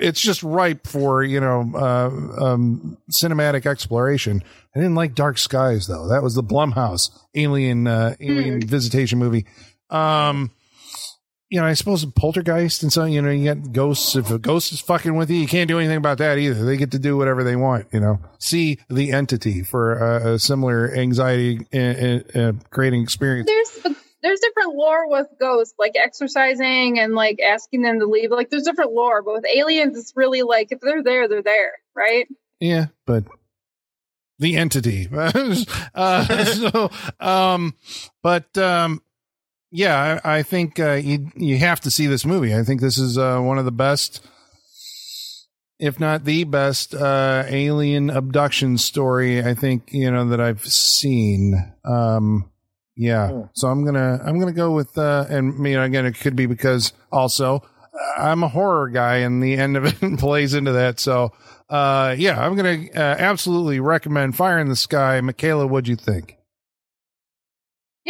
it's 0.00 0.20
just 0.20 0.42
ripe 0.42 0.86
for 0.86 1.22
you 1.22 1.40
know 1.40 1.70
uh, 1.74 2.42
um, 2.42 2.96
cinematic 3.10 3.66
exploration. 3.66 4.42
I 4.74 4.78
didn't 4.78 4.94
like 4.94 5.14
Dark 5.14 5.36
Skies 5.36 5.86
though. 5.86 6.08
That 6.08 6.22
was 6.22 6.34
the 6.34 6.42
Blumhouse 6.42 7.10
alien 7.34 7.86
uh, 7.86 8.14
alien 8.18 8.66
visitation 8.66 9.18
movie. 9.18 9.46
Um, 9.90 10.50
you 11.50 11.60
know, 11.60 11.66
I 11.66 11.74
suppose 11.74 12.04
Poltergeist 12.04 12.84
and 12.84 12.92
so 12.92 13.04
you 13.04 13.20
know 13.20 13.30
you 13.30 13.42
get 13.42 13.72
ghosts. 13.72 14.14
If 14.14 14.30
a 14.30 14.38
ghost 14.38 14.72
is 14.72 14.80
fucking 14.80 15.16
with 15.16 15.30
you, 15.30 15.38
you 15.38 15.48
can't 15.48 15.66
do 15.66 15.78
anything 15.78 15.96
about 15.96 16.18
that 16.18 16.38
either. 16.38 16.64
They 16.64 16.76
get 16.76 16.92
to 16.92 16.98
do 16.98 17.16
whatever 17.16 17.42
they 17.42 17.56
want. 17.56 17.88
You 17.92 17.98
know, 17.98 18.20
see 18.38 18.78
the 18.88 19.10
entity 19.12 19.62
for 19.62 20.00
uh, 20.00 20.34
a 20.34 20.38
similar 20.38 20.94
anxiety 20.94 21.66
uh, 21.74 22.38
uh, 22.38 22.52
creating 22.70 23.02
experience. 23.02 23.48
There's 23.48 23.96
there's 24.22 24.38
different 24.38 24.76
lore 24.76 25.08
with 25.10 25.26
ghosts, 25.40 25.74
like 25.76 25.94
exercising 25.96 27.00
and 27.00 27.14
like 27.14 27.40
asking 27.40 27.82
them 27.82 27.98
to 27.98 28.06
leave. 28.06 28.30
Like 28.30 28.50
there's 28.50 28.62
different 28.62 28.92
lore, 28.92 29.22
but 29.22 29.34
with 29.34 29.46
aliens, 29.52 29.98
it's 29.98 30.12
really 30.14 30.42
like 30.42 30.68
if 30.70 30.80
they're 30.80 31.02
there, 31.02 31.26
they're 31.26 31.42
there, 31.42 31.72
right? 31.96 32.28
Yeah, 32.60 32.86
but 33.06 33.24
the 34.38 34.56
entity. 34.56 35.08
uh, 35.94 36.44
so, 36.44 36.90
um, 37.18 37.74
but 38.22 38.56
um, 38.56 39.02
yeah, 39.70 40.20
I, 40.24 40.38
I 40.38 40.42
think 40.42 40.78
uh, 40.80 40.92
you 40.92 41.30
you 41.36 41.58
have 41.58 41.80
to 41.82 41.90
see 41.90 42.06
this 42.06 42.24
movie. 42.24 42.54
I 42.54 42.62
think 42.64 42.80
this 42.80 42.98
is 42.98 43.16
uh, 43.18 43.38
one 43.40 43.58
of 43.58 43.64
the 43.64 43.72
best, 43.72 44.26
if 45.78 45.98
not 45.98 46.24
the 46.24 46.44
best, 46.44 46.94
uh, 46.94 47.44
alien 47.46 48.10
abduction 48.10 48.78
story. 48.78 49.42
I 49.42 49.54
think 49.54 49.92
you 49.92 50.10
know 50.10 50.28
that 50.28 50.40
I've 50.40 50.64
seen. 50.66 51.54
Um, 51.84 52.50
yeah, 52.96 53.28
Hmm. 53.30 53.40
so 53.54 53.68
I'm 53.68 53.84
gonna 53.84 54.20
I'm 54.24 54.38
gonna 54.38 54.52
go 54.52 54.72
with 54.72 54.96
uh, 54.98 55.24
and 55.30 55.66
you 55.66 55.74
know 55.76 55.84
again 55.84 56.06
it 56.06 56.18
could 56.20 56.36
be 56.36 56.46
because 56.46 56.92
also 57.10 57.56
uh, 57.94 58.20
I'm 58.20 58.42
a 58.42 58.48
horror 58.48 58.88
guy 58.90 59.18
and 59.18 59.42
the 59.42 59.54
end 59.54 59.76
of 59.76 59.84
it 59.86 60.18
plays 60.18 60.52
into 60.54 60.72
that. 60.72 61.00
So 61.00 61.32
uh, 61.70 62.14
yeah, 62.18 62.38
I'm 62.44 62.56
gonna 62.56 62.86
uh, 62.94 62.98
absolutely 62.98 63.80
recommend 63.80 64.36
Fire 64.36 64.58
in 64.58 64.68
the 64.68 64.76
Sky. 64.76 65.20
Michaela, 65.20 65.66
what'd 65.66 65.88
you 65.88 65.96
think? 65.96 66.36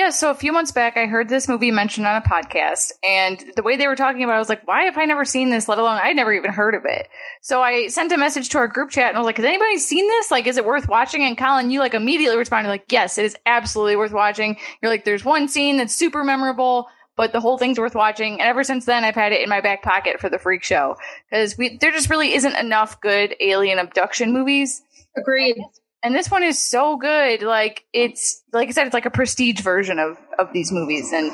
Yeah, 0.01 0.09
so 0.09 0.31
a 0.31 0.35
few 0.35 0.51
months 0.51 0.73
back, 0.73 0.97
I 0.97 1.05
heard 1.05 1.29
this 1.29 1.47
movie 1.47 1.71
mentioned 1.71 2.07
on 2.07 2.17
a 2.17 2.23
podcast, 2.23 2.91
and 3.05 3.45
the 3.55 3.63
way 3.63 3.77
they 3.77 3.87
were 3.87 3.97
talking 3.97 4.25
about 4.25 4.33
it, 4.33 4.37
I 4.37 4.39
was 4.39 4.49
like, 4.49 4.67
why 4.67 4.85
have 4.85 4.97
I 4.97 5.05
never 5.05 5.27
seen 5.27 5.51
this, 5.51 5.69
let 5.69 5.79
alone 5.79 6.01
I'd 6.03 6.17
never 6.17 6.33
even 6.33 6.53
heard 6.53 6.75
of 6.75 6.87
it. 6.87 7.07
So 7.43 7.61
I 7.61 7.89
sent 7.89 8.11
a 8.11 8.17
message 8.17 8.49
to 8.49 8.59
our 8.59 8.67
group 8.67 8.89
chat, 8.89 9.11
and 9.11 9.19
I 9.19 9.21
was 9.21 9.27
like, 9.27 9.37
has 9.37 9.45
anybody 9.45 9.77
seen 9.77 10.09
this? 10.09 10.31
Like, 10.31 10.47
is 10.47 10.57
it 10.57 10.65
worth 10.65 10.89
watching? 10.89 11.23
And 11.23 11.37
Colin, 11.37 11.71
you 11.71 11.81
like 11.81 11.93
immediately 11.93 12.39
responded, 12.39 12.71
like, 12.71 12.91
yes, 12.91 13.19
it 13.19 13.27
is 13.27 13.37
absolutely 13.45 13.97
worth 13.97 14.13
watching. 14.13 14.57
You're 14.81 14.91
like, 14.91 15.05
there's 15.05 15.23
one 15.23 15.49
scene 15.49 15.77
that's 15.77 15.95
super 15.95 16.25
memorable, 16.25 16.89
but 17.15 17.35
the 17.35 17.41
whole 17.41 17.59
thing's 17.59 17.79
worth 17.79 17.95
watching. 17.95 18.41
And 18.41 18.49
ever 18.49 18.65
since 18.65 18.87
then, 18.87 19.05
I've 19.05 19.15
had 19.15 19.33
it 19.33 19.43
in 19.43 19.51
my 19.51 19.61
back 19.61 19.83
pocket 19.83 20.19
for 20.19 20.31
the 20.31 20.39
freak 20.39 20.63
show 20.63 20.97
because 21.29 21.57
there 21.57 21.93
just 21.93 22.09
really 22.09 22.33
isn't 22.33 22.57
enough 22.57 23.03
good 23.03 23.37
alien 23.39 23.79
abduction 23.79 24.33
movies. 24.33 24.81
Agreed. 25.15 25.59
And 26.03 26.15
this 26.15 26.31
one 26.31 26.43
is 26.43 26.59
so 26.59 26.97
good. 26.97 27.43
Like 27.43 27.85
it's 27.93 28.43
like 28.53 28.69
I 28.69 28.73
said, 28.73 28.87
it's 28.87 28.95
like 28.95 29.07
a 29.07 29.11
prestige 29.11 29.61
version 29.61 29.99
of 29.99 30.19
of 30.39 30.53
these 30.53 30.73
movies. 30.73 31.13
And 31.13 31.31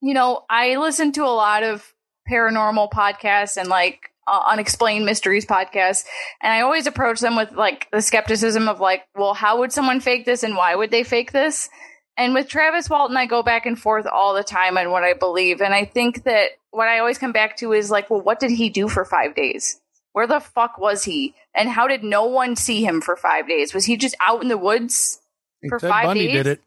you 0.00 0.14
know, 0.14 0.44
I 0.48 0.76
listen 0.76 1.12
to 1.12 1.24
a 1.24 1.34
lot 1.34 1.62
of 1.62 1.92
paranormal 2.28 2.90
podcasts 2.90 3.56
and 3.56 3.68
like 3.68 4.10
uh, 4.26 4.42
unexplained 4.48 5.04
mysteries 5.06 5.46
podcasts 5.46 6.04
and 6.42 6.52
i 6.52 6.60
always 6.60 6.88
approach 6.88 7.20
them 7.20 7.36
with 7.36 7.52
like 7.52 7.88
the 7.92 8.02
skepticism 8.02 8.68
of 8.68 8.80
like 8.80 9.06
well 9.14 9.34
how 9.34 9.58
would 9.58 9.72
someone 9.72 10.00
fake 10.00 10.24
this 10.24 10.42
and 10.42 10.56
why 10.56 10.74
would 10.74 10.90
they 10.90 11.04
fake 11.04 11.30
this 11.30 11.70
and 12.16 12.34
with 12.34 12.48
travis 12.48 12.90
walton 12.90 13.16
i 13.16 13.24
go 13.24 13.42
back 13.42 13.66
and 13.66 13.78
forth 13.78 14.06
all 14.12 14.34
the 14.34 14.42
time 14.42 14.76
on 14.76 14.90
what 14.90 15.04
i 15.04 15.12
believe 15.12 15.60
and 15.60 15.72
i 15.72 15.84
think 15.84 16.24
that 16.24 16.50
what 16.70 16.88
i 16.88 16.98
always 16.98 17.18
come 17.18 17.30
back 17.30 17.56
to 17.56 17.72
is 17.72 17.88
like 17.88 18.10
well 18.10 18.20
what 18.20 18.40
did 18.40 18.50
he 18.50 18.68
do 18.68 18.88
for 18.88 19.04
five 19.04 19.32
days 19.36 19.80
where 20.16 20.26
the 20.26 20.40
fuck 20.40 20.78
was 20.78 21.04
he 21.04 21.34
and 21.54 21.68
how 21.68 21.86
did 21.86 22.02
no 22.02 22.24
one 22.24 22.56
see 22.56 22.82
him 22.82 23.02
for 23.02 23.16
five 23.16 23.46
days 23.46 23.74
was 23.74 23.84
he 23.84 23.98
just 23.98 24.16
out 24.18 24.40
in 24.40 24.48
the 24.48 24.56
woods 24.56 25.20
for 25.68 25.78
Ted 25.78 25.90
five 25.90 26.04
Bundy 26.06 26.28
days 26.28 26.32
did 26.36 26.46
it. 26.46 26.62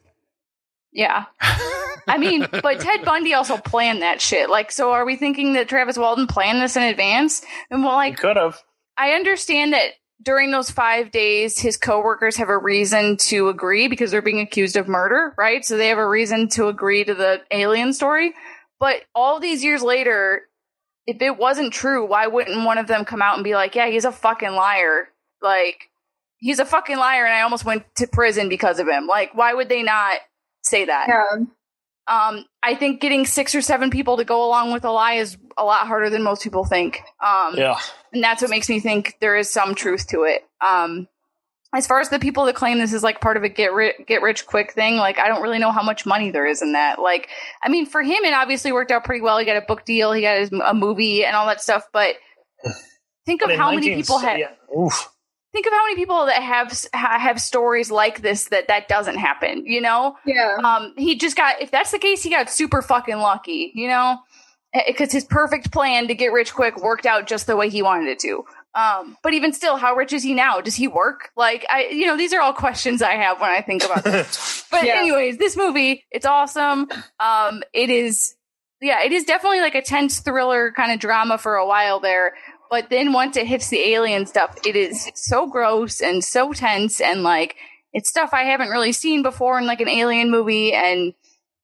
yeah 0.93 1.25
I 2.07 2.17
mean, 2.17 2.47
but 2.51 2.79
Ted 2.79 3.03
Bundy 3.05 3.33
also 3.33 3.57
planned 3.57 4.01
that 4.01 4.19
shit. 4.19 4.49
Like, 4.49 4.71
so 4.71 4.91
are 4.91 5.05
we 5.05 5.15
thinking 5.15 5.53
that 5.53 5.69
Travis 5.69 5.97
Walton 5.97 6.25
planned 6.25 6.59
this 6.59 6.75
in 6.75 6.81
advance? 6.81 7.43
And 7.69 7.83
well, 7.83 7.91
He 8.01 8.09
like, 8.09 8.17
could 8.17 8.35
have. 8.35 8.59
I 8.97 9.11
understand 9.11 9.73
that 9.73 9.91
during 10.23 10.51
those 10.51 10.71
five 10.71 11.11
days, 11.11 11.59
his 11.59 11.77
coworkers 11.77 12.37
have 12.37 12.49
a 12.49 12.57
reason 12.57 13.17
to 13.17 13.49
agree 13.49 13.87
because 13.87 14.11
they're 14.11 14.21
being 14.21 14.41
accused 14.41 14.75
of 14.75 14.87
murder, 14.87 15.33
right? 15.37 15.63
So 15.63 15.77
they 15.77 15.89
have 15.89 15.97
a 15.99 16.07
reason 16.07 16.49
to 16.49 16.67
agree 16.67 17.03
to 17.03 17.13
the 17.13 17.41
alien 17.51 17.93
story. 17.93 18.33
But 18.79 19.03
all 19.13 19.39
these 19.39 19.63
years 19.63 19.81
later, 19.83 20.48
if 21.09 21.21
it 21.21 21.37
wasn't 21.37 21.73
true, 21.73 22.05
why 22.05 22.27
wouldn't 22.27 22.65
one 22.65 22.77
of 22.77 22.87
them 22.87 23.03
come 23.05 23.21
out 23.21 23.35
and 23.35 23.43
be 23.43 23.55
like, 23.55 23.73
yeah, 23.75 23.87
he's 23.89 24.05
a 24.05 24.11
fucking 24.11 24.51
liar? 24.51 25.09
Like, 25.41 25.89
he's 26.37 26.59
a 26.59 26.65
fucking 26.65 26.97
liar 26.97 27.25
and 27.25 27.33
I 27.33 27.41
almost 27.41 27.65
went 27.65 27.83
to 27.95 28.07
prison 28.07 28.47
because 28.49 28.79
of 28.79 28.87
him. 28.87 29.07
Like, 29.07 29.33
why 29.35 29.53
would 29.53 29.69
they 29.69 29.81
not 29.83 30.19
say 30.63 30.85
that? 30.85 31.07
Yeah. 31.07 31.45
um, 32.07 32.45
I 32.61 32.75
think 32.75 33.01
getting 33.01 33.25
six 33.25 33.55
or 33.55 33.61
seven 33.61 33.89
people 33.89 34.17
to 34.17 34.23
go 34.25 34.45
along 34.45 34.71
with 34.73 34.83
a 34.85 34.91
lie 34.91 35.13
is 35.13 35.37
a 35.57 35.63
lot 35.63 35.87
harder 35.87 36.09
than 36.09 36.21
most 36.23 36.43
people 36.43 36.63
think. 36.65 37.01
Um, 37.25 37.55
Yeah. 37.55 37.79
and 38.13 38.23
that's 38.23 38.41
what 38.41 38.51
makes 38.51 38.69
me 38.69 38.79
think 38.79 39.15
there 39.19 39.35
is 39.37 39.49
some 39.49 39.73
truth 39.75 40.07
to 40.09 40.23
it. 40.23 40.43
Um, 40.65 41.07
as 41.75 41.85
far 41.85 41.99
as 41.99 42.09
the 42.09 42.19
people 42.19 42.45
that 42.45 42.55
claim 42.55 42.79
this 42.79 42.93
is 42.93 43.03
like 43.03 43.21
part 43.21 43.37
of 43.37 43.43
a 43.43 43.49
get 43.49 43.73
rich 43.73 43.95
get 44.07 44.21
rich 44.21 44.45
quick 44.47 44.73
thing, 44.73 44.97
like 44.97 45.19
I 45.19 45.27
don't 45.27 45.41
really 45.41 45.59
know 45.59 45.71
how 45.71 45.83
much 45.83 46.05
money 46.05 46.31
there 46.31 46.45
is 46.47 46.61
in 46.61 46.73
that. 46.73 46.99
Like, 46.99 47.29
I 47.63 47.69
mean, 47.69 47.85
for 47.85 48.01
him, 48.01 48.23
it 48.23 48.33
obviously 48.33 48.71
worked 48.71 48.91
out 48.91 49.03
pretty 49.03 49.21
well. 49.21 49.37
He 49.37 49.45
got 49.45 49.57
a 49.57 49.61
book 49.61 49.85
deal, 49.85 50.11
he 50.11 50.21
got 50.21 50.39
his, 50.39 50.51
a 50.51 50.73
movie, 50.73 51.23
and 51.25 51.35
all 51.35 51.45
that 51.47 51.61
stuff. 51.61 51.87
But 51.93 52.15
think 53.25 53.41
of 53.41 53.47
But 53.47 53.53
in 53.55 53.59
how 53.59 53.71
many 53.71 53.93
people 53.95 54.17
have 54.19 54.39
yeah, 54.39 54.51
Oof. 54.75 55.09
think 55.53 55.67
of 55.67 55.73
how 55.73 55.83
many 55.85 55.95
people 55.95 56.25
that 56.25 56.41
have 56.41 56.73
have 56.93 57.39
stories 57.41 57.91
like 57.91 58.21
this 58.21 58.45
that 58.49 58.67
that 58.67 58.87
doesn't 58.87 59.17
happen. 59.17 59.63
You 59.65 59.81
know, 59.81 60.15
Yeah. 60.25 60.57
um, 60.63 60.93
he 60.97 61.15
just 61.17 61.37
got, 61.37 61.61
if 61.61 61.69
that's 61.71 61.91
the 61.91 61.99
case, 61.99 62.23
he 62.23 62.29
got 62.31 62.49
super 62.49 62.81
fucking 62.81 63.17
lucky, 63.17 63.71
you 63.75 63.87
know? 63.87 64.17
Because 64.87 65.11
his 65.11 65.25
perfect 65.25 65.71
plan 65.71 66.07
to 66.09 66.13
get 66.15 66.31
rich 66.31 66.53
quick 66.53 66.77
worked 66.81 67.07
out 67.07 67.25
just 67.27 67.47
the 67.47 67.55
way 67.55 67.69
he 67.69 67.81
wanted 67.81 68.07
it 68.07 68.19
to. 68.19 68.43
Um, 68.75 69.17
but 69.23 69.33
even 69.33 69.51
still, 69.51 69.77
how 69.77 69.95
rich 69.95 70.13
is 70.13 70.23
he 70.23 70.33
now? 70.33 70.61
Does 70.61 70.75
he 70.75 70.87
work? 70.87 71.29
Like, 71.35 71.65
I, 71.69 71.87
you 71.87 72.05
know, 72.05 72.15
these 72.17 72.33
are 72.33 72.41
all 72.41 72.53
questions 72.53 73.01
I 73.01 73.13
have 73.13 73.41
when 73.41 73.49
I 73.49 73.61
think 73.61 73.83
about 73.83 74.03
this. 74.03 74.63
But 74.71 74.85
Yeah. 74.85 74.99
anyways, 74.99 75.37
this 75.39 75.57
movie, 75.57 76.05
it's 76.11 76.27
awesome. 76.27 76.87
Um, 77.19 77.63
it 77.73 77.89
is, 77.89 78.35
yeah, 78.79 79.01
it 79.03 79.11
is 79.11 79.23
definitely 79.23 79.61
like 79.61 79.73
a 79.73 79.81
tense 79.81 80.19
thriller 80.19 80.71
kind 80.71 80.91
of 80.91 80.99
drama 80.99 81.39
for 81.39 81.55
a 81.55 81.65
while 81.65 81.99
there. 81.99 82.33
But 82.69 82.91
then 82.91 83.11
once 83.11 83.35
it 83.35 83.47
hits 83.47 83.69
the 83.69 83.79
alien 83.79 84.27
stuff, 84.27 84.55
it 84.63 84.75
is 84.75 85.09
so 85.15 85.47
gross 85.47 86.01
and 86.01 86.23
so 86.23 86.53
tense 86.53 87.01
and 87.01 87.23
like 87.23 87.55
it's 87.93 88.07
stuff 88.07 88.29
I 88.31 88.43
haven't 88.43 88.69
really 88.69 88.91
seen 88.91 89.23
before 89.23 89.57
in 89.57 89.65
like 89.65 89.81
an 89.81 89.89
alien 89.89 90.29
movie, 90.29 90.73
and 90.73 91.15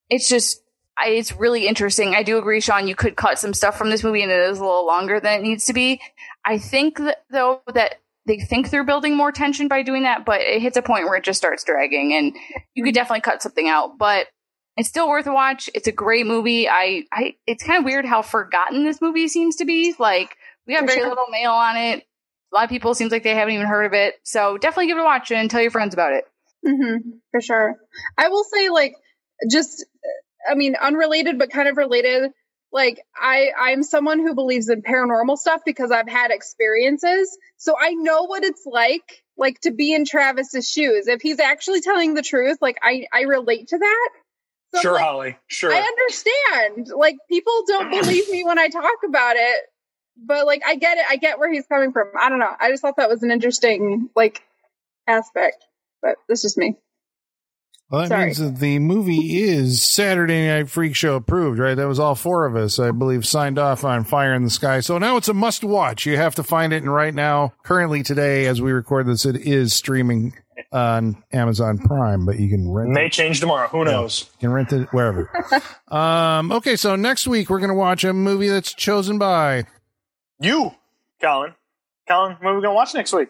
it's 0.10 0.28
just 0.28 0.64
I, 0.98 1.10
it's 1.10 1.32
really 1.34 1.68
interesting. 1.68 2.16
I 2.16 2.24
do 2.24 2.40
agree, 2.40 2.60
Sean. 2.60 2.88
You 2.88 2.96
could 2.96 3.16
cut 3.16 3.38
some 3.38 3.54
stuff 3.54 3.78
from 3.78 3.92
this 3.92 4.04
movie, 4.04 4.24
and 4.24 4.32
it 4.32 4.40
is 4.50 4.58
a 4.58 4.62
little 4.64 4.88
longer 4.88 5.20
than 5.20 5.40
it 5.40 5.44
needs 5.44 5.66
to 5.66 5.74
be. 5.74 6.02
I 6.46 6.58
think 6.58 6.98
that, 7.00 7.24
though 7.30 7.62
that 7.74 7.96
they 8.28 8.40
think 8.40 8.70
they're 8.70 8.84
building 8.84 9.16
more 9.16 9.32
tension 9.32 9.68
by 9.68 9.84
doing 9.84 10.04
that, 10.04 10.26
but 10.26 10.42
it 10.42 10.62
hits 10.62 10.78
a 10.78 10.82
point 10.82 11.06
where 11.06 11.16
it 11.16 11.24
just 11.24 11.38
starts 11.38 11.64
dragging, 11.64 12.14
and 12.14 12.36
you 12.74 12.84
could 12.84 12.94
definitely 12.94 13.22
cut 13.22 13.42
something 13.42 13.68
out. 13.68 13.98
But 13.98 14.28
it's 14.78 14.90
still 14.90 15.08
worth 15.08 15.28
a 15.28 15.34
watch. 15.34 15.70
It's 15.74 15.88
a 15.88 15.92
great 15.92 16.26
movie. 16.26 16.68
I, 16.68 17.04
I 17.12 17.36
it's 17.48 17.64
kind 17.64 17.80
of 17.80 17.86
weird 17.86 18.06
how 18.06 18.22
forgotten 18.22 18.84
this 18.84 19.02
movie 19.02 19.28
seems 19.28 19.58
to 19.58 19.66
be. 19.66 19.96
Like 19.98 20.36
we 20.68 20.74
have 20.74 20.82
For 20.84 20.88
very 20.88 21.00
sure. 21.00 21.10
little 21.10 21.28
mail 21.30 21.52
on 21.52 21.78
it. 21.78 22.04
A 22.54 22.56
lot 22.56 22.64
of 22.64 22.70
people 22.70 22.94
seems 22.94 23.12
like 23.12 23.24
they 23.24 23.36
haven't 23.36 23.54
even 23.54 23.68
heard 23.68 23.86
of 23.86 23.94
it. 23.94 24.16
So 24.24 24.58
definitely 24.58 24.88
give 24.88 24.98
it 24.98 25.02
a 25.02 25.04
watch 25.04 25.32
and 25.32 25.50
tell 25.50 25.62
your 25.62 25.72
friends 25.72 25.94
about 25.94 26.14
it. 26.14 26.26
hmm 26.66 26.98
for 27.32 27.42
sure. 27.42 27.76
I 28.18 28.30
will 28.30 28.44
say, 28.46 28.70
like, 28.70 28.94
just, 29.50 29.86
I 30.50 30.56
mean, 30.56 30.76
unrelated 30.76 31.38
but 31.38 31.50
kind 31.52 31.68
of 31.68 31.78
related. 31.78 32.32
Like, 32.76 33.00
I 33.16 33.52
I'm 33.58 33.84
someone 33.84 34.20
who 34.20 34.36
believes 34.36 34.68
in 34.68 34.82
paranormal 34.82 35.38
stuff 35.38 35.62
because 35.66 35.92
I've 35.92 36.10
had 36.10 36.32
experiences, 36.32 37.38
so 37.56 37.74
I 37.80 37.94
know 37.94 38.24
what 38.24 38.44
it's 38.44 38.66
like, 38.66 39.24
like 39.38 39.62
to 39.62 39.72
be 39.72 39.94
in 39.94 40.04
Travis's 40.04 40.70
shoes. 40.70 41.08
If 41.08 41.22
he's 41.22 41.40
actually 41.40 41.80
telling 41.80 42.16
the 42.16 42.22
truth, 42.22 42.58
like 42.62 42.78
I 42.84 43.08
I 43.14 43.22
relate 43.22 43.70
to 43.70 43.78
that. 43.78 44.10
So 44.74 44.82
Sure, 44.82 44.92
like, 44.92 45.04
Holly. 45.06 45.38
Sure. 45.48 45.74
I 45.74 45.80
understand. 45.80 46.90
Like 46.94 47.16
people 47.30 47.54
don't 47.66 47.92
believe 47.92 48.30
me 48.30 48.44
when 48.44 48.60
I 48.60 48.68
talk 48.68 48.98
about 49.08 49.38
it, 49.38 49.56
but 50.18 50.46
like 50.46 50.62
I 50.68 50.76
get 50.76 50.98
it. 50.98 51.06
I 51.10 51.16
get 51.16 51.40
where 51.40 51.50
he's 51.50 51.68
coming 51.68 51.94
from. 51.94 52.12
I 52.20 52.28
don't 52.28 52.40
know. 52.40 52.54
I 52.60 52.72
just 52.72 52.82
thought 52.82 52.98
that 52.98 53.08
was 53.08 53.24
an 53.24 53.32
interesting 53.32 54.10
like 54.18 54.44
aspect. 55.08 55.64
But 56.02 56.18
that's 56.28 56.42
just 56.42 56.58
me. 56.58 56.76
Well, 57.90 58.02
that 58.02 58.08
Sorry. 58.08 58.26
means 58.26 58.38
that 58.40 58.58
the 58.58 58.80
movie 58.80 59.44
is 59.44 59.84
Saturday 59.84 60.48
Night 60.48 60.70
Freak 60.70 60.96
Show 60.96 61.16
approved, 61.16 61.60
right? 61.60 61.76
That 61.76 61.88
was 61.88 62.00
all 62.00 62.16
four 62.16 62.46
of 62.46 62.56
us, 62.56 62.80
I 62.80 62.90
believe, 62.90 63.28
signed 63.28 63.60
off 63.60 63.84
on 63.84 64.04
Fire 64.04 64.34
in 64.34 64.44
the 64.44 64.50
Sky. 64.50 64.80
So 64.80 64.98
now 64.98 65.18
it's 65.18 65.28
a 65.28 65.36
must 65.36 65.64
watch. 65.64 66.08
You 66.08 66.18
have 66.18 66.34
to 66.36 66.44
find 66.44 66.74
it. 66.74 66.82
And 66.82 66.92
right 66.92 67.14
now, 67.14 67.54
currently 67.64 68.02
today, 68.02 68.48
as 68.48 68.60
we 68.60 68.72
record 68.72 69.06
this, 69.06 69.24
it 69.24 69.36
is 69.36 69.74
streaming 69.74 70.34
on 70.72 71.24
Amazon 71.32 71.78
Prime, 71.78 72.26
but 72.26 72.40
you 72.40 72.50
can 72.50 72.72
rent 72.72 72.90
it. 72.90 72.94
May 72.94 73.06
it. 73.06 73.12
change 73.12 73.40
tomorrow. 73.40 73.68
Who 73.68 73.86
knows? 73.86 74.32
You 74.40 74.48
can 74.48 74.52
rent 74.52 74.74
it 74.74 74.92
wherever. 74.92 75.30
um, 75.90 76.52
okay, 76.54 76.76
so 76.78 76.96
next 76.96 77.28
week 77.28 77.52
we're 77.52 77.60
going 77.60 77.70
to 77.70 77.76
watch 77.76 78.04
a 78.04 78.14
movie 78.14 78.50
that's 78.50 78.74
chosen 78.74 79.20
by. 79.20 79.66
You, 80.40 80.72
Colin. 81.22 81.54
Colin, 82.08 82.38
what 82.42 82.50
are 82.50 82.56
we 82.56 82.62
going 82.62 82.72
to 82.72 82.76
watch 82.76 82.96
next 82.96 83.14
week? 83.14 83.30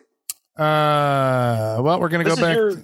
Uh, 0.57 1.81
well, 1.81 1.99
we're 1.99 2.09
going 2.09 2.23
to 2.23 2.29
go 2.29 2.33
is 2.33 2.39
back. 2.39 2.55
your 2.55 2.83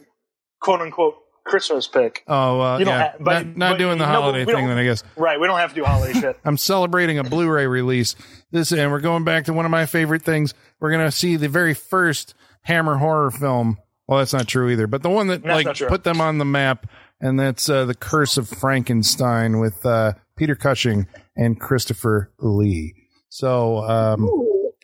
quote 0.60 0.82
unquote 0.82 1.16
Christmas 1.44 1.88
pick. 1.88 2.24
oh, 2.28 2.58
well, 2.60 2.80
You 2.80 2.86
don't 2.86 2.94
yeah, 2.94 3.12
have- 3.12 3.16
but- 3.20 3.46
not, 3.48 3.58
not 3.58 3.72
but- 3.74 3.78
doing 3.80 3.98
the 3.98 4.06
holiday 4.06 4.46
we 4.46 4.54
thing, 4.54 4.68
then 4.68 4.78
I 4.78 4.84
guess. 4.84 5.04
Right. 5.16 5.40
We 5.40 5.48
don't 5.48 5.60
have 5.60 5.70
to 5.70 5.76
do 5.76 5.84
holiday 5.84 6.14
shit. 6.20 6.40
I'm 6.46 6.58
celebrating 6.58 7.18
a 7.20 7.24
Blu-ray 7.24 7.68
release. 7.68 8.16
This 8.52 8.72
and 8.72 8.92
we're 8.92 9.00
going 9.00 9.24
back 9.24 9.46
to 9.46 9.54
one 9.54 9.66
of 9.66 9.72
my 9.72 9.86
favorite 9.86 10.22
things. 10.24 10.54
We're 10.80 10.92
gonna 10.92 11.12
see 11.12 11.36
the 11.38 11.50
very 11.50 11.74
first 11.74 12.34
Hammer 12.64 12.96
horror 12.98 13.32
film. 13.32 13.78
Well, 14.08 14.20
that's 14.20 14.34
not 14.34 14.48
true 14.48 14.70
either, 14.70 14.88
but 14.88 15.04
the 15.04 15.10
one 15.10 15.28
that 15.28 15.42
That's 15.44 15.80
like 15.82 15.90
put 15.90 16.04
them 16.04 16.20
on 16.20 16.38
the 16.38 16.46
map, 16.46 16.86
and 17.22 17.40
that's 17.40 17.70
uh, 17.70 17.86
the 17.86 17.96
Curse 17.96 18.38
of 18.38 18.50
Frankenstein 18.50 19.60
with 19.60 19.86
uh, 19.86 20.14
Peter 20.36 20.54
Cushing 20.56 21.08
and 21.38 21.60
Christopher 21.60 22.30
Lee. 22.40 22.94
So, 23.30 23.78
um, 23.78 24.30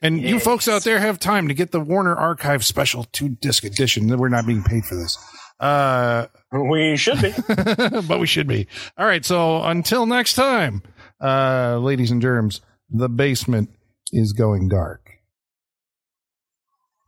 and 0.02 0.22
you 0.22 0.40
folks 0.40 0.68
out 0.70 0.84
there 0.86 1.00
have 1.00 1.20
time 1.20 1.50
to 1.50 1.54
get 1.54 1.72
the 1.72 1.82
Warner 1.82 2.16
Archive 2.16 2.64
Special 2.64 3.04
two 3.12 3.28
disc 3.30 3.66
edition. 3.66 4.08
We're 4.18 4.30
not 4.30 4.46
being 4.48 4.64
paid 4.64 4.86
for 4.86 4.96
this. 4.96 5.18
Uh, 5.60 6.28
We 6.52 6.98
should 6.98 7.22
be. 7.22 7.34
but 8.08 8.20
we 8.20 8.28
should 8.28 8.48
be. 8.48 8.68
All 8.98 9.06
right. 9.06 9.26
So 9.26 9.64
until 9.64 10.06
next 10.06 10.34
time, 10.34 10.84
uh, 11.22 11.78
ladies 11.78 12.12
and 12.12 12.22
germs, 12.22 12.62
the 12.90 13.10
basement 13.10 13.70
is 14.12 14.34
going 14.34 14.70
dark. 14.70 15.07